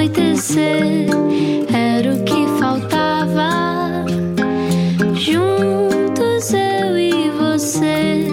Anoitecer 0.00 1.08
era 1.70 2.14
o 2.14 2.24
que 2.24 2.58
faltava. 2.58 4.06
Juntos 5.14 6.54
eu 6.54 6.98
e 6.98 7.30
você. 7.32 8.26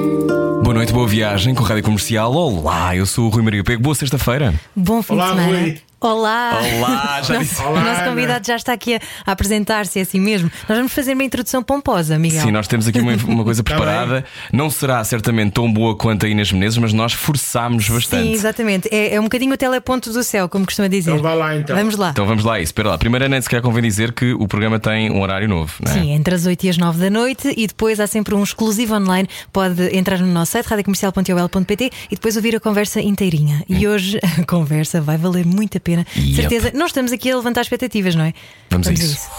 Boa 0.63 0.73
noite, 0.73 0.93
boa 0.93 1.05
viagem 1.05 1.53
com 1.53 1.65
a 1.65 1.67
Rádio 1.67 1.83
Comercial. 1.83 2.33
Olá, 2.33 2.95
eu 2.95 3.05
sou 3.05 3.25
o 3.25 3.29
Rui 3.29 3.43
Maria 3.43 3.65
Pego. 3.65 3.83
Boa 3.83 3.95
sexta-feira. 3.95 4.53
Bom 4.73 5.03
fim 5.03 5.15
Olá, 5.15 5.31
de 5.31 5.39
semana. 5.41 5.59
Rui. 5.59 5.81
Olá! 5.99 6.59
Olá, 6.77 7.21
já 7.23 7.33
Nosso- 7.33 7.39
disse. 7.39 7.61
O 7.61 7.65
Olá, 7.69 7.81
nosso 7.83 8.01
Ana. 8.01 8.09
convidado 8.09 8.45
já 8.45 8.55
está 8.55 8.71
aqui 8.71 8.93
a, 8.95 8.99
a 9.25 9.31
apresentar-se, 9.31 9.97
é 9.97 10.03
assim 10.03 10.19
mesmo. 10.19 10.51
Nós 10.69 10.77
vamos 10.77 10.93
fazer 10.93 11.13
uma 11.13 11.23
introdução 11.23 11.63
pomposa, 11.63 12.19
Miguel. 12.19 12.43
Sim, 12.43 12.51
nós 12.51 12.67
temos 12.67 12.87
aqui 12.87 12.99
uma, 12.99 13.15
uma 13.25 13.43
coisa 13.43 13.63
Tá 13.65 13.75
preparada. 13.75 14.23
Não 14.53 14.69
será 14.69 15.03
certamente 15.03 15.53
tão 15.53 15.71
boa 15.73 15.95
quanto 15.97 16.27
a 16.27 16.29
Inês 16.29 16.51
Menezes, 16.51 16.77
mas 16.77 16.93
nós 16.93 17.13
forçámos 17.13 17.89
bastante. 17.89 18.27
Sim, 18.27 18.31
exatamente. 18.33 18.87
É, 18.91 19.15
é 19.15 19.19
um 19.19 19.23
bocadinho 19.23 19.53
o 19.55 19.57
teleponto 19.57 20.13
do 20.13 20.23
céu, 20.23 20.47
como 20.47 20.65
costuma 20.65 20.87
dizer. 20.87 21.09
Então 21.09 21.23
vá 21.23 21.33
lá, 21.33 21.55
então. 21.55 21.75
Vamos 21.75 21.95
lá. 21.95 22.11
Então 22.11 22.27
vamos 22.27 22.43
lá, 22.43 22.53
a 22.53 22.59
isso. 22.61 22.69
Espera 22.69 22.89
lá. 22.89 22.97
Primeiro, 22.99 23.25
Ana, 23.25 23.41
se 23.41 23.49
calhar 23.49 23.63
convém 23.63 23.81
dizer 23.81 24.11
que 24.11 24.33
o 24.33 24.47
programa 24.47 24.79
tem 24.79 25.09
um 25.09 25.19
horário 25.19 25.49
novo, 25.49 25.73
não 25.83 25.91
é? 25.91 25.95
Sim, 25.95 26.11
entre 26.11 26.35
as 26.35 26.45
8 26.45 26.63
e 26.63 26.69
as 26.69 26.77
9 26.77 26.99
da 26.99 27.09
noite 27.09 27.51
e 27.57 27.65
depois 27.65 27.99
há 27.99 28.05
sempre 28.05 28.35
um 28.35 28.43
exclusivo 28.43 28.93
online. 28.95 29.27
Pode 29.51 29.97
entrar 29.97 30.19
no 30.19 30.27
nosso 30.27 30.51
site 30.51 30.67
radiocomercial.ol.pt 30.67 31.89
e 32.11 32.15
depois 32.15 32.35
ouvir 32.35 32.55
a 32.55 32.59
conversa 32.59 33.01
inteirinha. 33.01 33.63
E 33.67 33.87
hoje 33.87 34.19
a 34.39 34.45
conversa 34.45 35.01
vai 35.01 35.17
valer 35.17 35.43
muito 35.43 35.75
a 35.75 35.79
pena. 35.79 35.86
Yep. 35.95 36.35
Certeza, 36.35 36.71
não 36.73 36.85
estamos 36.85 37.11
aqui 37.11 37.31
a 37.31 37.35
levantar 37.35 37.61
expectativas, 37.61 38.15
não 38.15 38.25
é? 38.25 38.33
Vamos 38.69 38.87
a 38.87 38.93
isso. 38.93 39.29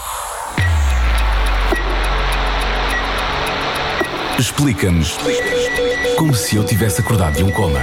Explica-nos 4.39 5.17
como 6.17 6.33
se 6.33 6.55
eu 6.55 6.63
tivesse 6.63 7.01
acordado 7.01 7.35
de 7.35 7.43
um 7.43 7.51
coma. 7.51 7.79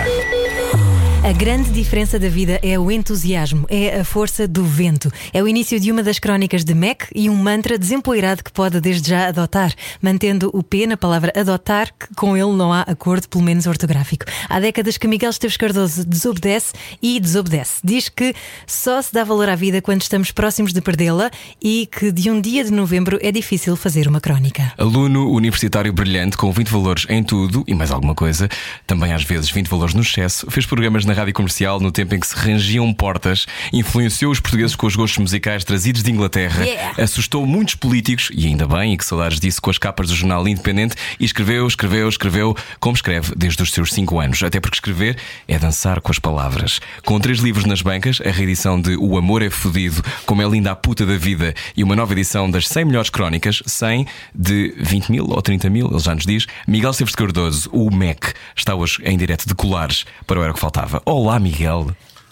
A 1.27 1.33
grande 1.33 1.71
diferença 1.71 2.21
da 2.21 2.29
vida 2.29 2.61
é 2.63 2.79
o 2.79 2.89
entusiasmo, 2.89 3.67
é 3.69 3.99
a 3.99 4.05
força 4.05 4.47
do 4.47 4.65
vento. 4.65 5.13
É 5.33 5.43
o 5.43 5.49
início 5.49 5.81
de 5.81 5.91
uma 5.91 6.01
das 6.01 6.21
crónicas 6.21 6.63
de 6.63 6.73
Mac 6.73 7.03
e 7.13 7.29
um 7.29 7.35
mantra 7.35 7.77
desempoeirado 7.77 8.45
que 8.45 8.53
pode 8.53 8.81
desde 8.81 9.11
já 9.11 9.27
adotar, 9.27 9.75
mantendo 10.01 10.53
o 10.55 10.63
P 10.63 10.87
na 10.87 10.97
palavra 10.97 11.33
adotar, 11.35 11.93
que 11.99 12.15
com 12.15 12.37
ele 12.37 12.53
não 12.53 12.73
há 12.73 12.83
acordo, 12.83 13.29
pelo 13.29 13.43
menos 13.43 13.67
ortográfico. 13.67 14.25
Há 14.49 14.61
décadas 14.61 14.97
que 14.99 15.09
Miguel 15.09 15.31
Esteves 15.31 15.57
Cardoso 15.57 16.07
desobedece 16.07 16.75
e 17.03 17.19
desobedece. 17.19 17.81
Diz 17.83 18.09
que 18.09 18.33
só 18.65 19.03
se 19.03 19.13
dá 19.13 19.25
valor 19.25 19.49
à 19.49 19.57
vida 19.57 19.83
quando 19.83 20.03
estamos 20.03 20.31
próximos 20.31 20.73
de 20.73 20.81
perdê-la 20.81 21.33
e 21.61 21.89
que 21.91 22.13
de 22.13 22.31
um 22.31 22.41
dia 22.41 22.63
de 22.63 22.71
novembro 22.71 23.19
é 23.21 23.33
difícil 23.33 23.75
fazer 23.75 24.07
uma 24.07 24.21
crónica. 24.21 24.73
Aluno 24.79 25.29
universitário 25.33 25.93
brilhante 25.93 26.37
com 26.37 26.53
20 26.53 26.69
valores 26.69 27.05
em 27.09 27.25
tudo 27.25 27.65
e 27.67 27.75
mais 27.75 27.91
alguma 27.91 28.15
coisa, 28.15 28.49
também 28.87 29.13
às 29.13 29.25
vezes 29.25 29.51
20 29.51 29.67
valores 29.67 29.93
no 29.93 30.03
excesso, 30.03 30.49
fez 30.49 30.65
programas 30.65 31.05
na 31.05 31.16
rádio 31.17 31.35
comercial 31.35 31.81
no 31.81 31.91
tempo 31.91 32.15
em 32.15 32.21
que 32.21 32.27
se 32.27 32.37
rangiam 32.37 32.93
portas, 32.93 33.47
influenciou 33.73 34.31
os 34.31 34.41
portugueses 34.41 34.77
com 34.77 34.87
os 34.87 34.95
gostos 34.95 35.19
musicais 35.19 35.65
trazidos 35.65 36.03
de 36.03 36.11
Inglaterra, 36.11 36.65
Yeah. 36.67 37.03
assustou 37.03 37.47
muitos 37.47 37.75
políticos, 37.75 38.31
e 38.35 38.47
ainda 38.47 38.67
bem, 38.67 38.93
e 38.93 38.97
que 38.97 39.05
saudades 39.05 39.39
disso 39.39 39.63
com 39.63 39.71
as 39.71 39.79
capas 39.79 40.09
do 40.09 40.15
jornal 40.15 40.47
Independente, 40.47 40.97
e 41.19 41.25
escreveu, 41.25 41.67
escreveu, 41.67 42.09
escreveu, 42.09 42.57
como 42.81 42.95
escreve 42.95 43.33
desde 43.37 43.63
os 43.63 43.71
seus 43.71 43.93
5 43.93 44.21
anos. 44.21 44.43
Até 44.43 44.61
porque 44.61 44.77
escrever 44.77 45.17
é 45.47 45.59
dançar 45.59 46.01
com 46.01 46.11
as 46.11 46.19
palavras. 46.19 46.81
Com 47.05 47.19
três 47.21 47.39
livros 47.39 47.65
nas 47.65 47.83
bancas, 47.83 48.21
a 48.25 48.31
reedição 48.31 48.81
de 48.81 48.97
O 48.97 49.17
Amor 49.17 49.43
é 49.43 49.51
Fudido, 49.51 50.03
Como 50.25 50.43
é 50.43 50.47
Linda 50.47 50.73
a 50.73 50.77
Puta 50.77 51.07
da 51.07 51.17
Vida, 51.17 51.55
e 51.77 51.83
uma 51.83 51.97
nova 51.97 52.13
edição 52.13 52.51
das 52.51 52.69
100 52.69 52.85
melhores 52.85 53.11
crónicas, 53.11 53.63
100 53.67 54.07
de 54.35 54.75
20 54.79 55.11
mil 55.11 55.27
ou 55.29 55.41
30 55.41 55.71
mil, 55.71 55.89
ele 55.91 55.99
já 55.99 56.15
nos 56.15 56.27
diz. 56.27 56.47
Miguel 56.67 56.93
de 56.93 57.05
Cardoso, 57.05 57.71
o 57.73 57.95
MEC, 57.95 58.33
está 58.55 58.75
hoje 58.75 59.01
em 59.05 59.17
direto 59.17 59.47
de 59.47 59.55
Colares 59.55 60.05
para 60.27 60.41
o 60.41 60.43
Era 60.43 60.53
que 60.53 60.61
Faltava. 60.61 61.03
Olá, 61.09 61.39
Miguel. 61.39 61.87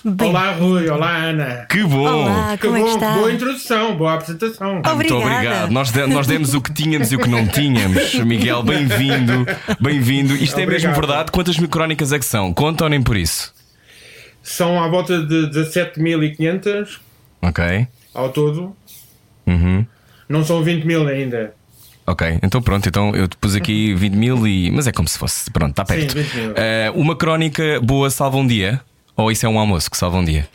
Bem, 0.04 0.28
Olá, 0.30 0.50
Rui. 0.52 0.88
Olá, 0.88 1.16
Ana. 1.16 1.66
Que 1.70 1.82
bom! 1.84 2.00
Olá, 2.24 2.58
Que 2.58 2.66
como 2.66 2.76
é 2.76 2.80
que 2.80 2.86
bom, 2.88 2.94
está? 2.94 3.14
boa 3.14 3.32
introdução, 3.32 3.96
boa 3.96 4.14
apresentação. 4.14 4.74
Muito 4.74 4.90
Obrigada. 4.90 5.24
obrigado. 5.24 5.70
Nós, 5.70 5.90
de- 5.92 6.06
nós 6.08 6.26
demos 6.26 6.52
o 6.54 6.60
que 6.60 6.74
tínhamos 6.74 7.10
e 7.12 7.16
o 7.16 7.18
que 7.20 7.28
não 7.28 7.46
tínhamos. 7.46 8.12
Miguel, 8.16 8.62
bem-vindo. 8.64 9.46
Bem-vindo. 9.80 10.34
Isto 10.34 10.58
é 10.58 10.66
mesmo 10.66 10.90
Obrigado. 10.90 10.94
verdade? 11.06 11.30
Quantas 11.32 11.56
crónicas 11.56 12.12
é 12.12 12.18
que 12.18 12.24
são? 12.26 12.52
Conta 12.52 12.84
ou 12.84 12.90
nem 12.90 13.00
por 13.00 13.16
isso? 13.16 13.54
São 14.42 14.82
à 14.82 14.88
volta 14.88 15.22
de 15.24 15.46
17.500 15.50 16.98
Ok. 17.40 17.86
ao 18.12 18.28
todo. 18.28 18.76
Uhum. 19.46 19.86
Não 20.28 20.44
são 20.44 20.62
20 20.62 20.84
mil 20.84 21.06
ainda. 21.08 21.54
Ok, 22.06 22.38
então 22.42 22.60
pronto, 22.60 22.86
então 22.88 23.14
eu 23.16 23.26
te 23.26 23.36
pus 23.36 23.54
aqui 23.56 23.94
20 23.94 24.14
mil 24.14 24.46
e. 24.46 24.70
Mas 24.70 24.86
é 24.86 24.92
como 24.92 25.08
se 25.08 25.18
fosse. 25.18 25.50
Pronto, 25.50 25.70
está 25.70 25.84
perto. 25.84 26.12
Sim, 26.12 26.22
20 26.22 26.34
mil. 26.34 26.52
Eh, 26.56 26.92
uma 26.94 27.16
crónica 27.16 27.80
boa 27.82 28.10
salva 28.10 28.36
um 28.36 28.46
dia? 28.46 28.80
Ou 29.16 29.30
isso 29.30 29.46
é 29.46 29.48
um 29.48 29.58
almoço 29.58 29.90
que 29.90 29.96
salva 29.96 30.18
um 30.18 30.24
dia? 30.24 30.46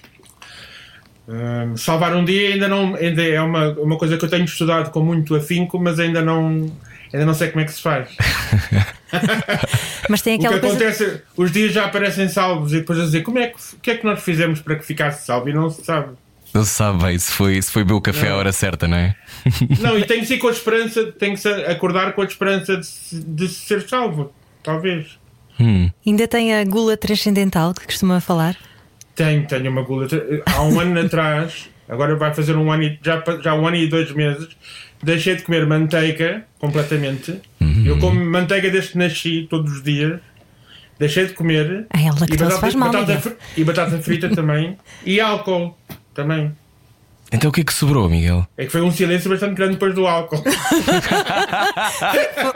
Hum, 1.28 1.78
salvar 1.78 2.16
um 2.16 2.26
dia 2.26 2.50
ainda 2.54 2.68
não 2.68 2.96
ainda 2.96 3.24
é 3.24 3.40
uma, 3.42 3.70
uma 3.74 3.98
coisa 3.98 4.18
que 4.18 4.26
eu 4.26 4.30
tenho 4.30 4.46
estudado 4.46 4.90
com 4.90 5.02
muito 5.04 5.36
afinco, 5.36 5.80
mas 5.80 6.00
ainda 6.00 6.22
não 6.22 6.72
ainda 7.14 7.26
não 7.26 7.34
sei 7.34 7.50
como 7.50 7.62
é 7.62 7.66
que 7.66 7.72
se 7.72 7.81
faz. 7.81 8.10
Mas 10.10 10.22
tem 10.22 10.36
O 10.36 10.40
que 10.40 10.46
aquela 10.46 10.60
coisa. 10.62 10.76
acontece, 10.76 11.22
os 11.38 11.52
dias 11.52 11.72
já 11.74 11.86
aparecem 11.86 12.28
salvos 12.30 12.74
e 12.74 12.78
depois 12.78 13.00
a 13.00 13.04
dizer 13.04 13.22
como 13.22 13.38
é 13.40 13.48
que, 13.48 13.58
o 13.58 13.80
que 13.81 13.92
é 13.92 13.98
que 13.98 14.06
nós 14.06 14.22
fizemos 14.22 14.60
para 14.62 14.76
que 14.76 14.86
ficasse 14.86 15.26
salvo 15.26 15.50
e 15.50 15.54
não 15.54 15.70
se 15.70 15.84
sabe. 15.84 16.10
Ele 16.54 16.66
sabe 16.66 17.04
bem 17.04 17.18
se 17.20 17.32
foi, 17.32 17.62
se 17.62 17.72
foi 17.72 17.84
beber 17.84 17.94
o 17.96 18.02
café 18.02 18.30
à 18.30 18.36
hora 18.38 18.52
certa, 18.52 18.88
não 18.88 18.98
é? 18.98 19.16
Não, 19.80 19.98
e 19.98 20.04
tem 20.06 20.20
que 20.22 20.26
ser 20.26 20.38
com 20.38 20.48
a 20.48 20.52
esperança, 20.52 21.12
tem 21.12 21.34
que 21.34 21.40
se 21.40 21.48
acordar 21.48 22.14
com 22.14 22.22
a 22.22 22.26
esperança 22.26 22.76
de, 22.78 23.24
de 23.24 23.48
ser 23.48 23.88
salvo, 23.88 24.34
talvez. 24.64 25.20
Ainda 26.08 26.28
tem 26.28 26.56
a 26.56 26.64
gula 26.64 26.96
transcendental 26.98 27.74
que 27.74 27.86
costuma 27.86 28.20
falar. 28.22 28.56
Tenho, 29.16 29.46
tenho 29.46 29.70
uma 29.70 29.82
gula. 29.84 30.08
Há 30.46 30.62
um 30.64 30.80
ano 30.80 31.00
atrás, 31.02 31.70
agora 31.88 32.16
vai 32.16 32.34
fazer 32.34 32.56
um 32.56 32.72
ano 32.72 32.84
e, 32.84 33.00
já, 33.04 33.22
já 33.44 33.54
um 33.54 33.68
ano 33.68 33.76
e 33.76 33.88
dois 33.88 34.10
meses, 34.12 34.48
deixei 35.04 35.36
de 35.36 35.44
comer 35.44 35.66
manteiga 35.68 36.46
completamente. 36.60 37.40
Eu 37.86 37.98
como 38.00 38.24
manteiga 38.24 38.70
desde 38.70 38.92
que 38.94 38.98
nasci, 38.98 39.48
todos 39.50 39.72
os 39.74 39.84
dias. 39.84 40.20
Deixei 40.98 41.28
de 41.28 41.34
comer. 41.34 41.86
É, 41.92 42.10
lactose 42.12 42.60
faz 42.60 42.76
mal, 42.76 42.92
batata, 42.92 43.06
Miguel. 43.14 43.22
fri- 43.22 43.36
e 43.56 43.64
batata 43.64 43.98
frita 44.00 44.30
também. 44.36 44.78
E 45.06 45.20
álcool 45.22 45.78
também. 46.22 46.52
Então 47.31 47.52
o 47.52 47.53
que 47.53 47.62
é 47.62 47.63
que 47.63 47.74
sobrou, 47.74 48.09
Miguel? 48.09 48.47
É 48.57 48.66
que 48.66 48.72
foi 48.72 48.81
um 48.81 48.91
silêncio 48.91 49.30
bastante 49.30 49.53
grande 49.53 49.74
depois 49.74 49.94
do 49.94 50.07
álcool. 50.07 50.41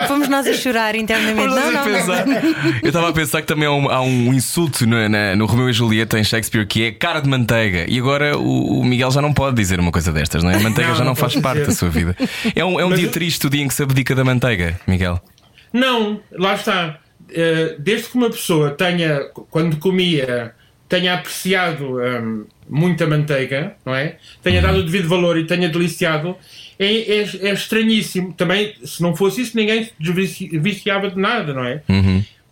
Fomos 0.07 0.27
nós 0.27 0.47
a 0.47 0.53
chorar 0.53 0.95
internamente. 0.95 1.47
Não, 1.47 1.71
não, 1.71 1.83
pensar- 1.83 2.25
não. 2.25 2.35
Eu 2.81 2.87
estava 2.87 3.09
a 3.09 3.13
pensar 3.13 3.41
que 3.41 3.47
também 3.47 3.67
há 3.67 3.71
um, 3.71 3.87
há 3.89 4.01
um 4.01 4.33
insulto 4.33 4.85
no, 4.87 5.07
na- 5.07 5.35
no 5.35 5.45
Romeu 5.45 5.69
e 5.69 5.73
Julieta 5.73 6.17
em 6.19 6.23
Shakespeare 6.23 6.65
que 6.65 6.83
é 6.85 6.91
cara 6.91 7.19
de 7.19 7.29
manteiga. 7.29 7.85
E 7.87 7.99
agora 7.99 8.35
o, 8.37 8.79
o 8.79 8.83
Miguel 8.85 9.11
já 9.11 9.21
não 9.21 9.31
pode 9.31 9.55
dizer 9.55 9.79
uma 9.79 9.91
coisa 9.91 10.11
destas, 10.11 10.43
não 10.43 10.49
é? 10.49 10.55
A 10.55 10.59
manteiga 10.63 10.89
Não, 10.89 10.95
já 10.97 11.03
não 11.03 11.11
não 11.11 11.15
faz 11.15 11.35
parte 11.35 11.59
dizer. 11.59 11.67
da 11.67 11.73
sua 11.75 11.89
vida. 11.89 12.15
É 12.55 12.65
um, 12.65 12.79
é 12.79 12.85
um 12.85 12.89
Mas 12.89 12.99
dia 12.99 13.07
eu- 13.07 13.11
triste 13.11 13.45
o 13.45 13.49
dia 13.51 13.61
em 13.63 13.67
que 13.67 13.73
se 13.75 13.83
abdica 13.83 14.15
da 14.15 14.23
manteiga, 14.23 14.79
Miguel. 14.87 15.21
Não, 15.71 16.19
lá 16.31 16.55
está. 16.55 16.97
Eh, 17.31 17.75
Desde 17.79 18.07
que 18.09 18.15
uma 18.15 18.29
pessoa 18.29 18.71
tenha, 18.71 19.21
quando 19.51 19.77
comia, 19.77 20.53
tenha 20.89 21.13
apreciado 21.15 21.97
hum, 21.99 22.45
muita 22.69 23.07
manteiga, 23.07 23.75
não 23.85 23.93
é? 23.93 24.17
Tenha 24.41 24.61
dado 24.61 24.79
o 24.79 24.83
devido 24.83 25.07
valor 25.07 25.37
e 25.37 25.45
tenha 25.45 25.69
deliciado, 25.69 26.35
é, 26.79 26.85
é, 26.85 27.19
é 27.19 27.53
estranhíssimo. 27.53 28.33
Também, 28.33 28.73
se 28.83 29.01
não 29.01 29.15
fosse 29.15 29.41
isso, 29.41 29.55
ninguém 29.55 29.89
se 30.27 30.57
viciava 30.59 31.09
de 31.09 31.19
nada, 31.19 31.53
não 31.53 31.63
é? 31.63 31.81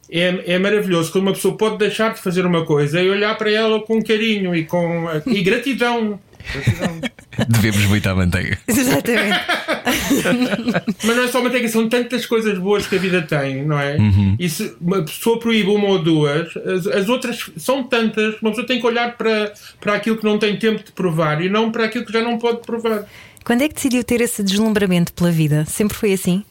É, 0.10 0.56
é 0.56 0.60
maravilhoso 0.60 1.12
quando 1.12 1.24
uma 1.28 1.34
pessoa 1.34 1.56
pode 1.56 1.78
deixar 1.78 2.14
de 2.14 2.22
fazer 2.22 2.46
uma 2.46 2.66
coisa 2.66 3.02
e 3.02 3.10
olhar 3.10 3.38
para 3.38 3.50
ela 3.50 3.80
com 3.80 4.04
carinho 4.04 4.54
e 4.54 4.66
com 4.66 5.08
e 5.26 5.42
gratidão. 5.42 6.20
Gratidão. 6.52 7.02
Devemos 7.48 7.86
muito 7.86 8.08
à 8.08 8.16
manteiga. 8.16 8.58
Exatamente. 8.68 9.40
Mas 11.04 11.16
não 11.16 11.24
é 11.24 11.28
só 11.28 11.42
manteiga, 11.42 11.68
são 11.68 11.88
tantas 11.88 12.26
coisas 12.26 12.58
boas 12.58 12.86
que 12.86 12.96
a 12.96 13.00
vida 13.00 13.22
tem, 13.22 13.66
não 13.66 13.80
é? 13.80 13.98
E 14.40 14.50
se 14.50 14.76
uma 14.80 15.02
pessoa 15.04 15.40
proíbe 15.40 15.70
uma 15.70 15.88
ou 15.88 16.04
duas, 16.04 16.56
as, 16.58 16.88
as 16.88 17.10
outras 17.10 17.50
são 17.58 17.84
tantas, 17.84 18.36
uma 18.42 18.52
pessoa 18.52 18.68
tem 18.68 18.80
que 18.80 18.86
olhar 18.86 19.18
para, 19.18 19.54
para 19.80 19.96
aquilo 19.96 20.18
que 20.18 20.24
não 20.24 20.38
tem 20.38 20.58
tempo 20.58 20.84
de 20.84 20.92
provar 20.92 21.42
e 21.42 21.50
não 21.50 21.72
para 21.72 21.86
aquilo 21.86 22.06
que 22.06 22.14
já 22.14 22.22
não 22.22 22.38
pode 22.38 22.62
provar. 22.62 23.06
Quando 23.44 23.64
é 23.64 23.68
que 23.68 23.76
decidiu 23.76 24.04
ter 24.04 24.22
esse 24.22 24.44
deslumbramento 24.44 25.14
pela 25.14 25.32
vida? 25.32 25.66
Sempre 25.66 25.98
foi 25.98 26.14
assim? 26.14 26.44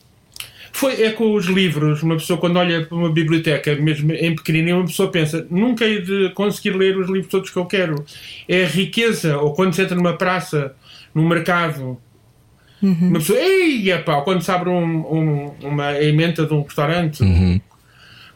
Foi, 0.72 1.02
é 1.02 1.10
com 1.10 1.34
os 1.34 1.46
livros, 1.46 2.02
uma 2.02 2.16
pessoa 2.16 2.38
quando 2.38 2.56
olha 2.56 2.86
para 2.86 2.96
uma 2.96 3.10
biblioteca, 3.10 3.74
mesmo 3.76 4.12
em 4.12 4.34
pequenininho, 4.34 4.76
uma 4.76 4.86
pessoa 4.86 5.10
pensa, 5.10 5.46
nunca 5.50 5.84
hei 5.84 6.00
de 6.00 6.30
conseguir 6.30 6.70
ler 6.70 6.96
os 6.96 7.08
livros 7.08 7.30
todos 7.30 7.50
que 7.50 7.56
eu 7.56 7.66
quero. 7.66 8.04
É 8.48 8.64
a 8.64 8.68
riqueza, 8.68 9.36
ou 9.38 9.52
quando 9.52 9.74
se 9.74 9.82
entra 9.82 9.96
numa 9.96 10.16
praça, 10.16 10.74
num 11.14 11.26
mercado, 11.28 11.98
uma 12.82 13.18
pessoa, 13.18 13.38
ei, 13.38 13.90
epá, 13.92 14.16
ou 14.16 14.22
quando 14.22 14.42
se 14.42 14.50
abre 14.50 14.68
um- 14.70 15.00
um- 15.14 15.54
uma 15.62 15.92
emenda 16.02 16.46
de 16.46 16.52
um 16.54 16.62
restaurante, 16.62 17.22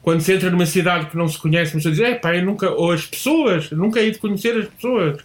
quando 0.03 0.21
se 0.21 0.32
entra 0.35 0.50
numa 0.50 0.67
cidade 0.67 1.06
que 1.06 1.17
não 1.17 1.26
se 1.29 1.38
conhece, 1.38 1.73
uma 1.73 1.76
pessoa 1.79 1.94
diz, 1.94 2.00
é 2.05 2.15
pá, 2.15 2.35
eu 2.37 2.44
nunca, 2.44 2.71
ou 2.71 2.93
as 2.93 3.06
pessoas, 3.06 3.71
nunca 3.71 4.00
hei 4.00 4.11
de 4.11 4.19
conhecer 4.19 4.56
as 4.59 4.69
pessoas. 4.69 5.19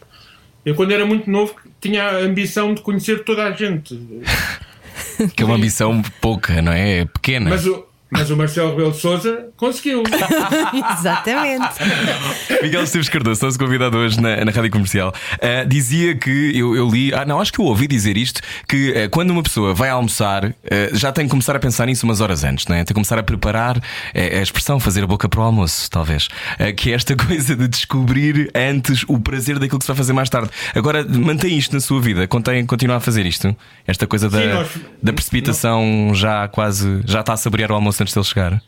Eu 0.66 0.76
quando 0.76 0.92
era 0.92 1.06
muito 1.06 1.30
novo 1.30 1.54
tinha 1.82 2.04
a 2.04 2.18
ambição 2.20 2.74
de 2.74 2.82
conhecer 2.82 3.24
toda 3.24 3.44
a 3.46 3.52
gente. 3.52 4.00
Que 5.36 5.44
é 5.44 5.46
uma 5.46 5.56
ambição 5.56 6.02
pouca, 6.22 6.62
não 6.62 6.72
é? 6.72 7.00
É 7.00 7.06
pequena. 7.06 7.50
Mas 7.50 7.66
o, 7.68 7.86
Mas 8.12 8.32
o 8.32 8.38
Marcelo 8.38 8.72
Rebelo 8.72 8.92
de 8.92 8.98
Souza 8.98 9.50
conseguiu. 9.56 10.02
Exatamente. 10.98 11.76
Miguel 12.62 12.84
Esteves 12.84 13.08
Cardoso, 13.08 13.46
nosso 13.46 13.60
convidado 13.60 13.98
hoje 13.98 14.20
na, 14.20 14.44
na 14.44 14.52
Rádio 14.52 14.72
Comercial, 14.72 15.14
uh, 15.36 15.68
dizia 15.68 16.16
que 16.16 16.58
eu, 16.58 16.76
eu, 16.76 16.90
li, 16.90 17.14
ah, 17.14 17.24
não, 17.24 17.40
acho 17.40 17.54
que 17.54 17.60
eu 17.60 17.66
ouvi 17.66 17.88
dizer 17.88 18.18
isto: 18.18 18.42
que 18.68 18.92
uh, 18.92 19.10
quando 19.12 19.30
uma 19.30 19.44
pessoa 19.44 19.76
vai 19.76 19.90
almoçar, 19.90 20.46
uh, 20.46 20.54
já 20.94 21.12
tem 21.12 21.26
que 21.26 21.32
começar 21.32 21.56
a 21.56 21.60
pensar 21.60 21.86
nisso 21.86 22.04
umas 22.06 22.20
horas 22.20 22.44
antes, 22.44 22.66
não 22.66 22.76
é? 22.76 22.80
Tem 22.80 22.88
que 22.88 22.94
começar 22.96 23.20
a 23.20 23.24
preparar 23.24 23.80
a 24.16 24.42
expressão, 24.42 24.80
fazer 24.80 25.04
a 25.04 25.08
boca 25.08 25.30
para 25.30 25.42
o 25.42 25.44
almoço, 25.44 25.90
talvez. 25.90 26.30
que 26.76 26.92
é 26.92 26.96
esta 26.96 27.14
coisa 27.16 27.56
de 27.56 27.68
descobrir 27.68 28.50
antes 28.56 29.06
o 29.08 29.20
prazer 29.20 29.60
daquilo 29.60 29.78
que 29.78 29.86
se 29.86 29.92
vai 29.92 29.98
fazer 29.98 30.14
mais 30.14 30.30
tarde. 30.30 30.50
Agora, 30.74 31.06
mantém 31.08 31.58
isto 31.58 31.74
na 31.74 31.80
sua 31.80 32.02
vida, 32.02 32.28
contém, 32.28 32.66
continua 32.66 32.96
a 32.96 33.00
fazer 33.00 33.26
isto. 33.26 33.56
Esta 33.86 34.08
coisa 34.08 34.30
da, 34.30 34.42
Sim, 34.42 34.48
nós, 34.48 34.70
da 35.02 35.14
precipitação 35.14 35.86
não. 36.08 36.16
já 36.16 36.48
quase, 36.48 37.02
já 37.06 37.20
está 37.20 37.34
a 37.34 37.38
saborear 37.38 37.72
o 37.72 37.76
almoço 37.76 37.99
antes 38.02 38.14
dele 38.14 38.26
chegar? 38.26 38.62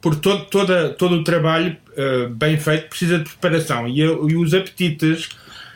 Por 0.00 0.16
todo, 0.16 0.44
toda, 0.46 0.90
todo 0.90 1.16
o 1.16 1.24
trabalho 1.24 1.76
uh, 1.96 2.28
bem 2.30 2.58
feito 2.58 2.88
precisa 2.88 3.18
de 3.18 3.24
preparação 3.24 3.86
e, 3.86 4.00
e 4.00 4.36
os 4.36 4.52
apetites 4.52 5.28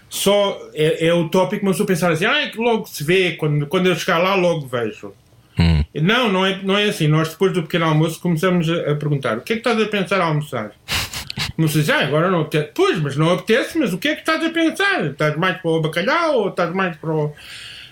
só 0.08 0.58
é, 0.74 1.06
é 1.08 1.14
utópico 1.14 1.64
uma 1.64 1.72
pessoa 1.72 1.86
pensar 1.86 2.12
assim, 2.12 2.24
ah, 2.24 2.50
logo 2.56 2.86
se 2.86 3.04
vê, 3.04 3.32
quando, 3.32 3.66
quando 3.66 3.86
eu 3.86 3.96
chegar 3.96 4.18
lá 4.18 4.34
logo 4.34 4.66
vejo. 4.66 5.12
Hum. 5.58 5.84
Não, 5.94 6.30
não 6.30 6.44
é, 6.44 6.60
não 6.62 6.76
é 6.76 6.84
assim. 6.84 7.08
Nós 7.08 7.30
depois 7.30 7.52
do 7.52 7.62
pequeno 7.62 7.86
almoço 7.86 8.20
começamos 8.20 8.68
a, 8.68 8.92
a 8.92 8.94
perguntar 8.94 9.38
o 9.38 9.40
que 9.40 9.54
é 9.54 9.56
que 9.56 9.60
estás 9.60 9.80
a 9.80 9.86
pensar 9.86 10.20
a 10.20 10.24
almoçar? 10.24 10.72
Não 11.56 11.68
sei, 11.68 11.82
ah, 11.90 12.00
agora 12.00 12.30
não 12.30 12.42
apetece. 12.42 12.70
Pois, 12.74 13.00
mas 13.00 13.16
não 13.16 13.32
apetece, 13.32 13.78
mas 13.78 13.90
o 13.90 13.96
que 13.96 14.08
é 14.08 14.14
que 14.14 14.20
estás 14.20 14.44
a 14.44 14.50
pensar? 14.50 15.06
Estás 15.06 15.38
mais 15.38 15.56
para 15.56 15.70
o 15.70 15.80
bacalhau 15.80 16.40
ou 16.40 16.48
estás 16.50 16.74
mais 16.74 16.94
para 16.98 17.10
o. 17.10 17.32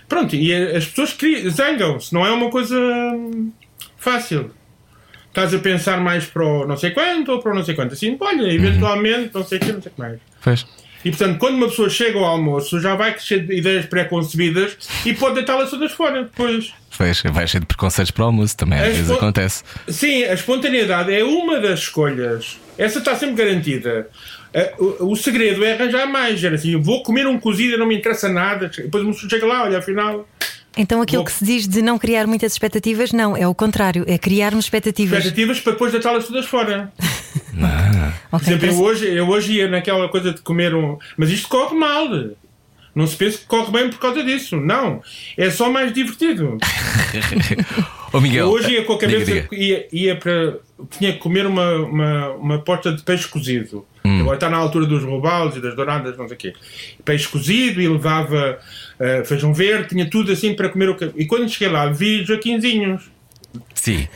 Pronto, 0.07 0.35
e 0.35 0.53
as 0.53 0.85
pessoas 0.85 1.17
zangam-se, 1.49 2.13
não 2.13 2.23
é 2.23 2.31
uma 2.31 2.51
coisa 2.51 2.77
fácil 3.97 4.51
estás 5.35 5.53
a 5.53 5.59
pensar 5.59 5.99
mais 5.99 6.25
para 6.25 6.45
o 6.45 6.65
não 6.65 6.77
sei 6.77 6.91
quanto 6.91 7.33
ou 7.33 7.39
para 7.41 7.51
o 7.51 7.55
não 7.55 7.63
sei 7.63 7.75
quanto. 7.75 7.93
Assim, 7.93 8.15
olha, 8.19 8.51
eventualmente, 8.51 9.31
não 9.33 9.43
sei 9.43 9.57
o 9.57 9.61
que, 9.61 9.71
não 9.73 9.81
sei 9.81 9.91
o 9.91 9.95
que 9.95 10.01
mais. 10.01 10.19
Pois. 10.41 10.65
E 11.03 11.09
portanto, 11.11 11.37
quando 11.37 11.55
uma 11.55 11.67
pessoa 11.67 11.87
chega 11.87 12.17
ao 12.17 12.25
almoço, 12.25 12.79
já 12.79 12.95
vai 12.95 13.15
cheio 13.19 13.45
de 13.45 13.55
ideias 13.55 13.85
pré-concebidas 13.85 14.75
e 15.05 15.13
pode 15.13 15.35
deitá-las 15.35 15.69
todas 15.69 15.91
fora 15.91 16.23
depois. 16.23 16.73
Pois, 16.97 17.21
vai 17.21 17.45
cheio 17.45 17.61
de 17.61 17.67
preconceitos 17.67 18.09
para 18.09 18.23
o 18.23 18.25
almoço 18.27 18.57
também, 18.57 18.79
às 18.79 18.87
vezes 18.87 19.11
acontece. 19.11 19.63
Sim, 19.87 20.23
a 20.23 20.33
espontaneidade 20.33 21.13
é 21.13 21.23
uma 21.23 21.59
das 21.59 21.81
escolhas. 21.81 22.57
Essa 22.77 22.99
está 22.99 23.15
sempre 23.15 23.35
garantida. 23.45 24.09
O, 24.79 25.11
o 25.11 25.15
segredo 25.15 25.63
é 25.63 25.73
arranjar 25.73 26.07
mais. 26.07 26.43
Era 26.43 26.55
assim, 26.55 26.75
vou 26.81 27.03
comer 27.03 27.27
um 27.27 27.37
cozido 27.37 27.75
e 27.75 27.77
não 27.77 27.85
me 27.85 27.97
interessa 27.97 28.29
nada. 28.29 28.71
Depois 28.75 29.03
uma 29.03 29.13
pessoa 29.13 29.29
chega 29.29 29.45
lá, 29.45 29.63
olha, 29.63 29.77
afinal. 29.77 30.27
Então 30.77 31.01
aquilo 31.01 31.21
Bom, 31.21 31.25
que 31.25 31.31
se 31.31 31.45
diz 31.45 31.67
de 31.67 31.81
não 31.81 31.97
criar 31.97 32.27
muitas 32.27 32.51
expectativas, 32.51 33.11
não, 33.11 33.35
é 33.35 33.47
o 33.47 33.55
contrário, 33.55 34.03
é 34.07 34.17
criarmos 34.17 34.65
expectativas. 34.65 35.19
Expectativas 35.19 35.59
para 35.59 35.71
depois 35.73 35.91
deitá-las 35.91 36.27
todas 36.27 36.45
fora. 36.45 36.91
Ah. 37.57 38.11
Por 38.29 38.41
exemplo, 38.41 38.67
eu 38.67 38.81
hoje, 38.81 39.05
eu 39.13 39.27
hoje 39.29 39.53
ia 39.53 39.69
naquela 39.69 40.09
coisa 40.09 40.33
de 40.33 40.41
comer 40.41 40.75
um. 40.75 40.97
Mas 41.17 41.29
isto 41.29 41.47
corre 41.47 41.75
mal. 41.75 42.07
Não 42.95 43.05
se 43.05 43.17
pensa 43.17 43.39
que 43.39 43.45
corre 43.45 43.71
bem 43.71 43.89
por 43.89 43.99
causa 43.99 44.23
disso. 44.23 44.55
Não. 44.55 45.01
É 45.35 45.49
só 45.51 45.69
mais 45.69 45.91
divertido. 45.91 46.57
Ô 48.13 48.21
Miguel, 48.21 48.47
hoje 48.47 48.71
ia 48.71 48.85
com 48.85 48.93
a 48.93 48.97
cabeça. 48.97 49.25
Diga, 49.25 49.47
diga. 49.51 49.55
Ia, 49.63 49.87
ia 49.91 50.15
para. 50.15 50.57
Tinha 50.97 51.11
que 51.11 51.19
comer 51.19 51.45
uma, 51.45 51.75
uma, 51.75 52.29
uma 52.31 52.59
porta 52.59 52.93
de 52.93 53.03
peixe 53.03 53.27
cozido. 53.27 53.85
Hum. 54.05 54.21
Agora 54.21 54.35
está 54.35 54.49
na 54.49 54.55
altura 54.55 54.85
dos 54.85 55.03
robalos 55.03 55.57
e 55.57 55.59
das 55.59 55.75
douradas, 55.75 56.17
não 56.17 56.25
sei 56.27 56.35
o 56.35 56.39
quê. 56.39 56.53
Peixe 57.03 57.27
cozido 57.27 57.81
e 57.81 57.87
levava 57.87 58.59
uh, 58.99 59.25
feijão 59.25 59.53
verde, 59.53 59.89
tinha 59.89 60.09
tudo 60.09 60.31
assim 60.31 60.53
para 60.53 60.69
comer 60.69 60.89
o 60.89 60.97
E 61.17 61.25
quando 61.25 61.49
cheguei 61.49 61.67
lá, 61.67 61.87
vi 61.87 62.23
Joaquinzinhos. 62.23 63.03
Sim. 63.73 64.07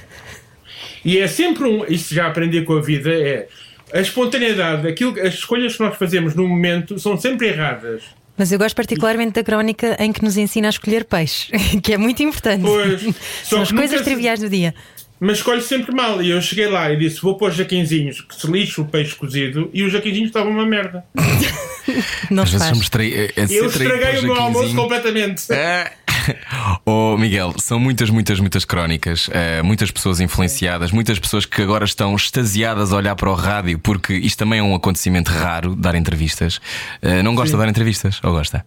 E 1.03 1.17
é 1.17 1.27
sempre 1.27 1.65
um. 1.65 1.85
Isso 1.85 2.13
já 2.13 2.27
aprendi 2.27 2.61
com 2.61 2.77
a 2.77 2.81
vida: 2.81 3.11
é 3.11 3.47
a 3.91 3.99
espontaneidade, 3.99 4.87
aquilo, 4.87 5.19
as 5.19 5.33
escolhas 5.33 5.75
que 5.75 5.83
nós 5.83 5.97
fazemos 5.97 6.35
no 6.35 6.47
momento 6.47 6.99
são 6.99 7.17
sempre 7.17 7.47
erradas. 7.47 8.03
Mas 8.39 8.53
eu 8.53 8.57
gosto 8.57 8.75
particularmente 8.75 9.33
da 9.33 9.43
crónica 9.43 9.97
em 9.99 10.13
que 10.13 10.23
nos 10.23 10.37
ensina 10.37 10.69
a 10.69 10.71
escolher 10.71 11.03
peixe, 11.03 11.51
que 11.83 11.93
é 11.93 11.97
muito 11.97 12.23
importante. 12.23 12.63
Pois, 12.63 13.01
são 13.43 13.61
as 13.61 13.71
coisas 13.71 14.01
triviais 14.01 14.39
do 14.39 14.49
dia 14.49 14.73
mas 15.19 15.39
escolhe 15.39 15.61
sempre 15.61 15.93
mal. 15.93 16.21
E 16.21 16.29
eu 16.29 16.41
cheguei 16.41 16.67
lá 16.67 16.89
e 16.91 16.97
disse: 16.97 17.21
Vou 17.21 17.35
pôr 17.35 17.51
jaquinzinhos, 17.51 18.21
que 18.21 18.33
se 18.33 18.49
lixe 18.49 18.79
o 18.79 18.85
peixe 18.85 19.13
cozido, 19.13 19.69
e 19.73 19.83
os 19.83 19.91
jaquinzinhos 19.91 20.29
estavam 20.29 20.51
uma 20.51 20.65
merda. 20.65 21.03
Não 22.31 22.43
Às 22.43 22.51
vezes 22.51 22.67
somos 22.67 22.89
trai... 22.89 23.11
É, 23.11 23.41
é 23.41 23.45
eu 23.49 23.65
estraguei 23.65 24.19
o 24.19 24.23
meu 24.23 24.35
almoço 24.35 24.75
completamente. 24.75 25.51
É. 25.51 25.91
Oh, 26.85 27.17
Miguel, 27.17 27.53
são 27.57 27.79
muitas, 27.79 28.09
muitas, 28.09 28.39
muitas 28.39 28.65
crónicas, 28.65 29.27
uh, 29.27 29.63
muitas 29.63 29.91
pessoas 29.91 30.19
influenciadas, 30.19 30.91
muitas 30.91 31.19
pessoas 31.19 31.45
que 31.45 31.61
agora 31.61 31.85
estão 31.85 32.15
extasiadas 32.15 32.91
a 32.91 32.97
olhar 32.97 33.15
para 33.15 33.29
o 33.29 33.33
rádio, 33.33 33.79
porque 33.79 34.13
isto 34.13 34.37
também 34.37 34.59
é 34.59 34.63
um 34.63 34.75
acontecimento 34.75 35.29
raro 35.29 35.75
dar 35.75 35.95
entrevistas. 35.95 36.57
Uh, 37.01 37.23
não 37.23 37.35
gosta 37.35 37.51
Sim. 37.51 37.57
de 37.57 37.63
dar 37.63 37.69
entrevistas? 37.69 38.19
Ou 38.23 38.31
gosta? 38.31 38.65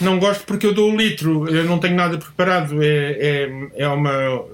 Não 0.00 0.18
gosto 0.18 0.44
porque 0.44 0.66
eu 0.66 0.74
dou 0.74 0.92
o 0.92 0.96
litro, 0.96 1.48
eu 1.48 1.64
não 1.64 1.78
tenho 1.78 1.94
nada 1.94 2.18
preparado. 2.18 2.82
É, 2.82 3.12
é, 3.12 3.68
é 3.76 3.88
uma. 3.88 4.44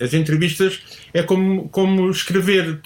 As 0.00 0.14
entrevistas 0.14 0.80
é 1.12 1.22
como, 1.22 1.68
como 1.68 2.10
escrever. 2.10 2.80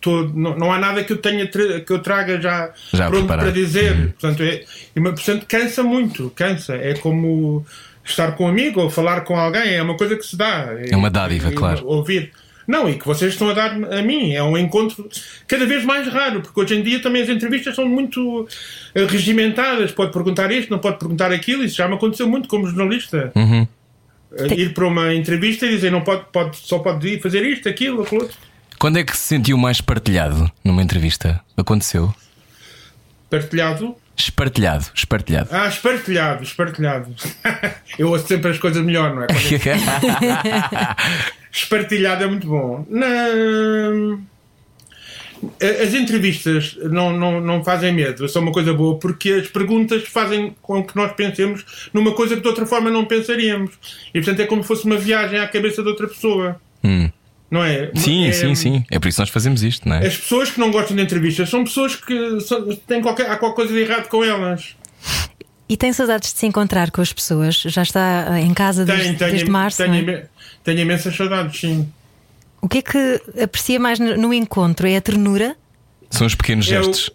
Tô, 0.00 0.24
não, 0.34 0.56
não 0.58 0.72
há 0.72 0.78
nada 0.78 1.04
que 1.04 1.12
eu 1.12 1.18
tenha 1.18 1.46
que 1.46 1.92
eu 1.92 2.00
traga 2.00 2.40
já, 2.40 2.72
já 2.92 3.08
pronto 3.08 3.26
preparado. 3.26 3.44
para 3.44 3.52
dizer. 3.52 3.92
Uhum. 3.92 4.08
Portanto, 4.08 4.42
é, 4.42 4.64
portanto, 4.94 5.46
cansa 5.46 5.82
muito, 5.84 6.30
cansa. 6.34 6.74
É 6.74 6.94
como 6.94 7.64
estar 8.04 8.32
com 8.32 8.44
um 8.44 8.48
amigo 8.48 8.80
ou 8.80 8.90
falar 8.90 9.22
com 9.22 9.36
alguém, 9.38 9.74
é 9.74 9.82
uma 9.82 9.96
coisa 9.96 10.16
que 10.16 10.26
se 10.26 10.36
dá. 10.36 10.68
É 10.90 10.96
uma 10.96 11.10
dádiva, 11.10 11.48
é, 11.48 11.52
claro. 11.52 11.86
Ouvir. 11.86 12.32
Não, 12.66 12.88
e 12.88 12.94
que 12.94 13.04
vocês 13.04 13.32
estão 13.32 13.50
a 13.50 13.52
dar 13.52 13.72
a 13.72 14.02
mim. 14.02 14.32
É 14.32 14.42
um 14.42 14.56
encontro 14.56 15.08
cada 15.48 15.66
vez 15.66 15.84
mais 15.84 16.06
raro, 16.08 16.40
porque 16.40 16.60
hoje 16.60 16.74
em 16.74 16.82
dia 16.82 17.00
também 17.00 17.22
as 17.22 17.28
entrevistas 17.28 17.74
são 17.74 17.86
muito 17.86 18.46
eh, 18.94 19.04
regimentadas. 19.06 19.90
Pode 19.90 20.12
perguntar 20.12 20.50
isto, 20.52 20.70
não 20.70 20.78
pode 20.78 20.98
perguntar 20.98 21.32
aquilo. 21.32 21.64
Isso 21.64 21.76
já 21.76 21.88
me 21.88 21.94
aconteceu 21.94 22.28
muito 22.28 22.48
como 22.48 22.66
jornalista. 22.66 23.32
Uhum. 23.34 23.66
Eh, 24.36 24.54
ir 24.54 24.74
para 24.74 24.86
uma 24.86 25.12
entrevista 25.14 25.66
e 25.66 25.70
dizer 25.70 25.90
não 25.90 26.02
pode, 26.02 26.24
pode, 26.32 26.56
só 26.56 26.78
pode 26.78 27.06
ir 27.08 27.20
fazer 27.20 27.44
isto, 27.44 27.68
aquilo, 27.68 28.02
aquilo 28.02 28.22
outro. 28.22 28.36
Quando 28.78 28.98
é 28.98 29.04
que 29.04 29.16
se 29.16 29.24
sentiu 29.24 29.56
mais 29.56 29.80
partilhado 29.80 30.50
numa 30.64 30.82
entrevista? 30.82 31.40
Aconteceu? 31.56 32.14
Partilhado? 33.28 33.96
Espartilhado, 34.22 34.86
espartilhado. 34.94 35.48
Ah, 35.50 35.66
espartilhado, 35.66 36.42
espartilhado. 36.44 37.14
Eu 37.98 38.08
ouço 38.10 38.28
sempre 38.28 38.52
as 38.52 38.58
coisas 38.58 38.84
melhor, 38.84 39.14
não 39.14 39.22
é? 39.22 39.26
espartilhado 41.50 42.22
é 42.22 42.26
muito 42.28 42.46
bom. 42.46 42.86
Na... 42.88 43.04
As 45.60 45.92
entrevistas 45.92 46.78
não, 46.84 47.12
não, 47.18 47.40
não 47.40 47.64
fazem 47.64 47.92
medo, 47.92 48.28
são 48.28 48.42
uma 48.42 48.52
coisa 48.52 48.72
boa 48.72 48.96
porque 48.96 49.32
as 49.32 49.48
perguntas 49.48 50.04
fazem 50.04 50.54
com 50.62 50.84
que 50.84 50.94
nós 50.94 51.10
pensemos 51.14 51.90
numa 51.92 52.14
coisa 52.14 52.36
que 52.36 52.42
de 52.42 52.48
outra 52.48 52.64
forma 52.64 52.90
não 52.90 53.04
pensaríamos. 53.04 53.72
E 54.14 54.20
portanto 54.20 54.38
é 54.38 54.46
como 54.46 54.62
se 54.62 54.68
fosse 54.68 54.84
uma 54.84 54.96
viagem 54.96 55.40
à 55.40 55.48
cabeça 55.48 55.82
de 55.82 55.88
outra 55.88 56.06
pessoa. 56.06 56.60
Hum. 56.84 57.10
Não 57.52 57.62
é? 57.62 57.90
Sim, 57.94 58.26
é, 58.26 58.32
sim, 58.32 58.54
sim. 58.54 58.82
É 58.90 58.98
por 58.98 59.08
isso 59.08 59.16
que 59.16 59.20
nós 59.20 59.28
fazemos 59.28 59.62
isto, 59.62 59.86
não 59.86 59.96
é? 59.96 60.06
As 60.06 60.16
pessoas 60.16 60.50
que 60.50 60.58
não 60.58 60.70
gostam 60.70 60.96
de 60.96 61.02
entrevistas 61.02 61.50
são 61.50 61.62
pessoas 61.62 61.94
que 61.94 62.38
têm 62.86 63.02
qualquer, 63.02 63.30
há 63.30 63.36
qualquer 63.36 63.56
coisa 63.56 63.74
de 63.74 63.80
errado 63.80 64.08
com 64.08 64.24
elas. 64.24 64.74
E 65.68 65.76
tem 65.76 65.92
saudades 65.92 66.32
de 66.32 66.38
se 66.38 66.46
encontrar 66.46 66.90
com 66.90 67.02
as 67.02 67.12
pessoas? 67.12 67.56
Já 67.56 67.82
está 67.82 68.40
em 68.40 68.54
casa 68.54 68.86
desde, 68.86 69.04
tenho, 69.04 69.18
tenho, 69.18 69.30
desde 69.32 69.50
março? 69.50 69.84
Tenho, 69.84 70.10
é? 70.10 70.26
tenho 70.64 70.78
imensas 70.80 71.14
saudades, 71.14 71.60
sim. 71.60 71.86
O 72.62 72.66
que 72.66 72.78
é 72.78 72.82
que 72.82 73.22
aprecia 73.42 73.78
mais 73.78 73.98
no 73.98 74.32
encontro? 74.32 74.88
É 74.88 74.96
a 74.96 75.00
ternura? 75.02 75.54
São 76.08 76.26
os 76.26 76.34
pequenos 76.34 76.64
gestos. 76.64 77.10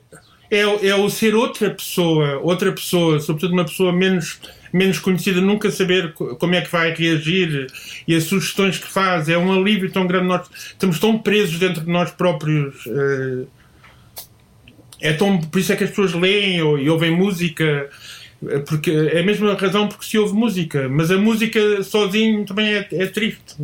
É 0.51 0.67
o, 0.67 0.86
é, 0.86 0.88
é 0.89 0.96
o 0.96 1.10
ser 1.10 1.34
outra 1.34 1.72
pessoa, 1.72 2.39
outra 2.44 2.72
pessoa, 2.72 3.20
sobretudo 3.20 3.53
uma 3.53 3.65
pessoa 3.65 3.91
menos, 3.91 4.39
menos 4.71 5.00
conhecida, 5.00 5.41
nunca 5.41 5.71
saber 5.71 6.13
como 6.13 6.55
é 6.55 6.62
que 6.62 6.71
vai 6.71 6.93
reagir 6.93 7.67
e 8.07 8.15
as 8.15 8.24
sugestões 8.24 8.77
que 8.77 8.88
faz. 8.88 9.29
É 9.29 9.38
um 9.38 9.51
alívio 9.51 9.91
tão 9.91 10.07
grande. 10.07 10.27
Nós 10.27 10.47
estamos 10.53 11.00
tão 11.00 11.17
presos 11.17 11.59
dentro 11.59 11.81
de 11.81 11.89
nós 11.89 12.12
próprios. 12.12 12.75
Eh, 12.88 13.45
é 15.00 15.13
tão, 15.13 15.39
por 15.39 15.59
isso 15.59 15.71
é 15.71 15.75
que 15.75 15.83
as 15.83 15.91
pessoas 15.91 16.13
leem 16.13 16.62
ou, 16.62 16.79
e 16.79 16.89
ouvem 16.89 17.12
música 17.12 17.89
porque 18.67 18.91
é 18.91 19.19
a 19.19 19.24
mesma 19.24 19.53
razão 19.55 19.88
porque 19.88 20.05
se 20.05 20.17
ouve 20.17 20.33
música, 20.33 20.88
mas 20.88 21.09
a 21.09 21.17
música 21.17 21.81
sozinho 21.83 22.45
também 22.45 22.74
é, 22.74 22.88
é 22.91 23.07
triste. 23.07 23.55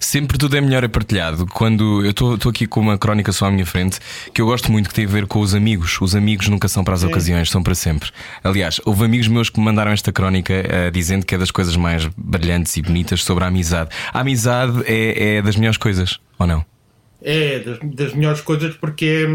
Sempre 0.00 0.36
tudo 0.36 0.56
é 0.56 0.60
melhor 0.60 0.84
é 0.84 0.88
partilhado. 0.88 1.46
Quando 1.46 2.04
eu 2.04 2.10
estou 2.10 2.50
aqui 2.50 2.66
com 2.66 2.80
uma 2.80 2.98
crónica 2.98 3.32
só 3.32 3.46
à 3.46 3.50
minha 3.50 3.64
frente, 3.64 3.98
que 4.34 4.40
eu 4.40 4.46
gosto 4.46 4.70
muito 4.70 4.88
que 4.88 4.94
tem 4.94 5.04
a 5.04 5.08
ver 5.08 5.26
com 5.26 5.40
os 5.40 5.54
amigos. 5.54 6.00
Os 6.00 6.14
amigos 6.14 6.48
nunca 6.48 6.68
são 6.68 6.84
para 6.84 6.94
as 6.94 7.02
ocasiões, 7.02 7.50
são 7.50 7.62
para 7.62 7.74
sempre. 7.74 8.10
Aliás, 8.42 8.80
houve 8.84 9.04
amigos 9.04 9.28
meus 9.28 9.48
que 9.48 9.58
me 9.58 9.64
mandaram 9.64 9.92
esta 9.92 10.12
crónica 10.12 10.52
uh, 10.52 10.90
dizendo 10.90 11.24
que 11.24 11.34
é 11.34 11.38
das 11.38 11.50
coisas 11.50 11.76
mais 11.76 12.06
brilhantes 12.16 12.76
e 12.76 12.82
bonitas 12.82 13.22
sobre 13.22 13.44
a 13.44 13.46
amizade. 13.46 13.90
A 14.12 14.20
amizade 14.20 14.82
é, 14.86 15.36
é 15.36 15.42
das 15.42 15.56
melhores 15.56 15.78
coisas, 15.78 16.18
ou 16.38 16.46
não? 16.46 16.64
É, 17.24 17.60
das, 17.60 17.78
das 17.82 18.14
melhores 18.14 18.40
coisas 18.40 18.74
porque 18.74 19.26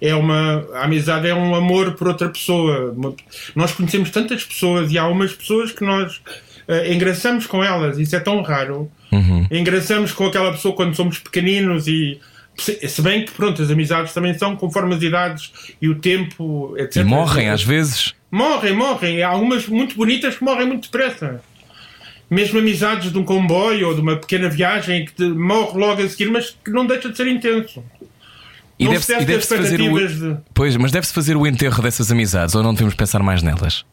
é, 0.00 0.10
é 0.10 0.14
uma. 0.14 0.64
A 0.74 0.84
amizade 0.84 1.26
é 1.26 1.34
um 1.34 1.54
amor 1.54 1.94
por 1.94 2.08
outra 2.08 2.28
pessoa. 2.28 2.94
Nós 3.54 3.72
conhecemos 3.72 4.10
tantas 4.10 4.44
pessoas 4.44 4.92
e 4.92 4.98
há 4.98 5.06
umas 5.08 5.32
pessoas 5.32 5.72
que 5.72 5.84
nós 5.84 6.20
eh, 6.68 6.92
engraçamos 6.92 7.46
com 7.46 7.64
elas, 7.64 7.98
isso 7.98 8.14
é 8.14 8.20
tão 8.20 8.42
raro. 8.42 8.90
Uhum. 9.10 9.46
Engraçamos 9.50 10.12
com 10.12 10.26
aquela 10.26 10.52
pessoa 10.52 10.74
quando 10.76 10.94
somos 10.94 11.18
pequeninos 11.18 11.88
e. 11.88 12.20
Se 12.56 13.00
bem 13.00 13.24
que, 13.24 13.30
pronto, 13.30 13.62
as 13.62 13.70
amizades 13.70 14.12
também 14.12 14.36
são 14.36 14.56
conforme 14.56 14.92
as 14.92 15.00
idades 15.00 15.52
e 15.80 15.88
o 15.88 15.94
tempo, 15.94 16.74
etc. 16.76 16.96
E 16.96 17.04
morrem 17.04 17.48
às 17.48 17.62
vezes. 17.62 18.14
Morrem, 18.32 18.74
morrem. 18.74 19.22
Há 19.22 19.28
algumas 19.28 19.68
muito 19.68 19.96
bonitas 19.96 20.36
que 20.36 20.44
morrem 20.44 20.66
muito 20.66 20.90
depressa. 20.90 21.40
Mesmo 22.28 22.58
amizades 22.58 23.12
de 23.12 23.16
um 23.16 23.24
comboio 23.24 23.88
ou 23.88 23.94
de 23.94 24.00
uma 24.00 24.16
pequena 24.16 24.50
viagem 24.50 25.06
que 25.06 25.24
morre 25.24 25.78
logo 25.78 26.02
a 26.02 26.08
seguir, 26.08 26.28
mas 26.30 26.50
que 26.50 26.70
não 26.72 26.84
deixa 26.84 27.08
de 27.08 27.16
ser 27.16 27.28
intenso. 27.28 27.82
E 28.76 28.86
deve-se 28.88 29.18
se 29.18 29.24
deve 29.24 29.40
fazer 29.40 29.80
o. 29.80 30.08
de. 30.08 30.36
Pois, 30.52 30.76
mas 30.76 30.90
deve-se 30.90 31.12
fazer 31.12 31.36
o 31.36 31.46
enterro 31.46 31.80
dessas 31.80 32.10
amizades 32.10 32.56
ou 32.56 32.62
não 32.62 32.74
devemos 32.74 32.94
pensar 32.94 33.22
mais 33.22 33.40
nelas? 33.40 33.84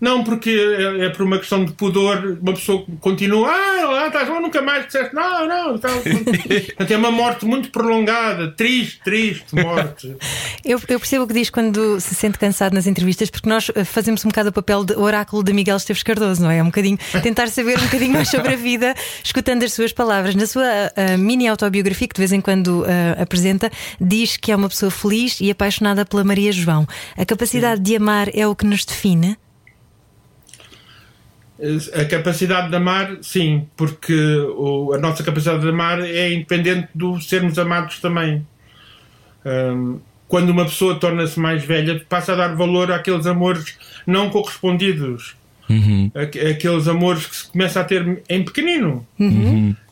Não, 0.00 0.22
porque 0.22 0.50
é, 0.50 1.06
é 1.06 1.08
por 1.10 1.22
uma 1.22 1.38
questão 1.38 1.64
de 1.64 1.72
pudor, 1.72 2.38
uma 2.40 2.52
pessoa 2.52 2.84
continua, 3.00 3.50
ah, 3.50 3.84
lá 3.90 4.06
estás, 4.06 4.28
lá, 4.28 4.40
nunca 4.40 4.62
mais 4.62 4.86
disseste, 4.86 5.14
não, 5.14 5.48
não, 5.48 5.76
e 5.76 5.78
tal. 5.78 6.00
Portanto, 6.00 6.90
é 6.90 6.96
uma 6.96 7.10
morte 7.10 7.44
muito 7.44 7.70
prolongada, 7.70 8.52
triste, 8.52 9.00
triste 9.02 9.54
morte. 9.54 10.16
Eu, 10.64 10.78
eu 10.88 10.98
percebo 10.98 11.24
o 11.24 11.26
que 11.26 11.32
diz 11.32 11.48
quando 11.48 11.98
se 12.00 12.14
sente 12.14 12.38
cansado 12.38 12.74
nas 12.74 12.86
entrevistas, 12.86 13.30
porque 13.30 13.48
nós 13.48 13.70
eh, 13.74 13.84
fazemos 13.84 14.22
um 14.24 14.28
bocado 14.28 14.50
o 14.50 14.52
papel 14.52 14.84
de 14.84 14.94
oráculo 14.94 15.42
de 15.42 15.52
Miguel 15.52 15.76
Esteves 15.76 16.02
Cardoso, 16.02 16.42
não 16.42 16.50
é? 16.50 16.58
É 16.58 16.62
um 16.62 16.66
bocadinho 16.66 16.98
tentar 17.22 17.48
saber 17.48 17.78
um 17.78 17.84
bocadinho 17.84 18.12
mais 18.12 18.28
sobre 18.28 18.52
a 18.52 18.56
vida, 18.56 18.94
escutando 19.24 19.62
as 19.62 19.72
suas 19.72 19.92
palavras. 19.92 20.34
Na 20.34 20.46
sua 20.46 20.92
eh, 20.94 21.16
mini 21.16 21.48
autobiografia, 21.48 22.06
que 22.06 22.14
de 22.14 22.20
vez 22.20 22.32
em 22.32 22.40
quando 22.40 22.84
eh, 22.86 23.16
apresenta, 23.18 23.70
diz 24.00 24.36
que 24.36 24.52
é 24.52 24.56
uma 24.56 24.68
pessoa 24.68 24.90
feliz 24.90 25.40
e 25.40 25.50
apaixonada 25.50 26.04
pela 26.04 26.22
Maria 26.22 26.52
João. 26.52 26.86
A 27.16 27.24
capacidade 27.24 27.80
de 27.80 27.96
amar 27.96 28.28
é 28.34 28.46
o 28.46 28.54
que 28.54 28.66
nos 28.66 28.84
define? 28.84 29.38
A 31.94 32.04
capacidade 32.04 32.68
de 32.70 32.76
amar, 32.76 33.18
sim, 33.20 33.66
porque 33.76 34.14
o- 34.56 34.92
a 34.94 34.98
nossa 34.98 35.22
capacidade 35.24 35.60
de 35.60 35.68
amar 35.68 36.00
é 36.00 36.32
independente 36.32 36.88
do 36.94 37.20
sermos 37.20 37.58
amados 37.58 37.98
também. 37.98 38.46
Hum, 39.44 39.98
quando 40.28 40.50
uma 40.50 40.64
pessoa 40.64 40.94
torna-se 40.96 41.38
mais 41.40 41.64
velha, 41.64 42.00
passa 42.08 42.32
a 42.32 42.36
dar 42.36 42.54
valor 42.54 42.92
àqueles 42.92 43.26
amores 43.26 43.76
não 44.06 44.30
correspondidos. 44.30 45.34
Aqu- 46.14 46.38
Aqueles 46.50 46.86
amores 46.88 47.26
que 47.26 47.36
se 47.36 47.50
começa 47.50 47.80
a 47.80 47.84
ter 47.84 48.22
em 48.28 48.42
pequenino. 48.44 49.06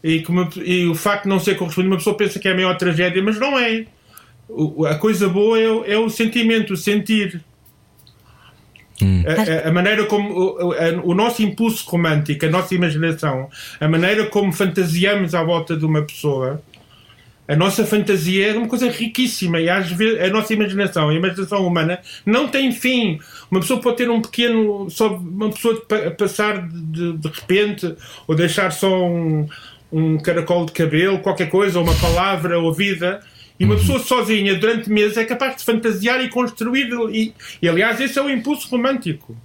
E, 0.05 0.21
que 0.21 0.31
uma- 0.31 0.49
e 0.65 0.87
o 0.87 0.95
facto 0.95 1.25
de 1.25 1.29
não 1.31 1.41
ser 1.41 1.57
correspondido, 1.57 1.93
uma 1.93 1.99
pessoa 1.99 2.17
pensa 2.17 2.39
que 2.39 2.47
é 2.49 2.53
a 2.53 2.55
maior 2.55 2.77
tragédia, 2.77 3.23
mas 3.23 3.39
não 3.41 3.59
é. 3.59 3.85
O- 4.49 4.87
a 4.87 4.95
coisa 4.95 5.29
boa 5.29 5.59
é, 5.61 5.69
o- 5.69 5.85
é 5.85 5.99
o 5.99 6.09
sentimento, 6.09 6.75
o 6.75 6.77
sentir. 6.77 7.43
A, 9.27 9.67
a- 9.67 9.69
a 9.69 9.73
maneira 9.73 10.05
como 10.07 10.33
o, 10.35 10.73
a- 10.73 11.01
o 11.05 11.15
nosso 11.15 11.43
impulso 11.43 11.89
romântico, 11.91 12.47
a 12.47 12.51
nossa 12.51 12.75
imaginação, 12.75 13.49
a 13.81 13.89
maneira 13.89 14.27
como 14.27 14.53
fantasiamos 14.53 15.35
à 15.35 15.43
volta 15.43 15.77
de 15.77 15.85
uma 15.85 16.03
pessoa, 16.03 16.63
a 17.49 17.55
nossa 17.55 17.85
fantasia 17.87 18.49
é 18.49 18.57
uma 18.57 18.67
coisa 18.67 18.91
riquíssima 18.91 19.61
e 19.61 19.69
às 19.71 19.89
vezes 19.93 20.21
a 20.21 20.29
nossa 20.31 20.53
imaginação, 20.53 21.09
a 21.11 21.15
imaginação 21.15 21.65
humana 21.65 22.01
não 22.25 22.49
tem 22.49 22.73
fim. 22.73 23.21
Uma 23.51 23.61
pessoa 23.61 23.81
pode 23.81 23.99
ter 23.99 24.11
um 24.11 24.21
pequeno, 24.21 24.91
só 24.91 25.15
uma 25.15 25.51
pessoa 25.51 25.81
pa- 25.87 26.11
passar 26.11 26.67
de, 26.67 27.13
de, 27.13 27.29
repente 27.29 27.95
ou 28.27 28.35
deixar 28.35 28.73
só 28.73 29.07
um, 29.07 29.47
um 29.93 30.19
caracol 30.19 30.67
de 30.67 30.73
cabelo, 30.73 31.21
qualquer 31.21 31.49
coisa, 31.49 31.79
ou 31.79 31.85
uma 31.85 31.95
palavra 31.95 32.59
ouvida. 32.59 33.21
E 33.59 33.65
uma 33.65 33.77
pessoa 33.77 33.99
sozinha 33.99 34.55
durante 34.57 34.91
meses 34.91 35.17
é 35.17 35.25
capaz 35.25 35.57
de 35.57 35.65
fantasiar 35.65 36.21
e 36.23 36.29
construir. 36.29 36.89
E, 37.11 37.33
e 37.63 37.69
aliás, 37.69 38.01
esse 38.01 38.19
é 38.19 38.23
o 38.23 38.29
impulso 38.29 38.69
romântico. 38.69 39.37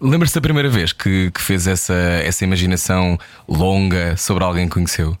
Lembra-se 0.00 0.34
da 0.34 0.40
primeira 0.40 0.68
vez 0.68 0.92
que, 0.92 1.30
que 1.30 1.40
fez 1.40 1.66
essa, 1.66 1.94
essa 1.94 2.44
imaginação 2.44 3.18
longa 3.48 4.16
sobre 4.16 4.44
alguém 4.44 4.66
que 4.68 4.74
conheceu? 4.74 5.16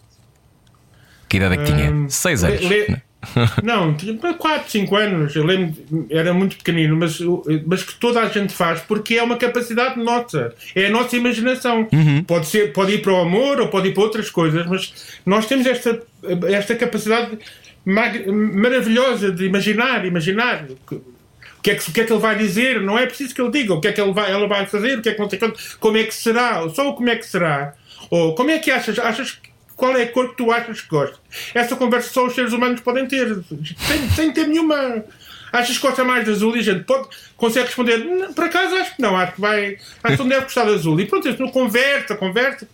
Que 1.28 1.38
idade 1.38 1.54
é 1.54 1.56
que 1.58 1.64
tinha? 1.64 1.90
Hum, 1.90 2.08
Seis 2.08 2.42
le- 2.42 2.48
anos. 2.48 2.60
le- 2.68 2.88
né? 2.90 3.02
Não, 3.62 3.94
tinha 3.94 4.14
4, 4.16 4.70
5 4.70 4.96
anos. 4.96 5.36
Eu 5.36 5.44
lembro, 5.44 6.06
era 6.10 6.32
muito 6.32 6.56
pequenino, 6.56 6.96
mas, 6.96 7.18
mas 7.66 7.82
que 7.82 7.94
toda 7.96 8.20
a 8.20 8.28
gente 8.28 8.52
faz 8.52 8.80
porque 8.80 9.16
é 9.16 9.22
uma 9.22 9.36
capacidade 9.36 9.98
nossa. 10.02 10.54
É 10.74 10.86
a 10.86 10.90
nossa 10.90 11.16
imaginação. 11.16 11.86
Pode, 12.26 12.46
ser, 12.46 12.72
pode 12.72 12.92
ir 12.94 13.02
para 13.02 13.12
o 13.12 13.16
amor 13.20 13.60
ou 13.60 13.68
pode 13.68 13.88
ir 13.88 13.94
para 13.94 14.02
outras 14.02 14.30
coisas, 14.30 14.66
mas 14.66 15.18
nós 15.26 15.46
temos 15.46 15.66
esta, 15.66 16.00
esta 16.48 16.74
capacidade 16.74 17.38
maravilhosa 17.84 19.30
de 19.32 19.44
imaginar, 19.44 20.04
imaginar. 20.04 20.66
O 20.90 21.62
que, 21.62 21.70
é 21.72 21.74
que, 21.74 21.90
o 21.90 21.92
que 21.92 22.00
é 22.00 22.04
que 22.04 22.12
ele 22.12 22.20
vai 22.20 22.36
dizer? 22.36 22.80
Não 22.80 22.98
é 22.98 23.06
preciso 23.06 23.34
que 23.34 23.42
ele 23.42 23.50
diga. 23.50 23.74
O 23.74 23.80
que 23.80 23.88
é 23.88 23.92
que 23.92 24.00
ele 24.00 24.12
vai, 24.12 24.30
ela 24.32 24.46
vai 24.48 24.64
fazer? 24.66 24.98
O 24.98 25.02
que 25.02 25.10
é 25.10 25.14
que 25.14 25.20
não 25.20 25.28
sei 25.28 25.38
quanto, 25.38 25.60
Como 25.78 25.96
é 25.98 26.04
que 26.04 26.14
será? 26.14 26.66
Só 26.70 26.88
o 26.88 26.94
como 26.94 27.10
é 27.10 27.16
que 27.16 27.26
será? 27.26 27.74
Ou 28.10 28.34
como 28.34 28.50
é 28.50 28.58
que 28.58 28.70
achas? 28.70 28.98
Achas 28.98 29.32
que- 29.32 29.49
qual 29.80 29.96
é 29.96 30.02
a 30.02 30.12
cor 30.12 30.28
que 30.28 30.36
tu 30.36 30.52
achas 30.52 30.82
que 30.82 30.88
gosta? 30.88 31.16
Essa 31.54 31.74
conversa 31.74 32.12
só 32.12 32.26
os 32.26 32.34
seres 32.34 32.52
humanos 32.52 32.80
podem 32.82 33.06
ter, 33.06 33.42
sem, 33.88 34.10
sem 34.10 34.30
ter 34.30 34.46
nenhuma. 34.46 35.02
Achas 35.50 35.78
que 35.78 35.86
gosta 35.86 36.04
mais 36.04 36.24
de 36.24 36.30
azul? 36.30 36.54
E 36.54 36.60
a 36.60 36.62
gente 36.62 36.84
pode, 36.84 37.08
consegue 37.36 37.66
responder, 37.66 37.96
"Não, 37.96 38.32
por 38.32 38.44
acaso 38.44 38.76
acho 38.76 38.94
que 38.94 39.02
não, 39.02 39.16
acho 39.16 39.32
que 39.32 39.40
vai. 39.40 39.78
Acho 40.04 40.16
que 40.16 40.22
não 40.22 40.28
deve 40.28 40.42
gostar 40.42 40.64
de 40.64 40.74
azul. 40.74 41.00
E 41.00 41.06
pronto, 41.06 41.28
isso 41.28 41.40
não 41.40 41.48
conversa, 41.48 42.14
conversa 42.14 42.68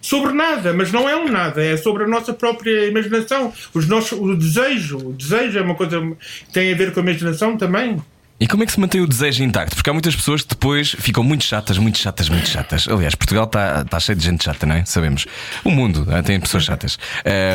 sobre 0.00 0.32
nada, 0.32 0.72
mas 0.72 0.92
não 0.92 1.08
é 1.08 1.16
um 1.16 1.28
nada, 1.28 1.62
é 1.64 1.76
sobre 1.76 2.04
a 2.04 2.06
nossa 2.06 2.32
própria 2.32 2.86
imaginação, 2.86 3.52
os 3.74 3.88
nossos, 3.88 4.12
o 4.18 4.36
desejo. 4.36 4.98
O 4.98 5.12
desejo 5.12 5.58
é 5.58 5.62
uma 5.62 5.74
coisa 5.74 6.00
que 6.00 6.52
tem 6.52 6.72
a 6.72 6.76
ver 6.76 6.92
com 6.92 7.00
a 7.00 7.02
imaginação 7.02 7.56
também. 7.56 8.00
E 8.40 8.48
como 8.48 8.64
é 8.64 8.66
que 8.66 8.72
se 8.72 8.80
mantém 8.80 9.00
o 9.00 9.06
desejo 9.06 9.44
intacto? 9.44 9.76
Porque 9.76 9.88
há 9.88 9.92
muitas 9.92 10.14
pessoas 10.16 10.42
que 10.42 10.48
depois 10.48 10.90
ficam 10.98 11.22
muito 11.22 11.44
chatas, 11.44 11.78
muito 11.78 11.96
chatas, 11.98 12.28
muito 12.28 12.48
chatas. 12.48 12.86
Aliás, 12.88 13.14
Portugal 13.14 13.44
está 13.44 13.84
tá 13.84 14.00
cheio 14.00 14.18
de 14.18 14.24
gente 14.24 14.42
chata, 14.42 14.66
não 14.66 14.74
é? 14.74 14.84
Sabemos. 14.84 15.24
O 15.64 15.70
mundo 15.70 16.04
ah, 16.10 16.20
tem 16.20 16.40
pessoas 16.40 16.64
chatas. 16.64 16.98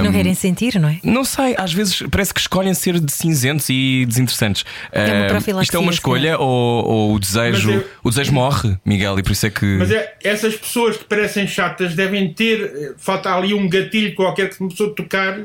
Não 0.02 0.10
Ahm, 0.10 0.14
querem 0.14 0.34
sentir, 0.34 0.80
não 0.80 0.88
é? 0.88 0.98
Não 1.04 1.26
sei, 1.26 1.54
às 1.58 1.74
vezes 1.74 2.02
parece 2.10 2.34
que 2.34 2.40
escolhem 2.40 2.74
ser 2.74 2.98
de 2.98 3.12
cinzentos 3.12 3.68
e 3.70 4.06
desinteressantes. 4.08 4.64
É 4.94 5.28
uma 5.52 5.62
isto 5.62 5.76
é 5.76 5.80
uma 5.80 5.92
escolha 5.92 6.40
ou, 6.40 6.86
ou 6.86 7.14
o 7.16 7.20
desejo. 7.20 7.72
Eu- 7.72 7.86
O 8.02 8.10
desejo 8.10 8.32
morre, 8.32 8.78
Miguel, 8.86 9.20
e 9.20 9.24
por 9.24 9.34
isso 9.34 9.46
é 9.46 9.50
que. 9.50 9.66
Mas 9.66 9.92
é, 9.92 10.16
essas 10.24 10.56
pessoas 10.56 10.96
que 10.96 11.04
parecem 11.04 11.46
chatas 11.46 11.94
devem 11.94 12.34
ter. 12.34 12.62
eh, 12.64 12.94
Falta 12.98 13.34
ali 13.36 13.54
um 13.54 13.68
gatilho 13.70 14.16
qualquer 14.16 14.50
que 14.50 14.60
uma 14.62 14.70
pessoa 14.70 14.96
tocar, 14.96 15.38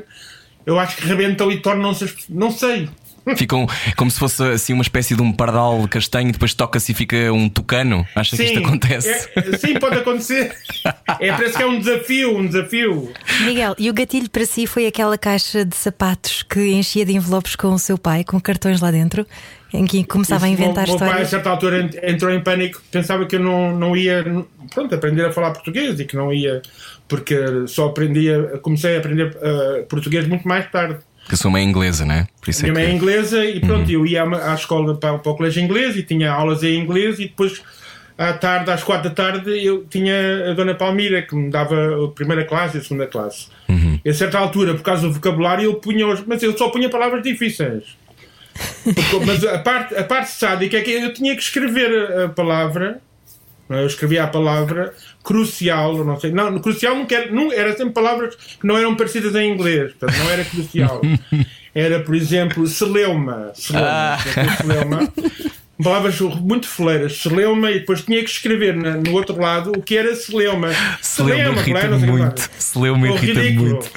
eu 0.65 0.79
acho 0.79 0.95
que 0.95 1.05
rebentam 1.05 1.51
e 1.51 1.57
tornam-se. 1.59 2.05
as- 2.05 2.15
Não 2.29 2.49
sei. 2.51 2.89
Ficam 3.35 3.65
como 3.95 4.11
se 4.11 4.19
fosse 4.19 4.43
assim 4.43 4.73
uma 4.73 4.81
espécie 4.83 5.15
de 5.15 5.21
um 5.21 5.31
pardal 5.31 5.87
castanho 5.87 6.29
e 6.29 6.31
depois 6.31 6.53
toca-se 6.53 6.91
e 6.91 6.95
fica 6.95 7.31
um 7.33 7.49
tucano. 7.49 8.05
Acha 8.15 8.35
que 8.35 8.43
isto 8.43 8.59
acontece? 8.59 9.09
é- 9.35 9.57
sim, 9.57 9.73
pode 9.79 9.97
acontecer. 9.97 10.53
É, 11.19 11.31
parece 11.31 11.57
que 11.57 11.63
é 11.63 11.65
um 11.65 11.79
desafio, 11.79 12.37
um 12.37 12.45
desafio. 12.45 13.11
Miguel, 13.45 13.75
e 13.79 13.89
o 13.89 13.93
gatilho 13.93 14.29
para 14.29 14.45
si 14.45 14.67
foi 14.67 14.85
aquela 14.85 15.17
caixa 15.17 15.65
de 15.65 15.75
sapatos 15.75 16.43
que 16.43 16.71
enchia 16.71 17.05
de 17.05 17.15
envelopes 17.15 17.55
com 17.55 17.69
o 17.69 17.79
seu 17.79 17.97
pai, 17.97 18.23
com 18.23 18.39
cartões 18.39 18.79
lá 18.81 18.91
dentro, 18.91 19.25
em 19.73 19.85
que 19.85 20.03
começava 20.03 20.45
a 20.45 20.49
inventar 20.49 20.85
o 20.85 20.89
meu 20.91 20.97
pai, 20.99 21.07
a 21.07 21.09
histórias? 21.11 21.29
certa 21.29 21.49
altura, 21.49 21.81
ent- 21.81 21.95
entrou 22.03 22.31
em 22.31 22.41
pânico, 22.41 22.81
pensava 22.91 23.25
que 23.25 23.35
eu 23.35 23.39
não, 23.39 23.75
não 23.75 23.95
ia 23.95 24.23
pronto, 24.73 24.93
aprender 24.93 25.25
a 25.25 25.31
falar 25.31 25.51
português 25.51 25.99
e 25.99 26.05
que 26.05 26.15
não 26.15 26.31
ia, 26.31 26.61
porque 27.07 27.35
só 27.67 27.87
aprendia, 27.87 28.59
comecei 28.61 28.95
a 28.95 28.99
aprender 28.99 29.35
eh, 29.41 29.85
português 29.89 30.27
muito 30.27 30.47
mais 30.47 30.69
tarde. 30.71 30.99
Que 31.27 31.33
a 31.33 31.37
sua 31.37 31.49
mãe 31.51 31.63
é 31.63 31.65
inglesa, 31.65 32.05
não 32.05 32.15
é? 32.15 32.27
Por 32.41 32.49
isso 32.49 32.61
é 32.65 32.69
Minha 32.69 32.73
mãe 32.73 32.83
é 32.83 32.89
que. 32.89 32.95
inglesa 32.95 33.43
e 33.45 33.59
pronto, 33.59 33.89
eu 33.91 34.05
ia 34.05 34.23
à 34.23 34.53
escola 34.53 34.95
para, 34.95 35.17
para 35.17 35.31
o 35.31 35.35
colégio 35.35 35.63
inglês 35.63 35.95
e 35.95 36.03
tinha 36.03 36.31
aulas 36.31 36.61
em 36.63 36.77
inglês 36.79 37.17
e 37.19 37.23
depois 37.23 37.61
à 38.17 38.31
tarde, 38.33 38.71
às 38.71 38.83
quatro 38.83 39.09
da 39.09 39.15
tarde, 39.15 39.49
eu 39.65 39.85
tinha 39.89 40.51
a 40.51 40.53
Dona 40.53 40.73
Palmira 40.75 41.21
que 41.23 41.35
me 41.35 41.49
dava 41.49 42.05
a 42.05 42.07
primeira 42.09 42.45
classe 42.45 42.77
e 42.77 42.79
a 42.79 42.83
segunda 42.83 43.07
classe. 43.07 43.47
E 44.05 44.09
a 44.09 44.13
certa 44.13 44.37
altura, 44.37 44.75
por 44.75 44.83
causa 44.83 45.07
do 45.07 45.13
vocabulário, 45.13 45.63
eu 45.65 45.73
punha 45.75 46.07
os, 46.07 46.23
mas 46.25 46.41
eu 46.43 46.55
só 46.57 46.69
punha 46.69 46.89
palavras 46.89 47.23
difíceis. 47.23 47.97
Porque- 48.83 49.25
mas 49.25 49.43
a 49.43 49.57
parte, 49.59 49.95
a 49.95 50.03
parte 50.03 50.29
sádica 50.31 50.77
é 50.77 50.81
que 50.81 50.91
eu 50.91 51.13
tinha 51.13 51.35
que 51.35 51.41
escrever 51.41 51.91
a, 52.19 52.25
a 52.25 52.29
palavra. 52.29 53.01
é? 53.69 53.81
Eu 53.81 53.87
escrevia 53.87 54.23
a 54.23 54.27
palavra 54.27 54.93
crucial, 55.25 56.05
não 56.05 56.19
sei. 56.19 56.31
Não, 56.31 56.59
crucial 56.59 56.95
não 56.95 57.05
quer, 57.05 57.31
não, 57.31 57.51
era 57.51 57.75
sempre 57.75 57.93
palavras 57.93 58.35
que 58.35 58.65
não 58.65 58.77
eram 58.77 58.95
parecidas 58.95 59.35
em 59.35 59.51
inglês, 59.51 59.91
portanto, 59.93 60.17
não 60.19 60.29
era 60.31 60.45
crucial. 60.45 61.01
Era, 61.75 61.99
por 61.99 62.15
exemplo, 62.15 62.65
celeuma. 62.67 63.51
Celeuma. 63.53 63.85
Ah. 63.85 64.17
celeuma. 64.61 64.99
Palavras 65.83 66.19
muito 66.21 66.67
foleiras, 66.67 67.17
celeuma, 67.17 67.69
e 67.69 67.79
depois 67.79 68.01
tinha 68.01 68.23
que 68.23 68.29
escrever 68.29 68.75
na- 68.75 68.95
no 68.95 69.11
outro 69.11 69.37
lado 69.39 69.71
o 69.75 69.81
que 69.81 69.97
era 69.97 70.15
celeuma. 70.15 70.69
Celeuma 71.01 71.59
irrita 71.59 71.87
muito. 71.97 72.49
Celeuma 72.57 73.07
irrita 73.09 73.41
ridículo. 73.41 73.69
muito. 73.71 73.91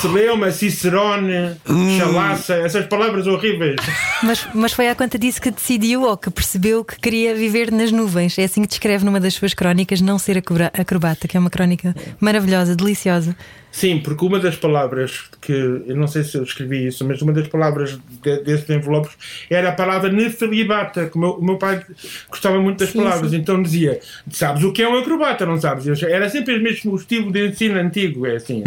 Celeuma, 0.00 0.50
cicerone, 0.50 1.56
chalaça, 1.98 2.54
essas 2.56 2.86
palavras 2.86 3.26
horríveis. 3.26 3.76
Mas, 4.22 4.46
mas 4.52 4.72
foi 4.72 4.88
à 4.88 4.94
conta 4.94 5.18
disso 5.18 5.40
que 5.40 5.50
decidiu 5.50 6.02
ou 6.02 6.16
que 6.16 6.28
percebeu 6.30 6.84
que 6.84 6.98
queria 7.00 7.34
viver 7.34 7.70
nas 7.70 7.92
nuvens. 7.92 8.36
É 8.38 8.44
assim 8.44 8.62
que 8.62 8.68
descreve 8.68 9.04
numa 9.04 9.20
das 9.20 9.34
suas 9.34 9.54
crónicas, 9.54 10.00
Não 10.00 10.18
Ser 10.18 10.38
Acroba- 10.38 10.72
Acrobata, 10.76 11.28
que 11.28 11.36
é 11.36 11.40
uma 11.40 11.50
crónica 11.50 11.94
maravilhosa, 12.20 12.74
deliciosa. 12.74 13.36
Sim, 13.72 14.00
porque 14.00 14.24
uma 14.24 14.40
das 14.40 14.56
palavras 14.56 15.26
que, 15.40 15.52
eu 15.52 15.94
não 15.94 16.08
sei 16.08 16.24
se 16.24 16.36
eu 16.36 16.42
escrevi 16.42 16.88
isso, 16.88 17.04
mas 17.06 17.22
uma 17.22 17.32
das 17.32 17.46
palavras 17.46 17.96
de, 18.20 18.42
desses 18.42 18.68
envelopes 18.68 19.12
era 19.48 19.68
a 19.68 19.72
palavra 19.72 20.10
nefilibata, 20.50 21.08
que 21.08 21.16
o 21.16 21.20
meu, 21.20 21.30
o 21.30 21.44
meu 21.44 21.56
pai 21.56 21.82
gostava 22.28 22.60
muito 22.60 22.78
das 22.78 22.90
Sim, 22.90 22.98
palavras, 22.98 23.30
sim. 23.30 23.36
então 23.36 23.62
dizia: 23.62 24.00
Sabes 24.30 24.62
o 24.64 24.72
que 24.72 24.82
é 24.82 24.88
um 24.88 24.98
acrobata, 24.98 25.46
não 25.46 25.60
sabes? 25.60 25.86
Eu, 25.86 26.08
era 26.08 26.28
sempre 26.28 26.56
o 26.56 26.62
mesmo 26.62 26.96
estilo 26.96 27.32
de 27.32 27.48
ensino 27.48 27.78
antigo, 27.78 28.26
é 28.26 28.36
assim. 28.36 28.62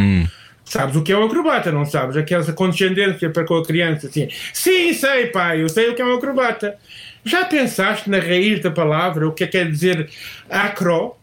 Sabes 0.65 0.95
o 0.95 1.03
que 1.03 1.11
é 1.11 1.17
um 1.17 1.25
acrobata, 1.25 1.71
não 1.71 1.85
sabes? 1.85 2.15
Aquela 2.15 2.51
condescendência 2.53 3.29
para 3.29 3.43
com 3.43 3.57
a 3.57 3.65
criança, 3.65 4.07
assim. 4.07 4.29
Sim, 4.53 4.93
sei, 4.93 5.27
pai, 5.27 5.61
eu 5.61 5.69
sei 5.69 5.89
o 5.89 5.95
que 5.95 6.01
é 6.01 6.05
um 6.05 6.15
acrobata. 6.15 6.77
Já 7.25 7.45
pensaste 7.45 8.09
na 8.09 8.19
raiz 8.19 8.61
da 8.61 8.71
palavra, 8.71 9.27
o 9.27 9.31
que 9.31 9.43
é 9.43 9.47
que 9.47 9.57
quer 9.57 9.69
dizer 9.69 10.09
acro? 10.49 11.15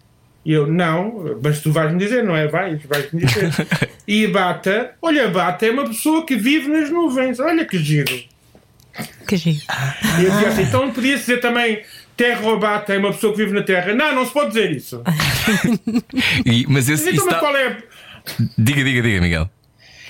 E 0.44 0.52
eu, 0.52 0.66
não, 0.66 1.38
mas 1.42 1.60
tu 1.60 1.70
vais-me 1.70 1.98
dizer, 1.98 2.24
não 2.24 2.34
é? 2.34 2.48
Vais, 2.48 2.82
vais-me 2.84 3.24
dizer. 3.24 3.50
e 4.08 4.26
bata, 4.26 4.92
olha, 5.02 5.28
bata 5.28 5.66
é 5.66 5.70
uma 5.70 5.86
pessoa 5.86 6.24
que 6.24 6.36
vive 6.36 6.68
nas 6.68 6.90
nuvens, 6.90 7.38
olha 7.38 7.64
que 7.64 7.78
giro. 7.78 8.29
Que 9.26 9.36
giro. 9.36 9.60
E 10.20 10.24
eu 10.24 10.30
dizia 10.30 10.48
assim, 10.48 10.62
então 10.62 10.90
podia 10.90 11.16
dizer 11.16 11.40
também 11.40 11.82
terra 12.16 12.40
ou 12.46 12.58
bata 12.58 12.92
é 12.94 12.98
uma 12.98 13.12
pessoa 13.12 13.32
que 13.32 13.38
vive 13.38 13.52
na 13.54 13.62
terra. 13.62 13.94
Não, 13.94 14.14
não 14.14 14.26
se 14.26 14.32
pode 14.32 14.48
dizer 14.48 14.70
isso. 14.72 15.02
E- 16.44 16.66
mas 16.68 16.88
esse, 16.88 17.04
Então, 17.04 17.14
isso 17.14 17.26
mas 17.26 17.38
qual 17.38 17.56
é. 17.56 17.78
Diga, 18.58 18.84
diga, 18.84 19.02
diga, 19.02 19.20
Miguel. 19.20 19.50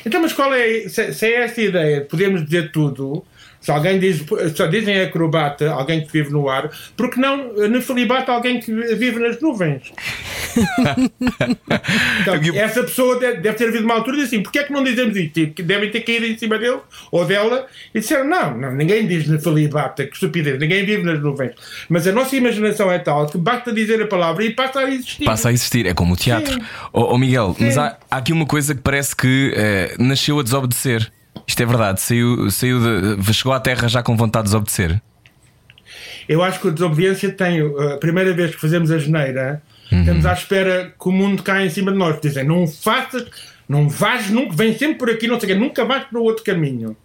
Então, 0.04 0.20
mas 0.20 0.32
qual 0.32 0.52
é. 0.54 0.88
Se, 0.88 1.12
se 1.12 1.26
é 1.26 1.44
esta 1.44 1.60
ideia 1.60 2.00
de 2.00 2.06
podemos 2.06 2.44
dizer 2.44 2.72
tudo, 2.72 3.24
se 3.60 3.70
alguém 3.70 3.98
diz. 3.98 4.24
Só 4.56 4.66
dizem 4.66 5.00
acrobata, 5.00 5.70
alguém 5.70 6.04
que 6.04 6.12
vive 6.12 6.30
no 6.30 6.48
ar, 6.48 6.70
porque 6.96 7.20
não 7.20 7.52
nefilibata, 7.68 8.32
alguém 8.32 8.60
que 8.60 8.72
vive 8.72 9.18
nas 9.18 9.40
nuvens? 9.40 9.92
Então, 12.20 12.34
essa 12.56 12.82
pessoa 12.82 13.18
deve, 13.18 13.40
deve 13.40 13.56
ter 13.56 13.68
havido 13.68 13.84
uma 13.84 13.94
altura 13.94 14.18
e 14.18 14.22
assim: 14.22 14.42
porquê 14.42 14.60
é 14.60 14.64
que 14.64 14.72
não 14.72 14.82
dizemos 14.82 15.16
isto? 15.16 15.62
Devem 15.62 15.90
ter 15.90 16.00
caído 16.00 16.26
em 16.26 16.36
cima 16.36 16.58
dele 16.58 16.80
ou 17.10 17.24
dela 17.24 17.66
e 17.94 18.00
disseram: 18.00 18.28
não, 18.28 18.58
não 18.58 18.72
ninguém 18.72 19.06
diz 19.06 19.28
nefilibata, 19.28 20.04
que 20.04 20.14
estupidez, 20.14 20.58
ninguém 20.58 20.84
vive 20.84 21.04
nas 21.04 21.20
nuvens. 21.20 21.52
Mas 21.88 22.06
a 22.06 22.12
nossa 22.12 22.34
imaginação 22.36 22.90
é 22.90 22.98
tal 22.98 23.26
que 23.26 23.38
basta 23.38 23.72
dizer 23.72 24.02
a 24.02 24.06
palavra 24.06 24.44
e 24.44 24.50
passa 24.50 24.80
a 24.80 24.90
existir. 24.90 25.24
Passa 25.24 25.48
a 25.50 25.52
existir, 25.52 25.86
é 25.86 25.94
como 25.94 26.14
o 26.14 26.16
teatro. 26.16 26.54
Sim. 26.54 26.60
Ó 26.92 27.16
Miguel, 27.16 27.56
mas 27.58 27.74
Sim. 27.74 27.80
há, 27.80 27.96
há 28.10 28.16
aqui 28.16 28.32
uma 28.32 28.46
coisa 28.46 28.74
que 28.74 28.80
parece 28.80 29.14
que 29.14 29.52
eh, 29.54 29.94
nasceu 29.98 30.38
a 30.38 30.42
desobedecer. 30.42 31.10
Isto 31.46 31.62
é 31.62 31.66
verdade, 31.66 32.00
saiu, 32.00 32.50
saiu 32.50 32.78
de, 33.16 33.34
chegou 33.34 33.52
à 33.52 33.60
Terra 33.60 33.88
já 33.88 34.02
com 34.02 34.16
vontade 34.16 34.44
de 34.44 34.50
desobedecer. 34.50 35.00
Eu 36.28 36.42
acho 36.42 36.60
que 36.60 36.68
a 36.68 36.70
desobediência 36.70 37.30
tem. 37.32 37.62
uh, 37.62 37.94
A 37.94 37.98
primeira 37.98 38.32
vez 38.32 38.54
que 38.54 38.60
fazemos 38.60 38.90
a 38.90 38.98
geneira, 38.98 39.60
estamos 39.90 40.24
à 40.24 40.32
espera 40.32 40.94
que 41.00 41.08
o 41.08 41.12
mundo 41.12 41.42
caia 41.42 41.66
em 41.66 41.70
cima 41.70 41.90
de 41.90 41.98
nós. 41.98 42.20
Dizem, 42.20 42.44
não 42.44 42.66
faças, 42.66 43.26
não 43.68 43.88
vais 43.88 44.30
nunca, 44.30 44.54
vem 44.54 44.76
sempre 44.76 44.98
por 44.98 45.10
aqui, 45.10 45.26
não 45.26 45.40
sei 45.40 45.50
o 45.50 45.52
quê, 45.52 45.58
nunca 45.58 45.84
vais 45.84 46.04
para 46.04 46.18
o 46.18 46.22
outro 46.22 46.44
caminho. 46.44 46.96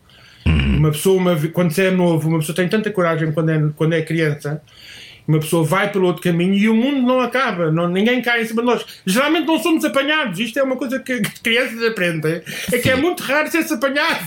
Uma 0.46 0.92
pessoa, 0.92 1.18
uma 1.18 1.36
quando 1.50 1.72
você 1.72 1.86
é 1.86 1.92
novo, 1.92 2.30
uma 2.30 2.38
pessoa 2.38 2.56
tem 2.56 2.68
tanta 2.68 2.92
coragem 2.92 3.32
quando 3.32 3.50
é, 3.50 3.70
quando 3.76 3.94
é 3.94 4.02
criança. 4.04 4.62
Uma 5.28 5.40
pessoa 5.40 5.64
vai 5.64 5.92
pelo 5.92 6.06
outro 6.06 6.22
caminho 6.22 6.54
e 6.54 6.70
o 6.70 6.76
mundo 6.76 7.02
não 7.02 7.20
acaba, 7.20 7.72
não, 7.72 7.88
ninguém 7.88 8.22
cai 8.22 8.44
em 8.44 8.46
cima 8.46 8.62
de 8.62 8.68
nós. 8.68 8.86
Geralmente 9.06 9.48
não 9.48 9.58
somos 9.60 9.84
apanhados. 9.84 10.40
Isto 10.40 10.60
é 10.60 10.64
uma 10.64 10.76
coisa 10.76 11.00
que 11.00 11.14
as 11.14 11.22
crianças 11.42 11.82
aprendem. 11.84 12.42
É 12.72 12.78
que 12.78 12.90
é 12.90 12.96
muito 12.96 13.24
raro 13.24 13.50
ser-se 13.50 13.74
apanhado. 13.74 14.24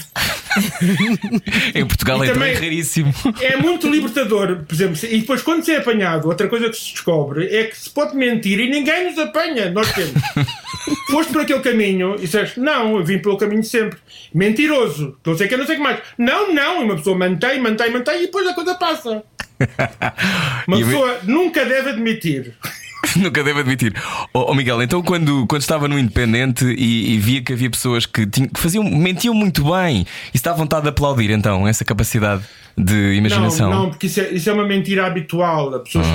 Em 1.75 1.87
Portugal 1.87 2.25
E 2.25 2.28
é 2.28 2.33
também 2.33 2.52
também- 2.55 2.69
raríssimo. 2.69 3.12
É 3.40 3.57
muito 3.57 3.88
libertador, 3.88 4.64
por 4.67 4.75
exemplo, 4.75 4.99
e 5.09 5.21
depois 5.21 5.43
quando 5.43 5.64
se 5.64 5.73
é 5.73 5.76
apanhado, 5.76 6.26
outra 6.26 6.49
coisa 6.49 6.69
que 6.69 6.76
se 6.76 6.93
descobre 6.93 7.47
é 7.47 7.64
que 7.64 7.78
se 7.78 7.90
pode 7.90 8.17
mentir 8.17 8.59
e 8.59 8.69
ninguém 8.69 9.05
nos 9.11 9.19
apanha. 9.19 9.71
Nós 9.71 9.93
temos. 9.93 10.12
Foste 11.11 11.33
por 11.33 11.43
aquele 11.43 11.61
caminho 11.61 12.17
e 12.17 12.21
disseste, 12.21 12.61
não, 12.61 12.99
eu 12.99 13.05
vim 13.05 13.19
pelo 13.19 13.38
caminho 13.38 13.65
sempre. 13.65 13.99
Mentiroso, 14.33 15.17
não 15.25 15.37
sei 15.37 15.47
o 15.47 15.49
que, 15.49 15.57
não 15.57 15.67
sei 15.67 15.77
o 15.77 15.79
que 15.79 15.85
mais. 15.85 16.00
Não, 16.19 16.53
não, 16.53 16.83
e 16.83 16.85
uma 16.85 16.97
pessoa 16.97 17.17
mantém, 17.17 17.61
mantém, 17.61 17.91
mantém 17.91 18.19
e 18.19 18.27
depois 18.27 18.47
a 18.47 18.55
coisa 18.55 18.75
passa. 18.75 19.23
Uma 20.69 20.77
pessoa 20.77 21.19
nunca 21.25 21.65
deve 21.65 21.91
admitir. 21.91 22.55
Nunca 23.17 23.45
devo 23.45 23.61
admitir. 23.61 23.95
Ó 24.35 24.49
ó, 24.50 24.55
Miguel, 24.55 24.83
então 24.83 25.02
quando, 25.02 25.47
quando 25.47 25.62
estava 25.62 25.87
no 25.87 25.99
Independente 25.99 26.64
e, 26.64 27.14
e 27.14 27.19
via 27.19 27.43
que 27.43 27.52
havia 27.52 27.71
pessoas 27.71 28.07
que, 28.07 28.26
tinham, 28.26 28.49
que 28.49 28.59
faziam, 28.59 28.83
mentiam 28.85 29.35
muito 29.35 29.64
bem, 29.71 30.07
e 30.33 30.37
está 30.37 30.52
à 30.52 30.55
vontade 30.55 30.83
de 30.83 30.88
aplaudir 30.88 31.31
então 31.31 31.69
essa 31.69 31.85
capacidade 31.85 32.43
de 32.76 33.14
imaginação. 33.14 33.71
Não, 33.71 33.83
não, 33.83 33.90
porque 33.90 34.07
isso 34.07 34.21
é, 34.21 34.31
isso 34.31 34.49
é 34.49 34.52
uma 34.52 34.64
mentira 34.64 35.07
habitual. 35.07 35.75
Há 35.75 35.81
Pessoas 35.81 36.07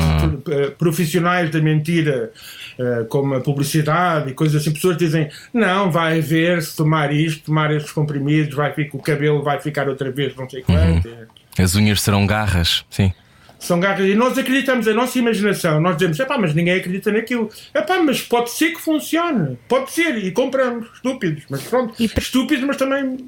eh, 0.50 0.70
profissionais 0.78 1.50
da 1.50 1.60
mentira, 1.60 2.32
eh, 2.80 3.06
como 3.10 3.36
a 3.36 3.42
publicidade 3.42 4.30
e 4.32 4.34
coisas 4.34 4.62
assim, 4.62 4.72
pessoas 4.72 4.98
dizem: 4.98 5.30
não, 5.54 5.92
vai 5.92 6.22
ver 6.22 6.62
se 6.62 6.76
tomar 6.76 7.14
isto, 7.14 7.46
tomar 7.46 7.72
estes 7.72 7.92
comprimidos, 7.92 8.56
vai 8.56 8.74
ficar, 8.74 8.98
o 8.98 9.02
cabelo 9.02 9.44
vai 9.44 9.60
ficar 9.60 9.90
outra 9.90 10.10
vez, 10.10 10.36
não 10.36 10.50
sei 10.50 10.62
quanto. 10.62 11.10
As 11.60 11.76
unhas 11.76 12.02
serão 12.02 12.26
garras, 12.26 12.86
sim. 12.90 13.14
São 13.64 13.80
garras. 13.80 14.06
E 14.08 14.14
nós 14.14 14.38
acreditamos, 14.38 14.88
a 14.88 14.94
nossa 14.94 15.18
imaginação, 15.18 15.80
nós 15.80 15.96
dizemos: 15.96 16.20
epá, 16.20 16.38
mas 16.38 16.54
ninguém 16.54 16.76
acredita 16.76 17.12
naquilo. 17.12 17.50
Epá, 17.74 18.02
mas 18.04 18.22
pode 18.22 18.52
ser 18.52 18.72
que 18.74 18.82
funcione. 18.82 19.58
Pode 19.70 19.92
ser. 19.92 20.18
E 20.18 20.32
compramos. 20.32 20.88
Estúpidos. 20.94 21.44
Mas 21.50 21.62
pronto. 21.64 21.94
E 21.98 22.10
para- 22.10 22.22
Estúpidos, 22.22 22.64
mas 22.66 22.76
também 22.78 23.26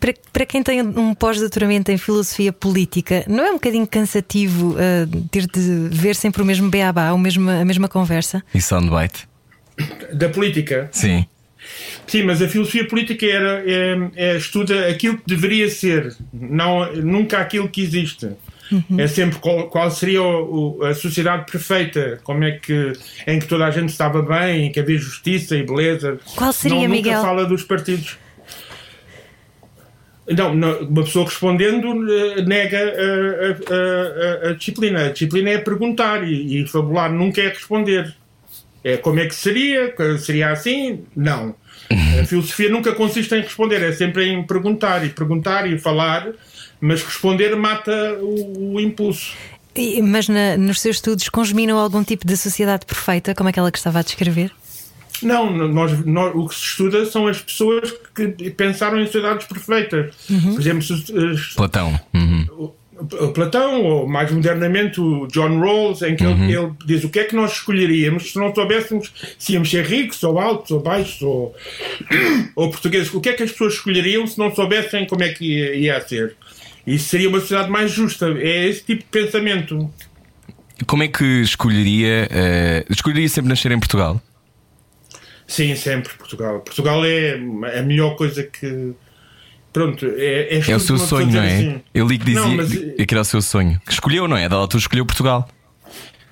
Para, 0.00 0.14
para 0.32 0.46
quem 0.46 0.62
tem 0.62 0.82
um 0.82 1.14
pós-doutoramento 1.14 1.92
em 1.92 1.98
filosofia 1.98 2.52
política, 2.52 3.24
não 3.28 3.44
é 3.44 3.50
um 3.50 3.54
bocadinho 3.54 3.86
cansativo 3.86 4.74
ah, 4.78 5.06
ter 5.30 5.46
de 5.46 5.88
ver 5.90 6.16
sempre 6.16 6.42
o 6.42 6.44
mesmo 6.44 6.68
beabá, 6.70 7.12
o 7.12 7.18
mesmo, 7.18 7.48
a 7.50 7.64
mesma 7.64 7.86
conversa? 7.88 8.42
E 8.54 8.60
soundbite. 8.60 9.28
da 10.12 10.28
política. 10.28 10.88
Sim. 10.90 11.24
Sim, 12.06 12.22
mas 12.24 12.40
a 12.42 12.48
filosofia 12.48 12.88
política 12.88 13.26
era, 13.26 13.62
é, 13.64 13.96
é 14.16 14.36
estuda 14.36 14.88
aquilo 14.88 15.18
que 15.18 15.24
deveria 15.26 15.68
ser, 15.70 16.16
não, 16.32 16.90
nunca 16.96 17.38
aquilo 17.38 17.68
que 17.68 17.82
existe. 17.82 18.30
É 18.98 19.06
sempre 19.06 19.38
qual, 19.38 19.68
qual 19.68 19.90
seria 19.90 20.22
o- 20.22 20.78
o- 20.78 20.84
a 20.84 20.94
sociedade 20.94 21.50
perfeita, 21.50 22.20
como 22.22 22.44
é 22.44 22.52
que 22.52 22.92
em 23.26 23.38
que 23.38 23.46
toda 23.46 23.64
a 23.66 23.70
gente 23.70 23.88
estava 23.88 24.22
bem, 24.22 24.66
em 24.66 24.72
que 24.72 24.78
havia 24.80 24.98
justiça 24.98 25.56
e 25.56 25.62
beleza. 25.64 26.18
Qual 26.36 26.52
seria, 26.52 26.78
não, 26.82 26.88
Miguel? 26.88 27.14
Nunca 27.14 27.26
fala 27.26 27.44
dos 27.46 27.62
partidos. 27.64 28.16
Não, 30.28 30.54
não, 30.54 30.78
uma 30.82 31.02
pessoa 31.02 31.24
respondendo 31.24 31.88
eh, 32.12 32.42
nega 32.42 32.78
a, 32.78 33.74
a- 33.74 34.46
a- 34.46 34.50
a 34.50 34.52
disciplina. 34.54 35.06
A 35.06 35.10
disciplina 35.10 35.50
é 35.50 35.58
perguntar 35.58 36.22
e, 36.22 36.62
e 36.62 36.68
fabular 36.68 37.12
nunca 37.12 37.40
é 37.40 37.48
responder. 37.48 38.14
É 38.84 38.96
como 38.96 39.18
é 39.18 39.26
que 39.26 39.34
seria? 39.34 39.92
Seria 40.18 40.50
assim? 40.50 41.04
Não. 41.16 41.54
A 42.20 42.24
filosofia 42.24 42.68
nunca 42.70 42.92
consiste 42.92 43.34
em 43.34 43.40
responder, 43.40 43.82
é 43.82 43.90
sempre 43.90 44.24
em 44.28 44.44
perguntar 44.44 45.04
e 45.04 45.08
perguntar 45.08 45.68
e 45.68 45.76
falar, 45.76 46.28
mas 46.80 47.02
responder 47.02 47.54
mata 47.56 48.14
o, 48.20 48.74
o 48.74 48.80
impulso. 48.80 49.32
E- 49.76 50.02
mas 50.02 50.28
na- 50.28 50.56
nos 50.56 50.80
seus 50.80 50.96
estudos 50.96 51.28
congeminam 51.28 51.78
algum 51.78 52.02
tipo 52.02 52.26
de 52.26 52.36
sociedade 52.36 52.84
perfeita, 52.86 53.34
como 53.34 53.48
aquela 53.48 53.70
que 53.70 53.78
estava 53.78 54.00
a 54.00 54.02
descrever? 54.02 54.50
Não, 55.22 55.50
nós, 55.68 56.04
nós- 56.06 56.34
o 56.34 56.48
que 56.48 56.54
se 56.54 56.62
estuda 56.64 57.04
são 57.04 57.26
as 57.26 57.40
pessoas 57.40 57.92
que 58.14 58.50
pensaram 58.50 58.98
em 59.00 59.04
sociedades 59.06 59.46
perfeitas. 59.46 60.14
Por 60.26 60.60
exemplo, 60.60 60.78
as- 61.32 61.54
Platão. 61.54 62.00
Uhum. 62.14 62.46
o- 62.58 62.74
o 63.24 63.28
Platão, 63.32 63.82
ou 63.82 64.06
mais 64.08 64.30
modernamente 64.30 65.00
o 65.00 65.26
John 65.28 65.58
Rawls, 65.58 66.02
em 66.02 66.14
que 66.16 66.22
ele, 66.24 66.52
ele 66.54 66.70
diz 66.84 67.02
o 67.02 67.08
que 67.08 67.20
é 67.20 67.24
que 67.24 67.34
nós 67.34 67.52
escolheríamos 67.52 68.32
se 68.32 68.38
não 68.38 68.54
soubéssemos 68.54 69.10
se 69.38 69.54
íamos 69.54 69.70
ser 69.70 69.86
ricos, 69.86 70.22
ou 70.22 70.38
altos, 70.38 70.70
ou 70.70 70.80
baixos, 70.80 71.22
ou, 71.22 71.54
ou 72.56 72.70
portugueses. 72.70 73.12
O 73.14 73.20
que 73.20 73.30
é 73.30 73.32
que 73.32 73.42
as 73.42 73.52
pessoas 73.52 73.74
escolheriam 73.74 74.26
se 74.26 74.38
não 74.38 74.54
soubessem 74.54 75.06
como 75.06 75.22
é 75.22 75.30
que 75.30 75.44
ia, 75.46 75.74
ia 75.76 76.00
ser? 76.06 76.36
Isso 76.86 77.08
seria 77.08 77.28
uma 77.28 77.40
sociedade 77.40 77.70
mais 77.70 77.90
justa. 77.90 78.26
É 78.38 78.66
esse 78.68 78.82
tipo 78.84 79.02
de 79.04 79.08
pensamento. 79.10 79.90
Como 80.86 81.02
é 81.02 81.08
que 81.08 81.24
escolheria. 81.42 82.26
eh, 82.30 82.84
escolheria 82.88 83.28
sempre 83.28 83.48
nascer 83.50 83.70
em 83.72 83.78
Portugal? 83.78 84.20
Sim, 85.46 85.74
sempre 85.74 86.12
Portugal. 86.14 86.60
Portugal 86.60 87.04
é 87.04 87.34
a 87.78 87.82
melhor 87.82 88.16
coisa 88.16 88.42
que. 88.42 88.92
Pronto, 89.72 90.04
é, 90.16 90.58
É 90.68 90.74
o 90.76 90.80
seu 90.80 90.98
sonho, 90.98 91.30
não 91.30 91.42
é? 91.42 91.54
assim. 91.54 91.80
Eu 91.94 92.06
li 92.08 92.18
que 92.18 92.24
dizia 92.24 92.40
Não, 92.40 92.56
mas- 92.56 92.72
que 92.72 93.06
era 93.08 93.20
o 93.20 93.24
seu 93.24 93.40
sonho. 93.42 93.80
Que 93.86 93.92
escolheu, 93.92 94.26
não 94.26 94.36
é? 94.36 94.48
Da 94.48 94.56
altura 94.56 94.80
escolheu 94.80 95.06
Portugal. 95.06 95.48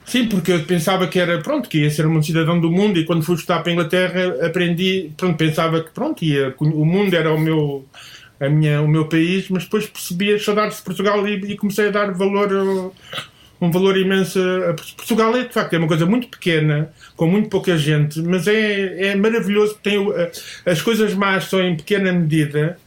Sim, 0.05 0.27
porque 0.27 0.51
eu 0.53 0.65
pensava 0.65 1.07
que 1.07 1.19
era, 1.21 1.39
pronto, 1.41 1.69
que 1.69 1.79
ia 1.83 1.91
ser 1.91 2.07
um 2.07 2.21
cidadão 2.23 2.59
do 2.59 2.71
mundo 2.71 2.99
e 2.99 3.05
quando 3.05 3.23
fui 3.23 3.35
estudar 3.37 3.61
para 3.61 3.71
a 3.71 3.73
Inglaterra 3.75 4.47
aprendi, 4.47 5.11
pronto, 5.17 5.37
pensava 5.37 5.83
que, 5.85 5.91
pronto, 5.91 6.25
ia, 6.25 6.55
o 6.59 6.85
mundo 6.85 7.15
era 7.15 7.33
o 7.33 7.39
meu, 7.39 7.87
a 8.41 8.49
minha, 8.49 8.81
o 8.81 8.89
meu 8.89 9.07
país, 9.07 9.49
mas 9.49 9.65
depois 9.65 9.87
percebi 9.87 10.33
as 10.33 10.45
saudades 10.45 10.79
de 10.79 10.83
Portugal 10.83 11.27
e, 11.27 11.53
e 11.53 11.57
comecei 11.57 11.89
a 11.89 11.91
dar 11.91 12.13
valor, 12.13 12.53
uh, 12.53 12.93
um 13.61 13.71
valor 13.71 13.97
imenso 13.97 14.39
Portugal. 14.97 15.37
É, 15.37 15.45
de 15.45 15.53
facto, 15.53 15.75
é 15.75 15.79
uma 15.79 15.89
coisa 15.89 16.07
muito 16.07 16.29
pequena, 16.29 16.93
com 17.17 17.27
muito 17.27 17.49
pouca 17.49 17.77
gente, 17.77 18.21
mas 18.23 18.47
é, 18.47 19.09
é 19.09 19.17
maravilhoso, 19.17 19.79
tem, 19.83 19.99
as 20.65 20.81
coisas 20.81 21.15
más 21.15 21.45
são 21.45 21.61
em 21.61 21.77
pequena 21.77 22.13
medida, 22.13 22.79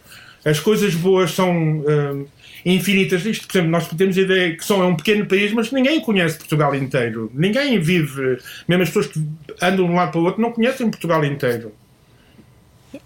as 0.45 0.59
coisas 0.59 0.95
boas 0.95 1.31
são 1.31 1.79
uh, 1.79 2.27
infinitas. 2.65 3.25
Isto, 3.25 3.47
por 3.47 3.57
exemplo, 3.57 3.71
nós 3.71 3.87
temos 3.87 4.17
a 4.17 4.21
ideia 4.21 4.55
que 4.55 4.65
são 4.65 4.81
é 4.81 4.85
um 4.85 4.95
pequeno 4.95 5.25
país, 5.25 5.51
mas 5.53 5.71
ninguém 5.71 5.99
conhece 5.99 6.37
Portugal 6.37 6.73
inteiro. 6.75 7.31
Ninguém 7.33 7.79
vive, 7.79 8.37
mesmo 8.67 8.83
as 8.83 8.89
pessoas 8.89 9.07
que 9.07 9.19
andam 9.61 9.85
de 9.85 9.91
um 9.91 9.95
lado 9.95 10.11
para 10.11 10.21
o 10.21 10.23
outro, 10.23 10.41
não 10.41 10.51
conhecem 10.51 10.89
Portugal 10.89 11.23
inteiro. 11.25 11.71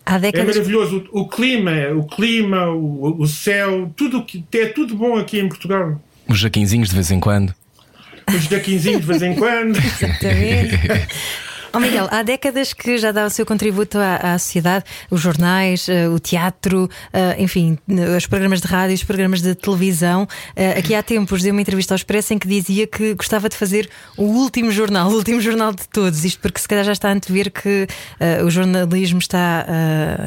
Há 0.06 0.16
É 0.16 0.20
décadas. 0.20 0.56
maravilhoso. 0.56 1.08
O, 1.12 1.22
o 1.22 1.28
clima, 1.30 1.72
o 1.96 2.04
clima, 2.08 2.68
o, 2.70 3.22
o 3.22 3.28
céu, 3.28 3.92
tudo 3.96 4.24
que 4.24 4.44
é 4.54 4.66
tudo 4.68 4.96
bom 4.96 5.18
aqui 5.18 5.40
em 5.40 5.48
Portugal. 5.48 6.02
Os 6.28 6.40
jaquinzinhos 6.40 6.90
de 6.90 6.96
vez 6.96 7.12
em 7.12 7.20
quando. 7.20 7.54
Os 8.28 8.48
daquinzinhos 8.48 9.02
de 9.02 9.08
vez 9.08 9.22
em 9.22 9.36
quando. 9.36 9.78
Exatamente. 9.84 10.80
Oh 11.76 11.80
Miguel, 11.82 12.08
há 12.10 12.24
décadas 12.24 12.72
que 12.72 12.98
já 12.98 13.12
dá 13.12 13.26
o 13.26 13.30
seu 13.30 13.46
contributo 13.46 13.98
à, 13.98 14.36
à 14.36 14.40
sociedade, 14.40 14.86
os 15.12 15.20
jornais, 15.20 15.90
eh, 15.90 16.08
o 16.08 16.18
teatro, 16.18 16.90
eh, 17.12 17.36
enfim, 17.38 17.78
eh, 17.90 18.16
os 18.16 18.26
programas 18.26 18.62
de 18.62 18.68
rádio, 18.68 18.96
os 18.96 19.04
programas 19.04 19.42
de 19.42 19.54
televisão. 19.54 20.26
Aqui 20.78 20.96
há 20.96 21.04
tempos 21.04 21.44
deu 21.44 21.52
uma 21.52 21.60
entrevista 21.60 21.94
ao 21.94 21.98
Expresso 21.98 22.34
em 22.34 22.40
que 22.40 22.48
dizia 22.48 22.88
que 22.88 23.14
gostava 23.14 23.50
de 23.50 23.58
fazer 23.58 23.90
o 24.16 24.24
último 24.24 24.72
jornal, 24.72 25.10
o 25.12 25.16
último 25.16 25.42
jornal 25.42 25.74
de 25.74 25.86
todos. 25.90 26.24
Isto 26.24 26.40
porque 26.40 26.62
se 26.62 26.68
calhar 26.68 26.86
já 26.86 26.94
está 26.94 27.10
a 27.10 27.12
antever 27.12 27.52
que 27.52 27.88
o 28.46 28.50
jornalismo 28.50 29.20
está 29.20 29.66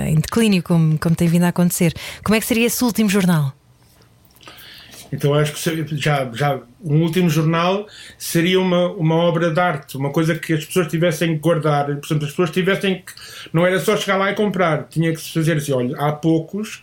em 0.07 0.17
declínio, 0.17 0.63
como, 0.63 0.99
como 0.99 1.17
tem 1.17 1.29
vindo 1.29 1.45
a 1.45 1.49
acontecer. 1.49 1.95
Como 2.23 2.37
é 2.37 2.41
que 2.41 2.47
seria 2.47 2.67
esse 2.67 2.85
último 2.85 3.09
jornal? 3.09 3.58
Então 5.13 5.33
acho 5.35 5.53
que 5.53 5.97
já, 5.97 6.31
já 6.35 6.61
um 6.85 7.01
último 7.03 7.31
jornal 7.31 7.87
seria 8.19 8.61
uma, 8.61 8.89
uma 8.93 9.15
obra 9.17 9.51
de 9.51 9.59
arte, 9.61 9.97
uma 9.97 10.11
coisa 10.11 10.35
que 10.35 10.53
as 10.53 10.65
pessoas 10.65 10.87
tivessem 10.89 11.35
que 11.35 11.39
guardar. 11.41 11.87
Por 11.87 12.07
exemplo, 12.07 12.25
as 12.25 12.31
pessoas 12.31 12.51
tivessem 12.51 12.97
que. 12.97 13.13
Não 13.53 13.67
era 13.67 13.81
só 13.81 13.97
chegar 13.97 14.17
lá 14.17 14.31
e 14.31 14.35
comprar, 14.35 14.85
tinha 14.91 15.13
que 15.13 15.21
se 15.21 15.33
fazer 15.33 15.57
assim: 15.57 15.73
olha, 15.73 15.97
há 15.99 16.13
poucos, 16.13 16.83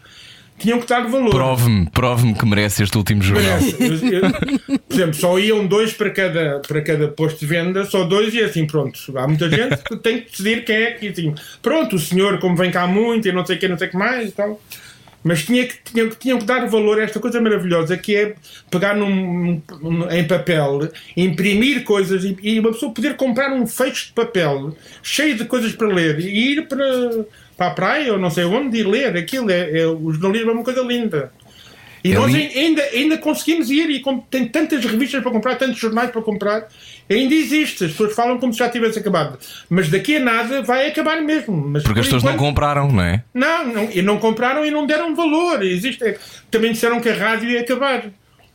tinham 0.57 0.79
que 0.79 0.87
dar 0.87 1.01
valor. 1.07 1.29
Prove-me, 1.29 1.87
prove-me 1.91 2.33
que 2.33 2.45
merece 2.45 2.81
este 2.81 2.97
último 2.97 3.21
jornal. 3.21 3.59
Eu- 3.59 4.79
por 4.87 4.93
exemplo, 4.95 5.13
só 5.13 5.37
iam 5.37 5.67
dois 5.67 5.93
para 5.93 6.09
cada, 6.09 6.61
para 6.67 6.81
cada 6.81 7.07
posto 7.09 7.39
de 7.41 7.45
venda, 7.45 7.85
só 7.85 8.05
dois 8.05 8.33
e 8.33 8.39
assim, 8.41 8.65
pronto. 8.65 8.99
Há 9.17 9.27
muita 9.27 9.49
gente 9.49 9.77
que 9.83 9.95
tem 9.97 10.21
que 10.21 10.31
decidir 10.31 10.63
quem 10.65 10.75
é 10.77 10.91
que. 10.93 11.09
Assim, 11.09 11.35
pronto, 11.61 11.95
o 11.95 11.99
senhor, 11.99 12.39
como 12.39 12.55
vem 12.55 12.71
cá 12.71 12.87
muito 12.87 13.27
e 13.27 13.31
não 13.31 13.45
sei 13.45 13.57
o 13.57 13.59
que, 13.59 13.67
não 13.67 13.77
sei 13.77 13.87
o 13.87 13.91
que 13.91 13.97
mais 13.97 14.29
e 14.29 14.31
tal. 14.31 14.59
Mas 15.27 15.43
tinha 15.43 15.65
que, 15.65 15.73
tinham, 15.83 16.09
tinham 16.11 16.37
que 16.37 16.45
dar 16.45 16.67
valor 16.67 16.99
a 16.99 17.03
esta 17.03 17.19
coisa 17.19 17.41
maravilhosa 17.41 17.97
que 17.97 18.15
é 18.15 18.35
pegar 18.69 18.95
num, 18.95 19.59
num- 19.81 20.11
em 20.11 20.23
papel, 20.27 20.87
imprimir 21.17 21.83
coisas 21.83 22.23
e, 22.23 22.37
e 22.43 22.59
uma 22.59 22.71
pessoa 22.71 22.93
poder 22.93 23.15
comprar 23.17 23.51
um 23.51 23.65
fecho 23.65 24.09
de 24.09 24.13
papel 24.13 24.77
cheio 25.01 25.35
de 25.35 25.45
coisas 25.45 25.71
para 25.73 25.87
ler 25.87 26.19
e 26.19 26.51
ir 26.53 26.67
para, 26.67 26.85
para 27.57 27.67
a 27.67 27.71
praia 27.71 28.13
ou 28.13 28.19
não 28.19 28.29
sei 28.29 28.43
onde 28.45 28.77
e 28.77 28.83
ler 28.83 29.17
aquilo. 29.17 29.49
É, 29.49 29.79
é, 29.79 29.87
o 29.87 30.11
jornalismo 30.11 30.51
é 30.51 30.53
uma 30.53 30.63
coisa 30.63 30.81
linda. 30.83 31.31
E 32.03 32.11
É 32.11 32.15
nós 32.15 32.31
li- 32.31 32.51
ainda, 32.55 32.83
ainda 32.83 33.17
conseguimos 33.17 33.71
ir 33.71 33.89
e 33.89 34.03
tem 34.29 34.47
tantas 34.47 34.85
revistas 34.85 35.23
para 35.23 35.31
comprar, 35.31 35.55
tantos 35.55 35.79
jornais 35.79 36.11
para 36.11 36.21
comprar, 36.21 36.67
ainda 37.09 37.33
existe. 37.35 37.85
As 37.85 37.91
pessoas 37.91 38.13
falam 38.15 38.37
como 38.39 38.51
se 38.53 38.59
já 38.59 38.69
tivesse 38.69 38.99
acabado. 38.99 39.37
Mas 39.69 39.89
daqui 39.89 40.17
a 40.17 40.19
nada 40.19 40.61
vai 40.61 40.87
acabar 40.87 41.21
mesmo. 41.21 41.55
Mas 41.55 41.83
Porque 41.83 41.99
as 41.99 42.05
pessoas 42.05 42.23
não 42.23 42.37
compraram, 42.37 42.91
não 42.91 43.03
é? 43.03 43.23
não, 43.33 43.65
não, 43.67 43.89
e 43.91 44.01
não 44.01 44.17
compraram 44.17 44.65
e 44.65 44.71
não 44.71 44.85
deram 44.85 45.15
valor. 45.15 45.63
Existe, 45.63 46.03
é, 46.03 46.17
também 46.49 46.71
disseram 46.71 46.99
que 46.99 47.09
a 47.09 47.13
rádio 47.15 47.49
ia 47.49 47.61
acabar. 47.61 48.03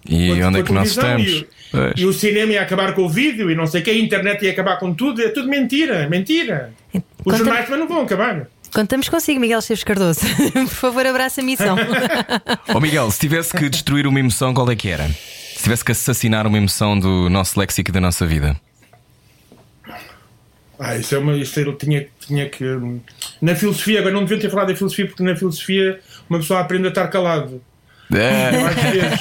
E 0.08 0.30
onde 0.42 0.60
é 0.60 0.62
que 0.62 0.72
nós 0.72 0.88
estamos? 0.90 1.26
E, 1.26 1.46
Pois. 1.70 1.92
e 1.96 2.04
o 2.06 2.12
cinema 2.12 2.52
ia 2.52 2.62
acabar 2.62 2.94
com 2.94 3.02
o 3.02 3.08
vídeo 3.08 3.50
e 3.50 3.54
não 3.54 3.66
sei 3.66 3.80
o 3.80 3.84
que, 3.84 3.90
a 3.90 3.94
internet 3.98 4.44
ia 4.44 4.50
acabar 4.50 4.78
com 4.78 4.92
tudo. 4.94 5.22
É 5.22 5.28
tudo 5.28 5.46
mentira, 5.48 6.08
mentira. 6.08 6.72
Os 6.94 7.02
Conta- 7.22 7.36
jornais 7.36 7.64
também 7.66 7.80
não 7.80 7.86
vão 7.88 8.02
acabar. 8.02 8.46
Contamos 8.72 9.08
consigo, 9.08 9.40
Miguel 9.40 9.58
Esteves 9.58 9.82
Cardoso. 9.84 10.20
Por 10.54 10.68
favor, 10.68 11.04
abraça 11.06 11.40
a 11.40 11.44
missão. 11.44 11.76
Ó 12.72 12.80
Miguel, 12.80 13.10
se 13.10 13.18
tivesse 13.18 13.52
que 13.56 13.68
destruir 13.68 14.06
uma 14.06 14.18
emoção, 14.20 14.54
qual 14.54 14.70
é 14.70 14.76
que 14.76 14.88
era? 14.88 15.10
Se 15.60 15.64
tivesse 15.64 15.84
que 15.84 15.92
assassinar 15.92 16.46
uma 16.46 16.56
emoção 16.56 16.98
do 16.98 17.28
nosso 17.28 17.60
léxico 17.60 17.90
e 17.90 17.92
da 17.92 18.00
nossa 18.00 18.26
vida? 18.26 18.56
Ah, 20.78 20.96
isso 20.96 21.14
é 21.14 21.18
uma. 21.18 21.36
Isso 21.36 21.60
eu 21.60 21.76
tinha, 21.76 22.06
tinha 22.18 22.48
que. 22.48 22.64
Na 23.42 23.54
filosofia, 23.54 23.98
agora 23.98 24.14
não 24.14 24.24
devia 24.24 24.40
ter 24.40 24.48
falado 24.48 24.68
da 24.68 24.74
filosofia, 24.74 25.06
porque 25.06 25.22
na 25.22 25.36
filosofia 25.36 26.00
uma 26.30 26.38
pessoa 26.38 26.60
aprende 26.60 26.86
a 26.86 26.88
estar 26.88 27.06
calado. 27.08 27.62
É. 28.10 28.48
Às 28.56 28.82
vezes, 28.94 29.20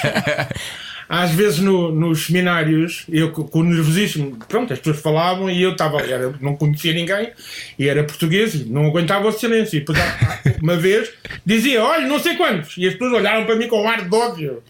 às 1.09 1.31
vezes 1.31 1.59
no- 1.59 1.91
nos 1.91 2.25
seminários, 2.27 3.03
eu 3.09 3.31
co- 3.33 3.43
com 3.43 3.59
o 3.59 3.63
nervosismo, 3.65 4.37
pronto, 4.47 4.71
as 4.71 4.79
pessoas 4.79 5.01
falavam 5.01 5.49
e 5.49 5.61
eu 5.61 5.73
estava 5.73 5.99
era- 6.01 6.33
não 6.39 6.55
conhecia 6.55 6.93
ninguém 6.93 7.31
e 7.77 7.89
era 7.89 8.03
português 8.05 8.53
e 8.55 8.63
não 8.63 8.85
aguentava 8.85 9.27
o 9.27 9.31
silêncio. 9.33 9.75
E 9.75 9.79
depois, 9.81 9.99
uma 10.63 10.77
vez, 10.77 11.11
dizia: 11.45 11.83
Olha, 11.83 12.07
não 12.07 12.17
sei 12.17 12.37
quantos. 12.37 12.77
E 12.77 12.87
as 12.87 12.93
pessoas 12.93 13.11
olharam 13.19 13.45
para 13.45 13.57
mim 13.57 13.67
com 13.67 13.83
um 13.83 13.89
ar 13.89 14.07
de 14.07 14.15
ódio. 14.15 14.63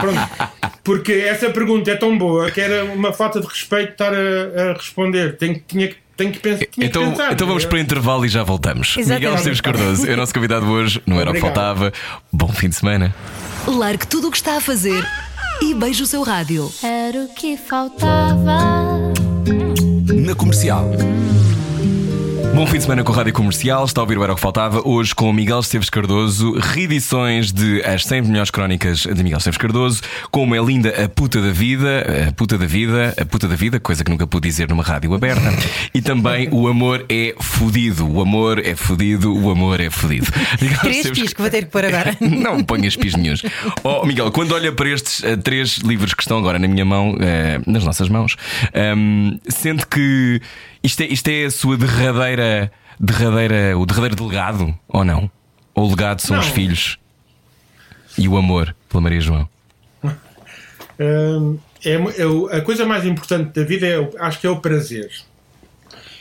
Pronto. 0.00 0.57
Porque 0.88 1.12
essa 1.12 1.50
pergunta 1.50 1.90
é 1.90 1.96
tão 1.96 2.16
boa 2.16 2.50
que 2.50 2.58
era 2.62 2.82
uma 2.86 3.12
falta 3.12 3.42
de 3.42 3.46
respeito 3.46 3.92
estar 3.92 4.10
a, 4.14 4.70
a 4.70 4.72
responder. 4.72 5.36
Tenho, 5.36 5.62
tinha, 5.68 5.88
que- 5.88 5.96
tenho 6.16 6.32
que 6.32 6.38
pensar. 6.38 6.58
tinha 6.60 6.68
que 6.70 6.84
Então, 6.86 7.10
pensar. 7.10 7.30
então 7.30 7.46
vamos 7.46 7.66
para 7.66 7.76
o 7.76 7.78
intervalo 7.78 8.24
e 8.24 8.28
já 8.30 8.42
voltamos. 8.42 8.96
Exatamente. 8.96 9.20
Miguel 9.20 9.34
Esteves 9.34 9.60
Cardoso 9.60 10.10
é 10.10 10.14
o 10.14 10.16
nosso 10.16 10.32
convidado 10.32 10.64
hoje, 10.66 11.02
não 11.06 11.20
era 11.20 11.30
o 11.30 11.34
que 11.34 11.40
faltava. 11.40 11.92
Bom 12.32 12.48
fim 12.48 12.70
de 12.70 12.76
semana. 12.76 13.14
Largue 13.66 14.06
tudo 14.06 14.28
o 14.28 14.30
que 14.30 14.38
está 14.38 14.56
a 14.56 14.60
fazer 14.62 15.04
e 15.60 15.74
beije 15.74 16.02
o 16.02 16.06
seu 16.06 16.22
rádio. 16.22 16.72
Era 16.82 17.18
o 17.18 17.28
que 17.34 17.58
faltava. 17.58 18.58
Na 20.24 20.34
comercial. 20.34 20.90
Bom 22.54 22.66
fim 22.66 22.78
de 22.78 22.82
semana 22.82 23.04
com 23.04 23.12
a 23.12 23.16
Rádio 23.16 23.32
Comercial. 23.32 23.84
Está 23.84 24.00
a 24.00 24.02
ouvir 24.02 24.18
o 24.18 24.24
Era 24.24 24.32
o 24.32 24.34
que 24.34 24.40
Faltava. 24.42 24.82
Hoje 24.84 25.14
com 25.14 25.30
o 25.30 25.32
Miguel 25.32 25.60
Esteves 25.60 25.88
Cardoso. 25.88 26.58
Reedições 26.58 27.52
de 27.52 27.80
As 27.84 28.04
100 28.04 28.22
Melhores 28.22 28.50
Crónicas 28.50 29.00
de 29.02 29.22
Miguel 29.22 29.38
Esteves 29.38 29.56
Cardoso. 29.58 30.02
Como 30.32 30.56
é 30.56 30.58
linda 30.60 30.88
a 31.04 31.08
puta 31.08 31.40
da 31.40 31.52
vida. 31.52 32.26
A 32.28 32.32
puta 32.32 32.58
da 32.58 32.66
vida. 32.66 33.14
A 33.20 33.24
puta 33.24 33.46
da 33.46 33.54
vida, 33.54 33.78
coisa 33.78 34.02
que 34.02 34.10
nunca 34.10 34.26
pude 34.26 34.48
dizer 34.48 34.68
numa 34.68 34.82
rádio 34.82 35.14
aberta. 35.14 35.48
E 35.94 36.02
também 36.02 36.48
o 36.52 36.68
amor 36.68 37.04
é 37.08 37.34
fodido. 37.40 38.08
O 38.08 38.20
amor 38.20 38.58
é 38.58 38.74
fodido. 38.74 39.34
O 39.36 39.50
amor 39.50 39.80
é 39.80 39.88
fodido. 39.90 40.26
Miguel 40.60 40.78
Três 40.80 40.96
Esteves- 40.98 41.20
pis 41.20 41.32
que 41.32 41.40
vou 41.40 41.50
ter 41.50 41.64
que 41.64 41.70
pôr 41.70 41.84
agora. 41.84 42.16
Não 42.20 42.62
ponhas 42.64 42.96
pis 42.96 43.14
nenhuns. 43.14 43.42
Oh, 43.84 44.04
Miguel, 44.04 44.30
quando 44.32 44.52
olha 44.52 44.72
para 44.72 44.88
estes 44.90 45.22
eh, 45.22 45.36
três 45.36 45.78
livros 45.78 46.12
que 46.12 46.22
estão 46.22 46.38
agora 46.38 46.58
na 46.58 46.66
minha 46.68 46.84
mão, 46.84 47.16
eh, 47.20 47.60
nas 47.66 47.84
nossas 47.84 48.08
mãos, 48.08 48.36
ehm, 48.74 49.38
sente 49.48 49.86
que 49.86 50.40
isto 50.82 51.02
é, 51.02 51.06
isto 51.06 51.28
é 51.28 51.44
a 51.44 51.50
sua 51.50 51.76
derradeira, 51.76 52.70
derradeira, 52.98 53.78
o 53.78 53.86
derradeiro 53.86 54.26
legado, 54.26 54.74
ou 54.88 55.04
não? 55.04 55.30
Ou 55.74 55.86
o 55.86 55.90
legado 55.90 56.20
são 56.20 56.36
Não. 56.36 56.42
os 56.42 56.50
filhos 56.50 56.98
e 58.16 58.28
o 58.28 58.36
amor 58.36 58.74
pela 58.88 59.00
Maria 59.00 59.20
João? 59.20 59.48
Hum, 61.00 61.56
é, 61.84 61.92
é 61.92 62.56
a 62.56 62.60
coisa 62.60 62.84
mais 62.84 63.06
importante 63.06 63.54
da 63.54 63.64
vida 63.64 63.86
é, 63.86 64.10
acho 64.18 64.40
que 64.40 64.48
é 64.48 64.50
o 64.50 64.58
prazer. 64.58 65.08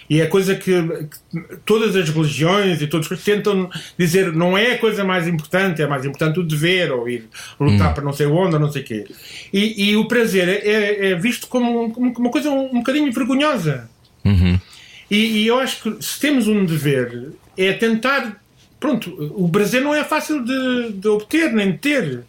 E 0.08 0.22
é 0.22 0.24
a 0.24 0.30
coisa 0.30 0.56
que, 0.56 0.72
que 0.72 1.58
todas 1.66 1.96
as 1.96 2.08
religiões 2.10 2.80
e 2.82 2.88
todos 2.88 3.10
os 3.10 3.24
tentam 3.24 3.70
dizer 3.98 4.32
não 4.32 4.58
é 4.58 4.74
a 4.74 4.78
coisa 4.78 5.04
mais 5.04 5.28
importante, 5.28 5.82
é 5.82 5.88
mais 5.88 6.06
importante 6.06 6.40
o 6.40 6.44
dever 6.44 6.92
ou 6.92 7.10
ir 7.10 7.28
lutar 7.60 7.94
para 7.94 8.04
não 8.04 8.14
sei 8.14 8.28
onde 8.28 8.54
ou 8.54 8.60
não 8.60 8.72
sei 8.72 8.84
o 8.84 8.86
quê. 8.86 9.06
E, 9.52 9.90
e 9.90 9.98
o 9.98 10.08
prazer 10.08 10.48
é, 10.48 11.10
é 11.10 11.16
visto 11.16 11.48
como, 11.48 11.92
como 11.92 12.14
uma 12.20 12.30
coisa 12.30 12.50
um, 12.50 12.68
um 12.68 12.80
bocadinho 12.80 13.12
vergonhosa. 13.12 13.90
E, 15.10 15.18
e 15.18 15.48
eu 15.48 15.60
acho 15.60 15.82
que 15.82 16.04
se 16.04 16.20
temos 16.20 16.48
um 16.48 16.66
dever 16.66 17.32
é 17.58 17.74
tentar. 17.74 18.42
Pronto, 18.80 19.10
o 19.36 19.50
prazer 19.50 19.82
não 19.82 19.94
é 19.96 20.04
fácil 20.04 20.44
de, 20.44 20.94
de 20.94 21.08
obter 21.08 21.52
nem 21.52 21.72
de 21.72 21.78
ter 21.80 22.24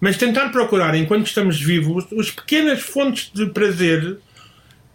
mas 0.00 0.16
tentar 0.16 0.48
procurar, 0.48 0.94
enquanto 0.94 1.26
estamos 1.26 1.60
vivos, 1.60 2.06
as 2.18 2.30
pequenas 2.30 2.80
fontes 2.80 3.30
de 3.32 3.46
prazer 3.46 4.16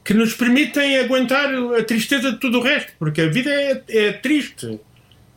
que 0.03 0.13
nos 0.13 0.33
permitem 0.33 0.97
aguentar 0.97 1.53
a 1.77 1.83
tristeza 1.83 2.31
de 2.31 2.39
tudo 2.39 2.59
o 2.59 2.61
resto, 2.61 2.91
porque 2.97 3.21
a 3.21 3.29
vida 3.29 3.49
é, 3.51 3.83
é 3.87 4.11
triste. 4.11 4.79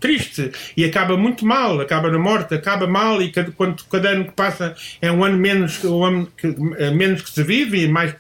Triste. 0.01 0.53
E 0.77 0.85
acaba 0.85 1.17
muito 1.17 1.45
mal, 1.45 1.81
acaba 1.81 2.11
na 2.11 2.19
morte, 2.19 2.55
acaba 2.55 2.87
mal, 2.87 3.21
e 3.21 3.31
cada, 3.33 3.51
quando, 3.51 3.83
cada 3.91 4.11
ano 4.11 4.25
que 4.27 4.33
passa 4.33 4.75
é 5.03 5.11
um 5.11 5.25
ano 5.25 5.37
menos 5.37 5.77
que, 5.79 5.87
um 5.89 6.05
ano 6.05 6.29
que, 6.37 6.55
é 6.79 6.91
menos 6.91 7.23
que 7.23 7.31
se 7.31 7.43
vive, 7.43 7.83
e 7.85 7.89
mais, 7.89 8.15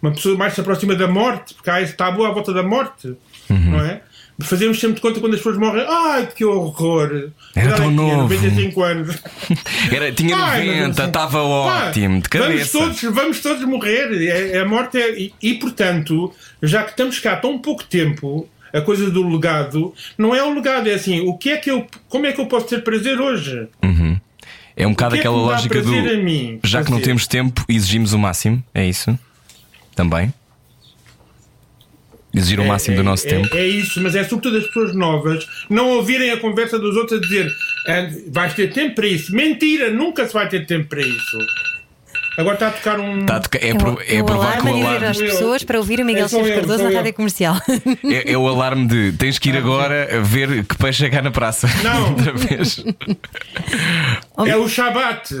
uma 0.00 0.12
pessoa 0.12 0.36
mais 0.38 0.54
se 0.54 0.60
aproxima 0.62 0.94
da 0.94 1.06
morte, 1.06 1.52
porque 1.54 1.68
há 1.70 1.82
esse 1.82 1.94
tabu 1.94 2.24
à 2.24 2.30
volta 2.30 2.52
da 2.52 2.62
morte, 2.62 3.14
não 3.50 3.80
é? 3.84 4.00
Fazemos 4.40 4.80
sempre 4.80 4.96
de 4.96 5.02
conta 5.02 5.20
quando 5.20 5.34
as 5.34 5.40
pessoas 5.40 5.58
morrem, 5.58 5.84
ai 5.86 6.26
que 6.34 6.44
horror! 6.44 7.30
Era 7.54 7.70
Já 7.70 7.76
tão 7.76 7.90
tinha 7.94 8.16
novo. 8.16 8.22
95 8.34 8.82
anos. 8.82 9.16
Era, 9.92 10.10
tinha 10.12 10.34
Ai, 10.34 10.66
mas 10.66 10.76
90, 10.78 11.00
assim, 11.02 11.08
estava 11.10 11.38
pá, 11.38 11.44
ótimo, 11.88 12.20
de 12.22 12.38
Vamos 12.38 12.48
cabeça. 12.48 12.78
todos, 12.78 13.02
vamos 13.02 13.40
todos 13.40 13.64
morrer. 13.66 14.10
É- 14.54 14.58
A 14.60 14.64
morte 14.64 14.96
é. 14.98 15.16
E, 15.20 15.34
e, 15.40 15.54
portanto, 15.54 16.32
já 16.62 16.82
que 16.82 16.90
estamos 16.90 17.20
cá 17.20 17.34
há 17.34 17.36
tão 17.36 17.58
pouco 17.58 17.84
tempo, 17.84 18.48
a 18.72 18.80
coisa 18.80 19.10
do 19.10 19.28
legado 19.28 19.94
não 20.16 20.34
é 20.34 20.42
o 20.42 20.54
legado, 20.54 20.88
é 20.88 20.94
assim, 20.94 21.20
o 21.20 21.36
que 21.36 21.50
é 21.50 21.56
que 21.56 21.70
eu. 21.70 21.86
Como 22.08 22.26
é 22.26 22.32
que 22.32 22.40
eu 22.40 22.46
posso 22.46 22.66
ter 22.66 22.82
prazer 22.82 23.20
hoje? 23.20 23.68
É 24.76 24.86
um 24.86 24.90
bocado 24.90 25.14
é 25.14 25.18
que 25.18 25.20
aquela 25.20 25.36
dá 25.36 25.54
lógica 25.54 25.82
do. 25.82 25.90
prazer 25.92 26.24
mim 26.24 26.58
Já 26.64 26.82
que 26.82 26.90
não 26.90 27.00
temos 27.00 27.26
tempo, 27.26 27.64
exigimos 27.68 28.12
o 28.12 28.18
máximo. 28.18 28.62
É 28.74 28.86
isso? 28.86 29.18
Também? 29.94 30.32
Exigir 32.34 32.60
o 32.60 32.64
máximo 32.66 32.96
do 32.96 33.04
nosso 33.04 33.26
é, 33.26 33.30
tempo. 33.30 33.54
É 33.54 33.66
isso, 33.66 34.00
mas 34.00 34.16
é 34.16 34.24
sobretudo 34.24 34.56
as 34.56 34.66
pessoas 34.66 34.94
novas 34.94 35.46
não 35.68 35.90
ouvirem 35.90 36.30
a 36.30 36.38
conversa 36.38 36.78
dos 36.78 36.96
outros 36.96 37.18
a 37.18 37.22
dizer 37.22 37.52
"Ah, 37.86 38.08
vais 38.28 38.54
ter 38.54 38.72
tempo 38.72 38.94
para 38.94 39.06
isso. 39.06 39.34
Mentira, 39.34 39.90
nunca 39.90 40.26
se 40.26 40.32
vai 40.32 40.48
ter 40.48 40.66
tempo 40.66 40.88
para 40.88 41.02
isso. 41.02 41.38
Agora 42.38 42.54
está 42.54 42.68
a 42.68 42.70
tocar 42.70 42.98
um. 42.98 43.26
Tá 43.26 43.36
a 43.36 43.40
tocar- 43.40 43.62
é, 43.62 43.74
pro- 43.74 44.00
é 44.08 44.22
o 44.22 44.24
provar 44.24 44.52
que 44.52 44.68
alarme 44.68 44.82
o 44.82 44.86
alarme. 44.86 45.06
às 45.06 45.18
pessoas 45.18 45.62
para 45.64 45.78
ouvir 45.78 46.00
o 46.00 46.04
Miguel 46.04 46.26
É 46.26 46.54
Cardoso 46.54 46.82
na 46.84 46.90
eu. 46.90 46.96
rádio 46.96 47.14
comercial. 47.14 47.56
É, 48.04 48.32
é 48.32 48.38
o 48.38 48.48
alarme 48.48 48.86
de 48.86 49.12
tens 49.12 49.38
que 49.38 49.50
ir 49.50 49.56
agora 49.56 50.16
a 50.16 50.20
ver 50.20 50.64
que 50.64 50.76
peixe 50.78 50.98
chegar 51.00 51.22
na 51.22 51.30
praça. 51.30 51.68
Não. 51.82 52.08
Outra 52.12 52.32
vez. 52.32 52.82
É 54.46 54.56
o 54.56 54.66
Shabat. 54.68 55.34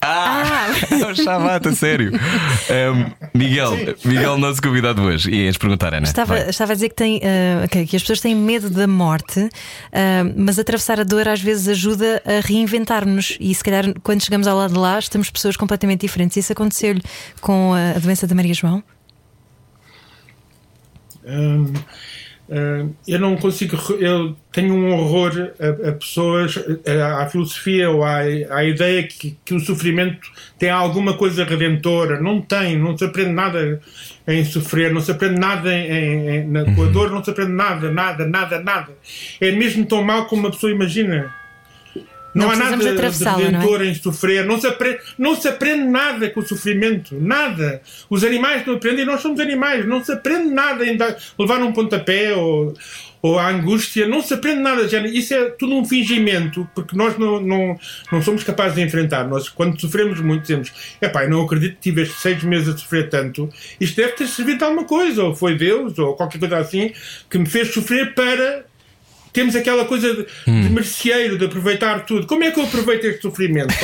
Ah, 0.00 0.68
é 0.90 1.06
o 1.06 1.14
Shabat, 1.14 1.68
a 1.68 1.72
sério. 1.72 2.12
Um, 2.12 3.38
Miguel, 3.38 3.72
Miguel, 4.04 4.38
nosso 4.38 4.60
convidado 4.60 5.02
hoje. 5.02 5.30
E 5.30 5.46
ias 5.46 5.56
perguntar, 5.56 5.94
Ana. 5.94 6.06
Estava, 6.06 6.38
estava 6.38 6.72
a 6.72 6.74
dizer 6.74 6.90
que, 6.90 6.94
tem, 6.94 7.20
ah, 7.24 7.66
que, 7.68 7.96
as 7.96 8.02
pessoas 8.02 8.20
têm 8.20 8.34
medo 8.34 8.68
da 8.70 8.86
morte, 8.86 9.48
ah, 9.92 10.24
mas 10.36 10.58
atravessar 10.58 11.00
a 11.00 11.04
dor 11.04 11.28
às 11.28 11.40
vezes 11.40 11.68
ajuda 11.68 12.22
a 12.24 12.46
reinventar-nos. 12.46 13.36
E 13.40 13.54
se 13.54 13.64
calhar 13.64 13.92
quando 14.02 14.22
chegamos 14.22 14.46
ao 14.46 14.56
lado 14.56 14.74
de 14.74 14.78
lá, 14.78 14.98
estamos 14.98 15.30
pessoas 15.30 15.56
completamente 15.56 16.02
diferentes. 16.02 16.36
Isso 16.36 16.52
aconteceu-lhe 16.52 17.02
com 17.40 17.72
a, 17.74 17.98
doença 17.98 18.26
da 18.26 18.34
Maria 18.34 18.54
João? 18.54 18.82
Hum, 21.24 21.72
hum, 22.48 22.92
eu 23.06 23.18
não 23.18 23.36
consigo. 23.36 23.76
Eu 23.98 24.36
tenho 24.52 24.74
um 24.74 24.92
horror 24.92 25.50
a, 25.58 25.88
a 25.88 25.92
pessoas, 25.92 26.54
à 27.20 27.26
filosofia 27.28 27.90
ou 27.90 28.02
à, 28.04 28.18
à 28.50 28.64
ideia 28.64 29.02
que, 29.06 29.36
que 29.44 29.54
o 29.54 29.60
sofrimento 29.60 30.28
tem 30.58 30.70
alguma 30.70 31.14
coisa 31.16 31.44
redentora. 31.44 32.20
Não 32.20 32.40
tem, 32.40 32.78
não 32.78 32.96
se 32.96 33.04
aprende 33.04 33.30
nada 33.32 33.80
em 34.28 34.44
sofrer, 34.44 34.92
não 34.92 35.00
se 35.00 35.10
aprende 35.10 35.38
nada 35.38 35.72
em, 35.72 36.28
em- 36.28 36.46
na, 36.48 36.64
com 36.74 36.82
a 36.84 36.86
dor, 36.86 37.10
não 37.10 37.22
se 37.22 37.30
aprende 37.30 37.52
nada, 37.52 37.90
nada, 37.90 38.26
nada, 38.26 38.60
nada. 38.60 38.92
É 39.40 39.50
mesmo 39.52 39.84
tão 39.86 40.02
mal 40.02 40.26
como 40.26 40.42
uma 40.42 40.50
pessoa 40.50 40.72
imagina. 40.72 41.32
Não 42.36 42.48
Não, 42.48 42.52
há 42.52 42.56
nada 42.56 42.76
de 42.76 42.84
não 43.50 43.80
é? 43.80 43.86
em 43.86 43.94
sofrer. 43.94 44.44
Não 44.44 44.60
se, 44.60 44.66
aprende, 44.66 44.98
não 45.18 45.34
se 45.34 45.48
aprende 45.48 45.84
nada 45.84 46.28
com 46.28 46.40
o 46.40 46.46
sofrimento. 46.46 47.14
Nada. 47.18 47.80
Os 48.10 48.22
animais 48.22 48.66
não 48.66 48.74
aprendem. 48.74 49.06
Nós 49.06 49.22
somos 49.22 49.40
animais. 49.40 49.86
Não 49.86 50.04
se 50.04 50.12
aprende 50.12 50.50
nada 50.50 50.84
em 50.84 50.98
dar- 50.98 51.16
levar 51.38 51.62
um 51.62 51.72
pontapé 51.72 52.34
ou, 52.34 52.74
ou 53.22 53.38
a 53.38 53.48
angústia. 53.48 54.06
Não 54.06 54.20
se 54.20 54.34
aprende 54.34 54.60
nada. 54.60 54.82
Isso 55.08 55.32
é 55.32 55.48
tudo 55.48 55.76
um 55.76 55.84
fingimento, 55.86 56.68
porque 56.74 56.94
nós 56.94 57.16
não, 57.16 57.40
não, 57.40 57.78
não 58.12 58.20
somos 58.20 58.44
capazes 58.44 58.74
de 58.74 58.82
enfrentar. 58.82 59.26
Nós, 59.26 59.48
quando 59.48 59.80
sofremos 59.80 60.20
muito, 60.20 60.42
dizemos: 60.42 60.70
epá, 61.00 61.24
eu 61.24 61.30
não 61.30 61.42
acredito 61.42 61.76
que 61.76 61.80
tive 61.80 62.02
estes 62.02 62.20
seis 62.20 62.42
meses 62.42 62.68
a 62.68 62.76
sofrer 62.76 63.08
tanto. 63.08 63.48
Isto 63.80 63.96
deve 63.96 64.12
ter 64.12 64.26
servido 64.26 64.58
de 64.58 64.64
alguma 64.64 64.84
coisa. 64.84 65.24
Ou 65.24 65.34
foi 65.34 65.54
Deus, 65.54 65.98
ou 65.98 66.14
qualquer 66.14 66.38
coisa 66.38 66.58
assim, 66.58 66.92
que 67.30 67.38
me 67.38 67.46
fez 67.46 67.72
sofrer 67.72 68.14
para 68.14 68.66
temos 69.36 69.54
aquela 69.54 69.84
coisa 69.84 70.14
de, 70.14 70.24
de 70.46 70.70
merceeiro, 70.70 71.36
de 71.38 71.44
aproveitar 71.44 72.06
tudo. 72.06 72.26
Como 72.26 72.42
é 72.42 72.50
que 72.50 72.58
eu 72.58 72.64
aproveito 72.64 73.04
este 73.04 73.20
sofrimento? 73.22 73.74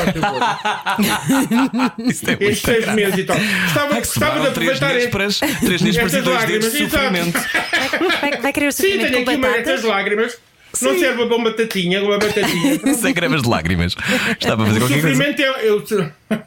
É 2.39 2.45
Estes 2.45 2.61
seis 2.61 2.87
meses 2.95 3.19
e 3.19 3.25
tal. 3.25 3.37
Gostava, 3.39 3.95
gostava 3.95 4.41
de 4.41 4.47
aproveitar 4.49 4.95
nésperas, 4.95 5.39
três 5.61 5.83
nésperas 5.83 6.15
estas 6.15 6.25
dois 6.25 6.45
dedos 6.45 6.73
de 6.73 6.83
lágrimas, 6.83 6.95
exato. 6.95 7.05
sofrimento. 7.05 8.21
Vai, 8.21 8.41
vai 8.41 8.53
querer 8.53 8.69
o 8.69 8.73
Sim, 8.73 8.83
sofrimento 8.83 9.13
tenho 9.13 9.25
com 9.25 9.31
aqui 9.31 9.39
uma 9.41 9.57
estas 9.57 9.83
lágrimas. 9.85 10.39
Não 10.81 10.99
serve 10.99 11.27
para 11.27 11.37
uma 11.37 11.51
batatinha, 11.51 12.03
uma 12.03 12.17
batatinha. 12.19 12.95
Sem 12.95 13.13
cremas 13.15 13.43
de 13.43 13.49
lágrimas. 13.49 13.95
Estava 14.41 14.63
a 14.63 14.67
fazer 14.67 14.79
O 14.79 14.83
qualquer 14.83 15.01
coisa. 15.03 15.17
sofrimento 15.17 15.43
é. 15.43 15.69
eu- 15.69 15.85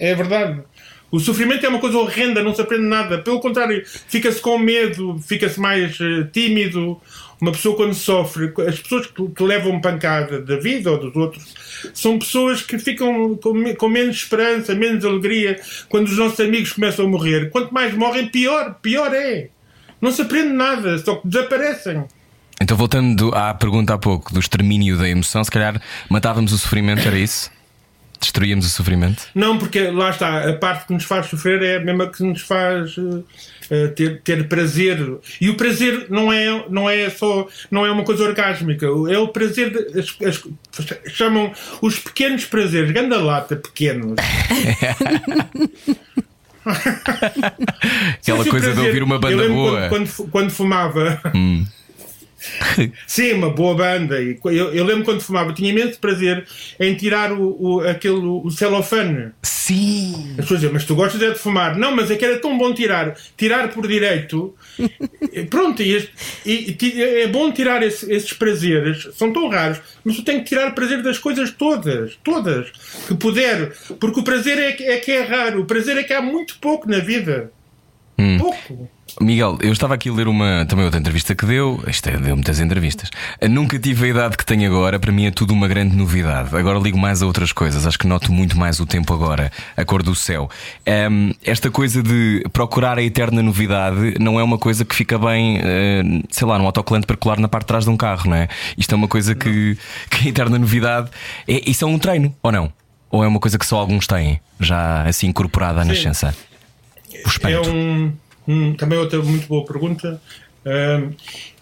é 0.00 0.14
verdade. 0.14 0.60
O 1.10 1.20
sofrimento 1.20 1.64
é 1.64 1.68
uma 1.68 1.78
coisa 1.78 1.98
horrenda, 1.98 2.42
não 2.42 2.54
se 2.54 2.60
aprende 2.62 2.84
nada. 2.84 3.18
Pelo 3.18 3.38
contrário, 3.38 3.82
fica-se 4.08 4.40
com 4.40 4.58
medo, 4.58 5.20
fica-se 5.26 5.60
mais 5.60 5.96
eh, 6.00 6.26
tímido. 6.32 7.00
Uma 7.42 7.50
pessoa, 7.50 7.74
quando 7.74 7.92
sofre, 7.92 8.52
as 8.68 8.78
pessoas 8.78 9.08
que, 9.08 9.28
que 9.28 9.42
levam 9.42 9.80
pancada 9.80 10.40
da 10.40 10.58
vida 10.58 10.92
ou 10.92 10.96
dos 10.96 11.16
outros, 11.16 11.52
são 11.92 12.16
pessoas 12.16 12.62
que 12.62 12.78
ficam 12.78 13.34
com, 13.34 13.74
com 13.74 13.88
menos 13.88 14.14
esperança, 14.14 14.76
menos 14.76 15.04
alegria. 15.04 15.60
Quando 15.88 16.06
os 16.06 16.16
nossos 16.16 16.38
amigos 16.38 16.72
começam 16.72 17.04
a 17.04 17.08
morrer, 17.08 17.50
quanto 17.50 17.74
mais 17.74 17.92
morrem, 17.94 18.28
pior. 18.28 18.76
Pior 18.80 19.12
é. 19.12 19.48
Não 20.00 20.12
se 20.12 20.22
aprende 20.22 20.52
nada, 20.52 20.96
só 20.98 21.16
que 21.16 21.26
desaparecem. 21.26 22.04
Então, 22.60 22.76
voltando 22.76 23.34
à 23.34 23.52
pergunta 23.52 23.92
há 23.92 23.98
pouco 23.98 24.32
do 24.32 24.38
extermínio 24.38 24.96
da 24.96 25.08
emoção, 25.08 25.42
se 25.42 25.50
calhar 25.50 25.82
matávamos 26.08 26.52
o 26.52 26.58
sofrimento, 26.58 27.04
era 27.04 27.18
isso? 27.18 27.50
Destruíamos 28.20 28.66
o 28.66 28.70
sofrimento? 28.70 29.24
Não, 29.34 29.58
porque 29.58 29.88
lá 29.88 30.10
está, 30.10 30.48
a 30.48 30.52
parte 30.52 30.86
que 30.86 30.92
nos 30.92 31.02
faz 31.02 31.26
sofrer 31.26 31.60
é 31.60 31.76
a 31.78 31.80
mesma 31.80 32.06
que 32.06 32.22
nos 32.22 32.40
faz 32.42 32.96
eh, 33.72 33.88
ter, 33.88 34.20
ter 34.20 34.46
prazer. 34.48 34.98
E 35.40 35.48
o 35.48 35.56
prazer 35.56 36.06
não 36.10 36.30
é, 36.32 36.64
não 36.68 36.88
é 36.90 37.08
só 37.10 37.48
não 37.70 37.86
é 37.86 37.90
uma 37.90 38.04
coisa 38.04 38.22
orgásmica, 38.24 38.84
é 38.86 39.18
o 39.18 39.28
prazer 39.28 39.70
de, 39.70 39.98
as- 39.98 40.16
as- 40.28 40.44
chamam 41.14 41.50
os 41.80 41.98
pequenos 41.98 42.44
prazeres, 42.44 42.90
ganda 42.92 43.18
lata, 43.18 43.56
pequenos. 43.56 44.14
Aquela 48.20 48.44
coisa 48.44 48.68
de 48.68 48.72
prazer. 48.74 48.86
ouvir 48.86 49.02
uma 49.02 49.18
banda 49.18 49.48
boa. 49.48 49.86
Hum. 49.86 49.88
Quando, 49.88 50.08
quando, 50.08 50.30
quando 50.30 50.50
fumava. 50.50 51.20
Sim, 53.06 53.32
uma 53.34 53.50
boa 53.50 53.74
banda. 53.74 54.20
E 54.20 54.38
eu, 54.44 54.72
eu 54.74 54.84
lembro 54.84 55.04
quando 55.04 55.20
fumava, 55.20 55.52
tinha 55.52 55.70
imenso 55.70 55.98
prazer 55.98 56.46
em 56.80 56.94
tirar 56.94 57.32
o, 57.32 57.56
o, 57.60 57.80
aquele, 57.80 58.14
o 58.16 58.50
celofane. 58.50 59.30
Sim! 59.42 60.30
As 60.32 60.36
pessoas 60.44 60.60
dizem, 60.60 60.72
mas 60.72 60.84
tu 60.84 60.94
gostas 60.94 61.22
é 61.22 61.30
de 61.30 61.38
fumar. 61.38 61.76
Não, 61.76 61.94
mas 61.94 62.10
é 62.10 62.16
que 62.16 62.24
era 62.24 62.38
tão 62.38 62.58
bom 62.58 62.74
tirar. 62.74 63.14
Tirar 63.36 63.68
por 63.68 63.86
direito. 63.86 64.54
Pronto, 65.50 65.82
e, 65.82 65.92
este- 65.94 66.12
e- 66.44 66.76
e 66.82 67.02
é 67.22 67.28
bom 67.28 67.50
tirar 67.52 67.82
esse- 67.82 68.10
esses 68.12 68.32
prazeres. 68.32 69.08
São 69.14 69.32
tão 69.32 69.48
raros. 69.48 69.80
Mas 70.04 70.16
tu 70.16 70.24
tens 70.24 70.38
que 70.38 70.44
tirar 70.48 70.72
prazer 70.74 71.02
das 71.02 71.18
coisas 71.18 71.50
todas. 71.52 72.18
Todas. 72.24 72.70
Que 73.06 73.14
puder. 73.14 73.72
Porque 74.00 74.20
o 74.20 74.24
prazer 74.24 74.58
é, 74.58 74.72
que- 74.72 74.84
é 74.84 74.96
que 74.98 75.10
é 75.12 75.22
raro. 75.22 75.60
O 75.60 75.64
prazer 75.64 75.96
é 75.96 76.02
que 76.02 76.12
há 76.12 76.20
muito 76.20 76.58
pouco 76.60 76.88
na 76.90 76.98
vida. 76.98 77.52
Pouco. 78.38 78.88
Miguel, 79.20 79.58
eu 79.60 79.72
estava 79.72 79.94
aqui 79.94 80.08
a 80.08 80.12
ler 80.12 80.26
uma 80.26 80.64
também 80.66 80.84
outra 80.84 80.98
entrevista 80.98 81.34
que 81.34 81.44
deu. 81.44 81.82
Isto 81.86 82.08
é, 82.08 82.16
deu 82.16 82.34
muitas 82.34 82.60
entrevistas. 82.60 83.10
Nunca 83.48 83.78
tive 83.78 84.06
a 84.06 84.08
idade 84.08 84.36
que 84.36 84.44
tenho 84.44 84.70
agora, 84.70 84.98
para 84.98 85.12
mim 85.12 85.26
é 85.26 85.30
tudo 85.30 85.52
uma 85.52 85.68
grande 85.68 85.94
novidade. 85.94 86.56
Agora 86.56 86.78
ligo 86.78 86.98
mais 86.98 87.22
a 87.22 87.26
outras 87.26 87.52
coisas, 87.52 87.86
acho 87.86 87.98
que 87.98 88.06
noto 88.06 88.32
muito 88.32 88.56
mais 88.56 88.80
o 88.80 88.86
tempo 88.86 89.12
agora, 89.12 89.52
a 89.76 89.84
cor 89.84 90.02
do 90.02 90.14
céu. 90.14 90.48
Ahm, 90.86 91.32
esta 91.44 91.70
coisa 91.70 92.02
de 92.02 92.42
procurar 92.52 92.98
a 92.98 93.02
eterna 93.02 93.42
novidade 93.42 94.14
não 94.18 94.40
é 94.40 94.42
uma 94.42 94.58
coisa 94.58 94.84
que 94.84 94.94
fica 94.94 95.18
bem, 95.18 95.58
eh, 95.62 96.02
sei 96.30 96.46
lá, 96.46 96.58
num 96.58 96.66
autocolante 96.66 97.06
particular 97.06 97.38
na 97.38 97.48
parte 97.48 97.64
de 97.64 97.68
trás 97.68 97.84
de 97.84 97.90
um 97.90 97.96
carro, 97.96 98.30
não 98.30 98.36
é? 98.36 98.48
Isto 98.78 98.94
é 98.94 98.96
uma 98.96 99.08
coisa 99.08 99.34
que, 99.34 99.76
que 100.10 100.26
a 100.26 100.30
eterna 100.30 100.58
novidade 100.58 101.10
é, 101.46 101.68
isso 101.68 101.84
é 101.84 101.88
um 101.88 101.98
treino, 101.98 102.34
ou 102.42 102.50
não? 102.50 102.72
Ou 103.10 103.22
é 103.22 103.28
uma 103.28 103.38
coisa 103.38 103.58
que 103.58 103.66
só 103.66 103.76
alguns 103.76 104.06
têm, 104.06 104.40
já 104.58 105.02
assim 105.02 105.26
incorporada 105.26 105.82
à 105.82 105.84
nascença? 105.84 106.34
O 107.26 107.46
É 107.46 107.60
um, 107.60 108.12
um- 108.52 108.74
também 108.74 108.98
outra 108.98 109.18
muito 109.20 109.46
boa 109.46 109.64
pergunta. 109.64 110.20
Um, 110.64 111.12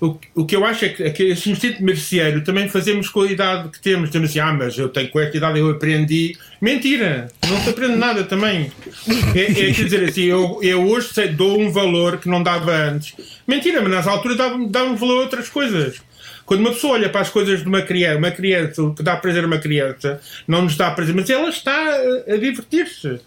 o, 0.07 0.19
o 0.35 0.45
que 0.45 0.55
eu 0.55 0.63
acho 0.63 0.85
é 0.85 0.91
que, 0.91 1.03
é 1.03 1.11
que 1.11 1.23
esse 1.23 1.51
instinto 1.51 1.83
merceeiro 1.83 2.43
também 2.45 2.69
fazemos 2.69 3.09
com 3.09 3.23
a 3.23 3.31
idade 3.31 3.71
que 3.71 3.81
temos. 3.81 4.11
Temos 4.11 4.29
assim, 4.31 4.41
ah, 4.41 4.53
mas 4.53 4.77
eu 4.77 4.89
tenho 4.91 5.09
com 5.09 5.19
esta 5.21 5.37
idade 5.37 5.59
eu 5.59 5.71
aprendi. 5.71 6.37
Mentira! 6.61 7.29
Não 7.49 7.59
se 7.61 7.71
aprende 7.71 7.97
nada 7.97 8.25
também. 8.25 8.71
É, 9.35 9.41
é 9.41 9.73
quer 9.73 9.85
dizer 9.85 10.05
assim, 10.05 10.25
eu, 10.25 10.59
eu 10.63 10.87
hoje 10.87 11.09
sei, 11.15 11.29
dou 11.29 11.59
um 11.59 11.71
valor 11.71 12.19
que 12.19 12.29
não 12.29 12.43
dava 12.43 12.73
antes. 12.73 13.15
Mentira, 13.47 13.81
mas 13.81 13.91
nessa 13.91 14.11
altura 14.11 14.37
dava, 14.37 14.69
dava 14.69 14.91
um 14.91 14.97
valor 14.97 15.19
a 15.19 15.21
outras 15.23 15.49
coisas. 15.49 16.03
Quando 16.45 16.61
uma 16.61 16.73
pessoa 16.73 16.95
olha 16.95 17.09
para 17.09 17.21
as 17.23 17.31
coisas 17.31 17.63
de 17.63 17.69
uma 17.69 17.81
criança, 17.81 18.19
uma 18.19 18.31
criança, 18.33 18.83
o 18.83 18.93
que 18.95 19.03
dá 19.03 19.17
prazer 19.17 19.45
a 19.45 19.47
uma 19.47 19.59
criança, 19.59 20.21
não 20.47 20.63
nos 20.63 20.77
dá 20.77 20.91
prazer, 20.91 21.15
mas 21.15 21.31
ela 21.31 21.49
está 21.49 21.73
a, 21.73 22.35
a 22.35 22.37
divertir-se. 22.37 23.21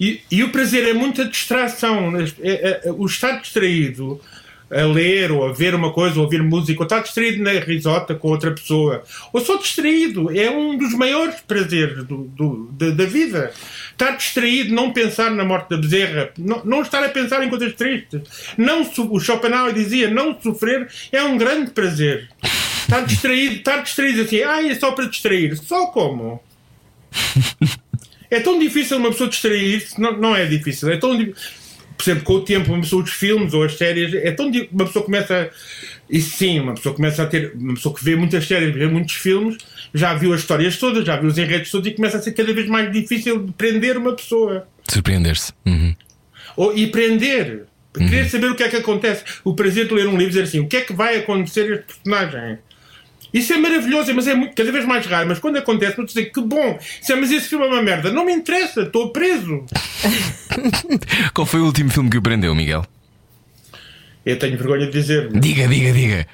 E, 0.00 0.20
e 0.30 0.42
o 0.44 0.50
prazer 0.50 0.86
é 0.88 0.92
muita 0.92 1.24
distração. 1.24 2.12
É- 2.18 2.82
é- 2.86 2.92
o 2.92 3.06
estar 3.06 3.40
distraído 3.40 4.20
a 4.68 4.82
ler 4.82 5.30
ou 5.30 5.46
a 5.46 5.52
ver 5.52 5.76
uma 5.76 5.92
coisa, 5.92 6.16
ou 6.16 6.24
ouvir 6.24 6.42
música, 6.42 6.80
ou 6.80 6.84
estar 6.84 6.98
distraído 7.00 7.40
na 7.42 7.52
risota 7.52 8.16
com 8.16 8.28
outra 8.28 8.50
pessoa, 8.50 9.04
ou 9.32 9.40
só 9.40 9.56
distraído, 9.58 10.36
é 10.36 10.50
um 10.50 10.76
dos 10.76 10.92
maiores 10.92 11.36
prazeres 11.46 12.04
do, 12.04 12.24
do- 12.36 12.68
da, 12.72 12.90
da 12.90 13.04
vida. 13.06 13.52
Estar 13.92 14.16
distraído, 14.16 14.74
não 14.74 14.92
pensar 14.92 15.30
na 15.30 15.44
morte 15.44 15.70
da 15.70 15.76
bezerra, 15.76 16.30
não, 16.36 16.64
não 16.64 16.82
estar 16.82 17.02
a 17.04 17.08
pensar 17.08 17.44
em 17.44 17.48
coisas 17.48 17.72
tristes. 17.74 18.20
Não, 18.58 18.82
o 18.82 19.20
Schopenhauer 19.20 19.72
dizia: 19.72 20.10
não 20.10 20.36
sofrer 20.40 20.88
é 21.12 21.22
um 21.22 21.38
grande 21.38 21.70
prazer. 21.70 22.28
Estar 22.42 23.00
distraído, 23.04 23.54
estar 23.56 23.82
distraído 23.82 24.22
assim, 24.22 24.42
ah, 24.42 24.64
é 24.68 24.74
só 24.74 24.90
para 24.92 25.06
distrair. 25.06 25.56
Só 25.56 25.86
como? 25.86 26.42
É 28.30 28.40
tão 28.40 28.58
difícil 28.58 28.98
uma 28.98 29.10
pessoa 29.10 29.28
distrair-se, 29.28 30.00
não, 30.00 30.16
não 30.16 30.36
é 30.36 30.46
difícil, 30.46 30.90
é 30.90 30.96
tão 30.96 31.16
Por 31.16 32.02
exemplo, 32.02 32.24
com 32.24 32.34
o 32.34 32.40
tempo, 32.42 32.72
uma 32.72 32.80
pessoa, 32.80 33.02
os 33.02 33.10
filmes 33.10 33.54
ou 33.54 33.62
as 33.62 33.76
séries, 33.76 34.14
é 34.14 34.30
tão 34.32 34.50
uma 34.72 34.86
pessoa 34.86 35.04
começa. 35.04 35.50
E 36.08 36.20
sim, 36.20 36.60
uma 36.60 36.74
pessoa 36.74 36.94
começa 36.94 37.22
a 37.22 37.26
ter. 37.26 37.52
Uma 37.54 37.74
pessoa 37.74 37.94
que 37.94 38.04
vê 38.04 38.16
muitas 38.16 38.46
séries, 38.46 38.74
vê 38.74 38.86
muitos 38.86 39.14
filmes, 39.14 39.58
já 39.94 40.14
viu 40.14 40.32
as 40.32 40.40
histórias 40.40 40.76
todas, 40.76 41.04
já 41.04 41.16
viu 41.16 41.28
os 41.28 41.38
enredos 41.38 41.70
todos 41.70 41.86
e 41.88 41.94
começa 41.94 42.18
a 42.18 42.22
ser 42.22 42.32
cada 42.32 42.52
vez 42.52 42.68
mais 42.68 42.92
difícil 42.92 43.44
de 43.44 43.52
prender 43.52 43.96
uma 43.96 44.14
pessoa. 44.14 44.66
Surpreender-se. 44.88 45.52
Uhum. 45.64 45.94
Ou, 46.56 46.76
e 46.76 46.86
prender. 46.86 47.66
Querer 47.96 48.28
saber 48.28 48.50
o 48.50 48.54
que 48.54 48.62
é 48.62 48.68
que 48.68 48.76
acontece. 48.76 49.24
O 49.42 49.54
prazer 49.54 49.88
de 49.88 49.94
ler 49.94 50.06
um 50.06 50.18
livro 50.18 50.24
e 50.24 50.28
dizer 50.28 50.42
assim: 50.42 50.60
o 50.60 50.66
que 50.66 50.76
é 50.76 50.80
que 50.82 50.92
vai 50.92 51.16
acontecer 51.16 51.72
a 51.72 51.74
este 51.76 51.86
personagem? 51.86 52.58
Isso 53.38 53.52
é 53.52 53.58
maravilhoso, 53.58 54.14
mas 54.14 54.26
é 54.26 54.34
muito, 54.34 54.54
cada 54.54 54.72
vez 54.72 54.84
mais 54.84 55.04
raro. 55.06 55.28
Mas 55.28 55.38
quando 55.38 55.56
acontece, 55.58 55.96
vou 55.96 56.06
dizer 56.06 56.26
que 56.32 56.40
bom, 56.40 56.78
Isso 57.02 57.12
é, 57.12 57.16
mas 57.16 57.30
esse 57.30 57.48
filme 57.48 57.64
é 57.64 57.68
uma 57.68 57.82
merda. 57.82 58.10
Não 58.10 58.24
me 58.24 58.32
interessa, 58.32 58.82
estou 58.82 59.10
preso. 59.12 59.64
Qual 61.34 61.46
foi 61.46 61.60
o 61.60 61.64
último 61.66 61.90
filme 61.90 62.08
que 62.10 62.18
o 62.18 62.22
prendeu, 62.22 62.54
Miguel? 62.54 62.84
Eu 64.24 64.38
tenho 64.38 64.56
vergonha 64.56 64.86
de 64.86 64.92
dizer. 64.92 65.28
Diga, 65.32 65.68
diga, 65.68 65.92
diga. 65.92 66.26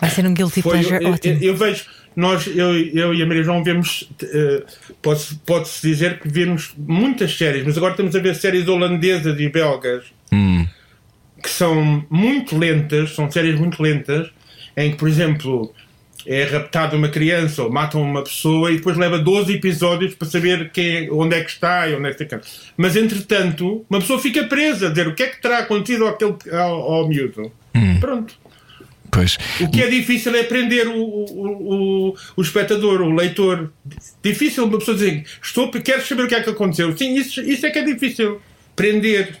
Vai 0.00 0.10
ser 0.10 0.26
um 0.26 0.34
guilty 0.34 0.62
Foi, 0.62 0.72
pleasure 0.72 1.04
eu, 1.04 1.10
ótimo. 1.12 1.38
eu- 1.40 1.48
eu 1.50 1.56
vejo, 1.56 1.84
nós, 2.16 2.46
eu, 2.46 2.74
eu 2.74 3.14
e 3.14 3.22
a 3.22 3.26
Maria 3.26 3.42
João 3.44 3.62
vemos, 3.62 4.08
eh, 4.22 4.62
pode-se 5.02 5.34
pode-se 5.46 5.86
dizer 5.86 6.18
que 6.18 6.28
vemos 6.28 6.72
muitas 6.76 7.36
séries, 7.36 7.64
mas 7.66 7.76
agora 7.76 7.92
estamos 7.92 8.16
a 8.16 8.18
ver 8.18 8.34
séries 8.34 8.66
holandesas 8.66 9.38
e 9.38 9.48
belgas 9.48 10.04
Hum. 10.32 10.66
que 11.42 11.50
são 11.50 12.04
muito 12.10 12.56
lentas, 12.56 13.14
são 13.14 13.30
séries 13.30 13.58
muito 13.60 13.82
lentas, 13.82 14.28
em 14.76 14.90
que, 14.92 14.96
por 14.96 15.08
exemplo, 15.08 15.72
é 16.26 16.44
raptada 16.44 16.96
uma 16.96 17.08
criança 17.08 17.62
ou 17.62 17.70
matam 17.72 18.02
uma 18.02 18.22
pessoa 18.22 18.70
e 18.70 18.76
depois 18.76 18.96
leva 18.96 19.18
12 19.18 19.54
episódios 19.54 20.14
para 20.14 20.28
saber 20.28 20.70
quem, 20.70 21.06
é- 21.06 21.08
onde 21.10 21.34
é 21.36 21.42
que 21.42 21.50
está 21.50 21.88
e 21.88 21.94
onde 21.94 22.08
é 22.08 22.14
que 22.14 22.22
está. 22.22 22.40
Mas, 22.76 22.96
entretanto, 22.96 23.84
uma 23.88 24.00
pessoa 24.00 24.18
fica 24.18 24.44
presa 24.44 24.86
a 24.86 24.90
dizer 24.90 25.08
o 25.08 25.14
que 25.14 25.22
é 25.22 25.26
que 25.28 25.40
terá 25.40 25.58
acontecido 25.60 26.06
àquele, 26.06 26.34
ao, 26.52 26.92
ao 26.92 27.08
miúdo. 27.08 27.50
Pronto. 28.00 28.34
Pois. 29.12 29.36
O 29.60 29.68
que 29.68 29.82
é 29.82 29.88
difícil 29.88 30.34
é 30.36 30.44
prender 30.44 30.86
o, 30.86 31.02
o, 31.02 32.10
o, 32.10 32.16
o 32.36 32.42
espectador, 32.42 33.00
o 33.00 33.12
leitor. 33.12 33.72
Difícil 34.22 34.64
uma 34.64 34.78
pessoa 34.78 34.96
dizer 34.96 35.24
estou, 35.42 35.68
quero 35.70 36.06
saber 36.06 36.22
o 36.24 36.28
que 36.28 36.34
é 36.34 36.40
que 36.42 36.50
aconteceu. 36.50 36.96
Sim, 36.96 37.16
isso, 37.16 37.40
isso 37.40 37.66
é 37.66 37.70
que 37.70 37.78
é 37.80 37.84
difícil. 37.84 38.40
Prender. 38.76 39.36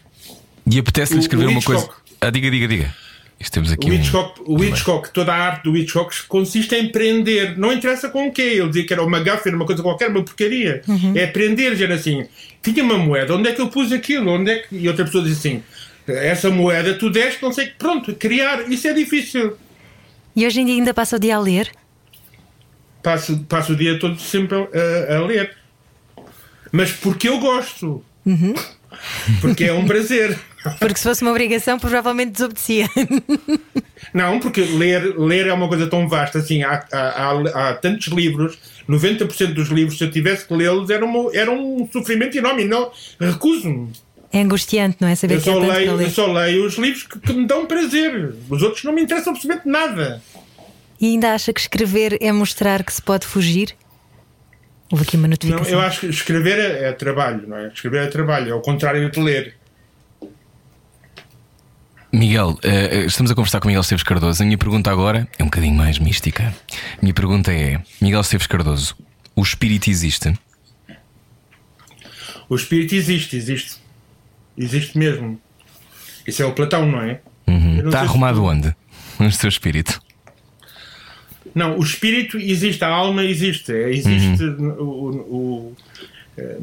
E 0.68 0.78
apetece-lhe 0.78 1.20
escrever 1.20 1.46
uma 1.46 1.62
coisa. 1.62 1.88
Ah, 2.20 2.30
diga, 2.30 2.50
diga, 2.50 2.66
diga. 2.66 2.94
Isto 3.40 3.54
temos 3.54 3.72
aqui 3.72 3.86
O 3.86 3.90
um- 3.90 3.94
Hitchcock, 3.94 4.40
o 4.44 4.62
Hitchcock, 4.62 5.10
toda 5.14 5.32
a 5.32 5.36
arte 5.36 5.64
do 5.64 5.74
Hitchcock 5.74 6.14
consiste 6.28 6.74
em 6.74 6.92
prender. 6.92 7.58
Não 7.58 7.72
interessa 7.72 8.10
com 8.10 8.28
o 8.28 8.32
quê. 8.32 8.42
Ele 8.42 8.68
dizia 8.68 8.86
que 8.86 8.92
era 8.92 9.02
uma 9.02 9.18
gafa, 9.20 9.48
era 9.48 9.56
uma 9.56 9.64
coisa 9.64 9.82
qualquer, 9.82 10.10
uma 10.10 10.22
porcaria. 10.22 10.82
É 11.14 11.26
prender, 11.26 11.72
dizer 11.72 11.90
assim: 11.90 12.26
tinha 12.62 12.84
uma 12.84 12.98
moeda, 12.98 13.34
onde 13.34 13.48
é 13.48 13.52
que 13.52 13.60
eu 13.60 13.68
pus 13.68 13.92
aquilo? 13.92 14.30
Onde 14.30 14.50
é 14.50 14.58
que... 14.58 14.76
E 14.76 14.86
outra 14.86 15.06
pessoa 15.06 15.24
diz 15.24 15.38
assim: 15.38 15.62
essa 16.06 16.50
moeda 16.50 16.92
tu 16.94 17.08
deste, 17.08 17.42
não 17.42 17.50
sei. 17.50 17.68
Pronto, 17.78 18.14
criar, 18.14 18.70
isso 18.70 18.86
é 18.86 18.92
difícil. 18.92 19.56
E 20.36 20.46
hoje 20.46 20.60
em 20.60 20.66
dia 20.66 20.74
ainda 20.74 20.92
passa 20.92 21.16
o 21.16 21.18
dia 21.18 21.36
a 21.36 21.40
ler? 21.40 21.70
passo, 23.02 23.38
passo 23.48 23.72
o 23.72 23.76
dia 23.76 23.98
todo 23.98 24.20
sempre 24.20 24.56
a, 24.58 25.16
a 25.16 25.20
ler. 25.24 25.56
Mas 26.70 26.92
porque 26.92 27.26
eu 27.28 27.38
gosto. 27.38 28.04
Porque 29.40 29.64
é 29.64 29.72
um 29.72 29.86
prazer. 29.86 30.38
Porque 30.78 30.96
se 30.96 31.04
fosse 31.04 31.22
uma 31.22 31.30
obrigação, 31.30 31.78
provavelmente 31.78 32.32
desobedecia. 32.32 32.86
Não, 34.12 34.40
porque 34.40 34.60
ler, 34.62 35.18
ler 35.18 35.46
é 35.46 35.52
uma 35.52 35.68
coisa 35.68 35.86
tão 35.86 36.08
vasta 36.08 36.38
assim. 36.38 36.62
Há, 36.62 36.84
há, 36.92 36.98
há, 36.98 37.68
há 37.70 37.74
tantos 37.74 38.08
livros, 38.08 38.58
90% 38.88 39.54
dos 39.54 39.68
livros, 39.68 39.96
se 39.98 40.04
eu 40.04 40.10
tivesse 40.10 40.46
que 40.46 40.54
lê-los, 40.54 40.90
era, 40.90 41.04
uma- 41.04 41.30
era 41.34 41.50
um 41.50 41.88
sofrimento 41.92 42.36
enorme. 42.36 42.64
Não, 42.64 42.90
recuso-me. 43.18 43.90
É 44.32 44.40
angustiante, 44.40 44.98
não 45.00 45.08
é? 45.08 45.14
Saber 45.14 45.34
Eu 45.34 45.38
que 45.38 45.44
só, 45.44 45.58
para 45.60 45.74
leio, 45.78 45.94
ler. 45.96 46.06
eu 46.06 46.10
só 46.10 46.26
leio 46.32 46.64
os 46.66 46.74
livros 46.76 47.02
que, 47.04 47.18
que 47.18 47.32
me 47.32 47.46
dão 47.46 47.66
prazer. 47.66 48.34
Os 48.48 48.62
outros 48.62 48.84
não 48.84 48.92
me 48.92 49.02
interessam 49.02 49.32
absolutamente 49.32 49.68
nada. 49.68 50.22
E 51.00 51.06
ainda 51.08 51.32
acha 51.34 51.52
que 51.52 51.60
escrever 51.60 52.18
é 52.20 52.30
mostrar 52.30 52.84
que 52.84 52.92
se 52.92 53.00
pode 53.02 53.26
fugir? 53.26 53.74
Houve 54.92 55.04
aqui 55.04 55.16
uma 55.16 55.22
Não, 55.24 55.30
notificação. 55.30 55.72
eu 55.72 55.80
acho 55.80 56.00
que 56.00 56.06
escrever 56.06 56.58
é, 56.58 56.88
é 56.88 56.92
trabalho, 56.92 57.44
não 57.48 57.56
é? 57.56 57.68
Escrever 57.68 58.02
é 58.04 58.06
trabalho, 58.06 58.50
é 58.50 58.54
o 58.54 58.60
contrário 58.60 59.08
de 59.10 59.20
ler. 59.20 59.54
Miguel, 62.12 62.58
eh, 62.64 63.04
estamos 63.06 63.30
a 63.30 63.34
conversar 63.34 63.60
com 63.60 63.68
Miguel 63.68 63.82
Esteves 63.82 64.02
Cardoso. 64.02 64.42
A 64.42 64.46
minha 64.46 64.58
pergunta 64.58 64.90
agora 64.90 65.28
é 65.38 65.42
um 65.42 65.46
bocadinho 65.46 65.74
mais 65.76 65.98
mística. 65.98 66.52
A 66.98 67.02
minha 67.02 67.14
pergunta 67.14 67.52
é: 67.52 67.80
Miguel 68.00 68.20
Esteves 68.20 68.46
Cardoso, 68.48 68.96
o 69.36 69.42
espírito 69.42 69.88
existe? 69.88 70.32
O 72.48 72.56
espírito 72.56 72.94
existe, 72.96 73.36
existe. 73.36 73.76
Existe 74.58 74.98
mesmo. 74.98 75.40
Isso 76.26 76.42
é 76.42 76.46
o 76.46 76.52
Platão, 76.52 76.84
não 76.90 77.00
é? 77.00 77.20
Eu 77.46 77.52
não 77.54 77.76
Está 77.86 77.90
sei 77.90 77.90
se- 78.00 78.04
arrumado 78.06 78.44
onde? 78.44 78.74
O 79.20 79.30
seu 79.30 79.48
espírito? 79.50 80.00
Não, 81.54 81.78
o 81.78 81.82
espírito 81.82 82.38
existe, 82.38 82.82
a 82.82 82.88
alma 82.88 83.22
existe. 83.24 83.70
É, 83.70 83.90
Existe 83.90 84.42
o, 84.44 84.82
o- 84.82 85.76
eh, 86.38 86.58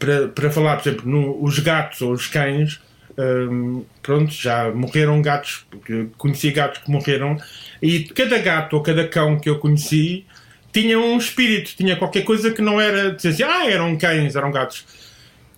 para, 0.00 0.28
para 0.28 0.50
falar, 0.50 0.76
por 0.78 0.88
exemplo, 0.88 1.08
no- 1.08 1.42
os 1.44 1.58
gatos 1.60 2.00
ou 2.02 2.12
os 2.12 2.26
cães, 2.26 2.80
hum, 3.18 3.84
pronto, 4.02 4.32
já 4.32 4.70
morreram 4.70 5.20
gatos, 5.22 5.64
porque 5.70 6.06
conheci 6.18 6.50
gatos 6.50 6.82
que 6.82 6.90
morreram, 6.90 7.36
e 7.80 8.04
cada 8.04 8.38
gato 8.38 8.74
ou 8.76 8.82
cada 8.82 9.06
cão 9.08 9.38
que 9.38 9.48
eu 9.48 9.58
conheci 9.58 10.24
tinha 10.72 10.98
um 10.98 11.18
espírito, 11.18 11.72
tinha 11.76 11.96
qualquer 11.96 12.22
coisa 12.24 12.50
que 12.50 12.62
não 12.62 12.80
era 12.80 13.10
dizer 13.12 13.28
assim, 13.30 13.42
ah, 13.42 13.70
eram 13.70 13.96
cães, 13.96 14.34
eram 14.36 14.50
gatos. 14.50 14.84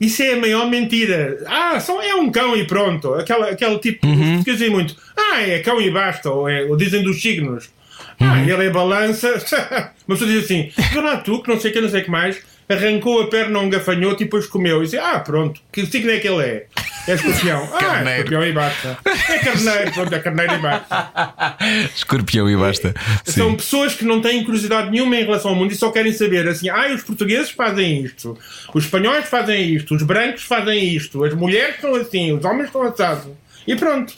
Isso 0.01 0.23
é 0.25 0.33
a 0.33 0.37
maior 0.37 0.69
mentira. 0.69 1.39
Ah, 1.47 1.79
só 1.79 2.03
é 2.03 2.15
um 2.17 2.31
cão 2.33 2.57
e 2.57 2.67
pronto. 2.67 3.15
Aquela, 3.15 3.51
aquele 3.51 3.79
tipo 3.79 4.05
Uhum. 4.07 4.43
que 4.43 4.51
dizem 4.51 4.69
muito. 4.69 4.97
Ah, 5.17 5.41
é 5.41 5.61
cão 5.61 5.81
e 5.81 5.89
basta. 5.89 6.29
Ou, 6.31 6.49
é, 6.49 6.65
ou 6.65 6.77
dizem 6.77 7.03
dos 7.05 7.23
signos. 7.23 7.71
Ah, 8.19 8.35
Uhum. 8.39 8.49
ele 8.49 8.67
é 8.67 8.71
balança. 8.71 9.29
Uma 10.07 10.17
pessoa 10.19 10.29
diz 10.31 10.45
assim: 10.45 10.71
"Vê 10.93 11.01
lá 11.01 11.19
tu, 11.19 11.41
que 11.43 11.49
não 11.49 11.61
sei 11.61 11.71
o 11.71 11.75
que, 11.75 11.81
não 11.81 11.89
sei 11.89 12.01
o 12.01 12.05
que 12.05 12.11
mais, 12.11 12.43
arrancou 12.69 13.23
a 13.23 13.29
perna 13.29 13.59
a 13.59 13.63
um 13.63 13.71
gafanhoto 13.71 14.23
e 14.23 14.25
depois 14.25 14.47
comeu. 14.47 14.81
E 14.81 14.85
disse: 14.85 14.99
Ah, 14.99 15.21
pronto, 15.21 15.61
que 15.73 15.85
signo 15.87 16.11
é 16.11 16.19
que 16.19 16.29
ele 16.29 16.43
é? 16.43 16.67
É 17.07 17.15
escorpião. 17.15 17.69
ah, 17.75 17.79
Carneiro. 17.79 18.11
escorpião 18.11 18.47
e 18.47 18.53
basta. 18.53 18.99
É 19.05 19.39
carneiro, 19.39 19.93
pronto, 19.93 20.15
é 20.15 20.19
carneiro 20.19 20.55
e 20.55 20.59
basta. 20.59 21.57
Escorpião 21.95 22.51
e 22.51 22.57
basta. 22.57 22.95
São 23.25 23.51
Sim. 23.51 23.57
pessoas 23.57 23.95
que 23.95 24.05
não 24.05 24.21
têm 24.21 24.43
curiosidade 24.45 24.91
nenhuma 24.91 25.17
em 25.17 25.25
relação 25.25 25.51
ao 25.51 25.57
mundo 25.57 25.73
e 25.73 25.77
só 25.77 25.91
querem 25.91 26.13
saber 26.13 26.49
assim: 26.49 26.69
ah, 26.69 26.93
os 26.95 27.03
portugueses 27.03 27.51
fazem 27.51 28.03
isto, 28.03 28.39
os 28.73 28.85
espanhóis 28.85 29.27
fazem 29.27 29.75
isto, 29.75 29.95
os 29.95 30.03
brancos 30.03 30.43
fazem 30.45 30.95
isto, 30.95 31.25
as 31.25 31.35
mulheres 31.35 31.77
estão 31.77 31.95
assim, 31.95 32.33
os 32.33 32.45
homens 32.45 32.67
estão 32.67 32.83
assados. 32.83 33.33
E 33.67 33.77
pronto. 33.77 34.15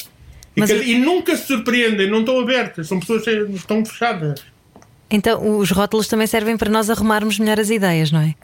E, 0.57 0.61
Mas 0.61 0.71
e 0.71 0.95
nunca 0.95 1.37
se 1.37 1.47
surpreendem, 1.47 2.09
não 2.09 2.21
estão 2.21 2.41
abertas, 2.41 2.89
são 2.89 2.99
pessoas 2.99 3.23
que 3.25 3.31
estão 3.31 3.85
fechadas. 3.85 4.43
Então, 5.11 5.59
os 5.59 5.71
rótulos 5.71 6.09
também 6.09 6.27
servem 6.27 6.57
para 6.57 6.71
nós 6.71 6.91
arrumarmos 6.91 7.39
melhor 7.39 7.61
as 7.61 7.71
ideias, 7.71 8.11
não 8.11 8.21
é? 8.21 8.35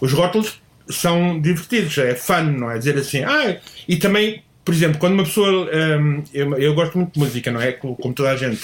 Os 0.00 0.12
rótulos 0.12 0.60
são 0.88 1.40
divertidos, 1.40 1.96
é 1.98 2.14
fun, 2.14 2.42
não 2.58 2.70
é? 2.70 2.78
Dizer 2.78 2.96
assim, 2.96 3.22
ah, 3.24 3.56
e 3.86 3.96
também, 3.96 4.42
por 4.64 4.74
exemplo, 4.74 4.98
quando 4.98 5.14
uma 5.14 5.24
pessoa. 5.24 5.68
hum, 6.00 6.22
eu, 6.32 6.56
eu 6.58 6.74
gosto 6.74 6.96
muito 6.98 7.12
de 7.12 7.18
música, 7.20 7.50
não 7.50 7.60
é? 7.60 7.72
Co- 7.72 7.94
Como 7.96 8.14
toda 8.14 8.30
a 8.30 8.36
gente. 8.36 8.60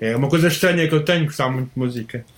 É 0.00 0.16
uma 0.16 0.28
coisa 0.28 0.48
estranha 0.48 0.86
que 0.88 0.94
eu 0.94 1.04
tenho, 1.04 1.24
gostar 1.26 1.48
muito 1.50 1.70
de 1.74 1.78
música. 1.78 2.24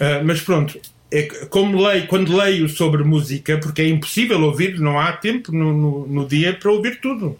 Ah, 0.00 0.22
mas 0.24 0.40
pronto, 0.40 0.78
é 1.10 1.22
como 1.48 1.80
leio, 1.80 2.06
quando 2.08 2.36
leio 2.36 2.68
sobre 2.68 3.04
música, 3.04 3.58
porque 3.58 3.82
é 3.82 3.88
impossível 3.88 4.42
ouvir, 4.42 4.78
não 4.80 4.98
há 4.98 5.12
tempo 5.12 5.52
no, 5.52 5.72
no, 5.72 6.06
no 6.06 6.26
dia 6.28 6.52
para 6.54 6.70
ouvir 6.72 7.00
tudo. 7.00 7.38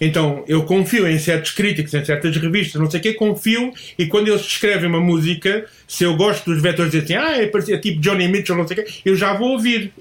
Então, 0.00 0.42
eu 0.48 0.62
confio 0.62 1.06
em 1.06 1.18
certos 1.18 1.50
críticos, 1.50 1.92
em 1.92 2.04
certas 2.04 2.34
revistas, 2.36 2.80
não 2.80 2.90
sei 2.90 3.00
o 3.00 3.02
que, 3.02 3.12
confio, 3.12 3.72
e 3.98 4.06
quando 4.06 4.28
eles 4.28 4.42
descrevem 4.42 4.88
uma 4.88 5.00
música, 5.00 5.66
se 5.86 6.04
eu 6.04 6.16
gosto 6.16 6.50
dos 6.50 6.62
vetores 6.62 6.90
dizem 6.90 7.16
assim, 7.16 7.26
ah, 7.26 7.36
é, 7.36 7.74
é 7.74 7.78
tipo 7.78 8.00
Johnny 8.00 8.26
Mitchell, 8.26 8.56
não 8.56 8.66
sei 8.66 8.78
o 8.78 8.84
que, 8.84 9.02
eu 9.04 9.14
já 9.14 9.34
vou 9.34 9.50
ouvir. 9.50 9.92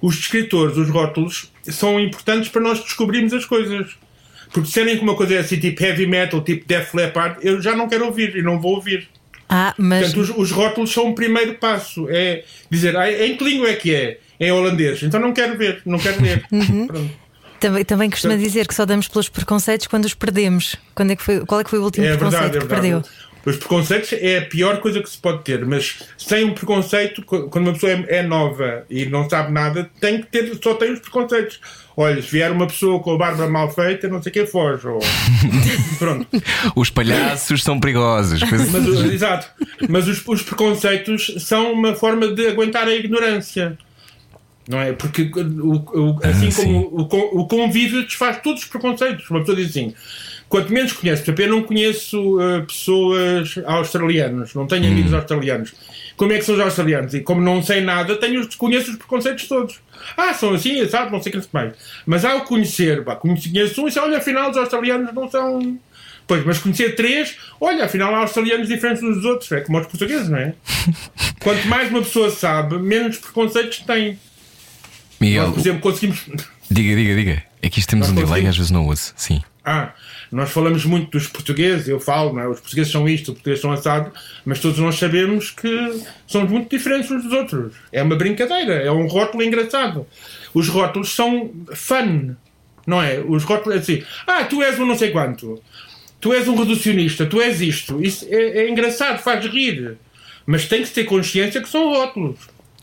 Os 0.00 0.16
descritores, 0.16 0.78
os 0.78 0.88
rótulos, 0.88 1.52
são 1.64 2.00
importantes 2.00 2.48
para 2.48 2.62
nós 2.62 2.82
descobrirmos 2.82 3.34
as 3.34 3.44
coisas. 3.44 3.96
Porque 4.52 4.66
se 4.66 4.72
serem 4.72 4.96
que 4.96 5.02
uma 5.02 5.14
coisa 5.14 5.34
é 5.34 5.38
assim, 5.38 5.58
tipo 5.58 5.82
heavy 5.82 6.06
metal, 6.06 6.42
tipo 6.42 6.66
Def 6.66 6.94
Leppard, 6.94 7.36
eu 7.42 7.60
já 7.60 7.76
não 7.76 7.88
quero 7.88 8.06
ouvir 8.06 8.34
e 8.34 8.42
não 8.42 8.58
vou 8.58 8.76
ouvir. 8.76 9.08
Ah, 9.48 9.74
mas. 9.76 10.12
Portanto, 10.12 10.20
os, 10.20 10.30
os 10.30 10.50
rótulos 10.52 10.90
são 10.90 11.10
o 11.10 11.14
primeiro 11.14 11.54
passo. 11.56 12.08
É 12.08 12.44
dizer, 12.70 12.96
ah, 12.96 13.10
em 13.10 13.36
que 13.36 13.44
língua 13.44 13.68
é 13.68 13.74
que 13.74 13.94
é? 13.94 14.18
Em 14.38 14.50
holandês. 14.50 15.02
Então 15.02 15.20
não 15.20 15.34
quero 15.34 15.58
ver, 15.58 15.82
não 15.84 15.98
quero 15.98 16.22
ler. 16.22 16.46
Pronto. 16.48 17.19
Também, 17.60 17.84
também 17.84 18.10
costuma 18.10 18.32
Portanto- 18.34 18.46
dizer 18.48 18.66
que 18.66 18.74
só 18.74 18.86
damos 18.86 19.06
pelos 19.08 19.28
preconceitos 19.28 19.86
quando 19.86 20.04
os 20.06 20.14
perdemos. 20.14 20.76
Quando 20.94 21.12
é 21.12 21.16
que 21.16 21.22
foi, 21.22 21.40
qual 21.46 21.60
é 21.60 21.64
que 21.64 21.70
foi 21.70 21.78
o 21.78 21.84
último 21.84 22.06
É 22.06 22.16
preconceito 22.16 22.40
verdade, 22.42 22.56
é 22.56 22.60
que 22.60 22.66
verdade. 22.66 23.02
perdeu? 23.02 23.30
Os 23.46 23.56
preconceitos 23.56 24.12
é 24.12 24.38
a 24.38 24.42
pior 24.46 24.80
coisa 24.80 25.00
que 25.02 25.08
se 25.08 25.16
pode 25.16 25.42
ter, 25.44 25.64
mas 25.64 26.00
sem 26.18 26.44
um 26.44 26.52
preconceito, 26.52 27.22
qu- 27.22 27.48
quando 27.48 27.68
uma 27.68 27.72
pessoa 27.72 27.92
é, 27.92 28.04
é 28.18 28.22
nova 28.22 28.84
e 28.90 29.06
não 29.06 29.28
sabe 29.30 29.50
nada, 29.50 29.90
tem 29.98 30.20
que 30.20 30.26
ter, 30.26 30.58
só 30.62 30.74
tem 30.74 30.92
os 30.92 30.98
preconceitos. 31.00 31.58
Olha, 31.96 32.20
se 32.22 32.30
vier 32.30 32.52
uma 32.52 32.66
pessoa 32.66 33.00
com 33.00 33.14
a 33.14 33.18
barba 33.18 33.48
mal 33.48 33.70
feita, 33.72 34.08
não 34.08 34.22
sei 34.22 34.28
o 34.30 34.32
que, 34.32 34.46
foge. 34.46 34.86
Ou... 34.86 35.00
Pronto. 35.98 36.26
Os 36.76 36.90
palhaços 36.90 37.62
são 37.62 37.80
perigosos. 37.80 38.40
Mas, 38.42 38.86
o- 38.86 39.10
exato. 39.12 39.48
Mas 39.88 40.06
os, 40.06 40.22
os 40.26 40.42
preconceitos 40.42 41.34
são 41.38 41.72
uma 41.72 41.94
forma 41.94 42.28
de 42.34 42.46
aguentar 42.46 42.86
a 42.86 42.94
ignorância. 42.94 43.76
Não 44.70 44.80
é? 44.80 44.92
Porque 44.92 45.22
o, 45.34 45.74
o- 45.74 46.20
assim 46.22 46.48
Ah, 46.48 46.54
como 46.54 46.80
o, 46.92 47.40
o 47.40 47.48
convívio 47.48 48.04
desfaz 48.04 48.40
todos 48.40 48.62
os 48.62 48.68
preconceitos. 48.68 49.28
Uma 49.28 49.40
pessoa 49.40 49.56
diz 49.56 49.70
assim: 49.70 49.92
quanto 50.48 50.72
menos 50.72 50.92
conheço, 50.92 51.28
eu 51.28 51.48
não 51.48 51.62
conheço 51.64 52.38
uh, 52.38 52.64
pessoas 52.64 53.54
australianas, 53.66 54.54
não 54.54 54.66
tenho 54.68 54.86
amigos 54.86 55.12
australianos. 55.12 55.72
Como 56.16 56.32
é 56.32 56.38
que 56.38 56.44
são 56.44 56.54
os 56.54 56.60
australianos? 56.60 57.14
E 57.14 57.20
como 57.20 57.40
não 57.40 57.62
sei 57.62 57.80
nada, 57.80 58.14
tenho, 58.14 58.46
conheço 58.56 58.90
os 58.92 58.96
preconceitos 58.96 59.48
todos. 59.48 59.80
Ah, 60.16 60.32
são 60.34 60.54
assim, 60.54 60.86
sabe, 60.88 61.10
não 61.10 61.20
sei 61.20 61.32
o 61.32 61.40
que 61.40 61.48
mais. 61.52 61.72
Mas 62.06 62.24
ao 62.24 62.42
conhecer, 62.42 63.02
pá, 63.02 63.16
conheço 63.16 63.82
um 63.82 63.88
e 63.88 63.98
olha, 63.98 64.18
afinal 64.18 64.50
os 64.50 64.56
australianos 64.56 65.12
não 65.12 65.28
são 65.28 65.78
Pois, 66.26 66.44
mas 66.44 66.58
conhecer 66.58 66.94
três, 66.94 67.36
olha, 67.60 67.86
afinal 67.86 68.14
há 68.14 68.18
australianos 68.18 68.68
diferentes 68.68 69.02
uns 69.02 69.16
dos 69.16 69.24
outros, 69.24 69.50
é 69.50 69.62
como 69.62 69.80
os 69.80 69.86
portugueses, 69.88 70.28
não 70.28 70.38
é? 70.38 70.54
Quanto 71.42 71.66
mais 71.66 71.90
uma 71.90 72.02
pessoa 72.02 72.30
sabe, 72.30 72.78
menos 72.78 73.18
preconceitos 73.18 73.78
tem. 73.80 74.16
Miguel, 75.20 75.44
Nós, 75.44 75.54
por 75.54 75.60
exemplo, 75.60 75.80
conseguimos. 75.80 76.26
diga, 76.70 76.96
diga, 76.96 77.14
diga. 77.14 77.42
É 77.62 77.68
que 77.68 77.78
isto 77.78 77.90
temos 77.90 78.08
Nós 78.08 78.16
um 78.16 78.24
delay 78.26 78.46
às 78.46 78.56
vezes 78.56 78.70
não 78.70 78.86
uso. 78.86 79.12
Sim. 79.16 79.42
Ah, 79.62 79.92
nós 80.32 80.50
falamos 80.50 80.84
muito 80.86 81.10
dos 81.10 81.26
portugueses, 81.26 81.86
eu 81.86 82.00
falo, 82.00 82.32
não 82.32 82.40
é? 82.40 82.48
os 82.48 82.60
portugueses 82.60 82.90
são 82.90 83.06
isto, 83.06 83.28
os 83.28 83.34
portugueses 83.34 83.60
são 83.60 83.70
assado, 83.70 84.10
mas 84.44 84.58
todos 84.58 84.78
nós 84.78 84.98
sabemos 84.98 85.50
que 85.50 86.02
somos 86.26 86.50
muito 86.50 86.70
diferentes 86.70 87.10
uns 87.10 87.24
dos 87.24 87.32
outros. 87.32 87.74
É 87.92 88.02
uma 88.02 88.16
brincadeira, 88.16 88.74
é 88.74 88.90
um 88.90 89.06
rótulo 89.06 89.42
engraçado. 89.42 90.06
Os 90.54 90.68
rótulos 90.68 91.14
são 91.14 91.50
fun, 91.74 92.34
não 92.86 93.02
é? 93.02 93.20
Os 93.20 93.44
rótulos 93.44 93.76
é 93.76 93.80
assim, 93.80 94.02
ah, 94.26 94.44
tu 94.44 94.62
és 94.62 94.78
um 94.78 94.86
não 94.86 94.96
sei 94.96 95.10
quanto, 95.10 95.62
tu 96.20 96.32
és 96.32 96.48
um 96.48 96.56
reducionista, 96.56 97.26
tu 97.26 97.40
és 97.40 97.60
isto. 97.60 98.02
Isso 98.02 98.26
é, 98.30 98.62
é 98.62 98.70
engraçado, 98.70 99.18
faz 99.18 99.44
rir. 99.44 99.98
Mas 100.46 100.66
tem 100.66 100.82
que 100.82 100.90
ter 100.90 101.04
consciência 101.04 101.60
que 101.60 101.68
são 101.68 101.90
rótulos. 101.90 102.38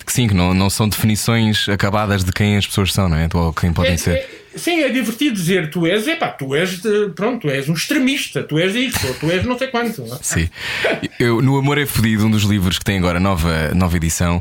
Que 0.08 0.14
sim, 0.14 0.26
que 0.26 0.34
não, 0.34 0.54
não 0.54 0.70
são 0.70 0.88
definições 0.88 1.68
acabadas 1.68 2.24
de 2.24 2.32
quem 2.32 2.56
as 2.56 2.66
pessoas 2.66 2.94
são, 2.94 3.10
não 3.10 3.18
é? 3.18 3.28
Ou 3.34 3.52
quem 3.52 3.74
podem 3.74 3.92
É- 3.92 3.98
ser. 3.98 4.12
é- 4.16 4.30
sim, 4.56 4.80
é 4.80 4.88
divertido 4.88 5.36
dizer 5.36 5.70
tu 5.70 5.86
és, 5.86 6.08
epá, 6.08 6.30
tu 6.30 6.56
és, 6.56 6.82
de- 6.82 7.10
pronto, 7.14 7.42
tu 7.42 7.50
és 7.50 7.68
um 7.68 7.74
extremista, 7.74 8.42
tu 8.42 8.58
és 8.58 8.74
isto, 8.74 9.06
ou 9.06 9.14
tu 9.16 9.30
és 9.30 9.44
não 9.44 9.58
sei 9.58 9.68
quanto. 9.68 10.06
Sim. 10.22 10.48
Eu, 11.20 11.42
no 11.42 11.58
Amor 11.58 11.78
é 11.78 11.86
Fedido, 11.86 12.26
um 12.26 12.32
dos 12.32 12.44
livros 12.44 12.80
que 12.80 12.86
tem 12.86 12.98
agora 12.98 13.20
nova, 13.20 13.74
nova 13.76 13.98
edição, 13.98 14.40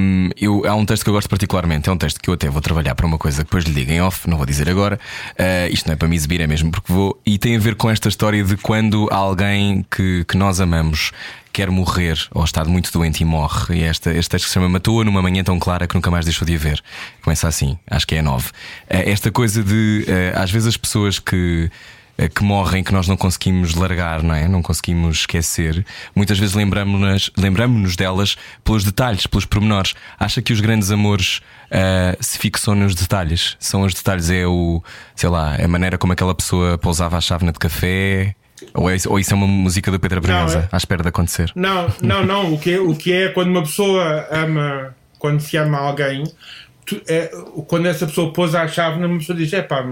hum, 0.00 0.30
eu, 0.40 0.64
há 0.66 0.74
um 0.74 0.86
texto 0.86 1.02
que 1.04 1.10
eu 1.10 1.14
gosto 1.14 1.28
particularmente. 1.28 1.86
É 1.86 1.92
um 1.92 1.98
texto 1.98 2.18
que 2.18 2.30
eu 2.30 2.34
até 2.34 2.48
vou 2.48 2.62
trabalhar 2.62 2.94
para 2.94 3.04
uma 3.04 3.18
coisa 3.18 3.38
que 3.38 3.44
depois 3.44 3.64
lhe 3.64 3.74
digo 3.74 3.92
em 3.92 4.00
off, 4.00 4.26
não 4.28 4.38
vou 4.38 4.46
dizer 4.46 4.70
agora. 4.70 4.98
Ah, 5.38 5.68
isto 5.68 5.86
não 5.86 5.92
é 5.92 5.96
para 5.96 6.08
me 6.08 6.16
exibir, 6.16 6.40
é 6.40 6.46
mesmo 6.46 6.70
porque 6.70 6.90
vou. 6.90 7.20
E 7.26 7.36
tem 7.36 7.56
a 7.56 7.58
ver 7.60 7.74
com 7.74 7.90
esta 7.90 8.08
história 8.08 8.42
de 8.42 8.56
quando 8.56 9.06
alguém 9.10 9.84
que, 9.94 10.24
que 10.26 10.36
nós 10.38 10.60
amamos 10.60 11.12
quer 11.54 11.70
morrer 11.70 12.18
ou 12.32 12.44
está 12.44 12.64
muito 12.64 12.92
doente 12.92 13.20
e 13.20 13.24
morre. 13.24 13.76
E 13.76 13.84
esta, 13.84 14.12
este 14.12 14.28
texto 14.28 14.48
se 14.48 14.54
chama 14.54 14.68
Matou-a 14.68 15.04
numa 15.04 15.22
manhã 15.22 15.44
tão 15.44 15.58
clara 15.58 15.86
que 15.86 15.94
nunca 15.94 16.10
mais 16.10 16.24
deixou 16.26 16.44
de 16.44 16.56
a 16.56 16.58
ver. 16.58 16.82
Começa 17.22 17.46
assim, 17.46 17.78
acho 17.88 18.06
que 18.06 18.16
é 18.16 18.18
a 18.18 18.22
9. 18.22 18.50
Esta 18.88 19.30
coisa 19.30 19.62
de, 19.62 20.04
eh, 20.08 20.32
às 20.36 20.50
vezes, 20.50 20.66
as 20.66 20.76
pessoas 20.76 21.20
que 21.20 21.70
eh, 22.18 22.28
que 22.28 22.42
morrem 22.42 22.82
que 22.82 22.92
nós 22.92 23.06
não 23.06 23.16
conseguimos 23.16 23.74
largar, 23.76 24.20
não 24.20 24.34
é? 24.34 24.48
Não 24.48 24.62
conseguimos 24.62 25.18
esquecer. 25.18 25.86
Muitas 26.14 26.38
vezes 26.40 26.56
lembramos-nos 26.56 27.30
lembramos 27.36 27.94
delas 27.94 28.36
pelos 28.64 28.82
detalhes, 28.82 29.26
pelos 29.26 29.44
pormenores. 29.44 29.94
Acha 30.18 30.42
que 30.42 30.52
os 30.52 30.60
grandes 30.60 30.90
amores 30.90 31.40
ah, 31.70 32.16
se 32.20 32.36
fixam 32.36 32.74
nos 32.74 32.96
detalhes? 32.96 33.56
São 33.60 33.82
os 33.82 33.94
detalhes, 33.94 34.28
é 34.28 34.44
o, 34.44 34.82
sei 35.14 35.28
lá, 35.28 35.54
a 35.56 35.68
maneira 35.68 35.98
como 35.98 36.12
aquela 36.12 36.34
pessoa 36.34 36.76
pousava 36.78 37.16
a 37.16 37.20
chávena 37.20 37.52
de 37.52 37.60
café? 37.60 38.34
Ou, 38.72 38.88
é, 38.90 38.96
ou 39.06 39.18
isso 39.18 39.32
é 39.32 39.36
uma 39.36 39.46
música 39.46 39.90
do 39.90 39.98
Pedro 40.00 40.20
Brunhosa, 40.20 40.68
é- 40.70 40.74
à 40.74 40.76
espera 40.76 41.02
de 41.02 41.08
acontecer? 41.08 41.50
Não, 41.54 41.92
não, 42.00 42.24
não. 42.24 42.54
O 42.54 42.58
que, 42.58 42.72
é, 42.74 42.80
o 42.80 42.94
que 42.94 43.12
é 43.12 43.28
quando 43.28 43.48
uma 43.48 43.62
pessoa 43.62 44.26
ama, 44.30 44.94
quando 45.18 45.40
se 45.40 45.56
ama 45.56 45.78
alguém, 45.78 46.24
tu- 46.86 47.00
é, 47.08 47.30
quando 47.66 47.86
essa 47.86 48.06
pessoa 48.06 48.32
pousa 48.32 48.60
a 48.62 48.68
chave, 48.68 49.04
uma 49.04 49.18
pessoa 49.18 49.36
diz: 49.36 49.52
é 49.52 49.62
pá, 49.62 49.84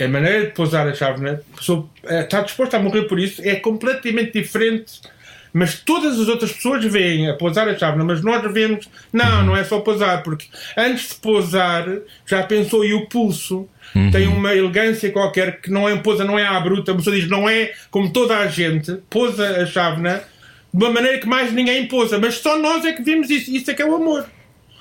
a 0.00 0.08
maneira 0.08 0.46
de 0.46 0.52
pousar 0.52 0.88
a 0.88 0.94
chave, 0.94 1.28
a 1.28 1.38
pessoa 1.56 1.88
é, 2.04 2.22
está 2.22 2.40
disposta 2.42 2.76
a 2.76 2.80
morrer 2.80 3.02
por 3.04 3.18
isso, 3.18 3.40
é 3.44 3.56
completamente 3.56 4.32
diferente. 4.32 5.00
Mas 5.54 5.78
todas 5.78 6.18
as 6.18 6.26
outras 6.26 6.52
pessoas 6.52 6.84
veem 6.84 7.30
a 7.30 7.34
pousar 7.34 7.68
a 7.68 7.78
chave, 7.78 8.02
mas 8.02 8.20
nós 8.22 8.52
vemos, 8.52 8.88
não, 9.12 9.44
não 9.46 9.56
é 9.56 9.62
só 9.62 9.78
pousar, 9.78 10.20
porque 10.24 10.46
antes 10.76 11.10
de 11.10 11.14
pousar 11.14 11.86
já 12.26 12.42
pensou 12.42 12.84
e 12.84 12.92
o 12.92 13.06
pulso 13.06 13.68
tem 14.10 14.26
uma 14.26 14.52
elegância 14.52 15.12
qualquer 15.12 15.60
que 15.60 15.70
não 15.70 15.88
é 15.88 15.94
pousa, 15.96 16.24
não 16.24 16.36
é 16.36 16.44
à 16.44 16.58
bruta. 16.58 16.90
A 16.90 16.96
pessoa 16.96 17.14
diz, 17.14 17.28
não 17.28 17.48
é 17.48 17.72
como 17.88 18.12
toda 18.12 18.36
a 18.36 18.48
gente, 18.48 18.94
pousa 19.08 19.62
a 19.62 19.64
chávena 19.64 20.24
de 20.72 20.84
uma 20.84 20.92
maneira 20.92 21.18
que 21.18 21.28
mais 21.28 21.52
ninguém 21.52 21.86
pousa, 21.86 22.18
mas 22.18 22.34
só 22.34 22.58
nós 22.58 22.84
é 22.84 22.92
que 22.92 23.02
vimos 23.02 23.30
isso. 23.30 23.48
Isso 23.52 23.70
é 23.70 23.74
que 23.74 23.82
é 23.82 23.86
o 23.86 23.94
amor. 23.94 24.26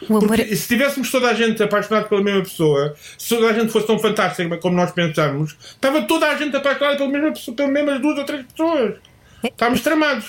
O 0.10 0.18
amor 0.18 0.28
Porque 0.28 0.56
se 0.56 0.68
tivéssemos 0.68 1.12
toda 1.12 1.30
a 1.30 1.36
gente 1.36 1.62
apaixonada 1.62 2.08
pela 2.08 2.24
mesma 2.24 2.42
pessoa, 2.42 2.96
se 3.16 3.30
toda 3.30 3.48
a 3.48 3.54
gente 3.54 3.72
fosse 3.72 3.86
tão 3.86 4.00
fantástica 4.00 4.58
como 4.58 4.76
nós 4.76 4.92
pensamos, 4.92 5.56
estava 5.60 6.02
toda 6.02 6.28
a 6.30 6.36
gente 6.36 6.56
apaixonada 6.56 6.98
pela 6.98 7.10
mesma 7.10 7.32
pessoa, 7.32 7.56
pelas 7.56 7.72
mesmas 7.72 8.02
duas 8.02 8.18
ou 8.18 8.26
três 8.26 8.44
pessoas. 8.44 8.96
Estávamos 9.44 9.82
tramados. 9.82 10.26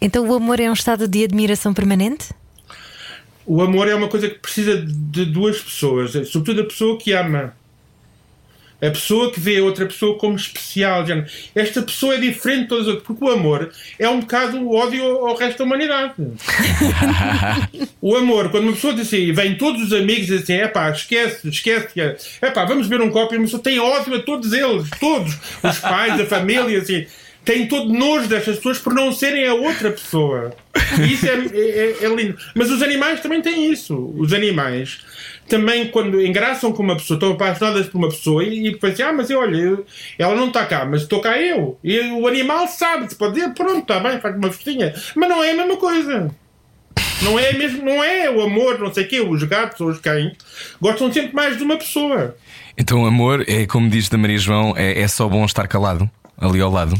Então 0.00 0.28
o 0.28 0.34
amor 0.34 0.60
é 0.60 0.68
um 0.68 0.74
estado 0.74 1.08
de 1.08 1.24
admiração 1.24 1.72
permanente? 1.72 2.28
O 3.46 3.60
amor 3.60 3.88
é 3.88 3.94
uma 3.94 4.08
coisa 4.08 4.28
que 4.28 4.38
precisa 4.38 4.76
de 4.76 5.26
duas 5.26 5.60
pessoas, 5.60 6.12
sobretudo 6.28 6.62
a 6.62 6.64
pessoa 6.64 6.98
que 6.98 7.12
ama. 7.12 7.54
A 8.82 8.90
pessoa 8.90 9.30
que 9.32 9.40
vê 9.40 9.58
a 9.58 9.62
outra 9.62 9.86
pessoa 9.86 10.18
como 10.18 10.36
especial. 10.36 11.04
Esta 11.54 11.80
pessoa 11.80 12.16
é 12.16 12.18
diferente 12.18 12.62
de 12.62 12.68
todas 12.68 12.84
as 12.84 12.88
outras, 12.88 13.06
porque 13.06 13.24
o 13.24 13.30
amor 13.30 13.72
é 13.98 14.08
um 14.08 14.20
bocado 14.20 14.58
o 14.58 14.74
ódio 14.74 15.02
ao 15.04 15.36
resto 15.36 15.58
da 15.58 15.64
humanidade. 15.64 16.12
o 18.00 18.16
amor, 18.16 18.50
quando 18.50 18.64
uma 18.64 18.72
pessoa 18.72 18.92
diz 18.92 19.06
assim, 19.06 19.32
vem 19.32 19.56
todos 19.56 19.82
os 19.84 19.92
amigos 19.92 20.28
e 20.28 20.38
dizem 20.38 20.38
assim, 20.38 20.52
é 20.54 20.68
pá, 20.68 20.90
esquece, 20.90 21.48
esquece, 21.48 22.00
é 22.42 22.50
pá, 22.50 22.64
vamos 22.66 22.86
ver 22.86 23.00
um 23.00 23.10
copo 23.10 23.34
e 23.34 23.38
uma 23.38 23.44
pessoa 23.44 23.62
tem 23.62 23.78
ódio 23.78 24.16
a 24.16 24.20
todos 24.20 24.52
eles, 24.52 24.90
todos, 25.00 25.34
os 25.62 25.78
pais, 25.78 26.20
a 26.20 26.26
família, 26.26 26.78
assim, 26.78 27.06
tem 27.44 27.66
todo 27.68 27.92
nojo 27.92 28.26
destas 28.28 28.56
pessoas 28.56 28.78
por 28.78 28.94
não 28.94 29.12
serem 29.12 29.46
a 29.46 29.54
outra 29.54 29.90
pessoa. 29.90 30.54
E 30.98 31.12
isso 31.12 31.26
é, 31.26 31.30
é- 31.30 32.04
é 32.04 32.08
lindo. 32.08 32.36
Mas 32.54 32.70
os 32.70 32.82
animais 32.82 33.20
também 33.20 33.40
têm 33.42 33.70
isso. 33.70 34.12
Os 34.16 34.32
animais 34.32 35.00
também, 35.48 35.88
quando 35.88 36.20
engraçam 36.24 36.72
com 36.72 36.82
uma 36.82 36.96
pessoa, 36.96 37.16
estão 37.16 37.32
apaixonadas 37.32 37.86
por 37.86 37.98
uma 37.98 38.08
pessoa 38.08 38.42
e, 38.42 38.68
e 38.68 38.76
pensam, 38.76 39.08
ah, 39.08 39.12
mas 39.12 39.30
olha, 39.30 39.78
ela 40.18 40.34
não 40.34 40.48
está 40.48 40.64
cá, 40.64 40.84
mas 40.84 41.02
estou 41.02 41.20
cá 41.20 41.38
eu. 41.38 41.78
E 41.84 42.00
o 42.12 42.26
animal 42.26 42.66
sabe, 42.66 43.08
se 43.08 43.14
pode 43.16 43.34
dizer, 43.34 43.52
pronto, 43.52 43.80
está 43.80 44.00
bem, 44.00 44.18
faz 44.20 44.34
uma 44.36 44.50
festinha. 44.50 44.94
Mas 45.14 45.28
não 45.28 45.44
é 45.44 45.50
a 45.50 45.54
mesma 45.54 45.76
coisa. 45.76 46.30
Não 47.22 47.38
é 47.38 47.52
mesmo, 47.52 47.84
não 47.84 48.02
é 48.02 48.30
o 48.30 48.40
amor, 48.42 48.78
não 48.78 48.92
sei 48.92 49.04
o 49.04 49.08
quê, 49.08 49.20
os 49.20 49.42
gatos 49.44 49.80
ou 49.80 49.88
os 49.88 49.98
cães 49.98 50.32
gostam 50.80 51.12
sempre 51.12 51.34
mais 51.34 51.56
de 51.56 51.62
uma 51.62 51.76
pessoa. 51.76 52.36
Então, 52.76 53.06
amor, 53.06 53.44
é 53.46 53.66
como 53.66 53.88
diz 53.88 54.08
da 54.08 54.18
Maria 54.18 54.38
João, 54.38 54.74
é, 54.76 55.00
é 55.00 55.08
só 55.08 55.28
bom 55.28 55.44
estar 55.44 55.66
calado, 55.68 56.10
ali 56.36 56.60
ao 56.60 56.70
lado. 56.70 56.94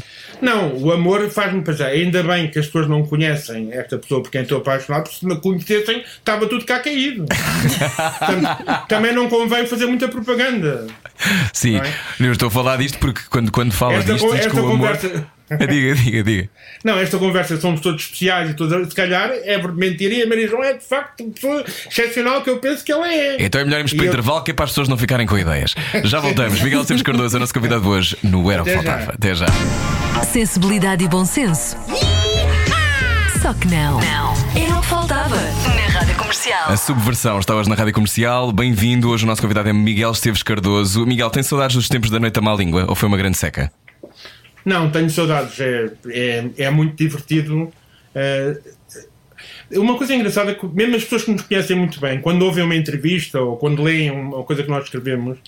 Não, 0.45 0.76
o 0.76 0.92
amor 0.92 1.28
faz-me 1.30 1.62
pensar. 1.62 1.86
Ainda 1.86 2.22
bem 2.22 2.51
que 2.51 2.59
as 2.59 2.66
pessoas 2.66 2.88
não 2.88 3.05
conhecem 3.05 3.72
esta 3.72 3.97
pessoa 3.99 4.22
por 4.22 4.30
quem 4.30 4.42
estou 4.42 4.59
apaixonado, 4.59 5.05
porque 5.05 5.16
se 5.18 5.26
me 5.26 5.36
conhecessem, 5.40 6.03
estava 6.18 6.47
tudo 6.47 6.64
cá 6.64 6.78
caído. 6.80 7.24
Portanto, 8.18 8.86
também 8.88 9.14
não 9.14 9.28
convém 9.28 9.66
fazer 9.66 9.86
muita 9.86 10.09
propaganda. 10.09 10.86
Sim, 11.53 11.76
é? 11.78 11.92
eu 12.20 12.32
estou 12.32 12.49
a 12.49 12.51
falar 12.51 12.76
disto 12.76 12.99
porque 12.99 13.22
quando, 13.30 13.51
quando 13.51 13.72
fala 13.72 13.95
Esta 13.95 14.12
disto, 14.12 14.26
diz 14.30 14.40
que 14.40 14.47
esta 14.47 14.61
o 14.61 14.66
amor. 14.66 14.78
conversa- 14.78 15.26
diga, 15.68 15.95
diga, 15.95 16.22
diga. 16.22 16.49
Não, 16.82 16.99
esta 16.99 17.18
conversa 17.18 17.61
somos 17.61 17.80
todos 17.80 18.03
especiais 18.03 18.51
e 18.51 18.55
todos. 18.55 18.88
Se 18.88 18.95
calhar 18.95 19.30
é 19.30 19.59
mentira 19.68 20.14
e 20.14 20.22
a 20.22 20.26
Maria 20.26 20.49
João 20.49 20.62
é 20.64 20.72
de 20.74 20.84
facto 20.84 21.22
uma 21.22 21.32
pessoa 21.32 21.64
excepcional 21.90 22.42
que 22.42 22.49
eu 22.51 22.59
penso 22.59 22.82
que 22.84 22.90
ela 22.90 23.07
é. 23.12 23.36
Então 23.40 23.61
é 23.61 23.64
melhor 23.64 23.78
irmos 23.78 23.92
para 23.92 24.03
o 24.03 24.05
eu- 24.07 24.09
intervalo 24.12 24.42
que 24.42 24.51
é 24.51 24.55
para 24.55 24.64
as 24.64 24.70
pessoas 24.70 24.88
não 24.88 24.97
ficarem 24.97 25.26
com 25.26 25.38
ideias. 25.38 25.74
Já 26.05 26.20
voltamos. 26.20 26.61
Miguel 26.62 26.80
Esteves 26.80 27.03
Cardoso, 27.03 27.36
é 27.36 27.38
o 27.38 27.40
nosso 27.40 27.53
convidado 27.55 27.82
de 27.82 27.88
hoje 27.88 28.16
no 28.22 28.51
Era 28.51 28.62
o 28.62 28.64
que. 28.64 28.72
Faltava. 28.74 29.12
Até 29.12 29.34
já. 29.34 29.47
Sensibilidade 30.32 31.05
e 31.05 31.09
bom 31.09 31.24
senso. 31.24 31.76
Só 33.42 33.53
que 33.53 33.68
não. 33.68 34.01
Não. 34.01 34.34
Era 34.57 34.76
o 34.78 34.80
que 34.80 34.86
faltava. 34.86 35.36
Na 35.36 35.99
Rádio 36.01 36.14
Comercial. 36.16 36.70
A 36.70 36.76
subversão 36.76 37.38
está 37.38 37.55
hoje 37.55 37.68
na 37.68 37.74
rádio 37.74 37.92
comercial. 37.92 38.51
Bem-vindo. 38.51 39.11
Hoje 39.11 39.24
o 39.24 39.26
nosso 39.26 39.42
convidado 39.42 39.68
é 39.68 39.72
Miguel 39.72 40.11
Esteves 40.12 40.42
Cardoso. 40.42 41.05
Miguel, 41.05 41.28
tem 41.28 41.42
saudades 41.42 41.76
dos 41.76 41.88
tempos 41.88 42.09
da 42.11 42.18
noite 42.18 42.38
à 42.38 42.42
má 42.42 42.55
língua 42.55 42.86
ou 42.88 42.95
foi 42.95 43.07
uma 43.07 43.18
grande 43.18 43.36
seca? 43.36 43.70
Não, 44.65 44.91
tenho 44.91 45.11
saudades. 45.11 45.61
É, 45.61 45.91
é, 46.09 46.51
é 46.59 46.71
muito 46.71 46.97
divertido. 46.97 47.73
É, 48.15 48.57
uma 49.73 49.97
coisa 49.97 50.15
engraçada 50.15 50.53
é 50.53 50.55
que, 50.55 50.67
mesmo 50.67 50.97
as 50.97 51.03
pessoas 51.03 51.25
que 51.25 51.33
nos 51.33 51.43
conhecem 51.43 51.77
muito 51.77 52.01
bem, 52.01 52.21
quando 52.21 52.43
ouvem 52.43 52.65
uma 52.65 52.77
entrevista 52.77 53.41
ou 53.41 53.57
quando 53.57 53.83
leem 53.83 54.11
uma 54.11 54.43
coisa 54.45 54.62
que 54.62 54.71
nós 54.71 54.85
escrevemos, 54.85 55.39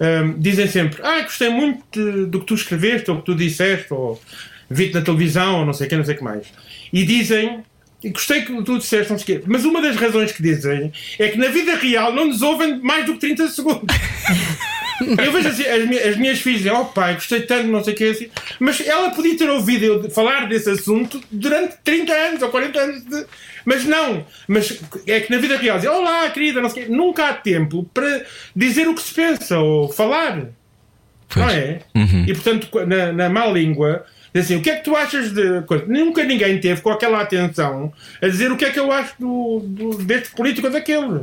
hum, 0.00 0.34
dizem 0.38 0.66
sempre: 0.66 1.00
Ah, 1.02 1.22
gostei 1.22 1.48
muito 1.48 2.26
do 2.26 2.40
que 2.40 2.46
tu 2.46 2.54
escreveste, 2.54 3.10
ou 3.10 3.18
que 3.18 3.24
tu 3.24 3.34
disseste, 3.34 3.92
ou 3.92 4.20
vi-te 4.70 4.94
na 4.94 5.02
televisão, 5.02 5.60
ou 5.60 5.66
não 5.66 5.72
sei 5.72 5.86
o 5.86 5.90
que, 5.90 5.96
não 5.96 6.04
sei 6.04 6.14
o 6.14 6.18
que 6.18 6.24
mais. 6.24 6.46
E 6.92 7.04
dizem. 7.04 7.64
Gostei 8.06 8.42
que 8.42 8.62
tu 8.64 8.76
disseste, 8.76 9.10
não 9.10 9.18
sei 9.18 9.36
o 9.36 9.40
quê. 9.40 9.44
Mas 9.46 9.64
uma 9.64 9.80
das 9.80 9.96
razões 9.96 10.30
que 10.30 10.42
dizem 10.42 10.92
é 11.18 11.28
que 11.28 11.38
na 11.38 11.48
vida 11.48 11.74
real 11.74 12.12
não 12.12 12.26
nos 12.26 12.42
ouvem 12.42 12.78
mais 12.82 13.06
do 13.06 13.14
que 13.14 13.20
30 13.20 13.48
segundos. 13.48 13.86
Eu 15.00 15.32
vejo 15.32 15.48
assim, 15.48 15.64
as, 15.66 15.88
minhas, 15.88 16.06
as 16.06 16.16
minhas 16.16 16.38
filhas 16.40 16.58
dizem, 16.62 16.72
oh 16.76 16.84
pai, 16.84 17.14
gostei 17.14 17.40
tanto, 17.42 17.66
não 17.68 17.82
sei 17.82 17.94
o 17.94 17.96
que 17.96 18.04
assim. 18.04 18.28
Mas 18.60 18.80
ela 18.86 19.10
podia 19.10 19.36
ter 19.36 19.50
ouvido 19.50 19.84
eu 19.84 20.10
falar 20.10 20.46
desse 20.48 20.70
assunto 20.70 21.20
durante 21.30 21.76
30 21.82 22.12
anos 22.12 22.42
ou 22.42 22.48
40 22.48 22.78
anos. 22.80 23.04
De... 23.04 23.26
Mas 23.64 23.84
não. 23.84 24.24
Mas 24.46 24.80
é 25.06 25.20
que 25.20 25.32
na 25.32 25.38
vida 25.38 25.56
real 25.56 25.76
dizem, 25.78 25.90
olá, 25.90 26.28
querida, 26.30 26.60
não 26.60 26.68
sei 26.70 26.84
o 26.84 26.86
quê. 26.86 26.92
Nunca 26.92 27.28
há 27.28 27.34
tempo 27.34 27.88
para 27.92 28.24
dizer 28.54 28.86
o 28.88 28.94
que 28.94 29.02
se 29.02 29.14
pensa 29.14 29.58
ou 29.58 29.88
falar. 29.90 30.46
Não 31.36 31.48
é? 31.50 31.80
E 32.28 32.32
portanto, 32.34 32.68
na, 32.86 33.12
na 33.12 33.28
má 33.28 33.46
língua, 33.46 34.04
diz 34.32 34.44
assim, 34.44 34.56
o 34.56 34.62
que 34.62 34.70
é 34.70 34.76
que 34.76 34.84
tu 34.84 34.94
achas 34.94 35.32
de 35.32 35.62
coisa? 35.62 35.84
Nunca 35.88 36.22
ninguém 36.22 36.60
teve 36.60 36.80
com 36.80 36.90
aquela 36.90 37.20
atenção 37.20 37.92
a 38.22 38.28
dizer 38.28 38.52
o 38.52 38.56
que 38.56 38.64
é 38.64 38.70
que 38.70 38.78
eu 38.78 38.92
acho 38.92 39.14
do, 39.18 39.60
do- 39.64 39.98
deste 40.04 40.30
político 40.36 40.68
ou 40.68 40.72
daquele. 40.72 41.22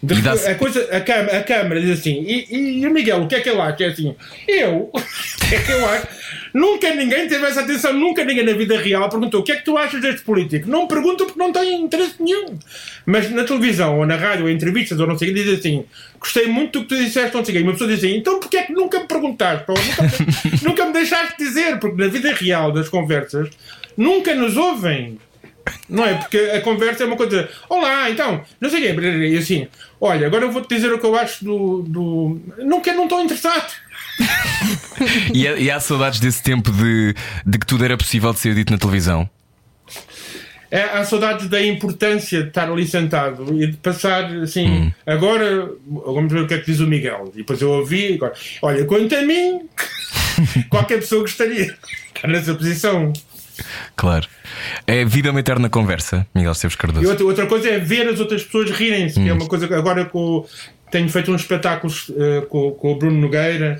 De- 0.00 0.14
a, 0.28 0.54
coisa, 0.54 0.88
a, 0.96 1.00
câmara, 1.00 1.38
a 1.38 1.42
Câmara 1.42 1.80
diz 1.80 1.98
assim, 1.98 2.22
e, 2.22 2.80
e 2.80 2.86
o 2.86 2.90
Miguel, 2.90 3.22
o 3.22 3.26
que 3.26 3.34
é 3.34 3.40
que 3.40 3.48
ele 3.48 3.60
acha? 3.60 3.82
É 3.82 3.88
assim, 3.88 4.14
eu, 4.46 4.90
o 4.94 5.48
que 5.48 5.54
é 5.56 5.58
que 5.60 5.72
eu 5.72 5.86
acho? 5.88 6.06
Nunca 6.54 6.94
ninguém 6.94 7.26
teve 7.26 7.44
essa 7.44 7.60
atenção, 7.60 7.92
nunca 7.92 8.24
ninguém 8.24 8.44
na 8.44 8.52
vida 8.52 8.78
real 8.78 9.08
perguntou 9.08 9.40
o 9.40 9.44
que 9.44 9.52
é 9.52 9.56
que 9.56 9.64
tu 9.64 9.76
achas 9.76 10.00
deste 10.00 10.22
político. 10.22 10.68
Não 10.68 10.86
perguntam 10.86 11.26
porque 11.26 11.38
não 11.38 11.52
têm 11.52 11.82
interesse 11.82 12.14
nenhum. 12.20 12.58
Mas 13.04 13.28
na 13.30 13.44
televisão, 13.44 13.98
ou 13.98 14.06
na 14.06 14.16
rádio, 14.16 14.44
ou 14.44 14.50
em 14.50 14.54
entrevistas, 14.54 14.98
ou 15.00 15.06
não 15.06 15.18
sei 15.18 15.30
o 15.30 15.34
que, 15.34 15.42
diz 15.42 15.58
assim, 15.58 15.84
gostei 16.18 16.46
muito 16.46 16.78
do 16.78 16.86
que 16.86 16.94
tu 16.94 17.04
disseste, 17.04 17.36
não 17.36 17.44
sei 17.44 17.54
o 17.54 17.58
quê. 17.58 17.60
E 17.60 17.64
uma 17.64 17.72
pessoa 17.72 17.90
diz 17.90 17.98
assim, 17.98 18.16
então 18.16 18.38
porquê 18.40 18.58
é 18.58 18.62
que 18.62 18.72
nunca 18.72 19.00
me 19.00 19.06
perguntaste? 19.06 19.64
Ou 19.68 19.76
nunca, 19.76 20.14
nunca 20.62 20.86
me 20.86 20.92
deixaste 20.92 21.36
dizer? 21.38 21.78
Porque 21.80 22.00
na 22.00 22.08
vida 22.08 22.32
real 22.32 22.72
das 22.72 22.88
conversas, 22.88 23.50
nunca 23.96 24.34
nos 24.34 24.56
ouvem. 24.56 25.18
Não 25.88 26.04
é? 26.04 26.14
Porque 26.14 26.36
a 26.38 26.60
conversa 26.60 27.02
é 27.02 27.06
uma 27.06 27.16
coisa. 27.16 27.48
Olá, 27.68 28.10
então, 28.10 28.42
não 28.60 28.68
sei 28.70 28.92
o 28.92 28.96
quê. 29.00 29.00
E 29.28 29.36
assim, 29.38 29.66
olha, 30.00 30.26
agora 30.26 30.44
eu 30.44 30.52
vou-te 30.52 30.74
dizer 30.74 30.92
o 30.92 30.98
que 30.98 31.06
eu 31.06 31.16
acho 31.16 31.44
do. 31.44 31.82
do... 31.82 32.40
Não, 32.58 32.80
que 32.80 32.92
não 32.92 33.04
estou 33.04 33.20
interessado. 33.22 33.72
E, 35.32 35.46
há- 35.46 35.56
e 35.56 35.70
há 35.70 35.78
saudades 35.78 36.18
desse 36.18 36.42
tempo 36.42 36.72
de, 36.72 37.14
de 37.46 37.58
que 37.58 37.64
tudo 37.66 37.84
era 37.84 37.96
possível 37.96 38.32
de 38.32 38.40
ser 38.40 38.52
dito 38.54 38.72
na 38.72 38.78
televisão? 38.78 39.28
É, 40.70 40.82
há 40.82 41.04
saudades 41.04 41.48
da 41.48 41.62
importância 41.64 42.42
de 42.42 42.48
estar 42.48 42.68
ali 42.70 42.86
sentado 42.86 43.62
e 43.62 43.68
de 43.68 43.76
passar 43.78 44.24
assim. 44.42 44.92
Agora, 45.06 45.70
vamos 45.86 46.30
ver 46.32 46.42
o 46.42 46.46
que 46.48 46.54
é 46.54 46.58
que 46.58 46.66
diz 46.70 46.80
o 46.80 46.86
Miguel. 46.86 47.30
E 47.34 47.38
depois 47.38 47.62
eu 47.62 47.70
ouvi. 47.70 48.14
Agora, 48.14 48.34
olha, 48.60 48.84
quanto 48.84 49.14
a 49.14 49.22
mim, 49.22 49.60
qualquer 50.68 50.98
pessoa 50.98 51.22
gostaria 51.22 51.66
de 51.66 51.76
estar 52.14 52.28
nessa 52.28 52.54
posição. 52.54 53.12
Claro. 53.96 54.26
É 54.86 55.04
vida 55.04 55.30
uma 55.30 55.40
eterna 55.40 55.68
conversa, 55.68 56.26
Miguel 56.34 56.52
Esteves 56.52 56.74
E 56.74 56.78
Cardoso. 56.78 57.08
outra, 57.08 57.24
outra 57.24 57.46
coisa 57.46 57.68
é 57.70 57.78
ver 57.78 58.08
as 58.08 58.20
outras 58.20 58.42
pessoas 58.44 58.70
rirem-se, 58.70 59.20
que 59.20 59.28
é 59.28 59.32
uma 59.32 59.46
coisa 59.46 59.66
que 59.68 59.74
agora 59.74 60.04
com, 60.04 60.46
tenho 60.90 61.08
feito 61.08 61.32
uns 61.32 61.42
espetáculos 61.42 62.10
eh, 62.16 62.46
com, 62.48 62.70
com 62.72 62.92
o 62.92 62.96
Bruno 62.96 63.20
Nogueira 63.20 63.78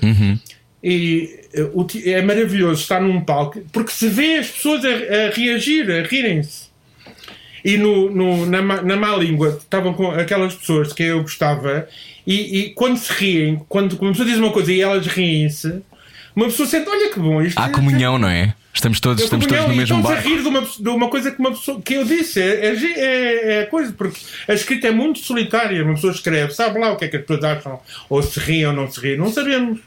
e 0.83 1.39
eh, 1.53 1.69
o 1.73 1.83
ti- 1.83 2.09
é 2.11 2.21
maravilhoso 2.21 2.81
estar 2.81 3.01
num 3.01 3.21
palco 3.21 3.59
porque 3.71 3.91
se 3.91 4.07
vê 4.07 4.37
as 4.37 4.47
pessoas 4.47 4.83
a, 4.85 4.87
a 4.89 5.29
reagir, 5.35 5.89
a 5.91 6.03
rirem-se. 6.07 6.69
E 7.65 7.77
no, 7.77 8.09
no- 8.09 8.45
na, 8.45 8.61
má- 8.61 8.81
na 8.81 8.95
má 8.95 9.15
língua 9.17 9.57
estavam 9.59 9.93
com 9.93 10.09
aquelas 10.11 10.55
pessoas 10.55 10.89
de 10.89 10.95
quem 10.95 11.07
eu 11.07 11.21
gostava, 11.21 11.87
e, 12.25 12.59
e 12.59 12.69
quando 12.69 12.97
se 12.97 13.11
riem, 13.11 13.61
quando 13.67 13.93
uma 13.99 14.11
pessoa 14.11 14.27
diz 14.29 14.37
uma 14.37 14.51
coisa 14.51 14.71
e 14.71 14.79
elas 14.79 15.05
riem-se, 15.07 15.81
uma 16.33 16.45
pessoa 16.45 16.69
sente: 16.69 16.87
olha 16.89 17.11
que 17.11 17.19
bom, 17.19 17.41
isto 17.41 17.59
Há 17.59 17.65
é- 17.67 17.71
comunhão, 17.71 18.17
não 18.17 18.29
é? 18.29 18.53
Estamos 18.73 18.99
todos, 18.99 19.19
eu 19.19 19.25
estamos 19.25 19.45
todos 19.47 19.63
no 19.63 19.69
mesmo 19.75 19.97
estão-se 19.97 20.07
a 20.07 20.15
barco. 20.15 20.29
rir 20.29 20.41
de 20.41 20.47
uma, 20.47 20.61
de 20.61 20.89
uma 20.89 21.09
coisa 21.09 21.31
que, 21.31 21.39
uma 21.39 21.51
pessoa, 21.51 21.81
que 21.81 21.93
eu 21.95 22.05
disse. 22.05 22.39
É, 22.41 22.67
é, 22.67 22.75
é, 22.75 23.53
é 23.61 23.65
coisa, 23.65 23.91
porque 23.91 24.19
a 24.47 24.53
escrita 24.53 24.87
é 24.87 24.91
muito 24.91 25.19
solitária. 25.19 25.83
Uma 25.83 25.95
pessoa 25.95 26.13
escreve, 26.13 26.53
sabe 26.53 26.79
lá 26.79 26.91
o 26.91 26.95
que 26.95 27.05
é 27.05 27.07
que 27.07 27.17
as 27.17 27.23
pessoas 27.25 27.43
acham, 27.43 27.79
ou 28.09 28.21
se 28.21 28.39
riem 28.39 28.67
ou 28.67 28.73
não 28.73 28.89
se 28.89 28.99
riem. 29.01 29.17
Não 29.17 29.31
sabemos. 29.31 29.79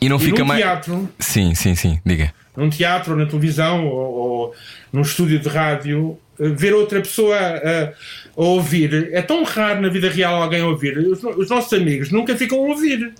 E 0.00 0.08
não 0.08 0.16
E 0.16 0.20
fica 0.20 0.44
mais. 0.44 0.60
teatro, 0.60 1.08
Sim, 1.18 1.54
sim, 1.54 1.74
sim, 1.74 2.00
diga. 2.04 2.32
num 2.56 2.68
teatro, 2.68 3.12
ou 3.12 3.18
na 3.18 3.26
televisão, 3.26 3.86
ou, 3.86 3.94
ou 4.14 4.54
num 4.92 5.02
estúdio 5.02 5.38
de 5.38 5.48
rádio, 5.48 6.18
eh, 6.38 6.48
ver 6.50 6.74
outra 6.74 7.00
pessoa 7.00 7.36
a, 7.36 7.84
a 7.88 7.92
ouvir. 8.44 9.10
É 9.12 9.22
tão 9.22 9.42
raro 9.44 9.80
na 9.80 9.88
vida 9.88 10.08
real 10.10 10.40
alguém 10.42 10.62
ouvir. 10.62 10.98
Os, 10.98 11.22
os 11.24 11.48
nossos 11.48 11.72
amigos 11.72 12.10
nunca 12.10 12.36
ficam 12.36 12.58
a 12.58 12.68
ouvir. 12.68 13.12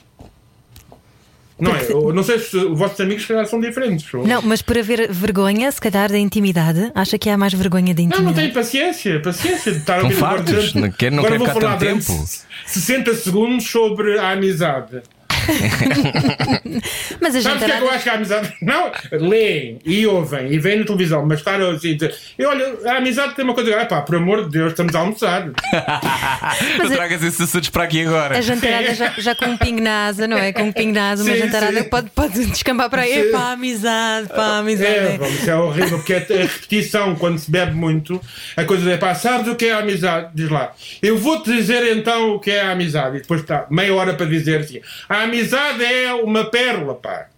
Não 1.60 1.74
é? 1.74 1.90
Eu 1.90 2.12
não 2.14 2.22
sei 2.22 2.38
se 2.38 2.56
os 2.56 2.78
vossos 2.78 3.00
amigos 3.00 3.22
se 3.22 3.28
calhar 3.28 3.44
são 3.46 3.60
diferentes. 3.60 4.12
ou- 4.14 4.26
Não, 4.26 4.40
mas 4.42 4.62
por 4.62 4.78
haver 4.78 5.10
vergonha, 5.12 5.70
se 5.72 5.80
calhar, 5.80 6.08
da 6.10 6.18
intimidade, 6.18 6.90
acha 6.94 7.18
que 7.18 7.28
há 7.28 7.36
mais 7.36 7.52
vergonha 7.52 7.92
da 7.94 8.00
Não, 8.02 8.08
não 8.08 8.16
intimidade? 8.16 8.40
tenho 8.42 8.54
paciência, 8.54 9.20
paciência 9.20 9.72
de 9.72 9.78
estar 9.78 9.94
a 9.94 10.08
Estão 10.08 10.10
ouvir 10.10 10.24
agora 10.24 10.42
durante- 10.42 10.78
não 10.78 10.90
quer- 10.92 11.10
não 11.10 11.18
agora 11.18 11.32
quer 11.32 11.38
vou 11.38 11.48
ficar 11.48 11.60
falar 11.60 11.76
durante 11.76 12.06
tempo. 12.06 12.24
60 12.66 13.14
segundos 13.14 13.68
sobre 13.68 14.18
a 14.18 14.30
amizade. 14.32 15.02
Mas 17.20 17.34
a 17.36 17.42
Sabes 17.42 17.62
o 17.62 17.66
que 17.66 17.72
é 17.72 17.76
que 17.78 17.84
eu 17.84 17.90
acho 17.90 18.02
que 18.02 18.10
a 18.10 18.14
amizade. 18.14 18.54
Não, 18.60 18.90
leem 19.12 19.78
e 19.84 20.06
ouvem 20.06 20.52
e 20.52 20.58
veem 20.58 20.80
na 20.80 20.84
televisão, 20.84 21.24
mas 21.24 21.38
estar 21.38 21.60
assim. 21.60 21.96
dizer, 21.96 22.14
E 22.38 22.44
olha, 22.44 22.76
a 22.84 22.96
amizade 22.98 23.34
tem 23.34 23.44
uma 23.44 23.54
coisa. 23.54 23.80
Ah, 23.80 23.86
pá, 23.86 24.02
por 24.02 24.16
amor 24.16 24.44
de 24.44 24.50
Deus, 24.50 24.72
estamos 24.72 24.94
a 24.94 25.00
almoçar. 25.00 25.48
Não 26.78 26.90
tragas 26.90 27.22
esses 27.22 27.40
assuntos 27.40 27.70
para 27.70 27.84
aqui 27.84 28.02
agora. 28.02 28.36
A 28.36 28.40
jantarada 28.40 28.94
já, 28.94 29.14
já 29.18 29.34
com 29.34 29.46
um 29.46 29.56
pingo 29.56 29.80
na 29.80 30.06
asa, 30.06 30.26
não 30.26 30.36
é? 30.36 30.52
Com 30.52 30.64
um 30.64 30.72
pingo 30.72 30.92
na 30.92 31.10
asa, 31.10 31.22
uma 31.22 31.32
Sim, 31.32 31.38
jantarada 31.38 31.82
sim. 31.82 31.88
pode, 31.88 32.10
pode 32.10 32.46
descambar 32.46 32.90
para 32.90 33.02
aí. 33.02 33.28
Epá, 33.28 33.52
amizade, 33.52 34.28
pá, 34.28 34.58
amizade. 34.58 34.90
É, 34.90 35.18
vamos, 35.18 35.48
é 35.48 35.56
horrível, 35.56 35.98
porque 35.98 36.14
é 36.14 36.16
a 36.16 36.46
repetição, 36.46 37.14
quando 37.14 37.38
se 37.38 37.50
bebe 37.50 37.74
muito, 37.74 38.20
a 38.56 38.64
coisa 38.64 38.90
é 38.90 38.96
pá, 38.96 39.14
sabes 39.14 39.48
o 39.48 39.54
que 39.56 39.66
é 39.66 39.72
a 39.72 39.78
amizade? 39.78 40.28
Diz 40.34 40.50
lá, 40.50 40.72
eu 41.02 41.16
vou-te 41.16 41.52
dizer 41.52 41.96
então 41.96 42.34
o 42.34 42.40
que 42.40 42.50
é 42.50 42.62
a 42.62 42.72
amizade. 42.72 43.18
E 43.18 43.20
depois 43.20 43.40
está 43.40 43.66
meia 43.70 43.94
hora 43.94 44.14
para 44.14 44.26
dizer 44.26 44.60
assim: 44.60 44.80
a 45.08 45.22
amizade 45.22 45.37
é 45.42 46.12
uma 46.14 46.44
pérola, 46.44 46.94
pá. 46.94 47.28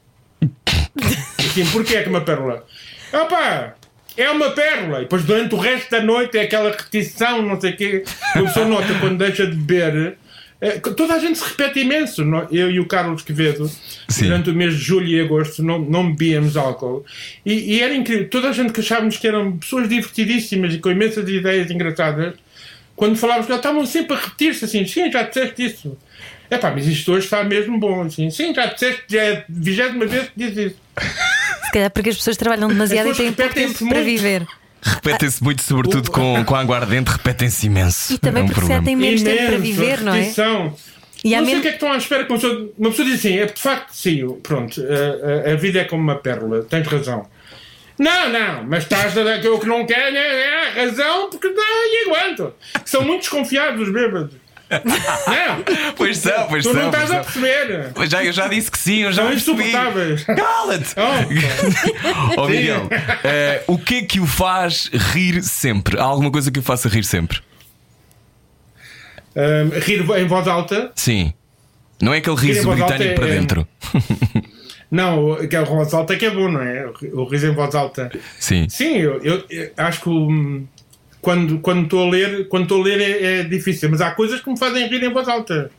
Assim, 1.39 1.67
porquê 1.67 1.97
é 1.97 2.03
que 2.03 2.09
uma 2.09 2.21
pérola? 2.21 2.67
Ah, 3.13 3.25
pá. 3.27 3.75
É 4.17 4.29
uma 4.31 4.51
pérola. 4.51 4.99
E 4.99 5.03
depois 5.03 5.25
durante 5.25 5.55
o 5.55 5.59
resto 5.59 5.91
da 5.91 6.03
noite 6.03 6.37
é 6.37 6.43
aquela 6.43 6.71
repetição, 6.71 7.43
não 7.43 7.61
sei 7.61 7.73
o 7.73 7.77
quê. 7.77 8.05
A 8.35 8.43
pessoa 8.43 8.67
nota 8.67 8.87
quando 9.01 9.19
deixa 9.19 9.47
de 9.47 9.57
beber. 9.57 10.17
é, 10.61 10.73
toda 10.73 11.15
a 11.15 11.19
gente 11.19 11.39
se 11.39 11.45
repete 11.49 11.81
imenso. 11.81 12.23
não- 12.25 12.47
Eu 12.51 12.71
e 12.71 12.79
o 12.79 12.87
Carlos 12.87 13.23
Quevedo, 13.23 13.71
Sim. 14.09 14.25
durante 14.25 14.51
o 14.51 14.55
mês 14.55 14.75
de 14.77 14.81
julho 14.85 15.07
e 15.09 15.19
agosto, 15.21 15.63
não, 15.63 15.79
não 15.79 16.11
bebíamos 16.11 16.55
álcool. 16.57 17.05
E, 17.47 17.77
e 17.77 17.81
era 17.81 17.95
incrível. 17.95 18.29
Toda 18.29 18.51
a 18.51 18.53
gente 18.53 18.73
que 18.73 18.81
achávamos 18.81 19.17
que 19.17 19.27
eram 19.27 19.57
pessoas 19.57 19.89
divertidíssimas 19.89 20.75
e 20.75 20.79
com 20.79 20.91
imensas 20.91 21.27
ideias 21.29 21.71
engraçadas, 21.71 22.35
quando 22.95 23.17
falávamos, 23.17 23.49
elas 23.49 23.61
estavam 23.61 23.87
sempre 23.87 24.15
a 24.15 24.21
repetir-se 24.21 24.65
assim: 24.67 24.85
sim, 24.85 25.11
já 25.11 25.23
disseste 25.23 25.65
isso. 25.65 25.97
É 26.51 26.59
pá, 26.59 26.71
mas 26.75 26.87
isto 26.87 27.13
hoje 27.13 27.25
está 27.27 27.45
mesmo 27.45 27.79
bom. 27.79 28.03
Assim, 28.03 28.29
sim, 28.31 28.53
já 28.55 28.67
disseste, 28.67 29.05
já 29.09 29.23
é 29.23 29.37
a 29.39 29.45
vigésima 29.49 30.05
vez 30.07 30.25
que 30.29 30.33
diz 30.37 30.57
isso. 30.57 30.77
Se 31.67 31.73
calhar 31.73 31.91
porque 31.93 32.11
as 32.11 32.17
pessoas 32.17 32.37
trabalham 32.37 32.69
demasiado 32.69 33.11
e 33.11 33.15
têm 33.15 33.33
pouco 33.33 33.55
tempo 33.55 33.69
repetem-se 33.69 33.79
para 33.89 33.95
muito. 33.99 34.05
viver. 34.05 34.47
Repetem-se 34.83 35.45
muito, 35.45 35.63
sobretudo 35.63 36.11
com, 36.11 36.43
com 36.45 36.55
a 36.57 36.61
aguardente, 36.61 37.11
repetem-se 37.11 37.67
imenso. 37.67 38.13
E 38.15 38.19
também 38.19 38.41
é 38.41 38.45
um 38.45 38.49
porque 38.49 38.61
problema. 38.61 38.83
têm 38.85 38.97
menos 38.97 39.23
tempo 39.23 39.37
para 39.37 39.55
Imenso, 39.57 39.63
viver, 39.63 40.01
não 40.01 40.15
é? 40.15 40.33
E 41.23 41.37
não 41.37 41.45
sei 41.45 41.59
o 41.59 41.61
que 41.61 41.69
é 41.69 41.71
que 41.71 41.77
estão 41.77 41.93
à 41.93 41.97
espera 41.99 42.23
uma 42.23 42.35
pessoa, 42.39 42.71
uma 42.79 42.91
pessoa 42.91 43.07
diz 43.09 43.19
assim, 43.19 43.39
é 43.39 43.45
de 43.47 43.61
facto, 43.61 43.91
sim, 43.93 44.27
pronto, 44.43 44.81
a, 44.81 45.51
a- 45.51 45.53
a 45.53 45.57
vida 45.57 45.81
é 45.81 45.85
como 45.85 46.03
uma 46.03 46.17
pérola, 46.17 46.63
tens 46.65 46.87
razão. 46.87 47.27
Não, 47.99 48.31
não, 48.31 48.65
mas 48.65 48.85
estás 48.85 49.17
a 49.19 49.23
dar 49.23 49.39
que 49.41 49.47
eu 49.47 49.59
que 49.59 49.67
não 49.67 49.85
quero 49.85 50.17
é 50.17 50.71
a 50.71 50.75
razão 50.87 51.29
porque 51.29 51.49
não, 51.49 51.63
e 51.63 52.09
aguento. 52.09 52.55
São 52.87 53.03
muito 53.05 53.21
desconfiados 53.21 53.87
os 53.87 53.93
bêbados. 53.93 54.33
Não, 54.71 55.93
Pois 55.97 56.19
são, 56.19 56.47
pois 56.49 56.65
tu 56.65 56.73
são. 56.73 56.81
não 56.83 56.91
estás 56.91 57.11
a 57.11 57.21
perceber. 57.21 57.91
Pois 57.95 58.09
já, 58.11 58.25
eu 58.25 58.33
já 58.33 58.47
disse 58.49 58.71
que 58.71 58.79
sim, 58.79 58.99
eu 59.03 59.13
já 59.13 59.23
São 59.23 59.31
percebi. 59.31 59.63
insuportáveis. 59.69 60.25
Cala-te! 60.25 60.95
Oh, 62.37 62.41
Ó 62.43 62.49
Miguel, 62.49 62.89
eh, 63.25 63.65
o 63.67 63.77
que 63.79 63.97
é 63.97 64.03
que 64.03 64.21
o 64.21 64.27
faz 64.27 64.89
rir 64.93 65.43
sempre? 65.43 65.99
Há 65.99 66.05
alguma 66.05 66.31
coisa 66.31 66.51
que 66.51 66.59
o 66.59 66.63
faça 66.63 66.89
rir 66.89 67.05
sempre? 67.05 67.41
um, 69.37 69.79
rir 69.81 70.01
em 70.21 70.27
voz 70.27 70.47
alta. 70.49 70.91
Sim. 70.95 71.33
Não 72.01 72.15
é 72.15 72.19
aquele 72.19 72.37
riso 72.37 72.63
voz 72.65 72.81
alta 72.81 72.95
britânico 72.95 73.23
é- 73.23 73.27
para 73.27 73.35
dentro. 73.39 73.69
Não, 74.91 75.31
o- 75.33 75.47
que 75.49 75.55
é 75.55 75.61
o 75.61 75.65
voz 75.67 75.95
alta 75.95 76.17
que 76.17 76.27
é 76.27 76.31
bom, 76.31 76.51
não 76.51 76.61
é? 76.63 76.85
O 77.13 77.25
riso 77.25 77.47
em 77.47 77.55
voz 77.55 77.75
alta. 77.77 78.11
Sim. 78.41 78.69
Sim, 78.69 78.97
eu, 78.97 79.23
eu- 79.23 79.45
eu 79.49 79.71
acho 79.77 80.01
que 80.01 80.09
hum, 80.09 80.67
quando 81.21 81.59
quando 81.59 81.85
estou 81.85 82.07
a 82.07 82.11
ler, 82.11 82.49
quando 82.49 82.63
estou 82.65 82.81
a 82.81 82.85
ler 82.85 83.01
é, 83.01 83.41
é 83.41 83.43
difícil, 83.45 83.91
mas 83.91 84.01
há 84.01 84.11
coisas 84.13 84.41
que 84.41 84.51
me 84.51 84.59
fazem 84.59 84.89
rir 84.89 85.03
em 85.03 85.13
voz 85.13 85.29
alta. 85.29 85.71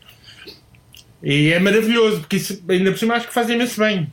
E 1.24 1.52
é 1.52 1.60
maravilhoso, 1.60 2.22
porque 2.22 2.38
isso, 2.38 2.64
ainda 2.68 2.92
por 2.92 2.98
cima 2.98 3.16
acho 3.16 3.28
que 3.28 3.34
faz 3.34 3.50
imenso 3.50 3.80
bem. 3.80 4.12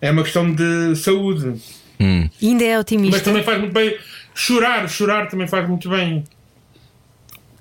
É 0.00 0.10
uma 0.10 0.22
questão 0.22 0.50
de 0.52 0.96
saúde. 0.96 1.60
E 2.40 2.48
ainda 2.48 2.64
é 2.64 2.72
Mas 2.72 2.80
otimista. 2.80 3.20
também 3.20 3.42
faz 3.42 3.58
muito 3.58 3.72
bem. 3.72 3.96
Chorar, 4.34 4.88
chorar 4.88 5.28
também 5.28 5.46
faz 5.46 5.68
muito 5.68 5.88
bem. 5.90 6.24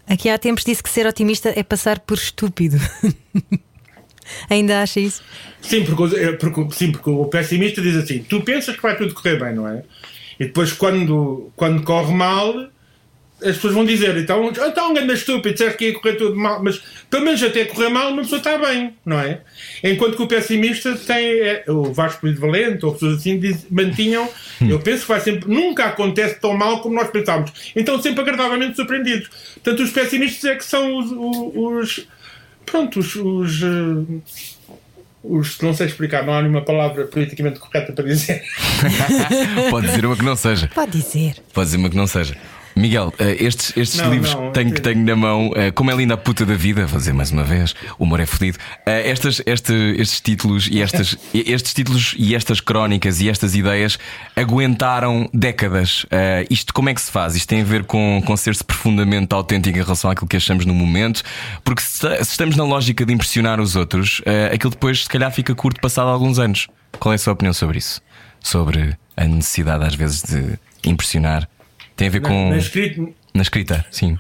Aqui 0.08 0.30
há 0.30 0.38
tempos 0.38 0.64
disse 0.64 0.82
que 0.82 0.90
ser 0.90 1.06
otimista 1.06 1.54
é 1.56 1.62
passar 1.62 2.00
por 2.00 2.18
estúpido. 2.18 2.78
ainda 4.50 4.82
acha 4.82 5.00
isso? 5.00 5.22
Sim 5.62 5.84
porque, 5.84 6.16
é, 6.16 6.32
porque, 6.32 6.76
sim, 6.76 6.92
porque 6.92 7.10
o 7.10 7.26
pessimista 7.26 7.82
diz 7.82 7.96
assim: 7.98 8.24
tu 8.24 8.42
pensas 8.42 8.76
que 8.76 8.82
vai 8.82 8.96
tudo 8.96 9.14
correr 9.14 9.38
bem, 9.38 9.54
não 9.54 9.68
é? 9.68 9.84
E 10.40 10.46
depois, 10.46 10.72
quando, 10.72 11.52
quando 11.56 11.84
corre 11.84 12.14
mal, 12.14 12.70
as 13.44 13.56
pessoas 13.56 13.74
vão 13.74 13.86
dizer: 13.86 14.16
então, 14.18 14.50
então 14.50 14.98
anda 14.98 15.14
estúpido, 15.14 15.54
disseste 15.54 15.78
que 15.78 15.86
ia 15.86 15.94
correr 15.94 16.16
tudo 16.16 16.36
mal, 16.36 16.62
mas 16.64 16.82
pelo 17.10 17.26
menos 17.26 17.42
até 17.42 17.66
correr 17.66 17.90
mal, 17.90 18.12
uma 18.12 18.22
pessoa 18.22 18.40
está 18.40 18.58
bem, 18.58 18.94
não 19.06 19.20
é? 19.20 19.42
Enquanto 19.84 20.16
que 20.16 20.24
o 20.24 20.28
pessimista 20.28 20.96
tem 20.96 21.40
é, 21.40 21.64
o 21.68 21.94
Vasco 21.94 22.22
Polido 22.22 22.42
Valente, 22.42 22.86
ou 22.86 22.94
pessoas 22.94 23.18
assim, 23.18 23.40
diz, 23.40 23.66
mantinham. 23.70 24.30
Eu 24.62 24.80
penso 24.80 25.04
que 25.04 25.08
vai 25.08 25.20
sempre, 25.22 25.50
nunca 25.50 25.86
acontece 25.86 26.40
tão 26.40 26.56
mal 26.56 26.82
como 26.82 26.96
nós 26.96 27.10
pensávamos. 27.10 27.72
Então, 27.76 28.02
sempre 28.02 28.22
agradavelmente 28.22 28.76
surpreendidos. 28.76 29.30
Portanto, 29.56 29.84
os 29.84 29.92
pessimistas 29.92 30.52
é 30.52 30.56
que 30.56 30.66
são 30.66 30.98
os. 30.98 31.12
os, 31.12 31.54
os 31.56 32.08
pronto, 32.66 33.00
os. 33.00 33.16
os 33.16 33.62
eh, 33.64 34.58
os, 35.24 35.60
não 35.60 35.74
sei 35.74 35.88
explicar, 35.88 36.26
não 36.26 36.34
há 36.34 36.42
nenhuma 36.42 36.62
palavra 36.62 37.06
politicamente 37.06 37.60
correta 37.60 37.92
para 37.92 38.06
dizer. 38.06 38.42
Pode 39.70 39.88
dizer 39.88 40.06
uma 40.06 40.16
que 40.16 40.24
não 40.24 40.36
seja. 40.36 40.70
Pode 40.74 40.92
dizer. 40.92 41.36
Pode 41.54 41.66
dizer 41.68 41.78
uma 41.78 41.90
que 41.90 41.98
não 41.98 42.08
seja. 42.08 42.38
Miguel, 42.80 43.14
eh, 43.20 43.36
estes, 43.40 43.76
estes 43.76 44.00
Não, 44.00 44.12
livros 44.12 44.34
não, 44.34 44.48
que 44.48 44.54
tenho, 44.54 44.74
que 44.74 44.82
tenho 44.82 45.06
na 45.06 45.16
mão, 45.16 45.52
eh, 45.56 45.70
como 45.72 45.92
é 45.92 45.96
linda 45.96 46.14
a 46.14 46.18
puta 46.18 46.46
da 46.46 46.56
vida, 46.56 46.86
vou 46.86 46.98
dizer 46.98 47.14
mais 47.14 47.30
uma 47.30 47.44
vez, 47.44 47.76
o 47.98 48.04
humor 48.06 48.20
é 48.22 48.26
fodido. 48.26 48.58
Eh, 48.86 49.10
Estas, 49.10 49.42
este, 49.46 49.74
estes 49.98 50.22
títulos 50.22 50.70
e 50.72 50.82
estas, 50.82 51.18
estes 51.34 51.74
títulos 51.74 52.16
e 52.18 52.34
estas 52.34 52.62
crónicas 52.62 53.20
e 53.20 53.30
estas 53.30 53.54
ideias 53.54 54.00
aguentaram 54.36 55.30
décadas. 55.34 56.06
Isto 56.50 56.74
como 56.74 56.90
é 56.90 56.94
que 56.94 57.02
se 57.02 57.12
faz? 57.12 57.36
Isto 57.36 57.50
tem 57.50 57.62
a 57.62 57.66
ver 57.66 57.84
com, 57.84 58.22
com 58.26 58.38
ser-se 58.38 58.64
profundamente 58.64 59.34
autêntico 59.36 59.78
em 59.78 59.82
relação 59.82 60.10
àquilo 60.10 60.28
que 60.28 60.38
achamos 60.38 60.66
no 60.66 60.74
momento, 60.74 61.22
porque 61.64 61.82
se, 61.82 62.08
se 62.24 62.32
estamos 62.32 62.56
na 62.56 62.64
lógica 62.64 63.06
de 63.06 63.14
impressionar 63.14 63.60
os 63.60 63.76
outros, 63.76 64.22
aquilo 64.54 64.72
depois 64.72 65.04
se 65.04 65.10
calhar 65.10 65.32
fica 65.32 65.54
curto 65.54 65.82
passado 65.82 66.08
alguns 66.08 66.40
anos. 66.40 66.68
Qual 67.00 67.12
é 67.12 67.16
a 67.16 67.20
sua 67.20 67.34
opinião 67.34 67.54
sobre 67.54 67.78
isso? 67.78 68.02
Sobre 68.42 68.98
a 69.18 69.26
necessidade 69.26 69.84
às 69.84 69.96
vezes 69.96 70.24
de 70.24 70.58
impressionar? 70.84 71.48
Tem 72.00 72.08
a 72.08 72.12
ver 72.12 72.22
Na, 72.22 72.30
com. 72.30 72.50
na 72.50 72.58
escrita, 72.58 73.02
Na 73.34 73.42
escrita, 73.42 73.86
sim. 73.92 74.18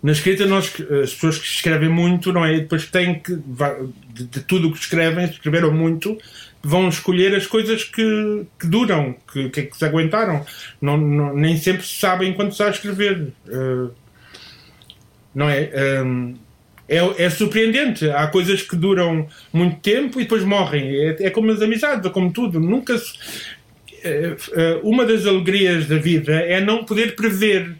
na 0.00 0.12
escrita 0.12 0.46
nós, 0.46 0.66
as 1.02 1.12
pessoas 1.12 1.38
que 1.38 1.44
escrevem 1.44 1.88
muito, 1.88 2.32
não 2.32 2.44
é? 2.44 2.54
E 2.54 2.60
depois 2.60 2.86
têm 2.86 3.18
que, 3.18 3.34
de, 3.34 4.24
de 4.26 4.40
tudo 4.42 4.68
o 4.68 4.72
que 4.72 4.78
escrevem, 4.78 5.24
escreveram 5.24 5.72
muito, 5.74 6.16
vão 6.62 6.88
escolher 6.88 7.34
as 7.34 7.48
coisas 7.48 7.82
que, 7.82 8.46
que 8.60 8.68
duram, 8.68 9.16
que, 9.32 9.48
que, 9.50 9.62
que 9.64 9.76
se 9.76 9.84
aguentaram. 9.84 10.46
Não, 10.80 10.96
não- 10.96 11.34
nem 11.34 11.56
sempre 11.56 11.82
se 11.84 11.98
sabem 11.98 12.32
quando 12.32 12.50
se 12.50 12.54
está 12.54 12.66
a 12.66 12.70
escrever. 12.70 13.32
Eh, 13.48 13.88
não 15.34 15.50
é? 15.50 16.02
Um, 16.04 16.34
é, 16.88 17.24
é 17.24 17.28
surpreendente. 17.30 18.08
Há 18.08 18.28
coisas 18.28 18.62
que 18.62 18.76
duram 18.76 19.26
muito 19.52 19.80
tempo 19.80 20.20
e 20.20 20.22
depois 20.22 20.44
morrem. 20.44 20.88
É, 20.94 21.16
é 21.26 21.30
como 21.30 21.50
as 21.50 21.60
amizades, 21.60 22.06
é 22.06 22.10
como 22.10 22.32
tudo. 22.32 22.60
Nunca 22.60 22.96
se. 22.96 23.12
Eh, 24.06 24.36
eh, 24.54 24.80
Uma 24.82 25.04
das 25.04 25.26
alegrias 25.26 25.86
da 25.86 25.96
vida 25.96 26.32
é 26.34 26.60
não 26.60 26.84
poder 26.84 27.14
prever. 27.16 27.72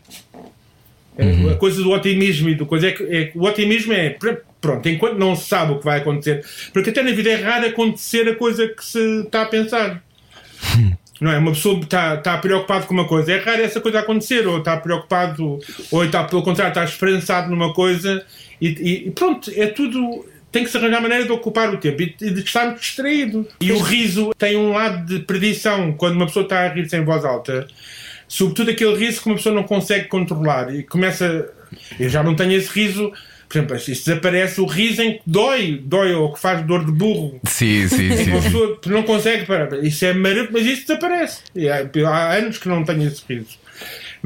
É, 1.18 1.50
A 1.50 1.54
coisa 1.54 1.82
do 1.82 1.90
otimismo 1.92 2.48
e 2.50 2.54
do 2.54 2.66
coisa 2.66 2.88
é 2.88 2.92
que, 2.92 3.02
é 3.04 3.32
o 3.34 3.44
otimismo 3.44 3.92
é 3.92 4.10
pr- 4.10 4.36
pronto, 4.60 4.86
enquanto 4.88 5.16
não 5.16 5.34
se 5.34 5.48
sabe 5.48 5.72
o 5.72 5.78
que 5.78 5.84
vai 5.84 5.98
acontecer, 6.00 6.44
porque 6.74 6.90
até 6.90 7.02
na 7.02 7.12
vida 7.12 7.30
é 7.30 7.36
raro 7.36 7.66
acontecer 7.66 8.28
a 8.28 8.34
coisa 8.34 8.68
que 8.68 8.84
se 8.84 9.20
está 9.22 9.42
a 9.42 9.46
pensar. 9.46 10.02
Não 11.18 11.32
é? 11.32 11.38
Uma 11.38 11.52
pessoa 11.52 11.80
está, 11.80 12.16
está 12.16 12.36
preocupada 12.36 12.84
com 12.84 12.92
uma 12.92 13.06
coisa, 13.06 13.32
é 13.32 13.38
raro 13.38 13.62
essa 13.62 13.80
coisa 13.80 14.00
acontecer, 14.00 14.46
ou 14.46 14.58
está 14.58 14.76
preocupado, 14.76 15.58
ou 15.90 16.04
está 16.04 16.24
pelo 16.24 16.42
contrário, 16.42 16.72
está 16.72 16.84
esperançado 16.84 17.48
numa 17.48 17.72
coisa, 17.72 18.22
e- 18.60 19.04
e 19.06 19.10
pronto, 19.12 19.50
é 19.56 19.66
tudo. 19.68 20.26
Tem 20.50 20.64
que 20.64 20.70
se 20.70 20.76
arranjar 20.76 21.02
maneira 21.02 21.24
de 21.24 21.32
ocupar 21.32 21.72
o 21.72 21.76
tempo 21.76 22.02
e 22.02 22.30
de 22.30 22.40
estar 22.40 22.74
distraído. 22.74 23.46
E 23.60 23.72
o 23.72 23.78
riso 23.78 24.32
tem 24.38 24.56
um 24.56 24.72
lado 24.72 25.04
de 25.04 25.20
perdição 25.24 25.92
quando 25.92 26.14
uma 26.16 26.26
pessoa 26.26 26.44
está 26.44 26.60
a 26.60 26.68
rir 26.68 26.88
sem 26.88 27.04
voz 27.04 27.24
alta, 27.24 27.66
sobretudo 28.26 28.70
aquele 28.70 28.96
riso 28.96 29.20
que 29.20 29.26
uma 29.26 29.36
pessoa 29.36 29.54
não 29.54 29.64
consegue 29.64 30.08
controlar 30.08 30.74
e 30.74 30.82
começa. 30.82 31.50
Eu 31.98 32.08
já 32.08 32.22
não 32.22 32.34
tenho 32.34 32.52
esse 32.52 32.70
riso. 32.70 33.12
Por 33.48 33.58
exemplo, 33.58 33.78
se 33.78 33.92
desaparece 33.92 34.60
o 34.60 34.66
riso 34.66 35.02
em 35.02 35.12
que 35.14 35.22
dói, 35.24 35.80
dói 35.84 36.12
ou 36.14 36.32
que 36.32 36.40
faz 36.40 36.66
dor 36.66 36.84
de 36.84 36.90
burro. 36.90 37.40
Sim, 37.44 37.86
sim, 37.86 38.08
que 38.08 38.30
uma 38.30 38.40
sim. 38.40 38.50
pessoa 38.50 38.80
não 38.86 39.02
consegue 39.04 39.46
parar. 39.46 39.72
Isso 39.84 40.04
é 40.04 40.12
maravilhoso, 40.12 40.50
mas 40.52 40.66
isso 40.66 40.86
desaparece. 40.86 41.42
E 41.54 41.68
há, 41.68 41.88
há 42.08 42.34
anos 42.34 42.58
que 42.58 42.68
não 42.68 42.82
tenho 42.82 43.06
esse 43.06 43.22
riso. 43.28 43.56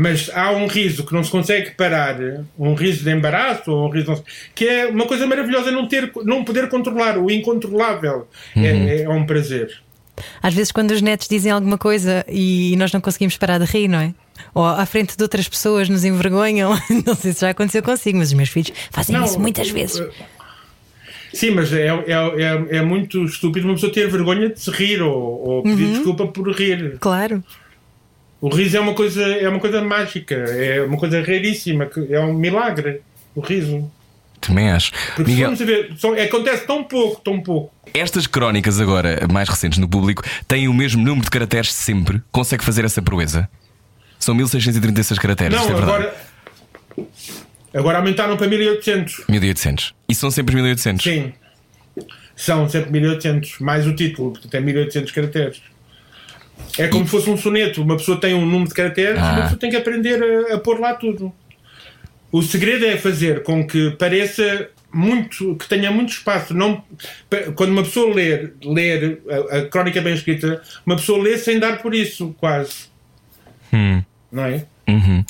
Mas 0.01 0.30
há 0.32 0.51
um 0.53 0.66
riso 0.66 1.05
que 1.05 1.12
não 1.12 1.22
se 1.22 1.30
consegue 1.30 1.72
parar, 1.72 2.16
um 2.59 2.72
riso 2.72 3.05
de 3.05 3.11
embaraço, 3.11 3.70
ou 3.70 3.86
um 3.86 3.90
riso 3.90 4.24
que 4.55 4.66
é 4.66 4.86
uma 4.86 5.07
coisa 5.07 5.26
maravilhosa 5.26 5.70
não, 5.70 5.86
ter, 5.86 6.11
não 6.24 6.42
poder 6.42 6.70
controlar, 6.70 7.18
o 7.18 7.30
incontrolável. 7.30 8.26
É, 8.57 9.03
é 9.03 9.09
um 9.11 9.26
prazer. 9.26 9.78
Às 10.42 10.55
vezes, 10.55 10.72
quando 10.72 10.92
os 10.92 11.03
netos 11.03 11.28
dizem 11.28 11.53
alguma 11.53 11.76
coisa 11.76 12.24
e 12.26 12.74
nós 12.78 12.90
não 12.92 13.01
conseguimos 13.03 13.36
parar 13.36 13.59
de 13.59 13.66
rir, 13.66 13.88
não 13.88 13.98
é? 13.98 14.14
Ou 14.55 14.64
à 14.64 14.86
frente 14.86 15.18
de 15.18 15.22
outras 15.22 15.46
pessoas 15.46 15.86
nos 15.90 16.03
envergonham. 16.03 16.70
Não 17.07 17.14
sei 17.14 17.34
se 17.34 17.42
já 17.42 17.51
aconteceu 17.51 17.82
consigo, 17.82 18.16
mas 18.16 18.28
os 18.28 18.34
meus 18.34 18.48
filhos 18.48 18.72
fazem 18.90 19.14
Não, 19.14 19.26
isso 19.26 19.38
muitas 19.38 19.68
vezes. 19.68 20.03
Sim, 21.32 21.51
mas 21.51 21.70
é, 21.74 21.88
é, 21.88 22.12
é, 22.12 22.76
é 22.78 22.82
muito 22.82 23.22
estúpido 23.22 23.66
uma 23.66 23.74
pessoa 23.74 23.92
ter 23.92 24.09
vergonha 24.09 24.48
de 24.48 24.59
se 24.59 24.70
rir 24.70 25.03
ou, 25.03 25.14
ou 25.14 25.62
pedir 25.62 25.92
desculpa 25.92 26.26
por 26.26 26.51
rir. 26.53 26.96
Claro. 26.98 27.44
O 28.41 28.49
riso 28.49 28.76
é 28.76 28.80
uma 28.80 28.95
coisa, 28.95 29.22
é 29.22 29.49
uma 29.49 29.61
coisa 29.61 29.82
mágica, 29.82 30.34
é 30.34 30.82
uma 30.82 30.97
coisa 30.97 31.20
raríssima, 31.20 31.88
é 32.09 32.20
um 32.20 32.32
milagre. 32.32 33.03
O 33.34 33.41
riso. 33.41 33.91
Também 34.41 34.70
acho. 34.70 34.91
Porque 35.14 35.30
Miguel, 35.30 35.51
a 35.51 35.55
ver, 35.55 35.93
só- 35.99 36.18
acontece 36.18 36.66
tão 36.66 36.82
pouco, 36.82 37.20
tão 37.20 37.41
pouco. 37.41 37.70
estas 37.93 38.26
crónicas 38.26 38.80
agora, 38.80 39.28
mais 39.30 39.49
recentes 39.49 39.78
no 39.78 39.86
público, 39.86 40.22
têm 40.49 40.66
o 40.68 40.72
mesmo 40.72 41.03
número 41.05 41.24
de 41.24 41.30
caracteres 41.30 41.70
sempre? 41.74 42.22
Consegue 42.32 42.64
fazer 42.64 42.84
essa 42.86 43.03
proeza? 43.03 43.47
São 44.18 44.34
1636 44.34 45.18
caracteres, 45.18 45.55
Não, 45.59 45.64
é 45.64 45.66
verdade. 45.74 45.91
agora. 45.93 46.14
Agora 47.74 47.99
aumentaram 47.99 48.36
para 48.36 48.47
1800. 48.49 49.24
1800. 49.28 49.95
E 50.09 50.14
são 50.14 50.30
sempre 50.30 50.55
1800. 50.57 51.05
Sim. 51.05 51.32
São 52.34 52.66
sempre 52.68 52.91
1800, 52.91 53.59
mais 53.61 53.86
o 53.86 53.95
título, 53.95 54.32
portanto 54.32 54.55
é 54.55 54.61
1800 54.61 55.12
caracteres. 55.12 55.61
É 56.78 56.88
como 56.88 57.04
se 57.04 57.11
fosse 57.11 57.28
um 57.30 57.36
soneto. 57.36 57.82
Uma 57.82 57.96
pessoa 57.96 58.20
tem 58.20 58.34
um 58.34 58.44
número 58.46 58.68
de 58.68 58.74
caracteres 58.74 59.18
Ah. 59.18 59.32
uma 59.32 59.42
pessoa 59.42 59.58
tem 59.58 59.70
que 59.70 59.76
aprender 59.76 60.22
a, 60.50 60.54
a 60.54 60.58
pôr 60.58 60.78
lá 60.80 60.94
tudo. 60.94 61.32
O 62.32 62.42
segredo 62.42 62.86
é 62.86 62.96
fazer 62.96 63.42
com 63.42 63.66
que 63.66 63.90
pareça 63.92 64.68
muito, 64.92 65.56
que 65.56 65.68
tenha 65.68 65.90
muito 65.90 66.11
espaço. 66.12 66.54
Não, 66.54 66.82
quando 67.56 67.70
uma 67.70 67.82
pessoa 67.82 68.14
ler, 68.14 68.54
ler 68.64 69.20
a, 69.50 69.58
a 69.58 69.66
crónica 69.68 70.00
bem 70.00 70.14
escrita, 70.14 70.62
uma 70.86 70.96
pessoa 70.96 71.22
lê 71.22 71.36
sem 71.38 71.58
dar 71.58 71.82
por 71.82 71.94
isso, 71.94 72.34
quase. 72.38 72.88
Não 74.30 74.44
é? 74.44 74.64
Uhum. 74.91 75.24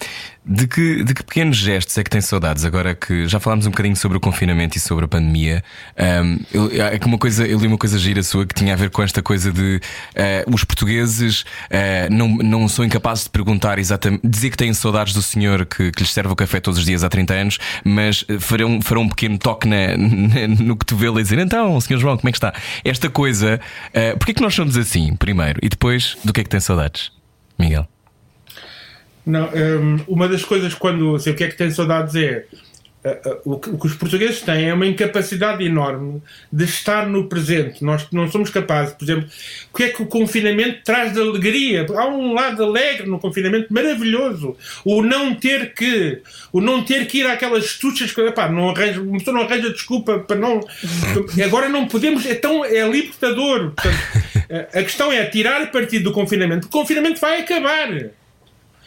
De, 0.45 0.67
que, 0.67 1.05
de 1.05 1.15
que 1.15 1.23
pequenos 1.23 1.59
gestos 1.59 1.97
é 1.99 2.03
que 2.03 2.09
tem 2.11 2.21
saudades? 2.21 2.65
Agora 2.65 2.95
que 2.95 3.29
já 3.29 3.39
falámos 3.39 3.67
um 3.67 3.71
bocadinho 3.71 3.95
sobre 3.95 4.17
o 4.17 4.21
confinamento 4.21 4.77
e 4.77 4.81
sobre 4.81 5.05
a 5.05 5.09
pandemia, 5.09 5.63
ahm, 5.97 6.39
eu, 6.53 6.71
é 6.73 6.99
uma 7.05 7.19
coisa, 7.19 7.47
eu 7.47 7.59
li 7.59 7.67
uma 7.67 7.77
coisa 7.77 7.99
gira 7.99 8.23
sua 8.23 8.47
que 8.47 8.55
tinha 8.55 8.73
a 8.73 8.77
ver 8.77 8.89
com 8.91 9.03
esta 9.03 9.23
coisa 9.23 9.53
de 9.53 9.81
ah, 10.17 10.45
os 10.53 10.65
portugueses 10.65 11.45
ah, 11.71 12.09
não, 12.11 12.29
não 12.29 12.69
são 12.69 12.85
incapazes 12.85 13.25
de 13.25 13.31
perguntar 13.31 13.79
exatamente, 13.79 14.27
dizer 14.27 14.51
que 14.51 14.57
têm 14.57 14.73
saudades 14.73 15.13
do 15.13 15.21
senhor 15.23 15.67
que, 15.67 15.93
que 15.93 16.03
lhes 16.03 16.13
serve 16.13 16.33
o 16.33 16.37
café 16.37 16.59
todos 16.59 16.81
os 16.81 16.87
dias 16.87 17.05
há 17.05 17.09
30 17.11 17.35
anos, 17.35 17.59
mas 17.85 18.25
ah, 18.29 18.41
farão, 18.41 18.81
farão 18.81 19.03
um 19.03 19.09
pequeno 19.09 19.39
toque 19.39 19.69
na, 19.69 19.97
na- 19.97 20.49
no 20.49 20.75
cotovelo 20.75 21.21
e 21.21 21.23
dizer 21.23 21.39
então, 21.39 21.79
senhor 21.81 22.01
João, 22.01 22.17
como 22.17 22.29
é 22.29 22.33
que 22.33 22.39
está? 22.39 22.53
Esta 22.83 23.11
coisa, 23.11 23.61
uh, 23.89 24.19
porquê 24.19 24.33
que 24.35 24.41
nós 24.43 24.55
somos 24.55 24.77
assim, 24.77 25.15
primeiro, 25.17 25.61
e 25.63 25.69
depois 25.69 26.17
do 26.25 26.33
que 26.33 26.41
é 26.41 26.45
que 26.45 26.51
tem 26.51 26.61
saudades? 26.61 27.13
Miguel. 27.59 27.87
Não, 29.27 29.49
hum, 29.49 29.97
uma 30.09 30.29
das 30.29 30.45
coisas 30.45 30.75
quando 30.75 31.19
sei 31.19 31.33
o 31.33 31.37
que 31.37 31.45
é 31.45 31.49
que 31.49 31.57
tem 31.57 31.71
saudades 31.71 32.15
é 32.17 32.47
uh, 33.05 33.29
uh, 33.31 33.55
o, 33.55 33.59
que, 33.59 33.87
os 33.87 33.95
portugueses 33.95 34.41
têm 34.41 34.69
é 34.69 34.75
uma 34.75 34.87
incapacidade 34.87 35.65
enorme 35.65 36.23
de 36.53 36.65
estar 36.65 37.07
no 37.07 37.29
presente. 37.29 37.85
Nós 37.85 38.07
não 38.13 38.31
somos 38.31 38.51
capazes, 38.51 38.95
por 38.95 39.05
exemplo, 39.05 39.29
o 39.73 39.77
que 39.77 39.85
é 39.85 39.89
que 39.91 40.03
o 40.03 40.07
confinamento 40.07 40.81
traz 40.85 41.13
de 41.13 41.21
alegria? 41.21 41.87
Há 41.95 42.07
um 42.09 42.33
lado 42.33 42.65
alegre 42.65 43.07
no 43.09 43.19
confinamento 43.19 43.73
maravilhoso. 43.73 44.57
O 44.85 45.03
não 45.03 45.35
ter 45.35 45.75
que, 45.75 46.23
o 46.53 46.61
não 46.61 46.83
ter 46.83 47.07
que 47.07 47.19
ir 47.19 47.27
àquelas 47.27 47.75
tuchas 47.79 48.13
que 48.13 48.21
epá, 48.23 48.49
não 48.49 48.71
arranja, 48.71 49.01
uma 49.01 49.19
pessoa 49.19 49.37
não 49.37 49.45
arranja 49.45 49.71
desculpa 49.71 50.19
para 50.19 50.37
não. 50.37 50.61
Agora 51.45 51.69
não 51.69 51.87
podemos, 51.87 52.25
é 52.27 52.35
tão 52.35 52.65
é 52.65 52.89
libertador. 52.89 53.73
Portanto, 53.73 53.97
a- 54.75 54.79
a 54.81 54.83
questão 54.83 55.13
é 55.13 55.25
tirar 55.27 55.71
partido 55.71 56.05
do 56.05 56.13
confinamento. 56.13 56.67
O 56.67 56.71
confinamento 56.71 57.21
vai 57.21 57.41
acabar. 57.41 58.11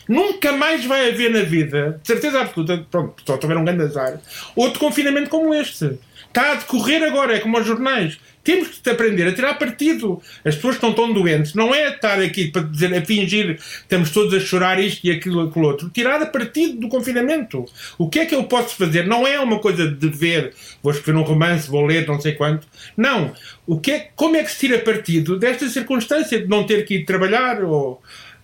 Nunca 0.07 0.51
mais 0.51 0.85
vai 0.85 1.09
haver 1.09 1.31
na 1.31 1.41
vida, 1.41 1.99
de 2.01 2.07
certeza 2.07 2.41
absoluta, 2.41 2.85
pronto, 2.89 3.23
só 3.25 3.37
tiver 3.37 3.57
um 3.57 3.63
grande 3.63 3.83
azar, 3.83 4.19
outro 4.55 4.79
confinamento 4.79 5.29
como 5.29 5.53
este. 5.53 5.97
Está 6.27 6.53
a 6.53 6.55
decorrer 6.55 7.03
agora, 7.03 7.35
é 7.35 7.39
como 7.39 7.57
aos 7.57 7.65
jornais. 7.67 8.17
Temos 8.43 8.67
que 8.67 8.89
aprender 8.89 9.27
a 9.27 9.33
tirar 9.33 9.53
partido. 9.53 10.21
As 10.43 10.55
pessoas 10.55 10.75
estão 10.75 10.91
tão 10.91 11.13
doentes, 11.13 11.53
não 11.53 11.73
é 11.73 11.89
estar 11.89 12.19
aqui 12.19 12.51
para 12.51 12.63
dizer, 12.63 12.93
a 12.93 13.05
fingir 13.05 13.55
estamos 13.55 14.09
todos 14.09 14.33
a 14.33 14.39
chorar 14.39 14.79
isto 14.79 15.05
e 15.05 15.11
aquilo, 15.11 15.41
aquilo 15.41 15.67
outro. 15.67 15.89
Tirar 15.89 16.21
a 16.21 16.25
partido 16.25 16.79
do 16.79 16.89
confinamento. 16.89 17.65
O 17.97 18.09
que 18.09 18.19
é 18.19 18.25
que 18.25 18.35
eu 18.35 18.43
posso 18.45 18.75
fazer? 18.75 19.05
Não 19.05 19.25
é 19.25 19.39
uma 19.39 19.59
coisa 19.59 19.87
de 19.87 20.09
ver, 20.09 20.53
vou 20.81 20.91
escrever 20.91 21.19
um 21.19 21.23
romance, 21.23 21.69
vou 21.69 21.85
ler, 21.85 22.05
não 22.05 22.19
sei 22.19 22.33
quanto. 22.33 22.67
Não. 22.97 23.31
O 23.65 23.79
que 23.79 23.91
é, 23.91 24.09
como 24.15 24.35
é 24.35 24.43
que 24.43 24.51
se 24.51 24.59
tira 24.59 24.79
partido 24.79 25.37
desta 25.37 25.69
circunstância 25.69 26.39
de 26.39 26.47
não 26.47 26.65
ter 26.65 26.83
que 26.83 26.95
ir 26.95 27.05
trabalhar 27.05 27.63
ou 27.63 28.01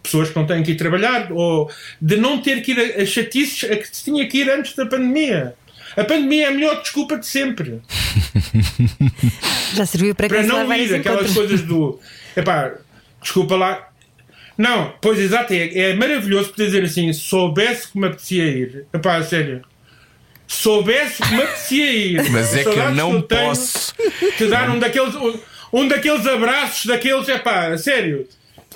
pessoas 0.10 0.30
que 0.30 0.36
não 0.36 0.46
têm 0.46 0.64
que 0.64 0.72
ir 0.72 0.76
trabalhar, 0.76 1.32
ou 1.32 1.70
de 2.02 2.18
não 2.18 2.42
ter 2.42 2.62
que 2.62 2.72
ir 2.72 2.80
a, 2.80 3.04
a 3.04 3.06
chatices 3.06 3.70
a 3.70 3.76
que 3.76 3.88
se 3.96 4.04
tinha 4.04 4.28
que 4.28 4.40
ir 4.40 4.50
antes 4.50 4.76
da 4.76 4.86
pandemia. 4.86 5.56
A 5.96 6.04
pandemia 6.04 6.46
é 6.46 6.48
a 6.50 6.52
melhor 6.52 6.82
desculpa 6.82 7.18
de 7.18 7.26
sempre. 7.26 7.82
Já 9.74 9.86
serviu 9.86 10.16
para 10.16 10.28
Para 10.28 10.44
não 10.44 10.74
ir 10.74 10.96
aquelas 10.96 11.34
coisas 11.34 11.62
do. 11.62 12.00
Epá, 12.36 12.74
desculpa 13.22 13.56
lá. 13.56 13.90
Não, 14.58 14.94
pois 15.02 15.20
exato, 15.20 15.54
é, 15.54 15.92
é 15.92 15.94
maravilhoso 15.96 16.50
poder 16.50 16.66
dizer 16.66 16.84
assim: 16.84 17.12
soubesse 17.14 17.92
que 17.92 18.00
me 18.00 18.08
apetecia 18.08 18.46
ir. 18.46 18.86
Epá, 18.94 19.18
a 19.18 19.24
sério. 19.24 19.62
Soubesse 20.48 21.22
que 21.22 21.36
me 21.36 21.44
apetecia 21.44 21.92
ir. 21.92 22.30
Mas 22.32 22.56
é 22.56 22.64
que 22.64 22.70
eu 22.70 22.92
não 22.94 23.22
tenho 23.22 23.48
posso. 23.48 23.94
Te 24.38 24.48
dar 24.48 24.70
um 24.70 24.80
daqueles, 24.80 25.16
um, 25.16 25.40
um 25.74 25.88
daqueles 25.88 26.26
abraços, 26.26 26.86
daqueles. 26.86 27.28
Epá, 27.30 27.68
a 27.68 27.78
sério. 27.78 28.28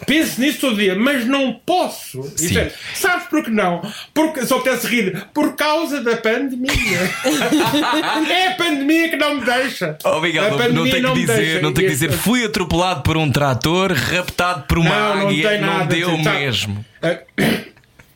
Penso 0.06 0.41
nisso 0.41 0.60
todo 0.62 0.76
dia, 0.78 0.95
mas 0.95 1.26
não 1.26 1.54
posso. 1.66 2.22
É- 2.58 2.72
sabes 2.95 3.28
por 3.28 3.43
que 3.43 3.49
não? 3.49 3.82
Porque 4.14 4.45
só 4.45 4.58
apetece 4.58 4.88
rir 4.88 5.26
por 5.34 5.56
causa 5.56 6.01
da 6.01 6.18
pandemia. 6.18 6.70
é 8.30 8.47
a 8.47 8.56
pandemia 8.56 9.10
que 9.10 9.16
não 9.16 9.39
me 9.39 9.45
deixa. 9.45 9.97
Oh, 10.04 10.20
Miguel, 10.20 10.43
A 10.45 10.49
não, 10.70 10.84
não 10.86 10.89
tem 10.89 11.04
que 11.04 11.14
dizer, 11.14 11.62
não 11.62 11.74
tem 11.74 11.86
que 11.86 11.91
dizer, 11.91 12.12
fui 12.12 12.43
atropelado 12.45 13.01
por 13.04 13.18
um 13.18 13.32
trator, 13.32 13.91
raptado 13.93 14.64
por 14.68 14.78
uma 14.78 14.89
Não, 14.89 15.16
não 15.18 15.28
águia, 15.28 15.60
não 15.60 15.68
nada. 15.80 15.86
deu 15.95 16.10
Sabe- 16.24 16.39
mesmo. 16.39 16.86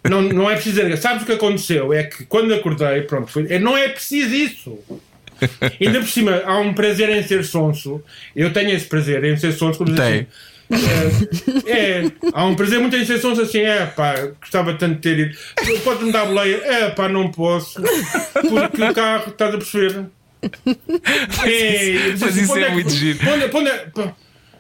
Não, 0.10 0.22
não 0.22 0.50
é 0.50 0.54
preciso 0.54 0.82
dizer. 0.82 0.98
Sabes 0.98 1.24
o 1.24 1.26
que 1.26 1.34
aconteceu? 1.34 1.92
É 1.92 2.04
que 2.04 2.24
quando 2.26 2.54
acordei, 2.54 3.02
pronto, 3.02 3.30
foi, 3.30 3.46
é- 3.50 3.60
não 3.60 3.76
é 3.76 3.90
preciso 3.90 4.34
isso. 4.34 4.80
Ainda 5.82 6.00
por 6.00 6.08
cima, 6.08 6.42
há 6.46 6.60
um 6.60 6.74
prazer 6.74 7.10
em 7.10 7.22
ser 7.24 7.44
sonso. 7.44 8.02
Eu 8.34 8.54
tenho 8.54 8.70
esse 8.72 8.86
prazer 8.86 9.22
em 9.26 9.36
ser 9.36 9.52
sonso. 9.52 9.78
Como 9.78 9.94
Tem. 9.94 10.06
assim, 10.20 10.26
é, 11.66 11.72
é, 11.72 12.12
há 12.34 12.46
um 12.46 12.56
prazer 12.56 12.80
muito 12.80 12.96
em 12.96 13.06
ser 13.06 13.20
sonso 13.20 13.42
assim. 13.42 13.60
É 13.62 13.86
pá, 13.86 14.16
gostava 14.40 14.74
tanto 14.74 14.96
de 14.96 15.02
ter 15.02 15.20
ido. 15.20 15.38
Pode-me 15.84 16.12
dar 16.12 16.26
boleia? 16.26 16.56
É 16.64 16.90
pá, 16.90 17.08
não 17.08 17.32
posso. 17.32 17.82
Porque 18.34 18.84
o 18.84 18.94
carro, 18.94 19.30
estás 19.32 19.54
a 19.56 19.58
perceber? 19.58 20.06
É, 21.46 22.10
mas 22.12 22.24
assim, 22.24 22.42
isso 22.42 22.54
"Para 22.54 22.56
onde 22.56 22.64
é 22.64 22.68
que- 22.68 22.74
muito 22.74 22.90
giro." 22.92 23.20
é- 23.30 23.48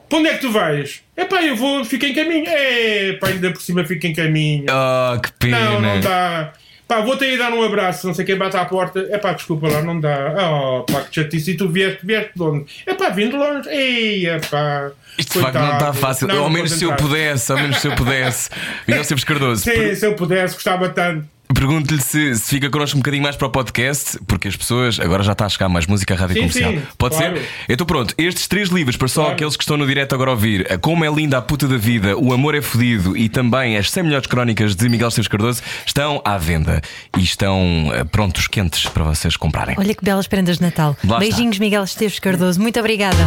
para 0.09 0.19
onde 0.19 0.29
é 0.29 0.33
que 0.35 0.39
tu 0.41 0.51
vais? 0.51 1.01
É 1.17 1.25
pá, 1.25 1.41
eu 1.43 1.55
vou, 1.55 1.83
fico 1.83 2.05
em 2.05 2.13
caminho. 2.13 2.45
É 2.47 3.13
pá, 3.13 3.27
ainda 3.27 3.51
por 3.51 3.61
cima 3.61 3.83
fico 3.83 4.07
em 4.07 4.13
caminho. 4.13 4.65
Oh, 4.69 5.19
que 5.19 5.31
pena. 5.33 5.59
Não, 5.59 5.81
não 5.81 5.99
dá. 5.99 6.53
Pá, 6.87 7.01
vou-te 7.01 7.25
aí 7.25 7.37
dar 7.37 7.51
um 7.51 7.61
abraço, 7.61 8.07
não 8.07 8.13
sei 8.13 8.23
quem 8.23 8.37
bate 8.37 8.55
à 8.55 8.63
porta. 8.63 9.05
É 9.09 9.17
pá, 9.17 9.33
desculpa 9.33 9.67
lá, 9.67 9.81
não 9.81 9.99
dá. 9.99 10.33
Oh, 10.49 10.83
pá, 10.83 11.01
que 11.01 11.15
chatice. 11.15 11.51
E 11.51 11.57
tu 11.57 11.67
vieste, 11.67 12.05
vieste 12.05 12.31
de 12.33 12.41
onde? 12.41 12.65
É 12.85 12.93
pá, 12.93 13.09
vim 13.09 13.29
de 13.29 13.35
longe. 13.35 13.67
Ei, 13.69 14.25
é 14.25 14.39
pá. 14.39 14.91
Isto 15.17 15.33
de 15.33 15.39
facto 15.43 15.55
não 15.55 15.73
está 15.73 15.93
fácil. 15.93 16.27
Não, 16.27 16.43
ao 16.43 16.49
menos 16.49 16.71
se 16.71 16.85
eu 16.85 16.95
pudesse, 16.95 17.51
ao 17.51 17.57
menos 17.57 17.77
se 17.79 17.87
eu 17.87 17.95
pudesse. 17.95 18.49
Miguel 18.87 19.01
Esteves 19.01 19.23
Cardoso, 19.23 19.63
Sim, 19.63 19.95
se 19.95 20.05
eu 20.05 20.15
pudesse, 20.15 20.53
gostava 20.53 20.87
tanto. 20.89 21.27
Pergunto-lhe 21.53 22.01
se, 22.01 22.35
se 22.35 22.49
fica 22.49 22.69
connosco 22.69 22.97
um 22.97 22.99
bocadinho 22.99 23.23
mais 23.23 23.35
para 23.35 23.47
o 23.47 23.49
podcast, 23.49 24.17
porque 24.27 24.47
as 24.47 24.55
pessoas 24.55 24.99
agora 24.99 25.23
já 25.23 25.31
está 25.31 25.45
a 25.45 25.49
chegar 25.49 25.69
mais 25.69 25.85
música 25.87 26.13
à 26.13 26.17
rádio 26.17 26.35
Sim, 26.35 26.39
comercial. 26.41 26.71
sim, 26.73 26.81
Pode 26.97 27.15
claro. 27.15 27.37
ser? 27.37 27.43
Eu 27.67 27.73
estou 27.73 27.87
pronto. 27.87 28.13
Estes 28.17 28.47
três 28.47 28.69
livros, 28.69 28.97
para 28.97 29.07
só 29.07 29.21
Claro. 29.21 29.33
aqueles 29.35 29.55
que 29.57 29.63
estão 29.63 29.77
no 29.77 29.87
direto 29.87 30.13
agora 30.13 30.31
a 30.31 30.33
ouvir, 30.33 30.71
a 30.71 30.77
Como 30.77 31.03
é 31.05 31.09
Linda 31.09 31.37
a 31.37 31.41
Puta 31.41 31.67
da 31.67 31.77
Vida, 31.77 32.17
O 32.17 32.33
Amor 32.33 32.55
é 32.55 32.61
Fodido 32.61 33.15
e 33.17 33.29
também 33.29 33.77
as 33.77 33.89
100 33.91 34.03
melhores 34.03 34.27
crónicas 34.27 34.75
de 34.75 34.89
Miguel 34.89 35.07
Esteves 35.07 35.27
Cardoso, 35.27 35.61
estão 35.85 36.21
à 36.25 36.37
venda 36.37 36.81
e 37.17 37.23
estão 37.23 37.91
eh, 37.93 38.03
prontos, 38.03 38.47
quentes 38.47 38.85
para 38.87 39.03
vocês 39.03 39.35
comprarem. 39.37 39.75
Olha 39.77 39.95
que 39.95 40.03
belas 40.03 40.27
prendas 40.27 40.57
de 40.57 40.63
Natal. 40.63 40.95
Lá 41.03 41.17
está. 41.17 41.19
Beijinhos, 41.19 41.59
Miguel 41.59 41.83
Esteves 41.83 42.19
Cardoso. 42.19 42.59
Muito 42.61 42.79
obrigada. 42.79 43.17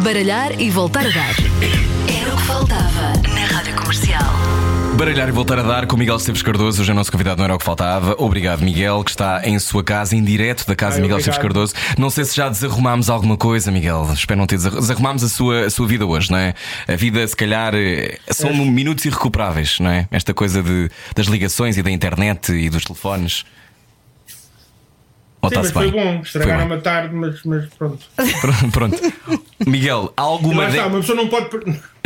Baralhar 0.00 0.60
e 0.60 0.70
voltar 0.70 1.00
a 1.06 1.10
dar. 1.10 1.34
Era 2.20 2.34
o 2.34 2.36
que 2.36 2.42
faltava 2.44 3.12
na 3.34 3.44
Rádio 3.46 3.74
Comercial. 3.74 4.47
Baralhar 4.98 5.28
e 5.28 5.32
voltar 5.32 5.60
a 5.60 5.62
dar 5.62 5.86
com 5.86 5.96
Miguel 5.96 6.16
Esteves 6.16 6.42
Cardoso. 6.42 6.82
Hoje 6.82 6.90
o 6.90 6.94
nosso 6.94 7.12
convidado 7.12 7.38
não 7.38 7.44
era 7.44 7.54
o 7.54 7.58
que 7.58 7.64
faltava. 7.64 8.16
Obrigado, 8.18 8.62
Miguel, 8.62 9.04
que 9.04 9.10
está 9.10 9.40
em 9.44 9.56
sua 9.60 9.84
casa, 9.84 10.16
em 10.16 10.24
direto 10.24 10.66
da 10.66 10.74
casa 10.74 10.96
Ai, 10.96 10.96
de 10.96 11.02
Miguel 11.02 11.18
obrigado. 11.18 11.34
Esteves 11.36 11.38
Cardoso. 11.42 11.74
Não 11.96 12.10
sei 12.10 12.24
se 12.24 12.34
já 12.36 12.48
desarrumámos 12.48 13.08
alguma 13.08 13.36
coisa, 13.36 13.70
Miguel. 13.70 14.10
Espero 14.12 14.38
não 14.40 14.46
ter 14.46 14.56
desarru- 14.56 14.80
desarrumámos 14.80 15.22
a 15.22 15.28
sua, 15.28 15.66
a 15.66 15.70
sua 15.70 15.86
vida 15.86 16.04
hoje, 16.04 16.30
não 16.32 16.38
é? 16.38 16.52
A 16.88 16.96
vida, 16.96 17.24
se 17.28 17.36
calhar, 17.36 17.74
eh, 17.76 18.18
são 18.30 18.52
minutos 18.52 19.04
irrecuperáveis, 19.04 19.78
não 19.78 19.88
é? 19.90 20.08
Esta 20.10 20.34
coisa 20.34 20.62
de, 20.64 20.90
das 21.14 21.26
ligações 21.26 21.76
e 21.76 21.82
da 21.82 21.90
internet 21.92 22.50
e 22.52 22.68
dos 22.68 22.84
telefones. 22.84 23.44
Ou 25.40 25.48
Sim, 25.48 25.56
mas 25.58 25.70
foi 25.70 25.90
bom. 25.92 26.12
Foi 26.14 26.22
Estragaram-me 26.22 26.70
bem. 26.70 26.78
a 26.78 26.80
tarde, 26.80 27.14
mas, 27.14 27.42
mas 27.44 27.66
pronto. 27.78 28.04
Pronto. 28.72 28.98
Miguel, 29.64 30.12
alguma. 30.16 30.64
Lá 30.64 30.70
de- 30.70 30.76
está, 30.76 30.88
uma 30.88 31.00
pessoa 31.00 31.16
não 31.16 31.28
pode. 31.28 31.48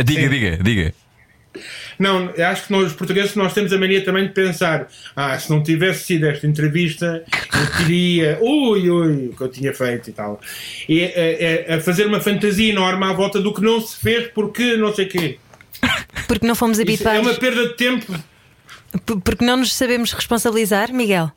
Diga, 0.03 0.21
Sim. 0.21 0.29
diga, 0.29 0.57
diga. 0.61 0.93
Não, 1.99 2.31
acho 2.49 2.65
que 2.67 2.71
nós, 2.71 2.87
os 2.87 2.93
portugueses, 2.93 3.35
nós 3.35 3.53
temos 3.53 3.71
a 3.73 3.77
mania 3.77 4.03
também 4.03 4.25
de 4.27 4.33
pensar: 4.33 4.87
ah, 5.15 5.37
se 5.37 5.49
não 5.49 5.61
tivesse 5.63 6.05
sido 6.05 6.25
esta 6.25 6.45
entrevista, 6.47 7.23
eu 7.53 7.77
teria, 7.77 8.37
ui, 8.41 8.89
ui, 8.89 9.27
o 9.29 9.35
que 9.35 9.41
eu 9.41 9.47
tinha 9.49 9.73
feito 9.73 10.09
e 10.09 10.13
tal. 10.13 10.39
E 10.89 11.01
é, 11.01 11.05
é- 11.15 11.65
é 11.75 11.79
fazer 11.79 12.05
uma 12.07 12.19
fantasia 12.19 12.71
enorme 12.71 13.05
à 13.05 13.13
volta 13.13 13.39
do 13.41 13.53
que 13.53 13.61
não 13.61 13.79
se 13.81 13.97
fez, 13.99 14.27
porque 14.33 14.75
não 14.77 14.93
sei 14.93 15.05
quê. 15.05 15.37
Porque 16.27 16.45
não 16.47 16.55
fomos 16.55 16.79
Isso 16.79 16.89
é 16.89 16.93
habituados. 16.93 17.21
uma 17.27 17.33
perda 17.39 17.67
de 17.67 17.73
tempo. 17.75 18.13
Porque 19.23 19.43
não 19.43 19.57
nos 19.57 19.73
sabemos 19.73 20.13
responsabilizar, 20.13 20.93
Miguel. 20.93 21.31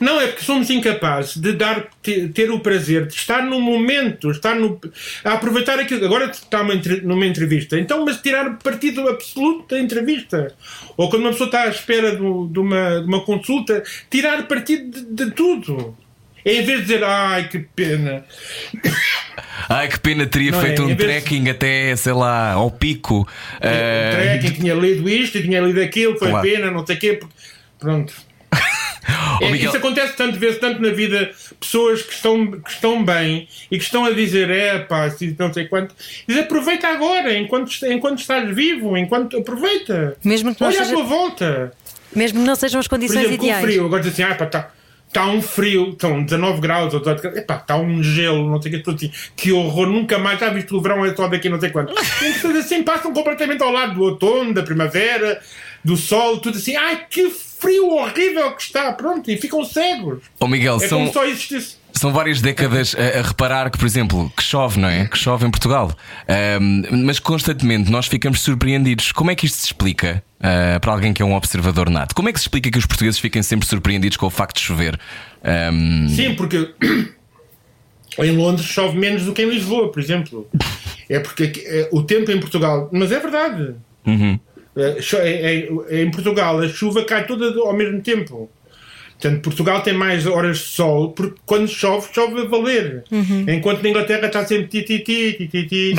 Não, 0.00 0.20
é 0.20 0.28
porque 0.28 0.44
somos 0.44 0.70
incapazes 0.70 1.36
de 1.36 1.52
dar, 1.54 1.88
te- 2.02 2.28
ter 2.28 2.50
o 2.50 2.60
prazer 2.60 3.06
de 3.06 3.14
estar 3.14 3.42
no 3.42 3.60
momento, 3.60 4.30
estar 4.30 4.54
no, 4.54 4.80
a 5.24 5.32
aproveitar 5.32 5.78
aquilo. 5.78 6.04
Agora 6.04 6.26
está 6.30 6.62
uma 6.62 6.74
numa 7.02 7.26
entrevista, 7.26 7.78
então, 7.78 8.04
mas 8.04 8.20
tirar 8.20 8.58
partido 8.58 9.08
absoluto 9.08 9.74
da 9.74 9.80
entrevista. 9.80 10.54
Ou 10.96 11.10
quando 11.10 11.22
uma 11.22 11.32
pessoa 11.32 11.48
está 11.48 11.62
à 11.62 11.68
espera 11.68 12.14
do- 12.14 12.46
de, 12.48 12.58
uma, 12.60 13.00
de 13.00 13.06
uma 13.08 13.24
consulta, 13.24 13.82
tirar 14.10 14.46
partido 14.46 14.90
de, 14.90 15.24
de 15.26 15.30
tudo. 15.32 15.96
Em 16.44 16.62
vez 16.64 16.78
de 16.78 16.86
dizer, 16.86 17.04
ai 17.04 17.48
que 17.48 17.58
pena. 17.58 18.24
Ai, 19.68 19.88
que 19.88 19.98
pena 19.98 20.24
teria 20.26 20.52
Não 20.52 20.60
é? 20.60 20.62
feito 20.62 20.82
um 20.82 20.90
Em 20.90 20.94
vez 20.94 20.98
de- 20.98 21.04
trekking 21.20 21.48
até, 21.50 21.94
sei 21.96 22.12
lá, 22.12 22.52
ao 22.52 22.70
pico. 22.70 23.28
Eh, 23.60 24.38
Trekking, 24.38 24.60
tinha 24.60 24.74
lido 24.74 25.08
isto 25.08 25.36
e 25.38 25.42
tinha 25.42 25.60
lido 25.60 25.80
aquilo, 25.82 26.16
foi 26.18 26.30
Claro. 26.30 26.48
pena, 26.48 26.70
não 26.70 26.86
sei 26.86 26.96
o 26.96 26.98
quê. 26.98 27.20
Pronto. 27.78 28.14
É, 29.40 29.50
Miguel, 29.50 29.68
Isso 29.68 29.76
acontece 29.76 30.14
tanto, 30.16 30.38
vê-se 30.38 30.58
tanto 30.58 30.82
na 30.82 30.90
vida, 30.90 31.30
pessoas 31.58 32.02
que 32.02 32.12
estão, 32.12 32.50
que 32.52 32.70
estão 32.70 33.04
bem 33.04 33.48
e 33.70 33.78
que 33.78 33.84
estão 33.84 34.04
a 34.04 34.10
dizer, 34.10 34.50
é 34.50 34.78
pá, 34.80 35.10
não 35.38 35.52
sei 35.52 35.66
quanto. 35.66 35.94
Diz, 36.26 36.38
aproveita 36.38 36.88
agora, 36.88 37.36
enquanto, 37.36 37.70
enquanto 37.86 38.18
estás 38.20 38.54
vivo, 38.54 38.96
enquanto 38.96 39.38
aproveita. 39.38 40.16
Mesmo 40.24 40.54
que 40.54 40.60
não 40.60 40.68
Olha 40.68 40.78
seja- 40.78 40.90
à 40.90 40.94
tua 40.94 41.04
volta. 41.04 41.72
Mesmo 42.14 42.40
que 42.40 42.46
não 42.46 42.56
sejam 42.56 42.80
as 42.80 42.86
Por 42.88 42.96
condições 42.96 43.18
exemplo, 43.20 43.38
com 43.38 43.44
o 43.44 43.46
ideais. 43.46 43.64
frio, 43.64 43.86
agora 43.86 44.02
diz 44.02 44.12
assim, 44.12 44.22
ah 44.22 44.34
pá, 44.34 44.44
está 44.44 44.70
tá 45.12 45.26
um 45.26 45.40
frio, 45.40 45.90
estão 45.90 46.22
19 46.22 46.60
graus, 46.60 46.92
ou 46.92 47.00
18 47.00 47.22
graus, 47.22 47.36
epá, 47.36 47.56
está 47.56 47.76
um 47.76 48.02
gelo, 48.02 48.48
não 48.50 48.60
sei 48.60 48.72
o 48.72 48.74
que, 48.76 48.82
tudo 48.82 48.96
assim, 48.96 49.10
que 49.36 49.52
horror, 49.52 49.86
nunca 49.86 50.18
mais, 50.18 50.38
já 50.38 50.50
viste 50.50 50.74
o 50.74 50.80
verão 50.82 51.04
é 51.04 51.14
só 51.14 51.28
daqui 51.28 51.48
não 51.48 51.58
sei 51.60 51.70
quanto. 51.70 51.92
E 51.94 51.96
as 51.98 52.08
pessoas 52.34 52.56
assim 52.56 52.82
passam 52.82 53.12
completamente 53.12 53.62
ao 53.62 53.70
lado 53.72 53.94
do 53.94 54.02
outono, 54.02 54.52
da 54.52 54.62
primavera, 54.62 55.40
do 55.84 55.96
sol, 55.96 56.38
tudo 56.38 56.58
assim, 56.58 56.76
ai 56.76 57.06
que 57.08 57.30
frio 57.30 57.88
horrível 57.90 58.52
que 58.52 58.62
está, 58.62 58.92
pronto, 58.92 59.30
e 59.30 59.36
ficam 59.36 59.64
cegos. 59.64 60.22
oh, 60.38 60.46
Miguel 60.46 60.76
É 60.80 60.88
são, 60.88 61.10
são 61.92 62.12
várias 62.12 62.40
décadas 62.40 62.94
a, 62.94 63.18
a 63.18 63.22
reparar 63.22 63.70
que, 63.70 63.76
por 63.78 63.86
exemplo, 63.86 64.32
que 64.36 64.42
chove, 64.42 64.78
não 64.78 64.88
é? 64.88 65.06
Que 65.08 65.18
chove 65.18 65.44
em 65.44 65.50
Portugal. 65.50 65.92
Ahm, 66.28 67.04
mas 67.04 67.18
constantemente 67.18 67.90
nós 67.90 68.06
ficamos 68.06 68.40
surpreendidos. 68.40 69.10
Como 69.10 69.30
é 69.30 69.34
que 69.34 69.46
isto 69.46 69.56
se 69.58 69.66
explica 69.66 70.22
ah, 70.40 70.78
para 70.80 70.92
alguém 70.92 71.12
que 71.12 71.20
é 71.20 71.24
um 71.24 71.34
observador 71.34 71.90
nato? 71.90 72.14
Como 72.14 72.28
é 72.28 72.32
que 72.32 72.38
se 72.38 72.44
explica 72.44 72.70
que 72.70 72.78
os 72.78 72.86
portugueses 72.86 73.18
fiquem 73.18 73.42
sempre 73.42 73.66
surpreendidos 73.66 74.16
com 74.16 74.26
o 74.26 74.30
facto 74.30 74.56
de 74.56 74.62
chover? 74.62 74.98
Ahm, 75.42 76.08
Sim, 76.08 76.34
porque 76.36 76.72
em 78.18 78.36
Londres 78.36 78.66
chove 78.68 78.96
menos 78.96 79.24
do 79.24 79.32
que 79.32 79.42
em 79.42 79.50
Lisboa, 79.50 79.90
por 79.90 80.00
exemplo. 80.00 80.48
É 81.08 81.18
porque 81.18 81.52
é, 81.66 81.88
o 81.90 82.02
tempo 82.02 82.30
em 82.30 82.38
Portugal. 82.38 82.88
Mas 82.92 83.10
é 83.10 83.18
verdade. 83.18 83.74
É- 84.06 84.38
em 85.90 86.10
Portugal 86.10 86.58
a 86.60 86.68
chuva 86.68 87.04
cai 87.04 87.26
toda 87.26 87.46
ao 87.60 87.72
mesmo 87.72 88.00
tempo. 88.00 88.50
Portanto, 89.20 89.42
Portugal 89.42 89.82
tem 89.82 89.94
mais 89.94 90.26
horas 90.26 90.58
de 90.58 90.64
sol, 90.64 91.10
porque 91.10 91.40
quando 91.44 91.66
chove, 91.66 92.08
chove 92.12 92.40
a 92.40 92.44
valer. 92.44 93.02
Enquanto 93.48 93.82
na 93.82 93.88
Inglaterra 93.88 94.26
está 94.28 94.46
sempre 94.46 94.68
ti, 94.68 94.82
ti, 94.82 95.00
ti, 95.00 95.32
ti, 95.32 95.48
ti, 95.48 95.66
ti, 95.66 95.94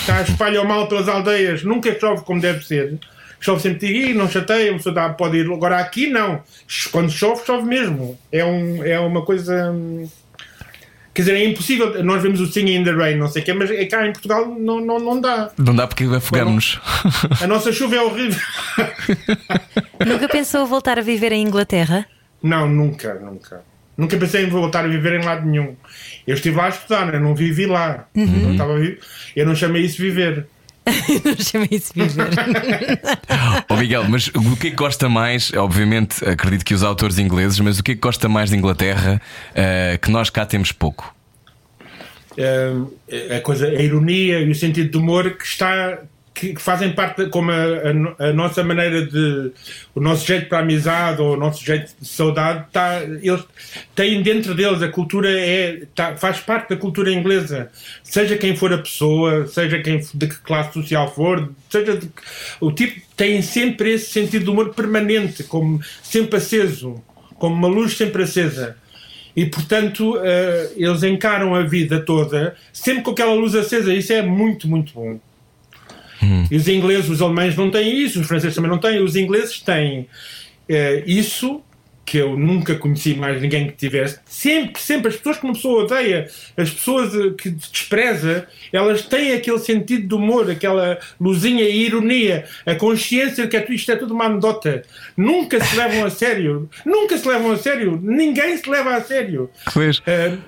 está 0.00 0.16
a 0.16 0.22
espalhar 0.22 0.64
o 0.64 0.68
mal 0.68 0.88
pelas 0.88 1.06
aldeias. 1.06 1.62
Nunca 1.62 1.94
chove 2.00 2.24
como 2.24 2.40
deve 2.40 2.64
ser. 2.64 2.98
Chove 3.38 3.60
sempre 3.60 3.80
ti, 3.80 3.92
"Ih, 3.92 4.14
não 4.14 4.26
chateia, 4.30 4.70
a 4.70 4.74
pessoa 4.74 5.10
pode 5.10 5.36
ir. 5.36 5.52
Agora 5.52 5.78
aqui 5.78 6.06
não. 6.06 6.42
Quando 6.90 7.10
chove, 7.10 7.44
chove 7.44 7.66
mesmo. 7.66 8.18
É, 8.32 8.42
um, 8.42 8.82
é 8.82 8.98
uma 8.98 9.20
coisa. 9.20 9.74
Quer 11.14 11.22
dizer, 11.22 11.36
é 11.36 11.44
impossível. 11.44 12.02
Nós 12.02 12.20
vemos 12.22 12.40
o 12.40 12.46
Singing 12.46 12.74
in 12.80 12.84
the 12.84 12.90
Rain, 12.90 13.16
não 13.16 13.28
sei 13.28 13.40
o 13.42 13.44
quê, 13.44 13.52
mas 13.52 13.70
é 13.70 13.84
cá 13.86 14.04
em 14.06 14.12
Portugal 14.12 14.46
não, 14.58 14.80
não, 14.84 14.98
não 14.98 15.20
dá. 15.20 15.52
não 15.56 15.74
dá 15.74 15.86
porque 15.86 16.02
afogamos-nos. 16.04 16.80
A 17.40 17.46
nossa 17.46 17.72
chuva 17.72 17.94
é 17.96 18.00
horrível. 18.02 18.40
Nunca 20.04 20.28
pensou 20.28 20.66
voltar 20.66 20.98
a 20.98 21.02
viver 21.02 21.32
em 21.32 21.42
Inglaterra? 21.46 22.04
Não, 22.42 22.68
nunca, 22.68 23.14
nunca. 23.14 23.62
Nunca 23.96 24.16
pensei 24.16 24.44
em 24.44 24.48
voltar 24.48 24.84
a 24.84 24.88
viver 24.88 25.20
em 25.20 25.24
lado 25.24 25.46
nenhum. 25.46 25.76
Eu 26.26 26.34
estive 26.34 26.56
lá 26.56 26.66
a 26.66 26.68
estudar, 26.70 27.14
eu 27.14 27.20
não 27.20 27.34
vivi 27.34 27.64
lá. 27.64 28.06
Não 28.14 28.52
estava 28.52 28.74
a 28.74 28.78
vi- 28.78 28.98
Eu 29.36 29.46
não 29.46 29.54
chamei 29.54 29.82
isso 29.82 29.98
viver. 30.02 30.46
Não 31.24 31.36
chamei 31.36 31.68
isso 31.72 31.92
viver. 31.94 32.30
Oh 33.68 33.76
Miguel, 33.76 34.04
mas 34.08 34.28
o 34.28 34.56
que 34.56 34.68
é 34.68 34.70
que 34.70 34.76
gosta 34.76 35.08
mais? 35.08 35.52
Obviamente, 35.54 36.24
acredito 36.28 36.64
que 36.64 36.74
os 36.74 36.82
autores 36.82 37.18
ingleses, 37.18 37.58
mas 37.60 37.78
o 37.78 37.82
que 37.82 37.92
é 37.92 37.94
que 37.94 38.00
gosta 38.00 38.28
mais 38.28 38.50
de 38.50 38.56
Inglaterra 38.56 39.20
ah, 39.54 39.98
que 39.98 40.10
nós 40.10 40.30
cá 40.30 40.44
temos 40.44 40.70
pouco? 40.72 41.14
Hum, 42.36 42.90
a 43.34 43.40
coisa, 43.40 43.68
a 43.68 43.82
ironia 43.82 44.40
e 44.40 44.50
o 44.50 44.54
sentido 44.54 44.90
de 44.90 44.98
humor 44.98 45.36
que 45.36 45.44
está 45.44 45.98
que, 46.34 46.52
que 46.52 46.60
fazem 46.60 46.92
parte, 46.92 47.26
como 47.26 47.52
a, 47.52 47.54
a, 47.54 48.28
a, 48.30 48.32
nossa 48.32 48.64
maneira 48.64 49.06
de. 49.06 49.52
o 49.94 50.00
nosso 50.00 50.26
jeito 50.26 50.48
para 50.48 50.58
amizade 50.58 51.22
ou 51.22 51.34
o 51.34 51.36
nosso 51.36 51.64
jeito 51.64 51.94
de 52.00 52.08
saudade, 52.08 52.66
tá, 52.72 53.00
eles 53.22 53.44
têm 53.94 54.20
dentro 54.20 54.52
deles 54.52 54.82
a 54.82 54.88
cultura, 54.88 55.30
é, 55.30 55.82
tá, 55.94 56.16
faz 56.16 56.40
parte 56.40 56.70
da 56.70 56.76
cultura 56.76 57.12
inglesa. 57.12 57.70
Seja 58.02 58.36
quem 58.36 58.56
for 58.56 58.72
a 58.72 58.78
pessoa, 58.78 59.46
seja 59.46 59.80
quem 59.80 60.00
de 60.12 60.26
que 60.26 60.36
classe 60.38 60.74
social 60.74 61.14
for, 61.14 61.52
seja 61.70 61.96
de, 61.96 62.10
o 62.60 62.72
tipo, 62.72 63.00
tem 63.16 63.40
sempre 63.40 63.92
esse 63.92 64.10
sentido 64.10 64.44
de 64.44 64.50
humor 64.50 64.74
permanente, 64.74 65.44
como 65.44 65.80
sempre 66.02 66.38
aceso, 66.38 67.00
como 67.38 67.54
uma 67.54 67.68
luz 67.68 67.96
sempre 67.96 68.24
acesa. 68.24 68.76
E, 69.36 69.46
portanto, 69.46 70.16
uh, 70.16 70.72
eles 70.76 71.02
encaram 71.02 71.54
a 71.54 71.62
vida 71.62 72.00
toda 72.00 72.56
sempre 72.72 73.02
com 73.02 73.10
aquela 73.10 73.34
luz 73.34 73.54
acesa. 73.54 73.92
Isso 73.92 74.12
é 74.12 74.22
muito, 74.22 74.68
muito 74.68 74.92
bom. 74.94 75.18
Hum. 76.24 76.46
E 76.50 76.56
os 76.56 76.66
ingleses, 76.68 77.10
os 77.10 77.22
alemães 77.22 77.56
não 77.56 77.70
têm 77.70 78.00
isso, 78.02 78.20
os 78.20 78.26
franceses 78.26 78.54
também 78.54 78.70
não 78.70 78.78
têm. 78.78 79.02
Os 79.02 79.16
ingleses 79.16 79.60
têm 79.60 80.00
uh, 80.00 81.02
isso 81.06 81.62
que 82.04 82.18
eu 82.18 82.36
nunca 82.36 82.74
conheci 82.74 83.14
mais 83.14 83.40
ninguém 83.40 83.66
que 83.66 83.72
tivesse. 83.72 84.20
Sempre, 84.26 84.80
sempre, 84.80 85.08
as 85.08 85.16
pessoas 85.16 85.38
que 85.38 85.44
uma 85.44 85.54
pessoa 85.54 85.84
odeia, 85.84 86.28
as 86.56 86.70
pessoas 86.70 87.12
que 87.36 87.48
despreza, 87.50 88.46
elas 88.72 89.02
têm 89.02 89.32
aquele 89.32 89.58
sentido 89.58 90.06
de 90.06 90.14
humor, 90.14 90.50
aquela 90.50 90.98
luzinha 91.20 91.64
e 91.64 91.86
ironia, 91.86 92.44
a 92.66 92.74
consciência 92.74 93.46
de 93.46 93.60
que 93.60 93.74
isto 93.74 93.90
é 93.90 93.96
tudo 93.96 94.12
uma 94.12 94.26
anedota. 94.26 94.82
Nunca 95.16 95.62
se 95.64 95.76
levam 95.76 96.04
a 96.04 96.10
sério. 96.10 96.68
Nunca 96.84 97.16
se 97.16 97.26
levam 97.26 97.52
a 97.52 97.56
sério. 97.56 97.98
Ninguém 98.02 98.56
se 98.56 98.68
leva 98.68 98.96
a 98.96 99.00
sério. 99.02 99.50
Pois. 99.72 99.98
Uh, 100.00 100.38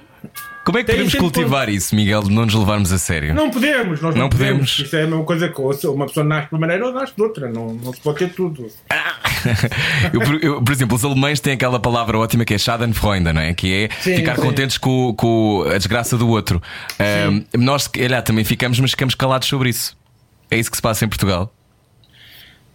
como 0.67 0.79
é 0.79 0.83
que 0.83 0.91
podemos 0.91 1.15
cultivar 1.15 1.69
isso, 1.69 1.95
Miguel, 1.95 2.25
de 2.25 2.31
não 2.33 2.45
nos 2.45 2.55
levarmos 2.55 2.93
a 2.93 2.99
sério? 2.99 3.33
Não 3.33 3.53
podemos, 3.53 4.01
nós 4.01 4.13
não, 4.17 4.23
não 4.23 4.29
podemos. 4.29 4.73
podemos. 4.73 4.79
Isso 4.81 4.97
é 4.97 5.05
a 5.05 5.07
mesma 5.07 5.23
coisa 5.23 5.49
que 5.49 5.61
uma 5.61 6.07
pessoa 6.07 6.27
nasce 6.27 6.49
de 6.49 6.55
uma 6.55 6.59
maneira 6.59 6.85
ou 6.85 6.93
nasce 6.93 7.15
de 7.15 7.23
outra, 7.23 7.49
não, 7.49 7.73
não 7.73 7.93
se 7.93 8.01
pode 8.01 8.19
ter 8.19 8.31
tudo. 8.31 8.67
eu, 10.13 10.21
por, 10.21 10.45
eu, 10.45 10.61
por, 10.61 10.73
exemplo, 10.73 10.97
os 10.97 11.05
alemães 11.05 11.39
têm 11.39 11.53
aquela 11.53 11.79
palavra 11.79 12.19
ótima 12.19 12.45
que 12.45 12.53
é 12.53 12.59
Schadenfreude, 12.59 13.33
não 13.33 13.41
é? 13.41 13.55
Que 13.55 13.85
é 13.85 13.89
sim, 14.01 14.17
ficar 14.17 14.35
sim. 14.35 14.43
contentes 14.43 14.77
com, 14.77 15.15
com, 15.15 15.65
a 15.73 15.79
desgraça 15.79 16.19
do 16.19 16.29
outro. 16.29 16.61
Um, 16.99 17.45
nós, 17.57 17.85
se 17.85 17.91
calhar, 17.91 18.21
também 18.25 18.45
ficamos, 18.45 18.81
mas 18.81 18.91
ficamos 18.91 19.15
calados 19.15 19.47
sobre 19.47 19.69
isso. 19.69 19.97
É 20.51 20.59
isso 20.59 20.69
que 20.69 20.77
se 20.77 20.83
passa 20.83 21.05
em 21.05 21.09
Portugal. 21.09 21.55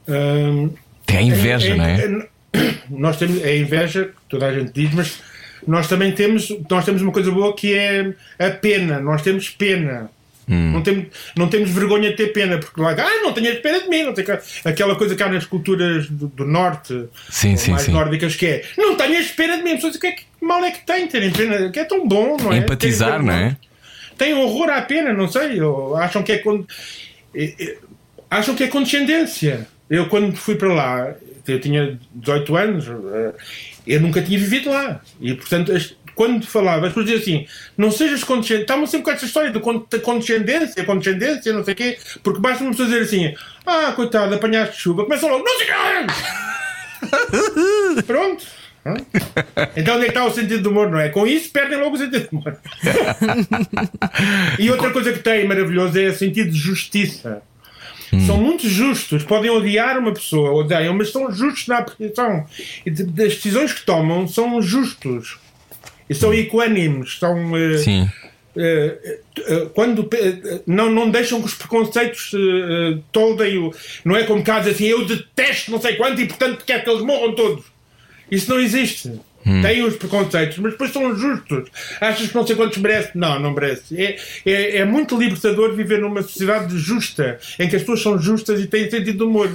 Um, 0.07 0.71
é 1.07 1.17
a 1.17 1.21
inveja, 1.21 1.67
é, 1.67 1.71
é, 1.71 1.75
não 1.75 1.85
é? 1.85 2.05
é 2.05 2.75
nós 2.89 3.17
temos 3.17 3.43
a 3.43 3.53
inveja, 3.53 4.05
que 4.05 4.13
toda 4.29 4.45
a 4.45 4.53
gente 4.53 4.71
diz, 4.71 4.93
mas 4.93 5.30
nós 5.67 5.87
também 5.87 6.11
temos, 6.11 6.53
nós 6.69 6.85
temos 6.85 7.01
uma 7.01 7.11
coisa 7.11 7.31
boa 7.31 7.55
que 7.55 7.73
é 7.73 8.13
a 8.39 8.49
pena. 8.49 8.99
Nós 8.99 9.21
temos 9.21 9.49
pena. 9.49 10.09
Hum. 10.49 10.71
Não, 10.73 10.81
temos, 10.81 11.05
não 11.37 11.47
temos 11.47 11.69
vergonha 11.69 12.09
de 12.09 12.17
ter 12.17 12.33
pena, 12.33 12.57
porque 12.57 12.81
lá, 12.81 12.91
ah, 12.91 13.23
não 13.23 13.31
tenhas 13.31 13.59
pena 13.59 13.81
de 13.81 13.87
mim, 13.87 14.03
não 14.03 14.13
tem 14.13 14.25
aquela 14.65 14.95
coisa 14.95 15.15
que 15.15 15.23
há 15.23 15.29
nas 15.29 15.45
culturas 15.45 16.09
do, 16.09 16.27
do 16.27 16.45
norte, 16.45 17.05
sim, 17.29 17.55
sim, 17.55 17.71
mais 17.71 17.83
sim. 17.83 17.91
nórdicas, 17.91 18.35
que 18.35 18.45
é 18.45 18.63
não 18.77 18.95
tenhas 18.95 19.27
pena 19.27 19.57
de 19.57 19.63
mim. 19.63 19.75
Pessoas 19.75 19.93
dizem, 19.93 20.01
que, 20.01 20.07
é 20.07 20.23
que 20.23 20.45
mal 20.45 20.63
é 20.65 20.71
que 20.71 20.85
tem 20.85 21.07
terem 21.07 21.31
pena? 21.31 21.69
Que 21.69 21.79
é 21.79 21.85
tão 21.85 22.05
bom, 22.07 22.35
não 22.41 22.51
é? 22.51 22.57
Empatizar, 22.57 23.23
não 23.23 23.33
é? 23.33 23.55
Tem 24.17 24.33
horror 24.33 24.69
à 24.69 24.81
pena, 24.81 25.13
não 25.13 25.27
sei, 25.27 25.61
ou 25.61 25.95
acham 25.95 26.21
que 26.21 26.33
é. 26.33 26.37
Con... 26.39 26.65
Acham 28.29 28.55
que 28.55 28.63
é 28.63 28.67
condescendência. 28.67 29.67
Eu, 29.89 30.07
quando 30.07 30.35
fui 30.35 30.55
para 30.55 30.73
lá, 30.73 31.15
eu 31.47 31.59
tinha 31.59 31.99
18 32.13 32.55
anos, 32.55 32.87
eh, 32.87 33.33
eu 33.87 34.01
nunca 34.01 34.21
tinha 34.21 34.37
vivido 34.37 34.69
lá. 34.69 35.01
E, 35.19 35.33
portanto, 35.33 35.71
quando 36.15 36.45
falava, 36.45 36.87
as 36.87 36.93
pessoas 36.93 37.05
diziam 37.05 37.21
assim: 37.21 37.47
não 37.77 37.91
sejas 37.91 38.23
condescendente. 38.23 38.63
Estavam 38.63 38.85
sempre 38.85 39.05
com 39.05 39.11
essa 39.11 39.25
história 39.25 39.51
de 39.51 39.59
condescendência, 39.99 40.83
condescendência, 40.83 41.53
não 41.53 41.63
sei 41.63 41.73
o 41.73 41.77
quê, 41.77 41.97
porque 42.23 42.39
basta 42.39 42.63
uma 42.63 42.71
pessoa 42.71 42.89
dizer 42.89 43.01
assim: 43.01 43.33
ah, 43.65 43.91
coitado, 43.95 44.35
apanhaste 44.35 44.81
chuva, 44.81 45.03
começam 45.03 45.29
logo, 45.29 45.43
não 45.43 45.57
sei 45.57 45.67
Pronto. 48.05 48.45
Então 49.75 49.95
onde 49.95 50.05
é 50.05 50.09
que 50.09 50.11
está 50.11 50.25
o 50.25 50.31
sentido 50.31 50.63
do 50.63 50.69
humor, 50.69 50.89
não 50.89 50.99
é? 50.99 51.09
Com 51.09 51.27
isso 51.27 51.51
perdem 51.51 51.79
logo 51.79 51.95
o 51.95 51.99
sentido 51.99 52.27
do 52.29 52.37
humor. 52.37 52.57
e 54.57 54.71
outra 54.71 54.89
coisa 54.91 55.13
que 55.13 55.19
tem 55.19 55.47
maravilhoso 55.47 55.99
é 55.99 56.07
o 56.07 56.15
sentido 56.15 56.49
de 56.51 56.57
justiça. 56.57 57.43
Hum. 58.13 58.25
São 58.25 58.37
muito 58.37 58.67
justos, 58.67 59.23
podem 59.23 59.49
odiar 59.49 59.97
uma 59.97 60.13
pessoa, 60.13 60.51
odeiam, 60.51 60.93
mas 60.93 61.11
são 61.11 61.31
justos 61.31 61.67
na 61.67 61.77
apreciação. 61.77 62.45
E 62.85 62.91
das 62.91 63.35
decisões 63.35 63.73
que 63.73 63.85
tomam 63.85 64.27
são 64.27 64.61
justos. 64.61 65.37
E 66.09 66.13
são 66.13 66.33
equânimes, 66.33 67.17
são. 67.19 67.53
Uh, 67.53 67.77
Sim. 67.77 68.09
Uh, 68.53 69.63
uh, 69.63 69.69
quando 69.69 70.09
não, 70.67 70.91
não 70.91 71.09
deixam 71.09 71.39
que 71.39 71.47
os 71.47 71.53
preconceitos 71.53 72.33
uh, 72.33 73.01
toldem 73.11 73.57
o. 73.57 73.73
Não 74.03 74.17
é 74.17 74.23
como 74.23 74.43
caso 74.43 74.69
assim, 74.69 74.87
eu 74.87 75.05
detesto 75.05 75.71
não 75.71 75.79
sei 75.79 75.95
quanto 75.95 76.19
e 76.19 76.25
portanto 76.25 76.65
quero 76.65 76.83
que 76.83 76.89
eles 76.89 77.01
morram 77.01 77.33
todos. 77.33 77.63
Isso 78.29 78.49
não 78.49 78.59
existe. 78.59 79.11
Hum. 79.45 79.61
Têm 79.61 79.83
os 79.83 79.95
preconceitos, 79.95 80.57
mas 80.59 80.73
depois 80.73 80.91
são 80.91 81.15
justos. 81.15 81.69
Achas 81.99 82.27
que 82.27 82.35
não 82.35 82.45
sei 82.45 82.55
quantos 82.55 82.77
merece? 82.77 83.11
Não, 83.15 83.39
não 83.39 83.51
merece. 83.51 83.99
É, 83.99 84.17
é, 84.45 84.77
é, 84.77 84.85
muito 84.85 85.17
libertador 85.17 85.75
viver 85.75 85.99
numa 85.99 86.21
sociedade 86.21 86.77
justa, 86.77 87.39
em 87.59 87.67
que 87.67 87.75
as 87.75 87.81
pessoas 87.81 88.01
são 88.01 88.19
justas 88.19 88.59
e 88.59 88.67
têm 88.67 88.89
sentido 88.89 89.17
de 89.17 89.23
humor. 89.23 89.51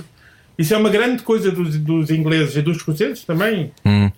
Isso 0.58 0.74
é 0.74 0.76
uma 0.76 0.88
grande 0.88 1.22
coisa 1.22 1.50
dos, 1.50 1.76
dos 1.76 2.10
ingleses 2.10 2.56
e 2.56 2.62
dos 2.62 2.78
escoceses 2.78 3.24
também. 3.24 3.72
Hum. 3.84 4.10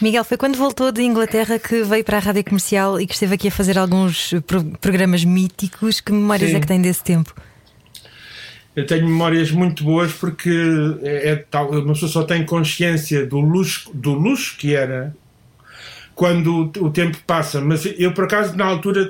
Miguel, 0.00 0.22
foi 0.22 0.36
quando 0.36 0.56
voltou 0.56 0.92
de 0.92 1.02
Inglaterra 1.02 1.58
que 1.58 1.82
veio 1.82 2.04
para 2.04 2.18
a 2.18 2.20
rádio 2.20 2.44
comercial 2.44 3.00
e 3.00 3.06
que 3.06 3.14
esteve 3.14 3.34
aqui 3.34 3.48
a 3.48 3.50
fazer 3.50 3.76
alguns 3.76 4.32
pro 4.46 4.62
programas 4.80 5.24
míticos. 5.24 6.00
Que 6.00 6.12
memórias 6.12 6.50
Sim. 6.50 6.56
é 6.56 6.60
que 6.60 6.66
tem 6.66 6.80
desse 6.80 7.02
tempo? 7.02 7.34
Eu 8.76 8.86
tenho 8.86 9.06
memórias 9.06 9.50
muito 9.50 9.82
boas 9.82 10.12
porque 10.12 10.50
é, 11.02 11.30
é 11.30 11.36
tal, 11.36 11.70
uma 11.70 11.92
pessoa 11.94 12.10
só 12.10 12.22
tem 12.22 12.44
consciência 12.44 13.26
do 13.26 13.40
luxo, 13.40 13.90
do 13.92 14.12
luxo 14.12 14.56
que 14.56 14.74
era 14.74 15.14
quando 16.18 16.72
o, 16.80 16.90
tempo 16.90 17.16
passa. 17.24 17.60
Mas 17.60 17.86
eu, 17.96 18.12
por 18.12 18.24
acaso, 18.24 18.56
na 18.56 18.64
altura, 18.64 19.08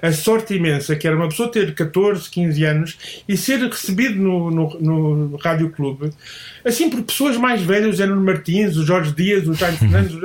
a 0.00 0.12
sorte 0.12 0.54
imensa 0.54 0.96
que 0.96 1.06
era 1.06 1.14
uma 1.14 1.28
pessoa 1.28 1.52
ter 1.52 1.74
14, 1.74 2.30
15 2.30 2.64
anos 2.64 3.22
e 3.28 3.36
ser 3.36 3.58
recebido 3.60 4.14
no, 4.14 4.50
no, 4.50 4.80
no 4.80 5.36
Rádio 5.36 5.68
Clube, 5.70 6.10
assim 6.64 6.88
por 6.88 7.02
pessoas 7.02 7.36
mais 7.36 7.60
velhas, 7.60 7.94
o 7.94 7.98
Zé 7.98 8.06
Martins, 8.06 8.78
o 8.78 8.86
Jorge 8.86 9.12
Dias, 9.12 9.46
o 9.46 9.52
Jaime 9.52 9.76
Fernandes 9.78 10.16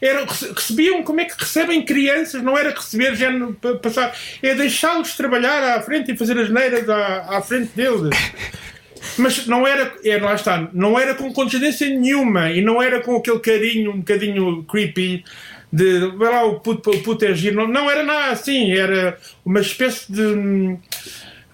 era, 0.00 0.24
recebiam 0.54 1.02
como 1.02 1.20
é 1.20 1.24
que 1.24 1.34
recebem 1.38 1.84
crianças, 1.84 2.42
não 2.42 2.56
era 2.56 2.70
receber 2.70 3.14
género 3.14 3.54
passar, 3.82 4.16
é 4.42 4.54
deixá-los 4.54 5.16
trabalhar 5.16 5.76
à 5.76 5.82
frente 5.82 6.12
e 6.12 6.16
fazer 6.16 6.38
as 6.38 6.50
neiras 6.50 6.88
à, 6.88 7.38
à 7.38 7.42
frente 7.42 7.70
deles. 7.74 8.10
Mas 9.16 9.46
não 9.46 9.66
era, 9.66 9.94
é, 10.04 10.18
lá 10.18 10.34
está, 10.34 10.68
não 10.72 10.98
era 10.98 11.14
com 11.14 11.32
condescendência 11.32 11.88
nenhuma 11.88 12.50
e 12.50 12.60
não 12.60 12.82
era 12.82 13.00
com 13.00 13.16
aquele 13.16 13.38
carinho 13.38 13.92
um 13.92 13.98
bocadinho 13.98 14.62
creepy 14.64 15.24
de 15.72 16.06
vai 16.16 16.30
lá, 16.30 16.44
o 16.44 16.60
puto, 16.60 16.90
o 16.90 17.02
puto 17.02 17.24
é 17.24 17.34
giro. 17.34 17.56
Não, 17.56 17.68
não 17.68 17.90
era 17.90 18.02
nada 18.02 18.32
assim, 18.32 18.72
era 18.72 19.16
uma 19.44 19.60
espécie 19.60 20.10
de. 20.12 20.76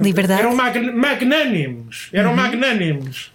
Liberdade. 0.00 0.40
Eram 0.40 0.54
magnânimos. 0.54 2.08
Eram 2.12 2.30
uhum. 2.30 2.36
magnânimos. 2.36 3.32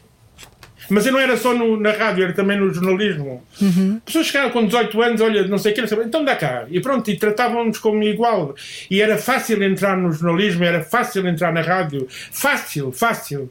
Mas 0.92 1.06
eu 1.06 1.14
não 1.14 1.20
era 1.20 1.38
só 1.38 1.54
no, 1.54 1.80
na 1.80 1.92
rádio, 1.92 2.26
era 2.26 2.34
também 2.34 2.60
no 2.60 2.72
jornalismo. 2.74 3.42
Uhum. 3.62 4.02
Pessoas 4.06 4.28
chegaram 4.28 4.50
com 4.50 4.66
18 4.66 5.02
anos, 5.02 5.22
olha, 5.22 5.48
não 5.48 5.58
sei 5.58 5.72
o 5.72 5.76
que, 5.76 5.82
então 5.82 6.26
dá 6.26 6.36
cá. 6.36 6.66
E 6.70 6.82
pronto, 6.82 7.10
e 7.10 7.18
tratavam-nos 7.18 7.78
como 7.78 8.04
igual. 8.04 8.54
E 8.90 9.02
era 9.02 9.18
fácil 9.18 9.64
entrar 9.64 9.96
no 9.96 10.12
jornalismo, 10.12 10.66
era 10.66 10.84
fácil 10.84 11.26
entrar 11.26 11.54
na 11.54 11.62
rádio. 11.62 12.08
Fácil, 12.10 12.92
fácil. 12.92 13.50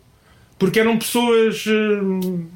Porque 0.58 0.78
eram 0.78 0.98
pessoas. 0.98 1.64
Hum, 1.66 2.46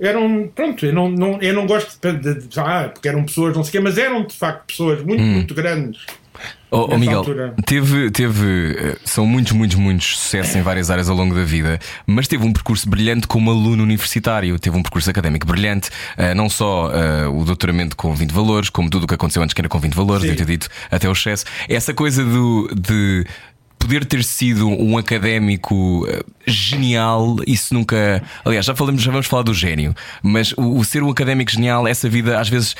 eram. 0.00 0.50
Pronto, 0.54 0.86
eu 0.86 0.92
não, 0.92 1.10
não, 1.10 1.42
eu 1.42 1.52
não 1.52 1.66
gosto 1.66 2.00
de, 2.00 2.18
de, 2.18 2.48
de, 2.48 2.60
Ah, 2.60 2.90
porque 2.92 3.08
eram 3.08 3.24
pessoas, 3.24 3.54
não 3.54 3.62
sei 3.62 3.68
o 3.68 3.72
quê, 3.72 3.80
mas 3.80 3.98
eram 3.98 4.24
de 4.24 4.34
facto 4.34 4.66
pessoas 4.66 5.02
muito, 5.02 5.22
hum. 5.22 5.34
muito 5.34 5.54
grandes. 5.54 6.06
Oh, 6.70 6.86
oh 6.90 6.98
Miguel, 6.98 7.24
teve, 7.64 8.10
teve, 8.10 8.76
eh, 8.78 8.96
são 9.02 9.26
muitos, 9.26 9.52
muitos, 9.52 9.76
muitos 9.76 10.18
sucessos 10.18 10.54
em 10.54 10.60
várias 10.60 10.90
áreas 10.90 11.08
ao 11.08 11.16
longo 11.16 11.34
da 11.34 11.42
vida, 11.42 11.78
mas 12.06 12.28
teve 12.28 12.44
um 12.44 12.52
percurso 12.52 12.88
brilhante 12.88 13.26
como 13.26 13.50
aluno 13.50 13.82
universitário, 13.82 14.58
teve 14.58 14.76
um 14.76 14.82
percurso 14.82 15.08
académico 15.08 15.46
brilhante, 15.46 15.88
uh, 15.88 16.34
não 16.36 16.50
só 16.50 16.90
uh, 16.90 17.40
o 17.40 17.42
doutoramento 17.42 17.96
com 17.96 18.14
20 18.14 18.32
valores, 18.32 18.68
como 18.68 18.90
tudo 18.90 19.04
o 19.04 19.06
que 19.06 19.14
aconteceu 19.14 19.42
antes 19.42 19.54
que 19.54 19.60
era 19.62 19.68
com 19.68 19.78
20 19.78 19.94
valores, 19.94 20.22
devo 20.24 20.36
ter 20.36 20.44
dito, 20.44 20.68
até 20.90 21.08
o 21.08 21.12
excesso. 21.12 21.46
Essa 21.70 21.94
coisa 21.94 22.22
do, 22.22 22.68
de 22.74 23.24
poder 23.78 24.04
ter 24.04 24.22
sido 24.24 24.68
um 24.68 24.98
académico 24.98 26.06
eh, 26.08 26.22
genial, 26.46 27.36
isso 27.46 27.72
nunca. 27.72 28.22
Aliás, 28.44 28.66
já, 28.66 28.74
falamos, 28.74 29.02
já 29.02 29.10
vamos 29.10 29.26
falar 29.26 29.42
do 29.42 29.54
gênio, 29.54 29.94
mas 30.22 30.52
o, 30.52 30.78
o 30.78 30.84
ser 30.84 31.02
um 31.02 31.10
académico 31.10 31.50
genial, 31.50 31.86
essa 31.86 32.08
vida 32.08 32.38
às 32.38 32.48
vezes 32.48 32.76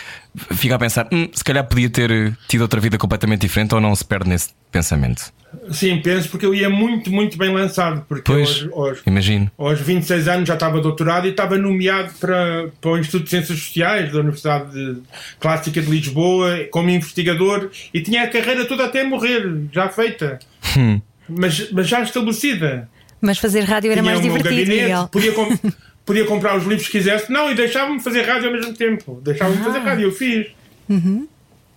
fica 0.52 0.74
a 0.74 0.78
pensar, 0.78 1.08
hum, 1.12 1.28
se 1.32 1.44
calhar 1.44 1.64
podia 1.66 1.88
ter 1.88 2.36
tido 2.48 2.62
outra 2.62 2.80
vida 2.80 2.98
completamente 2.98 3.42
diferente 3.42 3.74
ou 3.74 3.80
não 3.80 3.94
se 3.94 4.04
perde 4.04 4.28
nesse 4.28 4.50
pensamento. 4.70 5.32
Sim, 5.70 6.00
penso 6.02 6.28
porque 6.28 6.44
eu 6.46 6.54
ia 6.54 6.68
muito, 6.68 7.10
muito 7.10 7.36
bem 7.38 7.50
lançado. 7.52 8.04
Porque 8.08 8.22
pois, 8.24 8.66
aos, 8.72 8.72
aos, 8.72 8.98
imagino. 9.06 9.50
aos 9.56 9.80
26 9.80 10.28
anos 10.28 10.48
já 10.48 10.54
estava 10.54 10.80
doutorado 10.80 11.26
e 11.26 11.30
estava 11.30 11.56
nomeado 11.56 12.12
para, 12.20 12.68
para 12.80 12.90
o 12.90 12.98
Instituto 12.98 13.24
de 13.24 13.30
Ciências 13.30 13.58
Sociais 13.58 14.12
da 14.12 14.20
Universidade 14.20 14.70
de, 14.72 15.00
Clássica 15.40 15.80
de 15.80 15.88
Lisboa 15.90 16.66
como 16.70 16.90
investigador 16.90 17.70
e 17.92 18.00
tinha 18.00 18.24
a 18.24 18.28
carreira 18.28 18.64
toda 18.66 18.84
até 18.84 19.04
morrer, 19.04 19.42
já 19.72 19.88
feita. 19.88 20.38
Hum. 20.76 21.00
Mas, 21.28 21.70
mas 21.72 21.88
já 21.88 22.02
estabelecida. 22.02 22.88
Mas 23.20 23.38
fazer 23.38 23.60
rádio 23.64 23.90
era 23.90 24.00
tinha 24.00 24.12
mais 24.14 24.20
o 24.24 24.28
meu 24.28 24.36
divertido, 24.38 24.60
gabinete, 24.66 24.82
Miguel. 24.82 25.08
podia, 25.10 25.32
com- 25.32 25.58
podia 26.06 26.24
comprar 26.24 26.56
os 26.56 26.64
livros 26.64 26.86
que 26.86 26.98
quisesse. 26.98 27.30
Não, 27.32 27.50
e 27.50 27.54
deixavam-me 27.54 28.00
fazer 28.00 28.22
rádio 28.22 28.48
ao 28.48 28.54
mesmo 28.54 28.72
tempo. 28.74 29.20
Deixavam-me 29.24 29.60
Ah. 29.60 29.64
fazer 29.64 29.78
rádio, 29.80 30.04
eu 30.04 30.12
fiz. 30.12 30.46
Uhum. 30.88 31.26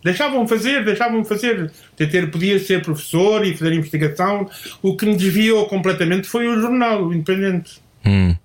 Deixavam-me 0.03 0.47
fazer, 0.47 0.83
deixavam-me 0.83 1.25
fazer. 1.25 1.71
Ter, 1.95 2.31
podia 2.31 2.57
ser 2.59 2.81
professor 2.81 3.45
e 3.45 3.55
fazer 3.55 3.73
investigação. 3.73 4.49
O 4.81 4.95
que 4.97 5.05
me 5.05 5.15
desviou 5.15 5.65
completamente 5.67 6.27
foi 6.27 6.47
o 6.47 6.59
jornal, 6.59 7.03
o 7.05 7.13
Independente. 7.13 7.79
Hum. 8.05 8.35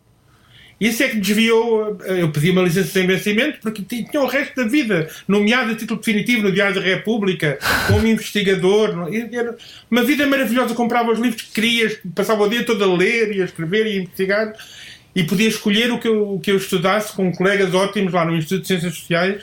Isso 0.78 1.02
é 1.02 1.08
que 1.08 1.16
desviou. 1.18 1.96
eh, 2.04 2.20
Eu 2.20 2.30
pedi 2.30 2.50
uma 2.50 2.60
licença 2.60 2.88
sem 2.90 3.06
vencimento 3.06 3.58
porque 3.62 3.80
ti- 3.82 4.04
tinha 4.10 4.22
o 4.22 4.26
resto 4.26 4.54
da 4.62 4.68
vida, 4.68 5.08
nomeado 5.26 5.72
a 5.72 5.74
título 5.74 5.98
definitivo 5.98 6.42
no 6.42 6.52
Diário 6.52 6.74
da 6.74 6.82
República, 6.82 7.58
como 7.86 8.06
investigador. 8.06 9.08
Era 9.32 9.56
uma 9.90 10.04
vida 10.04 10.26
maravilhosa. 10.26 10.74
Comprava 10.74 11.10
os 11.12 11.18
livros 11.18 11.40
que 11.40 11.52
querias, 11.52 11.98
passava 12.14 12.42
o 12.44 12.48
dia 12.50 12.62
todo 12.62 12.84
a 12.84 12.94
ler 12.94 13.34
e 13.34 13.40
a 13.40 13.46
escrever 13.46 13.86
e 13.86 13.92
a 13.98 14.02
investigar. 14.02 14.52
E 15.14 15.24
podia 15.24 15.48
escolher 15.48 15.90
o 15.90 15.98
que 15.98 16.08
eu, 16.08 16.34
o 16.34 16.38
que 16.40 16.50
eu 16.52 16.58
estudasse 16.58 17.16
com 17.16 17.32
colegas 17.32 17.72
ótimos 17.72 18.12
lá 18.12 18.26
no 18.26 18.36
Instituto 18.36 18.60
de 18.60 18.66
Ciências 18.68 18.94
Sociais. 18.96 19.42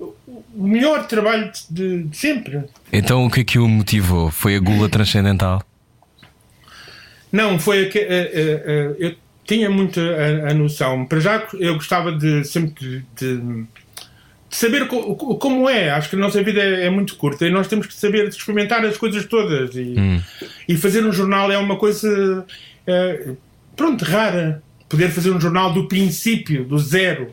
O 0.00 0.62
melhor 0.66 1.06
trabalho 1.06 1.50
de, 1.68 2.04
de 2.04 2.16
sempre. 2.16 2.62
Então 2.92 3.26
o 3.26 3.30
que 3.30 3.40
é 3.40 3.44
que 3.44 3.58
o 3.58 3.68
motivou? 3.68 4.30
Foi 4.30 4.56
a 4.56 4.58
gula 4.58 4.88
transcendental? 4.88 5.62
Não, 7.30 7.58
foi 7.58 7.86
a 7.86 7.88
que, 7.88 7.98
eh, 7.98 8.30
eh, 8.34 8.94
eu 8.98 9.14
tinha 9.46 9.70
muito 9.70 10.00
a, 10.00 10.50
a 10.50 10.54
noção. 10.54 11.04
Para 11.06 11.20
já 11.20 11.46
eu 11.54 11.74
gostava 11.74 12.12
de 12.12 12.44
sempre 12.44 13.04
de, 13.18 13.36
de- 13.36 13.64
saber 14.50 14.88
co- 14.88 15.14
co- 15.14 15.36
como 15.36 15.68
é. 15.68 15.90
Acho 15.90 16.10
que 16.10 16.16
a 16.16 16.18
nossa 16.18 16.42
vida 16.42 16.60
é, 16.60 16.86
é 16.86 16.90
muito 16.90 17.14
curta 17.16 17.46
e 17.46 17.50
nós 17.50 17.68
temos 17.68 17.86
que 17.86 17.94
saber 17.94 18.26
experimentar 18.28 18.84
as 18.84 18.96
coisas 18.96 19.24
todas. 19.26 19.76
E, 19.76 19.94
e 20.68 20.76
fazer 20.76 21.04
um 21.04 21.12
jornal 21.12 21.52
é 21.52 21.58
uma 21.58 21.76
coisa 21.76 22.44
eh, 22.86 23.32
pronto, 23.76 24.04
rara. 24.04 24.62
Poder 24.88 25.10
fazer 25.10 25.30
um 25.30 25.40
jornal 25.40 25.72
do 25.72 25.86
princípio, 25.86 26.64
do 26.64 26.76
zero. 26.78 27.32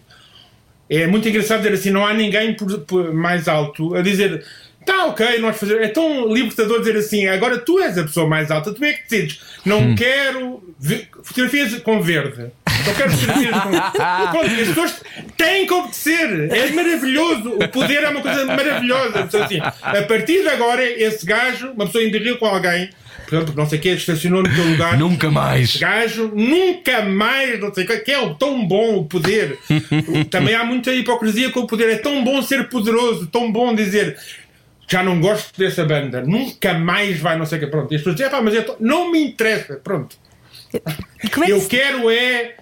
É 0.90 1.06
muito 1.08 1.28
engraçado 1.28 1.62
dizer 1.62 1.74
assim, 1.74 1.90
não 1.92 2.06
há 2.06 2.14
ninguém 2.14 2.54
por- 2.56 2.80
por 2.82 3.14
mais 3.14 3.48
alto 3.48 3.94
a 3.96 4.02
dizer 4.02 4.44
tá 4.86 5.08
ok, 5.08 5.40
nós 5.40 5.58
fazemos. 5.60 5.84
É 5.84 5.90
tão 5.90 6.34
libertador 6.34 6.80
dizer 6.80 6.96
assim, 6.96 7.28
agora 7.28 7.58
tu 7.58 7.78
és 7.80 7.98
a 7.98 8.04
pessoa 8.04 8.26
mais 8.26 8.50
alta, 8.50 8.74
tu 8.74 8.82
é 8.86 8.94
que 8.94 9.04
decides. 9.10 9.42
Não 9.66 9.94
quero 9.96 10.64
ve- 10.80 11.06
fotografias 11.24 11.76
com 11.82 12.02
verde. 12.02 12.46
Não 12.86 12.94
quero 12.94 13.12
fotografias 13.12 13.64
com 13.64 13.70
Pronto, 14.32 14.46
As 14.46 14.68
pessoas 14.70 15.02
têm 15.36 15.68
que 15.68 15.74
obedecer. 15.74 16.50
É 16.56 16.70
maravilhoso. 16.72 17.50
O 17.62 17.68
poder 17.68 18.02
é 18.04 18.08
uma 18.08 18.22
coisa 18.22 18.46
maravilhosa. 18.46 19.20
Então, 19.20 19.44
assim, 19.44 19.60
a 19.60 20.02
partir 20.04 20.42
de 20.44 20.48
agora, 20.48 20.82
esse 20.86 21.26
gajo, 21.26 21.70
uma 21.72 21.86
pessoa 21.86 22.02
ainda 22.06 22.18
riu 22.18 22.38
com 22.38 22.46
alguém, 22.46 22.90
por 23.26 23.36
exemplo, 23.36 23.53
não 23.55 23.68
sei 23.68 23.80
o 23.80 23.82
que, 23.82 23.89
estacionou 23.89 24.43
no 24.43 24.53
teu 24.53 24.63
lugar. 24.65 24.97
Nunca 24.97 25.30
mais! 25.32 25.76
gajo 25.78 26.32
nunca 26.36 27.01
mais, 27.03 27.59
não 27.59 27.74
sei 27.74 27.84
o 27.84 27.88
que, 27.88 27.97
que 27.99 28.11
é 28.11 28.20
o 28.20 28.36
tão 28.36 28.65
bom 28.68 28.97
o 28.97 29.05
poder. 29.05 29.57
Também 30.32 30.55
há 30.55 30.63
muita 30.63 30.93
hipocrisia 30.93 31.49
com 31.51 31.61
o 31.61 31.68
poder. 31.68 31.89
É 31.89 31.97
tão 31.97 32.24
bom 32.24 32.41
ser 32.41 32.70
poderoso, 32.70 33.28
tão 33.28 33.51
bom 33.51 33.74
dizer 33.76 34.18
já 34.89 35.03
não 35.03 35.20
gosto 35.20 35.59
dessa 35.59 35.84
banda, 35.84 36.22
nunca 36.22 36.74
mais 36.74 37.20
vai, 37.20 37.38
não 37.38 37.45
sei 37.45 37.57
o 37.57 37.61
que. 37.61 37.68
Pronto, 37.68 37.91
e 37.91 37.95
as 37.95 38.01
pessoas 38.01 38.15
dizem, 38.15 38.28
"Epá, 38.32 38.41
mas 38.41 38.55
é 38.55 38.61
tão- 38.61 38.78
não 38.80 39.11
me 39.11 39.20
interessa. 39.22 39.76
Pronto, 39.84 40.15
como 41.34 41.43
é 41.43 41.47
que 41.47 41.51
eu 41.53 41.65
quero 41.68 42.09
é. 42.09 42.55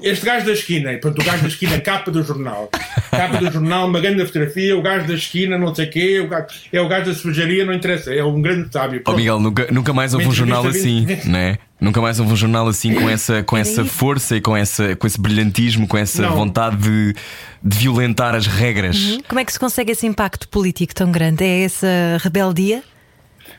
Este 0.00 0.24
gajo 0.24 0.46
da 0.46 0.52
esquina, 0.52 0.96
pronto, 0.98 1.20
o 1.20 1.24
gajo 1.24 1.42
da 1.42 1.48
esquina, 1.48 1.80
capa 1.80 2.08
do 2.10 2.22
jornal. 2.22 2.70
Capa 3.10 3.38
do 3.38 3.50
jornal, 3.50 3.88
uma 3.88 4.00
grande 4.00 4.24
fotografia, 4.24 4.76
o 4.76 4.82
gajo 4.82 5.08
da 5.08 5.14
esquina, 5.14 5.58
não 5.58 5.74
sei 5.74 5.86
o 5.86 5.90
quê, 5.90 6.20
o 6.20 6.28
gajo, 6.28 6.46
é 6.72 6.80
o 6.80 6.88
gajo 6.88 7.06
da 7.06 7.14
cervejaria, 7.14 7.64
não 7.64 7.72
interessa, 7.72 8.14
é 8.14 8.22
um 8.22 8.40
grande 8.40 8.72
sábio. 8.72 9.00
Oh 9.00 9.04
Pronto. 9.04 9.16
Miguel, 9.16 9.40
nunca, 9.40 9.66
nunca 9.72 9.92
mais 9.92 10.14
houve 10.14 10.28
um 10.28 10.32
jornal 10.32 10.64
assim, 10.66 10.98
entrevista 10.98 11.28
né? 11.28 11.58
Nunca 11.80 12.00
mais 12.00 12.20
houve 12.20 12.32
um 12.32 12.36
jornal 12.36 12.68
assim 12.68 12.94
com 12.94 13.10
essa, 13.10 13.42
com 13.42 13.56
essa 13.56 13.84
força 13.84 14.36
e 14.36 14.40
com, 14.40 14.56
essa, 14.56 14.94
com 14.94 15.06
esse 15.06 15.20
brilhantismo, 15.20 15.88
com 15.88 15.98
essa 15.98 16.22
Não. 16.22 16.36
vontade 16.36 16.76
de, 16.76 17.14
de 17.62 17.78
violentar 17.78 18.34
as 18.34 18.46
regras. 18.46 18.96
Uhum. 18.96 19.18
Como 19.28 19.40
é 19.40 19.44
que 19.44 19.52
se 19.52 19.58
consegue 19.58 19.90
esse 19.90 20.06
impacto 20.06 20.48
político 20.48 20.94
tão 20.94 21.10
grande? 21.10 21.44
É 21.44 21.64
essa 21.64 21.88
rebeldia? 22.22 22.82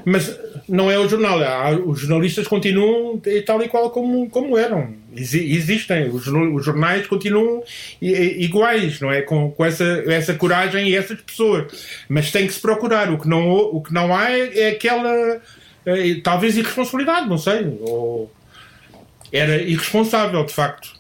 Mas 0.06 0.40
não 0.70 0.92
é 0.92 1.00
o 1.00 1.10
jornal. 1.10 1.42
Há- 1.42 1.72
Os 1.72 2.00
jornalistas 2.02 2.48
continuam 2.48 3.20
tal 3.46 3.62
e 3.64 3.68
qual 3.68 3.90
como, 3.90 4.30
como 4.30 4.56
eram. 4.58 4.94
Exi- 5.16 5.52
Existem. 5.56 6.10
Os, 6.10 6.24
jornais 6.64 7.08
continuam 7.08 7.64
iguais, 8.02 9.00
não 9.02 9.12
é? 9.12 9.22
Com, 9.22 9.52
com 9.52 9.66
essa, 9.66 9.84
essa 10.08 10.34
coragem 10.36 10.90
e 10.90 10.96
essas 10.96 11.20
pessoas. 11.22 11.72
Mas 12.08 12.32
tem 12.32 12.46
que 12.48 12.54
se 12.54 12.60
procurar. 12.60 13.12
O 13.12 13.18
que 13.20 13.28
não, 13.28 13.50
o 13.50 13.82
que 13.82 13.94
não 13.94 14.16
há 14.16 14.32
é, 14.32 14.60
é 14.60 14.70
aquela. 14.72 15.42
eh, 15.86 16.16
talvez 16.24 16.56
irresponsabilidade, 16.56 17.28
não 17.28 17.38
sei. 17.38 17.78
Ou 17.82 18.32
era 19.32 19.62
irresponsável, 19.62 20.46
de 20.46 20.54
facto. 20.54 20.94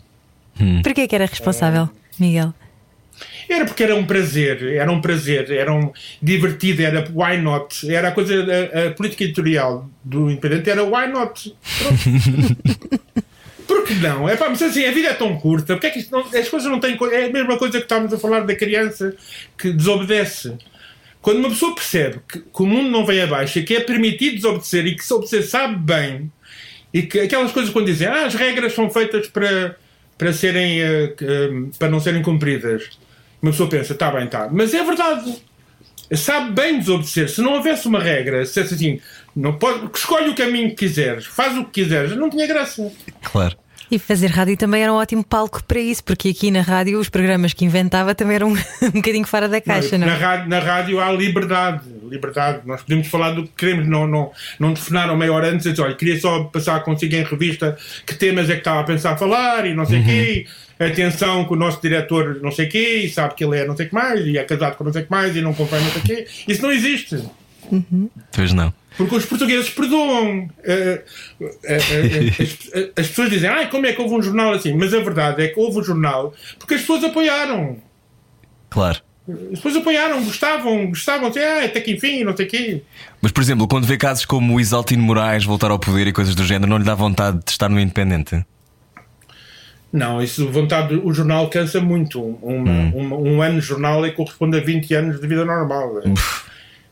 Porquê 0.83 1.07
que 1.07 1.15
era 1.15 1.25
responsável, 1.25 1.89
Miguel? 2.19 2.53
Era 3.47 3.65
porque 3.65 3.83
era 3.83 3.95
um 3.95 4.05
prazer, 4.05 4.63
era 4.73 4.91
um 4.91 5.01
prazer, 5.01 5.51
era 5.51 5.73
um 5.73 5.91
divertido, 6.21 6.81
era 6.81 7.07
why 7.13 7.37
not, 7.37 7.89
era 7.91 8.09
a 8.09 8.11
coisa, 8.11 8.33
a, 8.73 8.87
a 8.87 8.91
política 8.91 9.23
editorial 9.23 9.89
do 10.03 10.29
Independente 10.29 10.69
era 10.69 10.83
why 10.83 11.07
not. 11.07 11.55
Pronto. 11.79 13.05
Por 13.67 13.83
que 13.83 13.95
não? 13.95 14.29
É 14.29 14.35
pá, 14.35 14.47
mas 14.49 14.61
assim, 14.61 14.85
a 14.85 14.91
vida 14.91 15.09
é 15.09 15.13
tão 15.13 15.37
curta, 15.37 15.73
porque 15.73 15.87
é 15.87 15.89
que 15.89 16.11
não- 16.11 16.19
as 16.21 16.47
coisas 16.49 16.69
não 16.69 16.79
têm. 16.79 16.97
É 17.11 17.25
a 17.25 17.29
mesma 17.31 17.57
coisa 17.57 17.77
que 17.79 17.85
estávamos 17.85 18.13
a 18.13 18.17
falar 18.19 18.41
da 18.41 18.55
criança 18.55 19.15
que 19.57 19.71
desobedece. 19.71 20.55
Quando 21.21 21.39
uma 21.39 21.49
pessoa 21.49 21.73
percebe 21.73 22.19
que, 22.31 22.39
que 22.39 22.61
o 22.63 22.67
mundo 22.67 22.89
não 22.89 23.03
vem 23.05 23.21
abaixo 23.21 23.57
e 23.57 23.63
que 23.63 23.75
é 23.75 23.79
permitido 23.79 24.35
desobedecer 24.35 24.85
e 24.85 24.95
que 24.95 25.03
se 25.03 25.11
obedecer 25.11 25.41
sabe 25.41 25.75
bem, 25.77 26.31
e 26.93 27.01
que 27.01 27.19
aquelas 27.19 27.51
coisas 27.51 27.71
quando 27.73 27.87
dizem 27.87 28.07
ah, 28.07 28.27
as 28.27 28.35
regras 28.35 28.73
são 28.73 28.89
feitas 28.91 29.27
para, 29.27 29.75
para, 30.17 30.31
serem, 30.31 30.81
eh, 30.81 31.15
eh, 31.19 31.49
para 31.79 31.89
não 31.89 31.99
serem 31.99 32.21
cumpridas, 32.21 32.99
uma 33.45 33.51
pessoa 33.51 33.69
pensa, 33.69 33.93
está 33.93 34.09
bem, 34.09 34.25
está. 34.25 34.49
Mas 34.51 34.73
é 34.73 34.83
verdade. 34.83 35.43
Sabe 36.13 36.51
bem 36.51 36.79
desobedecer. 36.79 37.29
Se 37.29 37.41
não 37.41 37.53
houvesse 37.53 37.87
uma 37.87 37.99
regra, 37.99 38.43
se 38.43 38.59
assim, 38.59 38.99
não 39.35 39.53
pode, 39.53 39.87
escolhe 39.95 40.29
o 40.29 40.35
caminho 40.35 40.69
que 40.69 40.87
quiseres, 40.87 41.25
faz 41.25 41.55
o 41.55 41.65
que 41.65 41.83
quiseres, 41.83 42.15
não 42.15 42.29
tinha 42.29 42.47
graça. 42.47 42.91
Claro. 43.21 43.55
E 43.95 43.99
fazer 43.99 44.27
rádio 44.27 44.57
também 44.57 44.83
era 44.83 44.91
um 44.91 44.97
ótimo 44.97 45.23
palco 45.23 45.63
para 45.63 45.79
isso, 45.79 46.03
porque 46.03 46.27
aqui 46.27 46.51
na 46.51 46.59
rádio 46.59 46.99
os 46.99 47.07
programas 47.07 47.53
que 47.53 47.63
inventava 47.63 48.13
também 48.13 48.35
eram 48.35 48.49
um 48.83 48.91
bocadinho 48.91 49.25
fora 49.25 49.47
da 49.47 49.61
caixa, 49.61 49.97
não? 49.97 50.05
na, 50.05 50.15
rádio, 50.15 50.49
na 50.49 50.59
rádio 50.59 50.99
há 50.99 51.09
liberdade. 51.13 51.79
Liberdade. 52.03 52.59
Nós 52.65 52.81
podemos 52.81 53.07
falar 53.07 53.31
do 53.31 53.43
que 53.43 53.51
queremos, 53.55 53.87
não, 53.87 54.05
não, 54.05 54.33
não 54.59 54.73
telefonaram 54.73 55.15
meia 55.15 55.31
hora 55.31 55.47
antes 55.47 55.65
e 55.65 55.69
dizer, 55.69 55.81
olha, 55.81 55.95
queria 55.95 56.19
só 56.19 56.43
passar 56.43 56.83
consigo 56.83 57.15
em 57.15 57.23
revista 57.23 57.77
que 58.05 58.13
temas 58.15 58.49
é 58.49 58.55
que 58.55 58.59
estava 58.59 58.81
a 58.81 58.83
pensar 58.83 59.15
falar 59.15 59.65
e 59.65 59.73
não 59.73 59.85
sei 59.85 60.01
o 60.01 60.03
quê. 60.03 60.45
Atenção 60.77 61.45
que 61.45 61.53
o 61.53 61.55
nosso 61.55 61.81
diretor 61.81 62.41
não 62.41 62.51
sei 62.51 62.65
o 62.65 62.69
quê 62.69 62.97
e 63.05 63.09
sabe 63.09 63.33
que 63.33 63.45
ele 63.45 63.57
é 63.57 63.65
não 63.65 63.77
sei 63.77 63.85
o 63.85 63.89
que 63.89 63.95
mais 63.95 64.19
e 64.25 64.37
é 64.37 64.43
casado 64.43 64.75
com 64.75 64.83
não 64.83 64.91
sei 64.91 65.03
o 65.03 65.05
que 65.05 65.11
mais 65.11 65.33
e 65.37 65.41
não 65.41 65.53
convém 65.53 65.79
não 65.79 65.89
sei 65.91 66.01
o 66.01 66.03
quê. 66.03 66.27
Isso 66.49 66.61
não 66.61 66.71
existe. 66.73 67.23
Pois 68.33 68.51
não. 68.51 68.73
Porque 68.97 69.15
os 69.15 69.25
portugueses 69.25 69.69
perdoam. 69.69 70.49
Eh, 70.63 71.03
eh, 71.41 71.51
eh, 71.63 72.29
as, 72.95 72.99
as 73.03 73.07
pessoas 73.07 73.29
dizem, 73.29 73.49
ah, 73.49 73.67
como 73.67 73.85
é 73.85 73.93
que 73.93 74.01
houve 74.01 74.15
um 74.15 74.21
jornal 74.21 74.53
assim? 74.53 74.73
Mas 74.73 74.93
a 74.93 74.99
verdade 74.99 75.43
é 75.43 75.47
que 75.49 75.59
houve 75.59 75.79
um 75.79 75.83
jornal 75.83 76.33
porque 76.57 76.75
as 76.75 76.81
pessoas 76.81 77.03
apoiaram. 77.03 77.77
Claro. 78.69 78.99
As 79.27 79.59
pessoas 79.59 79.77
apoiaram, 79.77 80.23
gostavam, 80.23 80.87
gostavam, 80.87 81.29
assim, 81.29 81.39
ah, 81.39 81.65
até 81.65 81.81
que 81.81 81.93
enfim, 81.93 82.23
não 82.23 82.35
sei 82.37 82.45
quê. 82.45 82.81
Mas, 83.21 83.31
por 83.31 83.41
exemplo, 83.41 83.67
quando 83.67 83.85
vê 83.85 83.97
casos 83.97 84.23
como 84.23 84.55
o 84.55 84.59
Isaltino 84.59 85.01
Moraes 85.01 85.43
voltar 85.43 85.71
ao 85.71 85.79
poder 85.79 86.05
e 86.07 86.13
coisas 86.13 86.35
do 86.35 86.43
género, 86.43 86.69
não 86.69 86.77
lhe 86.77 86.83
dá 86.83 86.93
vontade 86.93 87.39
de 87.43 87.51
estar 87.51 87.67
no 87.67 87.79
Independente? 87.79 88.45
Não, 89.91 90.21
isso, 90.21 90.51
vontade, 90.51 90.93
o 90.95 91.13
jornal 91.13 91.49
cansa 91.49 91.79
muito. 91.79 92.21
Um, 92.21 92.63
um, 92.93 93.35
um 93.35 93.41
ano 93.41 93.61
de 93.61 93.65
jornal 93.65 94.05
é 94.05 94.11
corresponde 94.11 94.57
a 94.57 94.61
20 94.61 94.93
anos 94.93 95.21
de 95.21 95.27
vida 95.27 95.45
normal. 95.45 96.01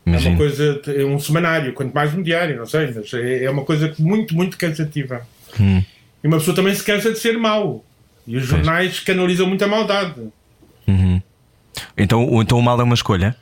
É, 0.06 0.10
é 0.10 0.12
uma 0.12 0.20
Imagino. 0.20 0.36
coisa, 0.36 0.82
é 0.86 1.04
um 1.04 1.18
semanário, 1.18 1.72
quanto 1.72 1.94
mais 1.94 2.12
um 2.14 2.22
diário, 2.22 2.56
não 2.56 2.66
sei, 2.66 2.92
mas 2.94 3.12
é, 3.14 3.44
é 3.44 3.50
uma 3.50 3.64
coisa 3.64 3.92
muito, 3.98 4.34
muito 4.34 4.58
cansativa. 4.58 5.26
E 5.58 6.26
uma 6.26 6.38
pessoa 6.38 6.54
também 6.54 6.74
se 6.74 6.82
cansa 6.84 7.10
de 7.12 7.18
ser 7.18 7.38
mau. 7.38 7.84
E 8.26 8.36
os 8.36 8.44
jornais 8.46 9.00
canalizam 9.00 9.46
muita 9.46 9.66
maldade. 9.66 10.14
Então, 11.96 12.26
ou 12.26 12.42
então 12.42 12.58
o 12.58 12.62
mal 12.62 12.80
é 12.80 12.84
uma 12.84 12.94
escolha? 12.94 13.36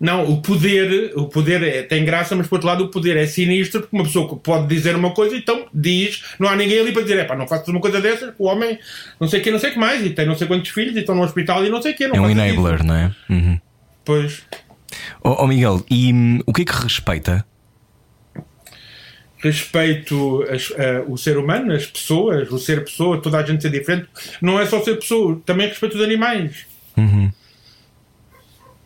Não, 0.00 0.28
o 0.28 0.42
poder, 0.42 1.12
o 1.16 1.26
poder 1.28 1.62
é- 1.62 1.82
tem 1.82 2.04
graça, 2.04 2.34
mas 2.34 2.46
por 2.48 2.56
outro 2.56 2.68
lado 2.68 2.84
o 2.84 2.88
poder 2.88 3.16
é 3.16 3.26
sinistro 3.26 3.80
porque 3.82 3.96
uma 3.96 4.04
pessoa 4.04 4.36
pode 4.36 4.66
dizer 4.66 4.94
uma 4.96 5.12
coisa, 5.12 5.36
então 5.36 5.66
diz, 5.72 6.22
não 6.38 6.48
há 6.48 6.56
ninguém 6.56 6.80
ali 6.80 6.92
para 6.92 7.02
dizer, 7.02 7.18
é 7.20 7.24
pá, 7.24 7.36
não 7.36 7.46
faças 7.46 7.68
uma 7.68 7.80
coisa 7.80 8.00
dessas, 8.00 8.34
o 8.38 8.46
homem 8.46 8.78
não 9.20 9.28
sei 9.28 9.40
o 9.40 9.42
que, 9.42 9.50
não 9.52 9.58
sei 9.58 9.70
o 9.70 9.72
que 9.74 9.78
mais, 9.78 10.04
e 10.04 10.10
tem 10.10 10.26
não 10.26 10.36
sei 10.36 10.46
quantos 10.48 10.68
filhos, 10.70 10.96
e 10.96 10.98
estão 11.00 11.14
no 11.14 11.22
hospital 11.22 11.64
e 11.64 11.70
não 11.70 11.80
sei 11.80 11.92
o 11.92 11.96
que. 11.96 12.08
Não 12.08 12.16
É 12.16 12.20
um 12.20 12.28
enabler, 12.30 12.74
isso. 12.74 12.84
não 12.84 12.94
é? 12.96 13.12
Uhum. 13.30 13.60
Pois. 14.04 14.42
Oh, 15.22 15.36
oh, 15.40 15.46
Miguel, 15.46 15.84
e 15.90 16.12
hum, 16.12 16.40
o 16.46 16.52
que 16.52 16.62
é 16.62 16.64
que 16.64 16.72
respeita? 16.72 17.44
Respeito 19.38 20.42
as- 20.50 20.72
a- 20.72 21.02
o 21.06 21.18
ser 21.18 21.36
humano, 21.36 21.72
as 21.74 21.84
pessoas, 21.86 22.50
o 22.50 22.58
ser 22.58 22.82
pessoa, 22.84 23.20
toda 23.20 23.38
a 23.38 23.42
gente 23.44 23.60
ser 23.62 23.70
diferente. 23.70 24.08
Não 24.40 24.58
é 24.58 24.64
só 24.66 24.82
ser 24.82 24.94
pessoa, 24.96 25.40
também 25.44 25.68
respeito 25.68 25.96
os 25.96 26.02
animais. 26.02 26.66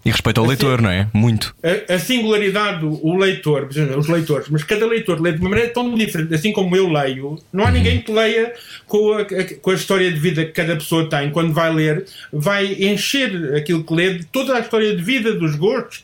E 0.08 0.10
respeito 0.10 0.40
ao 0.40 0.46
leitor, 0.46 0.80
não 0.80 0.90
é? 0.90 1.06
Muito. 1.12 1.54
A, 1.62 1.94
a 1.94 1.98
singularidade, 1.98 2.80
do- 2.80 3.06
o 3.06 3.16
leitor, 3.16 3.68
os 3.96 4.08
leitores, 4.08 4.48
mas 4.48 4.62
cada 4.64 4.86
leitor 4.86 5.20
lê 5.20 5.32
de 5.32 5.38
uma 5.40 5.50
maneira 5.50 5.70
tão 5.72 5.94
diferente, 5.94 6.34
assim 6.34 6.52
como 6.52 6.74
eu 6.74 6.88
leio, 6.88 7.38
não 7.52 7.64
há 7.66 7.70
ninguém 7.70 8.00
que 8.00 8.10
leia 8.10 8.52
com 8.86 9.12
a, 9.12 9.24
com 9.60 9.70
a 9.70 9.74
história 9.74 10.10
de 10.10 10.18
vida 10.18 10.44
que 10.44 10.52
cada 10.52 10.74
pessoa 10.76 11.08
tem. 11.08 11.30
Quando 11.30 11.52
vai 11.52 11.72
ler, 11.72 12.04
vai 12.32 12.66
encher 12.84 13.54
aquilo 13.54 13.84
que 13.84 13.94
lê 13.94 14.14
de 14.14 14.24
toda 14.26 14.56
a 14.56 14.60
história 14.60 14.96
de 14.96 15.02
vida, 15.02 15.32
dos 15.34 15.54
gostos. 15.56 16.02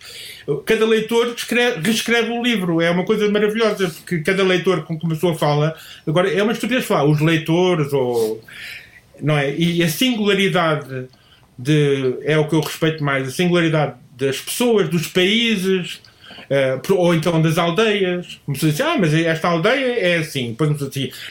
Cada 0.67 0.85
leitor 0.85 1.33
escreve, 1.37 1.81
reescreve 1.81 2.31
o 2.31 2.43
livro. 2.43 2.81
É 2.81 2.91
uma 2.91 3.05
coisa 3.05 3.31
maravilhosa, 3.31 3.89
porque 3.89 4.19
cada 4.19 4.43
leitor 4.43 4.83
com 4.85 4.99
que 4.99 5.05
uma 5.07 5.15
pessoa 5.15 5.35
fala, 5.35 5.75
agora 6.07 6.31
é 6.31 6.43
uma 6.43 6.53
estupidez 6.53 6.85
falar, 6.85 7.05
os 7.05 7.21
leitores, 7.21 7.93
ou. 7.93 8.43
Não 9.23 9.39
é? 9.39 9.55
E 9.57 9.83
a 9.83 9.89
singularidade 9.89 11.07
de, 11.59 12.17
é 12.25 12.37
o 12.39 12.47
que 12.49 12.55
eu 12.55 12.61
respeito 12.61 13.03
mais, 13.03 13.29
a 13.29 13.31
singularidade 13.31 13.95
das 14.19 14.41
pessoas, 14.41 14.89
dos 14.89 15.07
países, 15.09 16.01
eh, 16.51 16.79
ou 16.91 17.15
então 17.15 17.41
das 17.41 17.59
aldeias. 17.59 18.41
Uma 18.47 18.55
pessoa 18.55 18.71
diz, 18.73 18.81
ah, 18.81 18.97
mas 18.99 19.15
esta 19.15 19.49
aldeia 19.49 19.99
é 19.99 20.17
assim. 20.19 20.51
Depois 20.51 20.71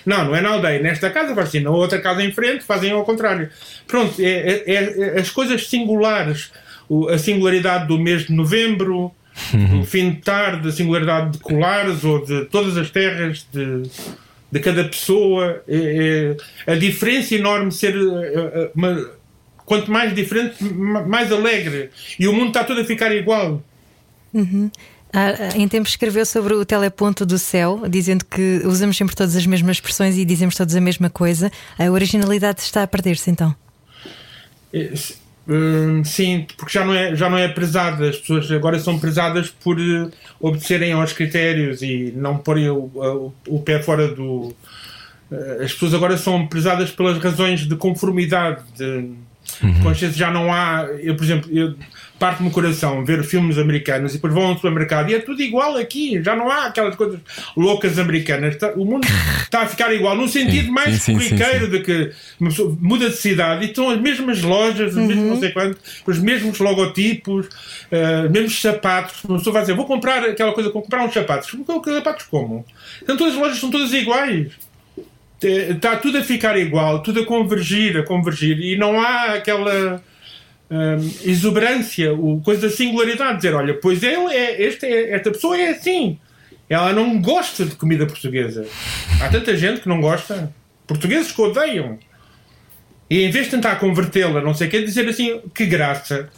não, 0.05 0.25
não 0.25 0.35
é 0.35 0.41
na 0.41 0.49
aldeia, 0.49 0.81
nesta 0.81 1.09
casa 1.09 1.33
faz 1.35 1.47
assim, 1.49 1.59
na 1.59 1.69
outra 1.71 1.99
casa 2.01 2.23
em 2.23 2.31
frente 2.31 2.63
fazem 2.63 2.91
ao 2.91 3.03
contrário. 3.03 3.49
Pronto, 3.87 4.13
é, 4.19 4.63
é- 4.65 4.73
é- 5.15 5.19
as 5.19 5.29
coisas 5.29 5.67
singulares, 5.67 6.51
o- 6.89 7.07
a 7.09 7.17
singularidade 7.17 7.87
do 7.87 7.97
mês 7.99 8.25
de 8.27 8.33
novembro, 8.33 9.11
do 9.51 9.83
fim 9.85 10.11
de 10.11 10.17
tarde, 10.21 10.67
a 10.67 10.71
singularidade 10.71 11.31
de 11.31 11.39
Colares 11.39 12.03
ou 12.03 12.23
de 12.23 12.45
todas 12.45 12.77
as 12.77 12.89
terras 12.91 13.47
de, 13.51 13.83
de 14.51 14.59
cada 14.59 14.83
pessoa, 14.83 15.63
é- 15.67 16.35
é- 16.67 16.71
a 16.71 16.75
diferença 16.75 17.33
enorme 17.33 17.71
ser 17.71 17.95
eh, 17.95 18.33
eh, 18.35 18.71
uma- 18.75 19.09
quanto 19.65 19.91
mais 19.91 20.13
diferente, 20.13 20.63
ma- 20.63 21.03
mais 21.03 21.31
alegre. 21.31 21.89
E 22.19 22.27
o 22.27 22.33
mundo 22.33 22.47
está 22.47 22.63
todo 22.63 22.81
a 22.81 22.85
ficar 22.85 23.13
igual. 23.15 23.61
Ah, 25.15 25.55
em 25.55 25.67
tempos 25.67 25.91
escreveu 25.91 26.25
sobre 26.25 26.55
o 26.55 26.65
teleponto 26.65 27.23
do 27.25 27.37
céu, 27.37 27.83
dizendo 27.87 28.25
que 28.25 28.61
usamos 28.65 28.97
sempre 28.97 29.15
todas 29.15 29.35
as 29.35 29.45
mesmas 29.45 29.77
expressões 29.77 30.17
e 30.17 30.25
dizemos 30.25 30.55
todos 30.55 30.75
a 30.75 30.81
mesma 30.81 31.09
coisa. 31.09 31.51
A 31.77 31.89
originalidade 31.91 32.61
está 32.61 32.81
a 32.81 32.87
perder-se 32.87 33.29
então. 33.29 33.55
É, 34.73 34.91
hum, 35.47 36.03
sim, 36.03 36.47
porque 36.57 36.73
já 36.73 36.83
não, 36.83 36.95
é, 36.95 37.15
já 37.15 37.29
não 37.29 37.37
é 37.37 37.47
prezada. 37.47 38.09
As 38.09 38.17
pessoas 38.17 38.51
agora 38.51 38.79
são 38.79 38.97
prezadas 38.97 39.49
por 39.51 39.79
eh, 39.79 40.09
obedecerem 40.39 40.93
aos 40.93 41.13
critérios 41.13 41.83
e 41.83 42.11
não 42.15 42.37
porem 42.39 42.69
o, 42.71 42.89
o, 42.95 43.33
o 43.47 43.59
pé 43.61 43.83
fora 43.83 44.07
do. 44.07 44.55
eh, 45.31 45.59
as 45.63 45.73
pessoas 45.73 45.93
agora 45.93 46.17
são 46.17 46.47
prezadas 46.47 46.89
pelas 46.89 47.19
razões 47.19 47.67
de 47.67 47.75
conformidade, 47.75 48.63
de 48.75 49.11
consciência. 49.81 50.17
Já 50.17 50.31
não 50.31 50.51
há. 50.51 50.87
Eu, 51.01 51.15
por 51.15 51.23
exemplo, 51.23 51.49
eu 51.51 51.75
parte-me 52.19 52.47
o 52.47 52.51
coração 52.51 53.03
ver 53.03 53.21
filmes 53.23 53.57
americanos 53.57 54.11
e 54.11 54.15
depois 54.15 54.33
vão 54.33 54.47
ao 54.47 54.55
supermercado 54.55 55.09
e 55.09 55.15
é 55.15 55.19
tudo 55.19 55.41
igual 55.41 55.75
aqui. 55.75 56.23
Já 56.23 56.35
não 56.35 56.49
há 56.49 56.67
aquelas 56.67 56.95
coisas 56.95 57.19
loucas 57.55 57.99
americanas. 57.99 58.55
Tá- 58.55 58.73
o 58.75 58.85
mundo 58.85 59.05
está 59.43 59.63
a 59.63 59.67
ficar 59.67 59.93
igual, 59.93 60.15
num 60.15 60.27
sentido 60.27 60.67
Sim, 60.67 60.71
mais 60.71 61.01
sim, 61.01 61.13
corriqueiro 61.13 61.69
de 61.69 61.79
que 61.81 62.11
uma 62.39 62.49
pessoa 62.49 62.77
muda 62.79 63.09
de 63.09 63.17
cidade 63.17 63.65
e 63.65 63.67
estão 63.67 63.89
as 63.89 63.99
mesmas 63.99 64.41
lojas, 64.41 64.95
os 64.95 65.03
mesmos 65.03 65.25
não 65.25 65.39
sei 65.39 65.51
quanto, 65.51 65.77
os 66.07 66.19
mesmos 66.19 66.59
logotipos, 66.59 67.49
eh, 67.91 68.29
mesmos 68.29 68.61
sapatos. 68.61 69.23
Uma 69.25 69.37
pessoa 69.37 69.53
vai 69.53 69.63
dizer, 69.63 69.75
vou 69.75 69.85
comprar 69.85 70.23
aquela 70.23 70.53
coisa, 70.53 70.69
vou 70.71 70.81
comprar 70.81 71.03
uns 71.03 71.13
sapatos. 71.13 71.51
Comprar 71.51 71.93
sapatos 71.93 72.25
como? 72.27 72.65
Então 73.01 73.17
todas 73.17 73.33
as 73.33 73.39
lojas 73.39 73.59
são 73.59 73.69
todas 73.69 73.91
iguais. 73.91 74.47
Está 75.47 75.95
tudo 75.97 76.17
a 76.17 76.23
ficar 76.23 76.57
igual, 76.57 77.01
tudo 77.01 77.21
a 77.21 77.25
convergir, 77.25 77.97
a 77.97 78.03
convergir, 78.03 78.59
e 78.59 78.75
não 78.77 78.99
há 79.01 79.33
aquela 79.33 80.01
hum, 80.69 81.11
exuberância, 81.23 82.13
o, 82.13 82.41
coisa 82.41 82.67
da 82.67 82.73
singularidade, 82.73 83.37
dizer, 83.37 83.53
olha, 83.53 83.73
pois 83.75 84.01
ele 84.03 84.33
é, 84.33 84.61
este 84.63 84.85
é- 84.85 85.11
esta 85.15 85.31
pessoa 85.31 85.57
é 85.57 85.69
assim. 85.69 86.17
Ela 86.69 86.93
não 86.93 87.21
gosta 87.21 87.65
de 87.65 87.75
comida 87.75 88.05
portuguesa. 88.05 88.65
Há 89.21 89.27
tanta 89.29 89.55
gente 89.55 89.81
que 89.81 89.89
não 89.89 89.99
gosta. 90.01 90.51
Portugueses 90.87 91.31
que 91.31 91.41
odeiam. 91.41 91.99
E 93.09 93.23
em 93.23 93.29
vez 93.29 93.45
de 93.45 93.51
tentar 93.51 93.75
convertê-la, 93.75 94.41
não 94.41 94.53
sei 94.53 94.67
o 94.67 94.71
que, 94.71 94.81
dizer 94.81 95.07
assim, 95.07 95.41
que 95.53 95.65
graça, 95.65 96.29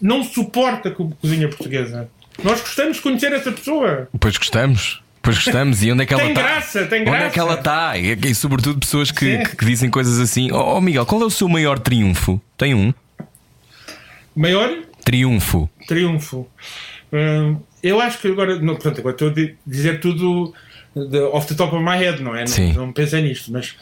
não 0.00 0.22
suporta 0.22 0.90
co- 0.90 1.10
cozinha 1.20 1.48
portuguesa. 1.48 2.08
Nós 2.42 2.60
gostamos 2.60 2.96
de 2.98 3.02
conhecer 3.02 3.32
essa 3.32 3.50
pessoa. 3.50 4.08
Pois 4.20 4.36
gostamos. 4.36 5.02
Pois 5.24 5.36
gostamos. 5.36 5.82
E 5.82 5.90
onde 5.90 6.02
é 6.02 6.06
que 6.06 6.12
ela 6.14 6.22
Tem 6.22 6.32
está? 6.32 6.42
graça, 6.42 6.86
tem 6.86 7.00
Onde 7.02 7.10
é 7.10 7.12
graça. 7.18 7.30
que 7.32 7.40
ela 7.40 7.54
está? 7.54 7.96
E, 7.98 8.12
e 8.12 8.34
sobretudo 8.34 8.78
pessoas 8.78 9.10
que, 9.10 9.38
que- 9.38 9.56
que 9.56 9.64
dizem 9.64 9.88
coisas 9.90 10.20
assim. 10.20 10.52
Oh, 10.52 10.80
Miguel, 10.80 11.06
qual 11.06 11.22
é 11.22 11.24
o 11.24 11.30
seu 11.30 11.48
maior 11.48 11.78
triunfo? 11.78 12.40
Tem 12.58 12.74
um? 12.74 12.92
Maior 14.36 14.70
Triunfo. 15.04 15.68
triunfo. 15.86 16.46
Hum, 17.12 17.58
eu 17.82 18.00
acho 18.00 18.18
que 18.18 18.28
agora, 18.28 18.58
não, 18.58 18.74
portanto, 18.74 18.98
agora 19.00 19.14
estou 19.14 19.28
a 19.28 19.32
di- 19.32 19.54
dizer 19.66 20.00
tudo 20.00 20.52
de, 20.94 21.18
off 21.32 21.46
the 21.48 21.54
top 21.54 21.74
of 21.74 21.84
my 21.84 21.96
head, 21.96 22.22
não 22.22 22.34
é? 22.36 22.44
Não, 22.74 22.86
não 22.86 22.92
pensei 22.92 23.20
nisto, 23.22 23.50
mas 23.52 23.74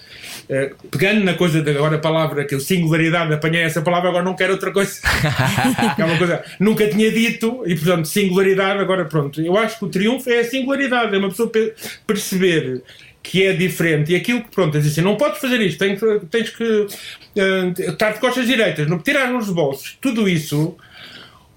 eh, 0.49 0.73
pegando 0.91 1.23
na 1.25 1.35
coisa 1.35 1.61
de 1.61 1.71
agora 1.71 1.97
a 1.97 1.99
palavra, 1.99 2.45
que 2.45 2.59
singularidade, 2.59 3.33
apanhei 3.35 3.63
essa 3.63 3.83
palavra, 3.83 4.09
agora 4.09 4.25
não 4.25 4.35
quero 4.35 4.53
outra 4.55 4.71
coisa. 4.73 5.01
É 5.99 6.05
uma 6.05 6.17
coisa 6.17 6.43
nunca 6.59 6.89
tinha 6.89 7.11
dito 7.13 7.63
e, 7.67 7.75
portanto, 7.75 8.07
singularidade, 8.09 8.81
agora 8.81 9.05
pronto. 9.05 9.41
Eu 9.41 9.57
acho 9.59 9.79
que 9.79 9.85
o 9.85 9.89
triunfo 9.89 10.31
é 10.31 10.41
a 10.41 10.45
singularidade, 10.45 11.15
é 11.15 11.19
uma 11.19 11.29
pessoa 11.29 11.49
pe- 11.51 11.75
perceber 12.07 12.83
que 13.23 13.45
é 13.47 13.53
diferente 13.53 14.13
e 14.13 14.17
aquilo 14.17 14.43
que, 14.43 14.51
pronto, 14.51 14.77
diz 14.79 14.91
assim, 14.91 15.01
não 15.01 15.17
podes 15.17 15.39
fazer 15.39 15.61
isto, 15.61 15.79
tens, 15.79 16.01
tens 16.31 16.51
que 16.51 16.87
eh, 17.37 17.73
estar 17.91 18.13
de 18.13 18.21
costas 18.21 18.47
direitas, 18.47 18.89
não 18.89 18.99
tirar 18.99 19.31
nos 19.31 19.49
bolsos, 19.51 19.97
tudo 20.01 20.29
isso. 20.29 20.77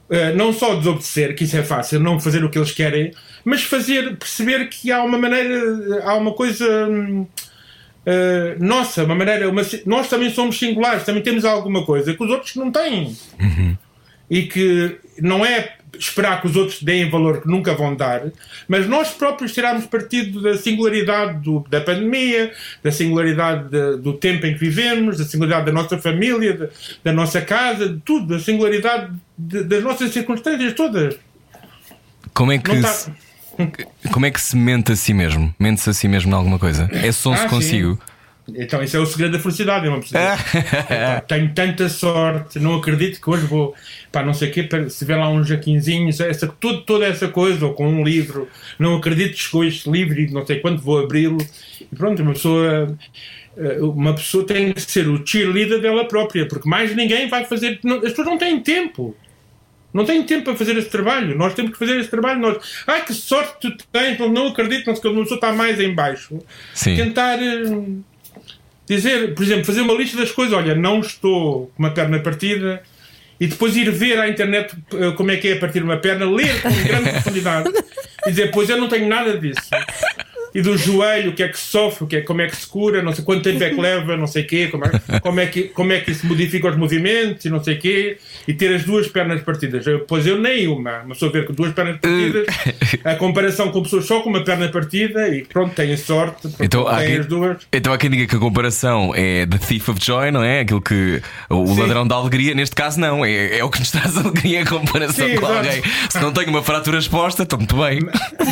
Uh, 0.07 0.35
não 0.35 0.53
só 0.53 0.75
desobedecer, 0.75 1.33
que 1.35 1.45
isso 1.45 1.57
é 1.57 1.63
fácil, 1.63 1.99
não 1.99 2.19
fazer 2.19 2.43
o 2.45 2.49
que 2.51 2.59
eles 2.59 2.71
querem, 2.71 3.11
mas 3.45 3.63
fazer 3.63 4.17
perceber 4.17 4.67
que 4.67 4.91
há 4.91 5.01
uma 5.03 5.17
maneira, 5.17 6.03
há 6.03 6.15
uma 6.15 6.33
coisa 6.33 6.65
hum, 6.89 7.21
uh, 8.05 8.63
nossa, 8.63 9.03
uma 9.03 9.15
maneira, 9.15 9.47
uma, 9.49 9.61
nós 9.85 10.09
também 10.09 10.29
somos 10.31 10.57
singulares, 10.59 11.03
também 11.05 11.23
temos 11.23 11.45
alguma 11.45 11.85
coisa 11.85 12.13
que 12.13 12.23
os 12.23 12.29
outros 12.31 12.55
não 12.55 12.71
têm. 12.71 13.15
E 14.29 14.43
que 14.43 14.97
não 15.21 15.45
é 15.45 15.75
esperar 15.97 16.41
que 16.41 16.47
os 16.47 16.55
outros 16.57 16.81
deem 16.81 17.09
valor 17.09 17.41
que 17.41 17.47
nunca 17.47 17.73
vão 17.73 17.95
dar, 17.95 18.23
mas 18.67 18.85
nós 18.85 19.11
próprios 19.11 19.53
tirarmos 19.53 19.85
partido 19.85 20.41
da 20.41 20.57
singularidade 20.57 21.39
do- 21.41 21.63
da 21.69 21.79
pandemia, 21.79 22.51
da 22.83 22.91
singularidade 22.91 23.69
de- 23.69 23.97
do 24.01 24.11
tempo 24.13 24.45
em 24.45 24.53
que 24.53 24.59
vivemos, 24.59 25.17
da 25.17 25.23
singularidade 25.23 25.67
da 25.67 25.71
nossa 25.71 25.97
família, 25.97 26.53
da, 26.57 26.67
da 27.03 27.13
nossa 27.13 27.39
casa, 27.39 27.87
de 27.87 27.99
tudo, 28.01 28.35
da 28.35 28.39
singularidade 28.43 29.13
de- 29.37 29.63
das 29.63 29.81
nossas 29.83 30.11
circunstâncias 30.11 30.73
todas. 30.73 31.15
Como 32.33 32.51
é 32.51 32.57
que, 32.57 32.81
tá- 33.05 33.11
como 34.11 34.25
é 34.25 34.31
que 34.31 34.41
se 34.41 34.55
mente 34.55 34.91
a 34.91 34.95
si 34.95 35.13
mesmo? 35.13 35.53
Mente-se 35.59 35.89
a 35.89 35.93
si 35.93 36.07
mesmo 36.07 36.31
em 36.31 36.35
alguma 36.35 36.59
coisa? 36.59 36.89
É 36.91 37.11
som-se 37.11 37.43
Ah, 37.45 37.49
consigo. 37.49 37.99
Então, 38.47 38.83
isso 38.83 38.95
é 38.95 38.99
o 38.99 39.05
segredo 39.07 39.31
da 39.31 39.39
felicidade. 39.39 39.87
É 39.87 39.89
uma 39.89 39.99
pessoa 39.99 40.21
Epá, 40.53 41.21
tenho 41.21 41.51
tanta 41.53 41.89
sorte, 41.89 42.59
não 42.59 42.75
acredito 42.75 43.19
que 43.19 43.27
hoje 43.27 43.45
vou, 43.47 43.73
pá, 44.11 44.21
não 44.23 44.35
sei 44.35 44.49
o 44.49 44.51
quê, 44.53 44.61
para- 44.63 44.87
se 44.87 45.03
vê 45.03 45.15
lá 45.15 45.27
uns 45.29 45.47
jaquinzinhos, 45.47 46.19
essa, 46.19 46.47
tudo, 46.47 46.81
toda 46.81 47.05
essa 47.07 47.27
coisa, 47.27 47.65
ou 47.65 47.73
com 47.73 47.87
um 47.87 48.03
livro, 48.03 48.47
não 48.77 48.97
acredito 48.97 49.31
que 49.33 49.39
chegou 49.41 49.63
este 49.65 49.89
livro 49.89 50.19
e 50.19 50.29
não 50.29 50.45
sei 50.45 50.59
quando 50.59 50.79
vou 50.79 50.99
abri-lo. 51.03 51.39
E 51.81 51.95
pronto, 51.95 52.21
uma 52.21 52.33
pessoa. 52.33 52.95
eh, 53.57 53.79
Uma 53.81 54.13
pessoa 54.13 54.45
tem 54.45 54.73
que 54.73 54.81
ser 54.81 55.07
o 55.07 55.25
cheerleader 55.25 55.81
dela 55.81 56.05
própria, 56.07 56.47
porque 56.47 56.69
mais 56.69 56.95
ninguém 56.95 57.27
vai 57.27 57.45
fazer. 57.45 57.79
não- 57.83 57.95
as 57.97 58.09
pessoas 58.09 58.27
não 58.27 58.37
têm 58.37 58.59
tempo. 58.59 59.15
Não 59.95 60.03
têm 60.03 60.23
tempo 60.23 60.43
para 60.43 60.55
fazer 60.57 60.75
esse 60.77 60.89
trabalho. 60.89 61.37
Nós 61.37 61.53
temos 61.53 61.71
que 61.71 61.79
fazer 61.79 61.97
esse 61.97 62.09
trabalho. 62.09 62.41
Nós, 62.41 62.57
ai, 62.85 63.05
que 63.05 63.13
sorte 63.13 63.53
tu 63.61 63.77
tens, 63.93 64.19
não, 64.19 64.27
não 64.27 64.47
acredito, 64.47 64.83
que, 64.83 65.07
uma 65.07 65.21
pessoa 65.21 65.37
está 65.37 65.53
mais 65.53 65.79
em 65.79 65.95
baixo 65.95 66.37
Sim. 66.73 66.97
tentar 66.97 67.41
eh, 67.41 67.63
dizer, 68.85 69.33
por 69.33 69.43
exemplo, 69.43 69.63
fazer 69.63 69.79
uma 69.79 69.93
lista 69.93 70.17
das 70.17 70.31
coisas. 70.31 70.53
Olha, 70.53 70.75
não 70.75 70.99
estou 70.99 71.67
com 71.67 71.81
uma 71.81 71.91
perna 71.91 72.19
partida. 72.19 72.83
E 73.39 73.47
depois 73.47 73.73
ir 73.77 73.89
ver 73.89 74.19
à 74.19 74.27
internet 74.27 74.75
eh, 74.95 75.11
como 75.11 75.31
é 75.31 75.37
que 75.37 75.47
é 75.47 75.55
partir 75.55 75.81
uma 75.81 75.95
perna, 75.95 76.25
ler 76.25 76.61
com 76.61 76.69
grande 76.69 77.11
profundidade 77.11 77.69
e 78.27 78.31
dizer, 78.31 78.51
pois 78.51 78.69
eu 78.69 78.75
não 78.75 78.89
tenho 78.89 79.07
nada 79.07 79.37
disso. 79.37 79.61
E 80.55 80.61
do 80.61 80.77
joelho, 80.77 81.31
o 81.31 81.33
que 81.33 81.43
é 81.43 81.49
que 81.49 81.59
sofre, 81.59 82.05
o 82.05 82.07
que 82.07 82.15
é, 82.15 82.21
como 82.21 82.39
é 82.41 82.47
que 82.47 82.55
se 82.55 82.65
cura, 82.65 83.01
não 83.03 83.13
sei 83.13 83.25
quanto 83.25 83.43
tempo 83.43 83.61
é 83.61 83.69
que 83.71 83.79
leva, 83.79 84.15
não 84.15 84.25
sei 84.25 84.43
o 84.43 84.47
quê, 84.47 84.67
como 84.71 84.85
é, 84.85 85.19
como, 85.19 85.39
é 85.41 85.45
que, 85.47 85.63
como 85.63 85.91
é 85.91 85.99
que 85.99 86.11
isso 86.11 86.25
modifica 86.25 86.69
os 86.69 86.77
movimentos 86.77 87.43
e 87.43 87.49
não 87.49 87.61
sei 87.61 87.75
o 87.75 87.79
quê, 87.79 88.17
e 88.47 88.53
ter 88.53 88.73
as 88.73 88.85
duas 88.85 89.05
pernas 89.09 89.41
partidas. 89.41 89.85
Eu, 89.85 89.99
pois 90.07 90.25
eu 90.25 90.39
nem 90.39 90.65
uma, 90.67 90.99
uma 90.99 91.09
pessoa 91.13 91.29
ver 91.29 91.45
com 91.45 91.51
duas 91.53 91.73
pernas 91.73 91.97
partidas, 91.99 92.45
a 93.03 93.15
comparação 93.15 93.69
com 93.69 93.83
pessoas 93.83 94.05
só 94.05 94.21
com 94.21 94.29
uma 94.29 94.45
perna 94.45 94.69
partida 94.69 95.27
e 95.27 95.43
pronto, 95.43 95.75
têm 95.75 95.95
sorte, 95.97 96.47
Então 96.59 96.87
há, 96.87 96.99
têm 96.99 97.07
quem, 97.07 97.17
as 97.19 97.25
duas. 97.25 97.57
então 97.73 97.91
há 97.91 97.97
quem 97.97 98.09
diga 98.09 98.25
que 98.25 98.35
a 98.37 98.39
comparação 98.39 99.11
é 99.13 99.45
The 99.45 99.57
Thief 99.57 99.89
of 99.89 99.99
Joy, 100.01 100.31
não 100.31 100.41
é? 100.43 100.61
Aquilo 100.61 100.81
que. 100.81 101.21
O 101.49 101.67
Sim. 101.67 101.81
ladrão 101.81 102.07
da 102.07 102.15
alegria, 102.15 102.53
neste 102.55 102.75
caso, 102.75 102.97
não. 102.99 103.25
É, 103.25 103.57
é 103.57 103.63
o 103.63 103.69
que 103.69 103.79
nos 103.79 103.91
traz 103.91 104.15
alegria 104.17 104.61
a 104.61 104.65
comparação 104.65 105.27
Sim, 105.27 105.35
com 105.35 105.45
exato. 105.45 105.53
alguém. 105.67 105.83
Se 106.09 106.19
não 106.21 106.31
tenho 106.31 106.49
uma 106.49 106.63
fratura 106.63 106.97
exposta, 106.97 107.43
estou 107.43 107.59
muito 107.59 107.75
bem. 107.75 107.99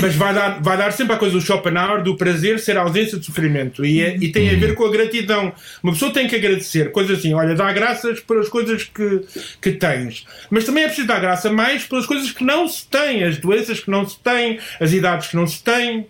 Mas 0.02 0.16
vai 0.16 0.34
dar, 0.34 0.62
vai 0.62 0.78
dar 0.78 0.92
sempre 0.92 1.14
a 1.14 1.18
coisa 1.18 1.36
do 1.36 1.42
Schopenhauer 1.42 1.93
maior 1.94 2.04
do 2.04 2.16
prazer 2.18 2.60
ser 2.60 2.78
a 2.78 2.82
ausência 2.82 3.18
de 3.20 3.26
sofrimento. 3.26 3.86
E, 3.86 4.02
é- 4.02 4.18
e 4.18 4.32
tem 4.32 4.50
a 4.50 4.56
ver 4.58 4.74
com 4.76 4.86
a 4.86 4.92
gratidão. 4.92 5.54
Uma 5.82 5.94
pessoa 5.94 6.12
tem 6.12 6.28
que 6.28 6.36
agradecer. 6.36 6.92
Coisas 6.92 7.20
assim, 7.20 7.34
olha, 7.34 7.56
dá 7.56 7.72
graças 7.72 8.20
pelas 8.20 8.50
coisas 8.50 8.84
que, 8.84 9.22
que 9.62 9.72
tens. 9.74 10.26
Mas 10.50 10.64
também 10.66 10.84
é 10.84 10.88
preciso 10.88 11.08
dar 11.08 11.20
graça 11.20 11.52
mais 11.52 11.84
pelas 11.84 12.06
coisas 12.06 12.32
que 12.32 12.44
não 12.44 12.68
se 12.68 12.88
têm, 12.88 13.24
as 13.24 13.38
doenças 13.38 13.80
que 13.80 13.90
não 13.90 14.08
se 14.08 14.18
têm, 14.20 14.60
as 14.80 14.92
idades 14.92 15.28
que 15.28 15.36
não 15.36 15.46
se 15.48 15.64
têm. 15.64 16.08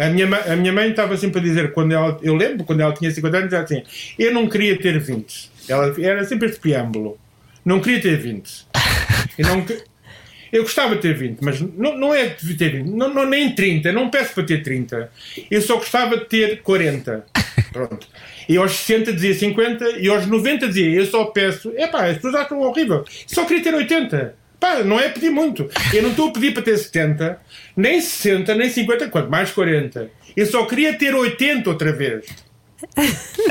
A, 0.00 0.08
minha, 0.08 0.26
a 0.52 0.56
minha 0.56 0.72
mãe 0.72 0.90
estava 0.90 1.16
sempre 1.16 1.38
a 1.40 1.42
dizer, 1.42 1.72
quando 1.72 1.92
ela, 1.92 2.18
eu 2.22 2.34
lembro, 2.34 2.64
quando 2.64 2.80
ela 2.80 2.92
tinha 2.92 3.10
50 3.10 3.36
anos, 3.36 3.52
ela 3.52 3.62
assim: 3.62 3.82
Eu 4.18 4.32
não 4.34 4.48
queria 4.48 4.76
ter 4.78 4.98
20. 4.98 5.50
Ela, 5.68 5.94
era 5.98 6.24
sempre 6.24 6.48
este 6.48 6.58
preâmbulo: 6.60 7.18
Não 7.64 7.78
queria 7.80 8.00
ter 8.00 8.16
20. 8.16 8.66
Eu, 9.38 9.46
não, 9.46 9.66
eu 10.52 10.62
gostava 10.62 10.96
de 10.96 11.02
ter 11.02 11.14
20, 11.16 11.40
mas 11.40 11.60
não, 11.60 11.96
não 11.96 12.14
é 12.14 12.28
de 12.28 12.54
ter 12.54 12.72
20, 12.72 12.88
não, 12.88 13.12
não, 13.12 13.26
nem 13.26 13.54
30, 13.54 13.92
não 13.92 14.10
peço 14.10 14.34
para 14.34 14.44
ter 14.44 14.62
30. 14.62 15.10
Eu 15.50 15.62
só 15.62 15.76
gostava 15.76 16.16
de 16.16 16.24
ter 16.24 16.62
40. 16.62 17.24
Pronto. 17.72 18.06
E 18.48 18.56
aos 18.56 18.72
60 18.72 19.12
dizia 19.12 19.34
50, 19.34 19.90
e 19.98 20.08
aos 20.08 20.26
90 20.26 20.68
dizia: 20.68 20.90
Eu 20.90 21.06
só 21.06 21.26
peço. 21.26 21.72
Epá, 21.76 22.06
as 22.06 22.16
pessoas 22.16 22.34
acham 22.34 22.60
horrível. 22.60 23.04
Só 23.26 23.44
queria 23.44 23.62
ter 23.62 23.74
80. 23.74 24.34
Pá, 24.58 24.82
não 24.82 25.00
é 25.00 25.08
pedir 25.08 25.30
muito. 25.30 25.70
Eu 25.92 26.02
não 26.02 26.10
estou 26.10 26.28
a 26.28 26.32
pedir 26.32 26.52
para 26.52 26.62
ter 26.62 26.76
70, 26.76 27.40
nem 27.76 28.00
60, 28.00 28.54
nem 28.54 28.68
50, 28.68 29.08
quanto 29.08 29.30
mais 29.30 29.50
40. 29.50 30.10
Eu 30.36 30.46
só 30.46 30.66
queria 30.66 30.92
ter 30.92 31.14
80 31.14 31.70
outra 31.70 31.92
vez. 31.92 32.26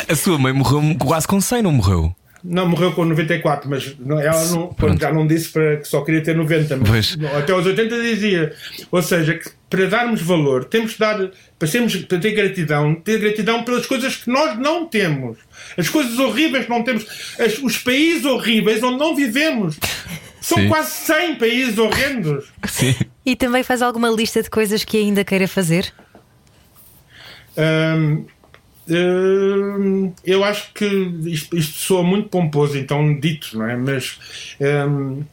A 0.07 0.15
sua 0.15 0.37
mãe 0.37 0.53
morreu 0.53 0.81
quase 0.99 1.27
com 1.27 1.41
100, 1.41 1.63
não 1.63 1.71
morreu? 1.71 2.15
Não, 2.43 2.67
morreu 2.69 2.93
com 2.93 3.03
94, 3.03 3.69
mas 3.69 3.95
ela 4.21 4.45
não, 4.45 4.67
pronto, 4.73 4.99
já 5.01 5.11
não 5.11 5.27
disse 5.27 5.49
para 5.49 5.77
que 5.77 5.85
só 5.87 6.01
queria 6.01 6.23
ter 6.23 6.35
90, 6.35 6.77
mas 6.77 7.15
Pois. 7.15 7.17
até 7.35 7.51
aos 7.51 7.65
80 7.65 8.01
dizia. 8.01 8.53
Ou 8.91 9.01
seja, 9.01 9.33
que 9.33 9.49
para 9.69 9.85
darmos 9.87 10.21
valor, 10.21 10.63
temos 10.65 10.93
de 10.93 10.97
dar, 10.99 11.29
para, 11.59 11.67
sermos, 11.67 11.95
para 11.97 12.17
ter 12.17 12.31
gratidão, 12.31 12.95
ter 12.95 13.19
gratidão 13.19 13.63
pelas 13.63 13.85
coisas 13.85 14.15
que 14.15 14.29
nós 14.29 14.57
não 14.57 14.87
temos. 14.87 15.37
As 15.77 15.89
coisas 15.89 16.17
horríveis 16.17 16.63
que 16.65 16.69
não 16.71 16.81
temos. 16.83 17.05
As- 17.37 17.57
os 17.59 17.77
países 17.77 18.23
horríveis 18.25 18.81
onde 18.81 18.97
não 18.97 19.15
vivemos. 19.15 19.77
São 20.41 20.57
Sim. 20.57 20.69
quase 20.69 20.91
100 20.91 21.35
países 21.35 21.77
horrendos. 21.77 22.45
Sim. 22.67 22.95
E 23.25 23.35
também 23.35 23.61
faz 23.63 23.81
alguma 23.81 24.09
lista 24.09 24.41
de 24.41 24.49
coisas 24.49 24.83
que 24.85 24.97
ainda 24.97 25.23
queira 25.25 25.47
fazer? 25.47 25.91
Hum, 27.57 28.25
hum, 28.89 30.13
eu 30.25 30.43
acho 30.43 30.73
que 30.73 30.85
isto, 31.25 31.57
isto 31.57 31.77
soa 31.79 32.03
muito 32.03 32.29
pomposo, 32.29 32.77
então 32.77 33.19
dito, 33.19 33.57
não 33.57 33.67
é? 33.69 33.75
Mas 33.75 34.19
hum, 34.87 35.23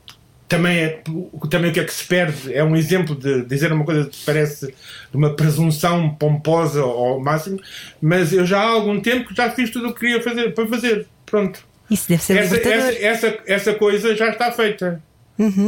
também, 0.48 0.78
é, 0.78 1.02
também 1.50 1.70
o 1.70 1.74
que 1.74 1.80
é 1.80 1.84
que 1.84 1.92
se 1.92 2.04
perde 2.04 2.54
é 2.54 2.62
um 2.62 2.76
exemplo 2.76 3.14
de 3.16 3.44
dizer 3.44 3.72
uma 3.72 3.84
coisa 3.84 4.08
que 4.08 4.16
parece 4.24 4.66
de 4.68 5.16
uma 5.16 5.34
presunção 5.34 6.10
pomposa 6.14 6.80
ao 6.82 7.18
máximo, 7.20 7.58
mas 8.00 8.32
eu 8.32 8.46
já 8.46 8.60
há 8.60 8.68
algum 8.68 9.00
tempo 9.00 9.34
já 9.34 9.50
fiz 9.50 9.70
tudo 9.70 9.88
o 9.88 9.92
que 9.92 10.00
queria 10.00 10.22
fazer 10.22 10.54
para 10.54 10.66
fazer. 10.66 11.06
Pronto. 11.24 11.60
Isso 11.90 12.08
deve 12.08 12.22
ser 12.22 12.36
Essa, 12.38 12.56
essa, 12.56 12.92
essa, 13.04 13.38
essa 13.46 13.74
coisa 13.74 14.14
já 14.16 14.30
está 14.30 14.50
feita. 14.52 15.02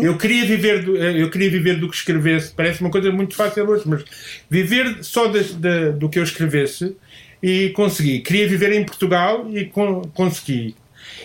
Eu 0.03 0.17
queria 0.17 0.47
viver 0.47 0.83
do, 0.83 0.97
eu 0.97 1.29
queria 1.31 1.51
viver 1.51 1.77
do 1.79 1.91
que 1.91 1.97
escrevesse. 1.97 2.53
Parece 2.57 2.81
uma 2.81 2.89
coisa 2.91 3.11
muito 3.13 3.35
fácil 3.37 3.69
hoje, 3.69 3.83
mas 3.87 4.03
viver 4.49 5.05
só 5.05 5.29
das- 5.29 5.53
da- 5.53 5.91
do 5.91 6.09
que 6.09 6.19
eu 6.19 6.23
escrevesse 6.23 6.97
e 7.43 7.71
consegui. 7.71 8.21
Queria 8.21 8.49
viver 8.49 8.73
em 8.73 8.85
Portugal 8.85 9.47
e 9.53 9.65
con- 9.67 10.03
consegui. 10.15 10.75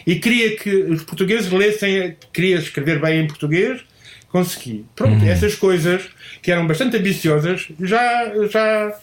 E 0.05 0.15
queria 0.15 0.55
que 0.55 0.69
os 0.69 1.03
portugueses 1.03 1.51
lessem, 1.51 2.15
queria 2.31 2.57
escrever 2.57 2.99
bem 2.99 3.21
em 3.21 3.27
português, 3.27 3.81
consegui. 4.29 4.85
Pronto, 4.95 5.23
essas 5.25 5.55
coisas 5.55 6.03
que 6.41 6.51
eram 6.51 6.67
bastante 6.67 6.97
ambiciosas 6.97 7.67
já, 7.79 8.33
já, 8.49 8.99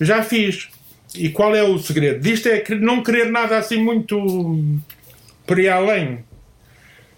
já 0.00 0.22
fiz. 0.22 0.68
E 1.14 1.30
qual 1.30 1.54
é 1.56 1.62
o 1.62 1.78
segredo? 1.78 2.20
Disto 2.20 2.48
é 2.48 2.58
que 2.58 2.74
não 2.74 3.02
querer 3.02 3.30
nada 3.30 3.56
assim 3.56 3.82
muito 3.82 4.62
por 5.46 5.58
ir 5.58 5.68
além. 5.68 6.18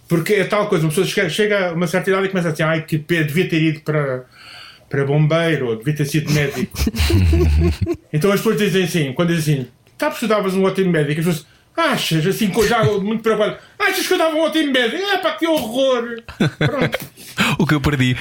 Porque 0.08 0.34
é 0.34 0.44
tal 0.44 0.68
coisa, 0.68 0.84
uma 0.84 0.90
pessoa 0.90 1.06
chega, 1.06 1.28
chega 1.28 1.68
a 1.68 1.72
uma 1.72 1.86
certa 1.86 2.10
idade 2.10 2.26
e 2.26 2.28
começa 2.30 2.48
assim, 2.48 2.62
ai 2.62 2.82
que 2.84 2.98
pena, 2.98 3.24
devia 3.24 3.48
ter 3.48 3.62
ido 3.62 3.80
para, 3.80 4.24
para 4.90 5.04
bombeiro, 5.06 5.68
ou 5.68 5.76
devia 5.76 5.94
ter 5.94 6.04
sido 6.04 6.30
médico. 6.32 6.76
então 8.12 8.30
as 8.32 8.40
pessoas 8.40 8.58
dizem 8.58 8.84
assim, 8.84 9.12
quando 9.12 9.34
dizem 9.34 9.60
assim, 9.60 9.66
tá, 9.96 10.10
porque 10.10 10.26
tu 10.26 10.28
davas 10.28 10.52
um 10.52 10.64
ótimo 10.64 10.90
médico, 10.90 11.20
as 11.20 11.26
pessoas 11.26 11.46
achas, 11.76 12.26
assim, 12.26 12.52
já 12.68 12.82
muito 12.84 13.22
preocupado, 13.22 13.56
achas 13.78 14.06
que 14.06 14.12
eu 14.12 14.18
dava 14.18 14.34
um 14.34 14.40
ótimo 14.40 14.72
médico? 14.72 15.02
É 15.02 15.18
pá, 15.18 15.32
que 15.32 15.46
horror! 15.46 16.20
Pronto. 16.58 16.98
O 17.58 17.66
que 17.66 17.74
eu 17.74 17.80
perdi. 17.80 18.16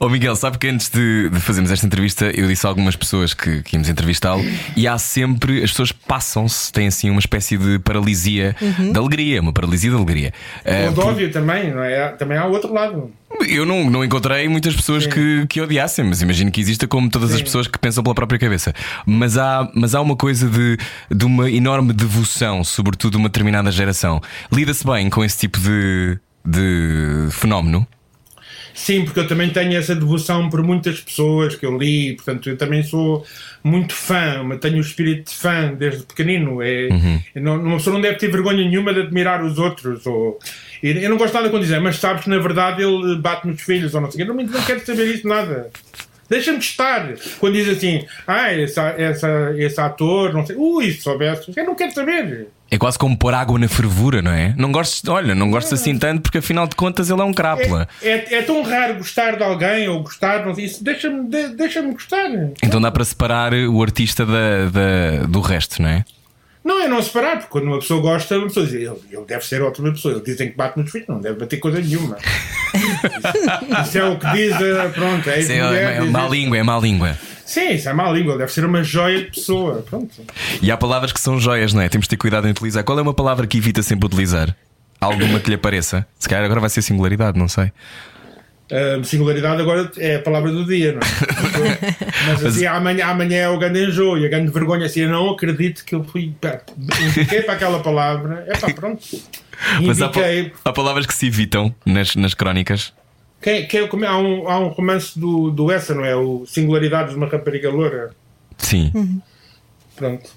Ó 0.00 0.08
Miguel, 0.08 0.34
sabe 0.34 0.58
que 0.58 0.68
antes 0.68 0.88
de, 0.88 1.28
de 1.28 1.40
fazermos 1.40 1.70
esta 1.70 1.84
entrevista, 1.84 2.30
eu 2.34 2.46
disse 2.46 2.66
a 2.66 2.68
algumas 2.68 2.96
pessoas 2.96 3.34
que, 3.34 3.62
que 3.62 3.76
íamos 3.76 3.88
entrevistá-lo 3.88 4.42
e 4.76 4.86
há 4.86 4.98
sempre, 4.98 5.62
as 5.62 5.70
pessoas 5.70 5.92
passam-se, 5.92 6.72
têm 6.72 6.86
assim 6.86 7.10
uma 7.10 7.18
espécie 7.18 7.56
de 7.56 7.78
paralisia 7.78 8.56
de 8.60 8.98
alegria, 8.98 9.40
uma 9.40 9.52
paralisia 9.52 9.90
de 9.90 9.96
alegria. 9.96 10.32
Ah, 10.64 10.90
O 10.90 10.94
de 10.94 11.00
ódio 11.00 11.30
também, 11.30 11.70
não 11.70 11.82
é? 11.82 12.08
Também 12.10 12.36
há 12.38 12.46
o 12.46 12.52
outro 12.52 12.72
lado. 12.72 13.10
Eu 13.48 13.66
não, 13.66 13.90
não 13.90 14.04
encontrei 14.04 14.48
muitas 14.48 14.74
pessoas 14.74 15.06
que, 15.06 15.46
que 15.46 15.60
odiassem, 15.60 16.04
mas 16.04 16.22
imagino 16.22 16.50
que 16.50 16.60
exista 16.60 16.86
como 16.86 17.10
todas 17.10 17.32
as 17.32 17.38
Sim. 17.38 17.44
pessoas 17.44 17.66
que 17.66 17.78
pensam 17.78 18.02
pela 18.02 18.14
própria 18.14 18.38
cabeça. 18.38 18.72
Mas 19.06 19.36
há, 19.36 19.68
mas 19.74 19.94
há 19.94 20.00
uma 20.00 20.16
coisa 20.16 20.48
de, 20.48 20.76
de 21.10 21.24
uma 21.24 21.50
enorme 21.50 21.92
devoção, 21.92 22.62
sobretudo 22.62 23.12
de 23.12 23.16
uma 23.18 23.28
determinada 23.28 23.70
geração. 23.70 24.20
Lida-se 24.52 24.86
bem 24.86 25.10
com 25.10 25.24
esse 25.24 25.38
tipo 25.38 25.58
de, 25.58 26.18
de 26.44 27.28
fenómeno? 27.30 27.86
Sim, 28.74 29.04
porque 29.04 29.20
eu 29.20 29.26
também 29.26 29.50
tenho 29.50 29.76
essa 29.76 29.94
devoção 29.94 30.48
por 30.48 30.62
muitas 30.62 31.00
pessoas 31.00 31.54
que 31.54 31.66
eu 31.66 31.76
li, 31.76 32.14
portanto, 32.14 32.48
eu 32.48 32.56
também 32.56 32.82
sou 32.82 33.24
muito 33.62 33.92
fã, 33.92 34.42
mas 34.42 34.60
tenho 34.60 34.78
o 34.78 34.80
espírito 34.80 35.30
de 35.30 35.36
fã 35.36 35.74
desde 35.74 36.04
pequenino. 36.04 36.62
É, 36.62 36.88
não, 37.36 37.60
uma 37.60 37.76
pessoa 37.76 37.94
não 37.94 38.00
deve 38.00 38.16
ter 38.16 38.30
vergonha 38.30 38.64
nenhuma 38.64 38.94
de 38.94 39.00
admirar 39.00 39.44
os 39.44 39.58
outros. 39.58 40.06
Ou, 40.06 40.38
eu 40.82 41.08
não 41.10 41.16
gosto 41.16 41.34
nada 41.34 41.48
quando 41.48 41.62
dizem, 41.62 41.80
mas 41.80 41.96
sabes 41.96 42.24
que 42.24 42.30
na 42.30 42.38
verdade 42.38 42.82
ele 42.82 43.16
bate 43.16 43.46
nos 43.46 43.60
filhos 43.62 43.94
ou 43.94 44.00
não 44.00 44.10
sei 44.10 44.22
o 44.22 44.26
quê. 44.26 44.30
Eu 44.30 44.34
não, 44.34 44.44
não 44.44 44.62
quero 44.62 44.84
saber 44.84 45.06
isso 45.14 45.26
nada. 45.28 45.70
Deixa-me 46.28 46.58
estar. 46.60 47.12
Quando 47.38 47.52
diz 47.54 47.68
assim, 47.68 48.06
ah, 48.26 48.52
esse, 48.54 48.80
essa, 48.80 49.54
esse 49.58 49.78
ator, 49.80 50.32
não 50.32 50.46
sei, 50.46 50.56
ui, 50.56 50.90
se 50.90 51.02
soubesse, 51.02 51.52
eu 51.54 51.64
não 51.66 51.74
quero 51.74 51.92
saber. 51.92 52.48
É 52.70 52.78
quase 52.78 52.98
como 52.98 53.14
pôr 53.18 53.34
água 53.34 53.58
na 53.58 53.68
fervura, 53.68 54.22
não 54.22 54.30
é? 54.32 54.54
Não 54.56 54.72
gostes, 54.72 55.06
olha, 55.06 55.34
não 55.34 55.50
gostes 55.50 55.74
assim 55.74 55.98
tanto 55.98 56.22
porque 56.22 56.38
afinal 56.38 56.66
de 56.66 56.74
contas 56.74 57.10
ele 57.10 57.20
é 57.20 57.24
um 57.24 57.34
crápula. 57.34 57.86
É, 58.00 58.08
é, 58.10 58.34
é 58.36 58.42
tão 58.42 58.62
raro 58.62 58.94
gostar 58.94 59.36
de 59.36 59.42
alguém 59.44 59.86
ou 59.90 60.02
gostar, 60.02 60.46
não 60.46 60.54
sei, 60.54 60.64
isso 60.64 60.82
deixa-me 60.82 61.28
de, 61.28 61.48
deixa 61.48 61.82
gostar. 61.82 62.30
Então 62.62 62.80
dá 62.80 62.90
para 62.90 63.04
separar 63.04 63.52
o 63.52 63.82
artista 63.82 64.24
da, 64.24 64.70
da- 64.70 65.26
do 65.28 65.40
resto, 65.42 65.82
não 65.82 65.90
é? 65.90 66.04
Não, 66.64 66.80
é 66.80 66.86
não 66.86 67.02
separar, 67.02 67.38
porque 67.38 67.50
quando 67.50 67.64
uma 67.64 67.78
pessoa 67.78 68.00
gosta, 68.00 68.38
uma 68.38 68.46
pessoa 68.46 68.66
diz, 68.66 68.74
ele, 68.74 69.00
ele 69.10 69.24
deve 69.26 69.44
ser 69.44 69.62
ótima 69.62 69.90
pessoa. 69.90 70.14
Eles 70.14 70.24
dizem 70.24 70.50
que 70.50 70.56
bate 70.56 70.78
nos 70.78 70.90
filhos, 70.90 71.08
não 71.08 71.20
deve 71.20 71.38
bater 71.38 71.58
coisa 71.58 71.80
nenhuma. 71.80 72.16
isso, 72.74 73.82
isso 73.82 73.98
é 73.98 74.04
o 74.04 74.18
que 74.18 74.32
diz, 74.32 74.60
eh, 74.60 74.88
pronto, 74.94 75.28
é 75.28 75.40
Isso 75.40 75.52
é, 75.52 75.62
mulher, 75.62 75.92
é, 75.92 75.96
é 75.96 76.00
má 76.02 76.28
língua, 76.28 76.56
é 76.56 76.62
má 76.62 76.78
língua. 76.78 77.18
Sim, 77.44 77.72
isso 77.72 77.88
é 77.88 77.92
má 77.92 78.10
língua, 78.10 78.38
deve 78.38 78.52
ser 78.52 78.64
uma 78.64 78.82
joia 78.82 79.24
de 79.24 79.30
pessoa. 79.32 79.84
Pronto. 79.88 80.22
E 80.62 80.70
há 80.70 80.76
palavras 80.76 81.12
que 81.12 81.20
são 81.20 81.38
joias, 81.40 81.72
não 81.72 81.82
é? 81.82 81.88
Temos 81.88 82.06
de 82.06 82.10
ter 82.10 82.16
cuidado 82.16 82.46
em 82.46 82.52
utilizar. 82.52 82.84
Qual 82.84 82.98
é 82.98 83.02
uma 83.02 83.12
palavra 83.12 83.46
que 83.46 83.58
evita 83.58 83.82
sempre 83.82 84.06
utilizar? 84.06 84.56
Alguma 85.00 85.40
que 85.40 85.50
lhe 85.50 85.56
apareça? 85.56 86.06
Se 86.16 86.28
calhar 86.28 86.44
agora 86.44 86.60
vai 86.60 86.70
ser 86.70 86.80
singularidade, 86.80 87.36
não 87.36 87.48
sei. 87.48 87.72
A 88.72 89.04
singularidade 89.04 89.60
agora 89.60 89.90
é 89.98 90.16
a 90.16 90.22
palavra 90.22 90.50
do 90.50 90.64
dia, 90.64 90.92
não 90.92 91.00
é? 91.00 91.78
Mas 92.26 92.46
assim, 92.46 92.64
amanhã, 92.64 93.06
amanhã 93.06 93.36
é 93.42 93.48
o 93.48 93.58
grande 93.58 93.84
enjoo 93.84 94.16
e 94.16 94.24
a 94.24 94.28
grande 94.28 94.50
vergonha, 94.50 94.86
assim, 94.86 95.00
eu 95.00 95.10
não 95.10 95.28
acredito 95.30 95.84
que 95.84 95.94
eu 95.94 96.02
fui. 96.04 96.32
pá, 96.40 96.60
Indiquei 97.00 97.42
para 97.42 97.54
aquela 97.54 97.80
palavra, 97.80 98.44
é 98.48 98.56
pá, 98.56 98.72
pronto. 98.72 99.02
Mas 99.86 100.00
há, 100.00 100.10
há 100.64 100.72
palavras 100.72 101.04
que 101.06 101.14
se 101.14 101.26
evitam 101.26 101.74
nas, 101.84 102.16
nas 102.16 102.32
crónicas. 102.34 102.92
Quem, 103.42 103.66
quem, 103.66 103.86
como 103.88 104.04
é- 104.04 104.08
há, 104.08 104.16
um, 104.16 104.48
há 104.48 104.58
um 104.58 104.68
romance 104.68 105.18
do, 105.18 105.50
do 105.50 105.70
Essa, 105.70 105.94
não 105.94 106.04
é? 106.04 106.16
O 106.16 106.44
Singularidades 106.46 107.10
de 107.12 107.16
uma 107.18 107.26
Rapariga 107.26 107.68
Loura. 107.70 108.10
Sim. 108.56 109.20
Pronto. 109.96 110.30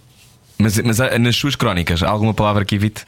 Mas, 0.58 0.78
mas 0.80 1.00
há- 1.00 1.18
nas 1.20 1.36
suas 1.36 1.56
crónicas, 1.56 2.02
há 2.04 2.10
alguma 2.10 2.34
palavra 2.34 2.66
que 2.66 2.76
evite? 2.76 3.06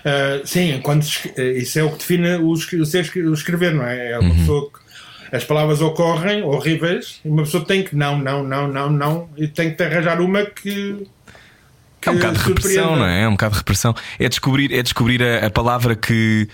Uh, 0.00 0.46
sim, 0.46 0.80
quando 0.82 1.02
uh, 1.02 1.40
isso 1.56 1.78
é 1.78 1.82
o 1.82 1.90
que 1.90 1.98
define 1.98 2.36
o, 2.36 2.50
o 2.50 2.86
ser 2.86 3.10
o 3.16 3.32
escrever, 3.34 3.74
não 3.74 3.84
é? 3.86 4.12
É 4.12 4.18
uma 4.18 4.34
pessoa 4.34 4.70
que 4.70 5.36
as 5.36 5.44
palavras 5.44 5.80
ocorrem, 5.80 6.42
horríveis, 6.42 7.20
e 7.24 7.28
uma 7.28 7.42
pessoa 7.42 7.64
tem 7.64 7.84
que 7.84 7.94
não, 7.94 8.18
não, 8.18 8.42
não, 8.42 8.66
não, 8.68 8.90
não, 8.90 9.28
e 9.36 9.46
tem 9.46 9.74
que 9.74 9.82
arranjar 9.82 10.20
uma 10.20 10.44
que. 10.44 11.06
que 12.00 12.08
É 12.08 12.12
um 12.12 12.16
bocado 12.16 12.38
de 12.38 12.44
repressão, 12.44 12.96
não 12.96 13.06
é? 13.06 13.22
É 13.22 13.28
um 13.28 13.32
bocado 13.32 13.52
de 13.52 13.58
repressão. 13.58 13.94
É 14.18 14.28
descobrir, 14.28 14.72
é 14.72 14.82
descobrir 14.82 15.22
a, 15.22 15.46
a 15.46 15.50
palavra 15.50 15.94
que. 15.94 16.48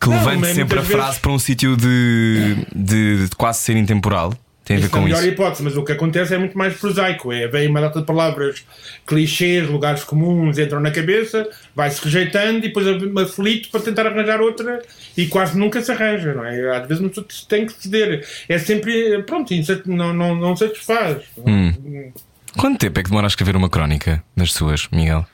Que 0.00 0.08
Não, 0.08 0.16
levante 0.16 0.54
sempre 0.54 0.78
a 0.78 0.82
frase 0.82 1.06
vezes- 1.06 1.18
para 1.18 1.32
um 1.32 1.38
sítio 1.40 1.76
de, 1.76 2.56
de, 2.74 3.28
de 3.28 3.36
quase 3.36 3.58
ser 3.60 3.76
intemporal. 3.76 4.32
Tem 4.68 4.76
a 4.76 4.80
ver 4.80 4.86
Isso 4.86 4.94
é 4.94 4.98
a 4.98 5.00
com 5.00 5.04
melhor 5.06 5.20
isso. 5.20 5.28
hipótese, 5.28 5.62
mas 5.62 5.76
o 5.78 5.82
que 5.82 5.92
acontece 5.92 6.34
é 6.34 6.38
muito 6.38 6.58
mais 6.58 6.74
prosaico. 6.76 7.32
É, 7.32 7.48
vem 7.48 7.68
uma 7.68 7.80
data 7.80 8.00
de 8.00 8.04
palavras 8.04 8.62
clichês, 9.06 9.66
lugares 9.66 10.04
comuns, 10.04 10.58
entram 10.58 10.78
na 10.78 10.90
cabeça, 10.90 11.48
vai-se 11.74 12.04
rejeitando 12.04 12.58
e 12.58 12.68
depois 12.68 12.86
aflito 13.26 13.70
para 13.70 13.80
tentar 13.80 14.06
arranjar 14.06 14.42
outra 14.42 14.82
e 15.16 15.26
quase 15.26 15.58
nunca 15.58 15.80
se 15.80 15.90
arranja, 15.90 16.34
não 16.34 16.44
é? 16.44 16.76
Às 16.76 16.86
vezes 16.86 17.00
uma 17.00 17.08
pessoa 17.08 17.26
tem 17.48 17.64
que 17.64 17.72
ceder. 17.72 18.26
É 18.46 18.58
sempre, 18.58 19.22
pronto, 19.22 19.54
não, 19.86 20.12
não, 20.12 20.34
não 20.34 20.54
satisfaz. 20.54 21.16
Hum. 21.38 22.12
Quanto 22.54 22.78
tempo 22.78 23.00
é 23.00 23.02
que 23.02 23.08
demora 23.08 23.26
a 23.26 23.28
escrever 23.28 23.56
uma 23.56 23.70
crónica 23.70 24.22
das 24.36 24.52
suas, 24.52 24.86
Miguel? 24.92 25.26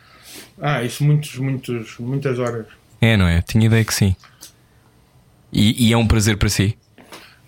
Ah, 0.62 0.85
isso 0.85 1.02
muitos, 1.02 1.35
muitos, 1.39 1.98
muitas 1.98 2.39
horas. 2.39 2.66
É, 3.01 3.16
não 3.16 3.27
é? 3.27 3.43
Tinha 3.43 3.66
ideia 3.66 3.85
que 3.85 3.93
sim. 3.93 4.15
E, 5.52 5.89
e 5.89 5.93
é 5.93 5.97
um 5.97 6.06
prazer 6.06 6.36
para 6.36 6.48
si? 6.48 6.78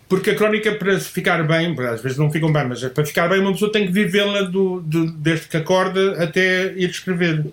Porque 0.08 0.30
a 0.30 0.34
crónica, 0.36 0.72
para 0.72 1.00
ficar 1.00 1.42
bem, 1.46 1.74
às 1.80 2.00
vezes 2.00 2.16
não 2.16 2.30
ficam 2.30 2.52
bem, 2.52 2.64
mas 2.68 2.80
para 2.84 3.04
ficar 3.04 3.28
bem, 3.28 3.40
uma 3.40 3.52
pessoa 3.52 3.72
tem 3.72 3.86
que 3.86 3.92
vivê-la 3.92 4.42
do, 4.42 4.80
do- 4.80 5.10
desde 5.10 5.48
que 5.48 5.56
acorda 5.56 6.22
até 6.22 6.72
ir 6.74 6.88
escrever. 6.90 7.46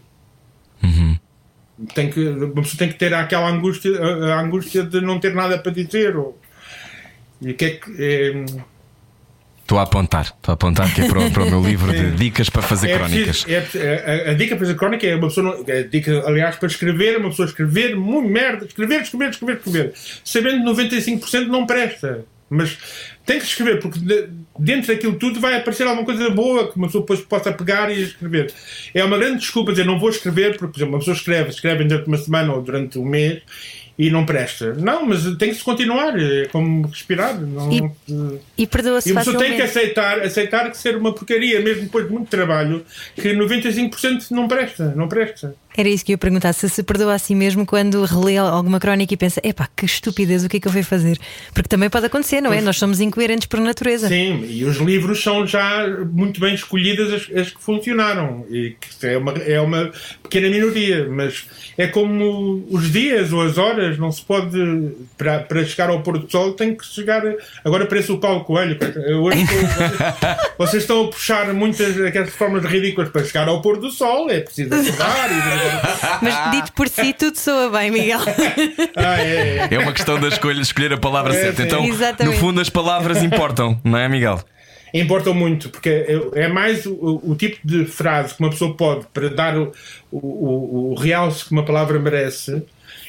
Tem 1.95 2.09
que, 2.11 2.19
uma 2.27 2.61
pessoa 2.61 2.77
tem 2.77 2.89
que 2.89 2.93
ter 2.95 3.13
aquela 3.13 3.49
angústia, 3.49 3.91
a, 3.99 4.35
a 4.35 4.41
angústia 4.41 4.83
de 4.83 5.01
não 5.01 5.19
ter 5.19 5.33
nada 5.33 5.57
para 5.57 5.71
dizer. 5.71 6.15
Ou, 6.15 6.39
e 7.41 7.53
que 7.53 7.65
é 7.65 7.69
que. 7.71 7.91
É, 7.97 8.45
Estou 9.63 9.79
a 9.79 9.83
apontar, 9.83 10.25
estou 10.25 10.51
a 10.51 10.53
apontar 10.53 10.93
que 10.93 11.01
é 11.01 11.07
para 11.07 11.19
o, 11.21 11.31
para 11.31 11.43
o 11.43 11.49
meu 11.49 11.63
livro 11.63 11.91
de 11.91 12.11
dicas 12.17 12.49
para 12.49 12.61
fazer 12.61 12.91
é 12.91 12.97
crónicas. 12.97 13.43
preciso- 13.45 13.79
é 13.83 14.27
a, 14.27 14.31
a 14.31 14.33
dica 14.35 14.55
para 14.55 14.65
fazer 14.65 14.75
crónica 14.77 15.07
é 15.07 15.15
uma 15.15 15.27
pessoa. 15.29 15.55
Não, 15.57 15.61
a 15.75 15.81
dica, 15.81 16.23
aliás, 16.27 16.57
para 16.57 16.67
escrever, 16.67 17.17
uma 17.17 17.29
pessoa 17.29 17.47
escrever, 17.47 17.95
muito 17.95 18.29
merda, 18.29 18.65
escrever, 18.65 19.01
escrever, 19.01 19.29
escrever, 19.31 19.55
escrever. 19.57 19.93
Sabendo 20.23 20.75
que 20.75 20.83
95% 20.83 21.47
não 21.47 21.65
presta. 21.65 22.25
Mas 22.53 22.77
tem 23.25 23.39
que 23.39 23.45
escrever, 23.45 23.79
porque 23.79 23.99
de- 23.99 24.27
dentro 24.59 24.87
daquilo 24.93 25.15
tudo 25.15 25.39
vai 25.39 25.55
aparecer 25.55 25.87
alguma 25.87 26.05
coisa 26.05 26.29
boa 26.29 26.71
que 26.71 26.77
uma 26.77 26.87
pessoa 26.87 27.01
depois 27.01 27.21
possa 27.21 27.51
pegar 27.51 27.89
e 27.91 28.01
escrever. 28.03 28.53
É 28.93 29.03
uma 29.03 29.17
grande 29.17 29.39
desculpa 29.39 29.71
dizer 29.71 29.85
não 29.85 29.99
vou 29.99 30.09
escrever, 30.09 30.51
porque, 30.57 30.73
por 30.73 30.77
exemplo, 30.77 30.93
uma 30.93 30.99
pessoa 30.99 31.15
escreve, 31.15 31.49
escreve 31.49 31.83
durante 31.85 32.07
uma 32.07 32.17
semana 32.17 32.53
ou 32.53 32.61
durante 32.61 32.99
um 32.99 33.05
mês 33.05 33.41
e 33.97 34.09
não 34.09 34.25
presta. 34.25 34.73
Não, 34.73 35.05
mas 35.05 35.23
tem 35.37 35.49
que 35.49 35.55
se 35.55 35.63
continuar, 35.63 36.19
é 36.19 36.47
como 36.47 36.87
respirar. 36.87 37.39
Não, 37.39 37.71
E- 38.07 38.39
E 38.57 38.67
perdoa-se 38.67 39.09
e 39.09 39.11
uma 39.11 39.21
pessoa 39.21 39.37
tem 39.43 39.55
que 39.55 39.61
aceitar, 39.61 40.19
aceitar 40.21 40.69
que 40.71 40.77
ser 40.77 40.97
uma 40.97 41.13
porcaria, 41.13 41.59
mesmo 41.61 41.83
depois 41.83 42.05
de 42.07 42.11
muito 42.11 42.27
trabalho, 42.29 42.83
que 43.15 43.33
95% 43.33 44.31
não 44.31 44.47
presta, 44.47 44.93
não 44.95 45.07
presta. 45.07 45.55
Era 45.75 45.89
isso 45.89 46.05
que 46.05 46.11
eu 46.11 46.15
ia 46.15 46.17
perguntar: 46.17 46.53
se 46.53 46.69
se 46.69 46.83
perdoa 46.83 47.13
a 47.15 47.19
si 47.19 47.33
mesmo 47.35 47.65
quando 47.65 48.03
relê 48.05 48.37
alguma 48.37 48.79
crónica 48.79 49.13
e 49.13 49.17
pensa, 49.17 49.41
epá, 49.43 49.67
que 49.75 49.85
estupidez, 49.85 50.43
o 50.43 50.49
que 50.49 50.57
é 50.57 50.59
que 50.59 50.67
eu 50.67 50.71
fui 50.71 50.83
fazer? 50.83 51.17
Porque 51.53 51.67
também 51.69 51.89
pode 51.89 52.05
acontecer, 52.05 52.41
não 52.41 52.53
é? 52.53 52.61
Nós 52.61 52.77
somos 52.77 52.99
incoerentes 53.01 53.47
por 53.47 53.59
natureza. 53.59 54.07
Sim, 54.07 54.45
e 54.47 54.63
os 54.65 54.77
livros 54.77 55.21
são 55.21 55.45
já 55.47 55.87
muito 56.11 56.39
bem 56.39 56.53
escolhidas 56.53 57.11
as, 57.13 57.37
as 57.37 57.49
que 57.49 57.61
funcionaram. 57.61 58.45
E 58.49 58.75
que 58.79 59.05
é 59.07 59.17
uma, 59.17 59.31
é 59.33 59.59
uma 59.61 59.91
pequena 60.21 60.49
minoria, 60.49 61.07
mas 61.09 61.45
é 61.77 61.87
como 61.87 62.65
os 62.69 62.91
dias 62.91 63.31
ou 63.33 63.41
as 63.41 63.57
horas, 63.57 63.97
não 63.97 64.11
se 64.11 64.21
pode. 64.21 64.53
Para, 65.17 65.39
para 65.39 65.63
chegar 65.65 65.89
ao 65.89 66.01
pôr 66.01 66.19
do 66.19 66.29
sol, 66.29 66.53
tem 66.53 66.75
que 66.75 66.85
chegar. 66.85 67.21
Agora 67.63 67.85
parece 67.85 68.11
o 68.11 68.17
Paulo 68.19 68.43
Coelho. 68.43 68.77
Hoje 69.21 69.41
estou- 69.41 69.61
vocês, 69.63 70.37
vocês 70.57 70.83
estão 70.83 71.05
a 71.05 71.07
puxar 71.07 71.53
muitas 71.53 71.99
aquelas 72.01 72.29
formas 72.29 72.63
ridículas 72.65 73.09
para 73.09 73.23
chegar 73.23 73.47
ao 73.47 73.61
pôr 73.61 73.79
do 73.79 73.89
sol, 73.89 74.29
é 74.29 74.39
preciso 74.39 74.73
acordar 74.73 75.29
e. 75.31 75.62
Mas 76.21 76.51
dito 76.51 76.73
por 76.73 76.87
si, 76.87 77.13
tudo 77.13 77.37
soa 77.37 77.69
bem, 77.69 77.91
Miguel. 77.91 78.19
Ah, 78.95 79.19
é, 79.21 79.67
é. 79.71 79.75
É 79.75 79.79
uma 79.79 79.91
questão 79.93 80.19
da 80.19 80.27
escolha, 80.27 80.55
de 80.55 80.61
escolher 80.61 80.93
a 80.93 80.97
palavra 80.97 81.33
É, 81.35 81.41
certa. 81.41 81.63
Então, 81.63 81.83
Exatamente. 81.85 82.35
no 82.35 82.39
fundo, 82.39 82.61
as 82.61 82.69
palavras 82.69 83.21
importam, 83.23 83.79
não 83.83 83.97
é, 83.97 84.07
Miguel? 84.07 84.39
importam 84.93 85.33
muito, 85.33 85.69
porque 85.71 86.05
é, 86.35 86.47
mais 86.47 86.85
o, 86.85 87.19
o 87.23 87.35
tipo 87.35 87.57
de 87.63 87.83
frase 87.85 88.35
que 88.35 88.39
uma 88.39 88.51
pessoa 88.51 88.75
pode 88.77 89.07
para 89.11 89.27
dar 89.27 89.57
o, 89.57 89.71
o, 90.11 90.91
o, 90.91 90.93
realce 90.93 91.45
que 91.45 91.51
uma 91.51 91.65
palavra 91.65 91.97
merece. 91.99 92.61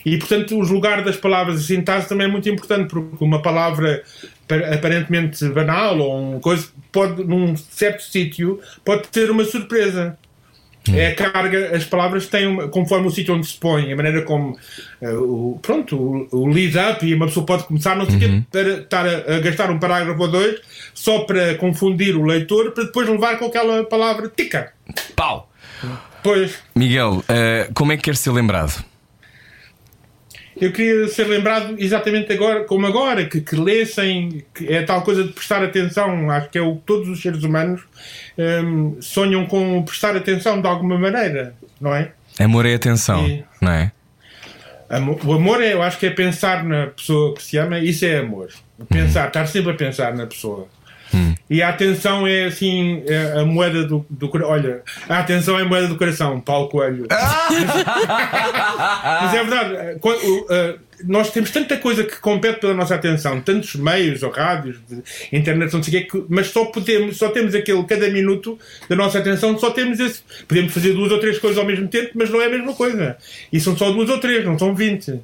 E, 0.05 0.16
portanto, 0.16 0.55
o 0.56 0.60
lugar 0.62 1.05
das 1.05 1.16
palavras 1.16 1.60
e 1.60 1.64
sintase 1.66 2.09
também 2.09 2.26
é 2.26 2.31
muito 2.31 2.48
importante, 2.48 2.89
porque 2.89 3.22
uma 3.22 3.43
palavra 3.43 4.02
pa- 4.48 4.74
aparentemente 4.74 5.47
banal 5.51 5.98
ou 5.98 6.18
uma 6.31 6.40
coisa 6.40 6.68
pode, 6.90 7.22
num 7.22 7.55
certo 7.55 8.02
sítio, 8.02 8.60
pode 8.82 9.09
ter 9.09 9.31
uma 9.31 9.44
surpresa. 9.44 10.16
É 10.93 11.09
a 11.09 11.15
carga, 11.15 11.74
as 11.74 11.85
palavras 11.85 12.27
têm, 12.27 12.47
uma, 12.47 12.69
conforme 12.69 13.06
o 13.06 13.11
sítio 13.11 13.35
onde 13.35 13.47
se 13.47 13.56
põe, 13.56 13.90
a 13.90 13.97
maneira 13.97 14.23
como 14.23 14.59
eh, 15.01 15.12
o, 15.12 15.59
pronto, 15.62 15.97
o, 15.97 16.28
o 16.31 16.47
lead 16.47 16.77
up 16.78 17.06
e 17.06 17.15
uma 17.15 17.27
pessoa 17.27 17.47
pode 17.47 17.65
começar 17.65 17.97
não 17.97 18.05
sei 18.05 18.19
quê, 18.19 18.43
para 18.51 18.69
estar 18.81 19.06
a, 19.06 19.36
a 19.36 19.40
gastar 19.40 19.70
um 19.70 19.78
parágrafo 19.78 20.20
ou 20.20 20.28
dois 20.28 20.61
só 20.93 21.20
para 21.20 21.55
confundir 21.55 22.16
o 22.16 22.24
leitor 22.24 22.73
para 22.73 22.85
depois 22.85 23.09
levar 23.09 23.39
com 23.39 23.47
aquela 23.47 23.85
palavra 23.85 24.31
tica. 24.35 24.73
Pau! 25.16 25.51
Pois, 26.23 26.59
Miguel, 26.74 27.24
eh, 27.28 27.69
como 27.74 27.93
é 27.93 27.97
que 27.97 28.05
quer 28.05 28.16
ser 28.16 28.31
lembrado? 28.31 28.85
Eu 30.60 30.72
queria 30.72 31.09
ser 31.09 31.24
lembrado 31.26 31.74
exatamente 31.78 32.32
agora, 32.32 32.64
como 32.64 32.86
agora, 32.86 33.24
que, 33.26 33.40
que 33.40 33.56
lessem, 33.56 34.43
que 34.55 34.72
é 34.72 34.82
tal 34.82 35.02
coisa 35.02 35.24
de 35.24 35.32
prestar 35.32 35.62
atenção, 35.62 36.31
acho 36.31 36.48
que 36.51 36.59
é 36.59 36.62
o 36.62 36.76
que 36.76 36.82
todos 36.86 37.09
os 37.09 37.20
seres 37.20 37.43
humanos 37.43 37.82
hum, 38.39 38.97
sonham 39.01 39.47
com 39.47 39.82
prestar 39.82 40.16
atenção 40.16 40.60
de 40.60 40.66
alguma 40.66 40.98
maneira, 40.98 41.55
não 41.81 41.94
é? 41.94 42.12
Amor 42.39 42.66
é 42.66 42.74
atenção, 42.74 43.26
Sim. 43.26 43.44
não 43.60 43.72
é? 43.72 43.93
Amo- 44.89 45.18
O 45.24 45.32
amor 45.32 45.62
é, 45.62 45.72
eu 45.72 45.82
acho 45.82 45.98
que 45.98 46.06
é 46.06 46.10
pensar 46.10 46.62
na 46.64 46.89
pessoa 46.89 47.35
que 47.35 47.43
se 47.43 47.56
ama, 47.56 47.78
isso 47.78 48.05
é 48.05 48.18
amor. 48.18 48.48
Pensar, 48.89 49.28
estar 49.28 49.47
sempre 49.47 49.70
a 49.72 49.74
pensar 49.74 50.14
na 50.14 50.26
pessoa. 50.26 50.68
E 51.51 51.62
a 51.62 51.69
atenção 51.69 52.27
é 52.27 52.45
assim, 52.47 53.03
é 53.07 53.41
a 53.41 53.45
moeda 53.45 53.85
do, 53.85 54.05
do 54.09 54.28
coração. 54.28 54.53
Olha, 54.53 54.82
a 55.09 55.19
atenção 55.19 55.59
é 55.59 55.62
a 55.62 55.65
moeda 55.65 55.89
do 55.89 55.97
coração, 55.97 56.41
Paulo 56.41 56.69
Coelho. 56.69 57.07
Mas 59.23 59.35
é 59.35 59.45
verdade, 59.45 59.74
eh, 60.51 60.74
nós 61.07 61.31
temos 61.31 61.51
tanta 61.51 61.77
coisa 61.77 62.05
que 62.05 62.16
compete 62.20 62.61
pela 62.61 62.73
nossa 62.74 62.95
atenção, 62.95 63.41
tantos 63.41 63.74
meios, 63.74 64.23
ou 64.23 64.31
rádios, 64.31 64.77
internet, 65.32 65.73
não 65.74 65.82
sei 65.82 66.01
o 66.03 66.07
que- 66.07 66.24
mas 66.28 66.47
só, 66.49 66.65
podemos, 66.66 67.16
só 67.16 67.28
temos 67.28 67.55
aquele, 67.55 67.82
cada 67.85 68.09
minuto 68.09 68.59
da 68.89 68.97
nossa 68.97 69.19
atenção, 69.19 69.59
só 69.59 69.70
temos 69.70 69.99
esse. 70.01 70.23
Podemos 70.47 70.73
fazer 70.73 70.93
duas 70.93 71.11
ou 71.12 71.19
três 71.20 71.39
coisas 71.39 71.59
ao 71.59 71.65
mesmo 71.66 71.89
tempo, 71.89 72.11
mas 72.15 72.31
não 72.31 72.41
é 72.41 72.47
a 72.47 72.51
mesma 72.51 72.74
coisa. 72.74 73.16
E 73.53 73.61
são 73.61 73.77
só 73.77 73.91
duas 73.91 74.09
ou 74.09 74.19
três, 74.19 74.45
não 74.45 74.59
são 74.59 74.74
vinte. 74.74 75.20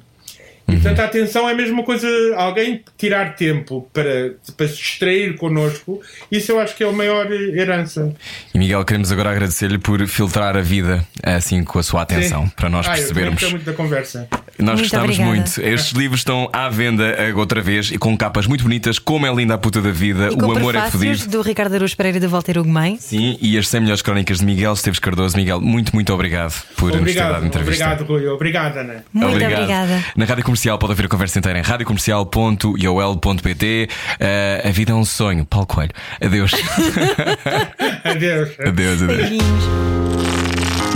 E, 0.71 0.75
portanto, 0.77 0.99
a 0.99 1.05
atenção 1.05 1.47
é 1.47 1.51
a 1.51 1.55
mesma 1.55 1.83
coisa. 1.83 2.07
Alguém 2.35 2.81
tirar 2.97 3.35
tempo 3.35 3.87
para, 3.93 4.33
para 4.55 4.67
se 4.67 4.75
distrair 4.77 5.35
connosco, 5.37 6.01
isso 6.31 6.51
eu 6.51 6.59
acho 6.59 6.75
que 6.75 6.83
é 6.83 6.87
a 6.89 6.91
maior 6.91 7.31
herança. 7.31 8.13
E 8.53 8.57
Miguel, 8.57 8.83
queremos 8.85 9.11
agora 9.11 9.31
agradecer-lhe 9.31 9.77
por 9.77 10.05
filtrar 10.07 10.55
a 10.57 10.61
vida 10.61 11.05
assim 11.23 11.63
com 11.63 11.79
a 11.79 11.83
sua 11.83 12.01
atenção, 12.03 12.45
Sim. 12.45 12.51
para 12.55 12.69
nós 12.69 12.87
Ah, 12.87 12.91
eu 12.91 12.95
percebermos. 12.97 13.33
gostei 13.33 13.49
muito 13.51 13.65
da 13.65 13.73
conversa. 13.73 14.27
Nós 14.59 14.75
Muito 14.79 14.81
gostávamos 14.83 15.15
obrigada. 15.19 15.35
muito. 15.37 15.61
Estes 15.61 15.91
livros 15.93 16.19
estão 16.19 16.47
à 16.53 16.69
venda 16.69 17.03
eh, 17.05 17.33
outra 17.33 17.61
vez 17.61 17.89
e 17.91 17.97
com 17.97 18.15
capas 18.15 18.45
muito 18.45 18.63
bonitas, 18.63 18.99
como 18.99 19.25
é 19.25 19.33
linda 19.33 19.55
a 19.55 19.57
puta 19.57 19.81
da 19.81 19.89
vida, 19.91 20.25
E 20.31 20.35
o 20.35 20.37
com 20.37 20.51
amor 20.51 20.75
é 20.75 20.91
fodido. 20.91 21.27
do 21.29 21.41
Ricardo 21.41 21.73
Araújo 21.75 21.97
Pereira 21.97 22.17
e 22.17 22.21
da 22.21 22.27
Walter 22.27 22.59
Ugumem. 22.59 22.97
Sim, 22.99 23.37
e 23.41 23.57
as 23.57 23.67
100 23.67 23.81
melhores 23.81 24.01
crónicas 24.03 24.37
de 24.39 24.45
Miguel 24.45 24.73
Esteves 24.73 24.99
Cardoso. 24.99 25.35
Miguel, 25.35 25.59
muito, 25.61 25.93
muito 25.95 26.13
obrigado 26.13 26.53
por 26.75 26.85
nos 26.87 26.93
ter 26.93 26.99
Obrigado, 26.99 27.31
dado 27.33 27.43
a 27.43 27.47
entrevista. 27.47 27.85
obrigado, 27.85 28.07
Rui. 28.07 28.27
Obrigado, 28.27 28.77
Ana. 28.77 29.03
Muito 29.11 29.27
Obrigado. 29.29 29.53
obrigada. 29.53 30.05
Na 30.15 30.25
Rádio 30.25 30.43
Comercial 30.43 30.60
pode 30.69 30.91
ouvir 30.93 31.05
a 31.05 31.09
conversa 31.09 31.39
inteira 31.39 31.59
em 31.59 31.61
radiocomercial.iol.pt. 31.61 33.89
Eh, 34.19 34.61
a 34.65 34.69
vida 34.71 34.91
é 34.91 34.95
um 34.95 35.05
sonho. 35.05 35.45
Paulo 35.45 35.65
Coelho. 35.65 35.91
Adeus. 36.23 36.51
Adeus. 38.03 38.49
adeus, 38.59 39.01
adeus. 39.01 39.01
Beijinhos. 39.01 39.63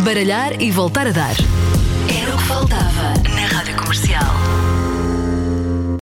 Baralhar 0.02 0.62
e 0.62 0.70
voltar 0.72 1.08
a 1.08 1.12
dar. 1.12 1.36
Era 2.08 2.34
o 2.34 2.38
que 2.38 2.44
faltava 2.44 3.14
na 3.34 3.48
Rádio 3.48 3.76
Comercial. 3.76 4.55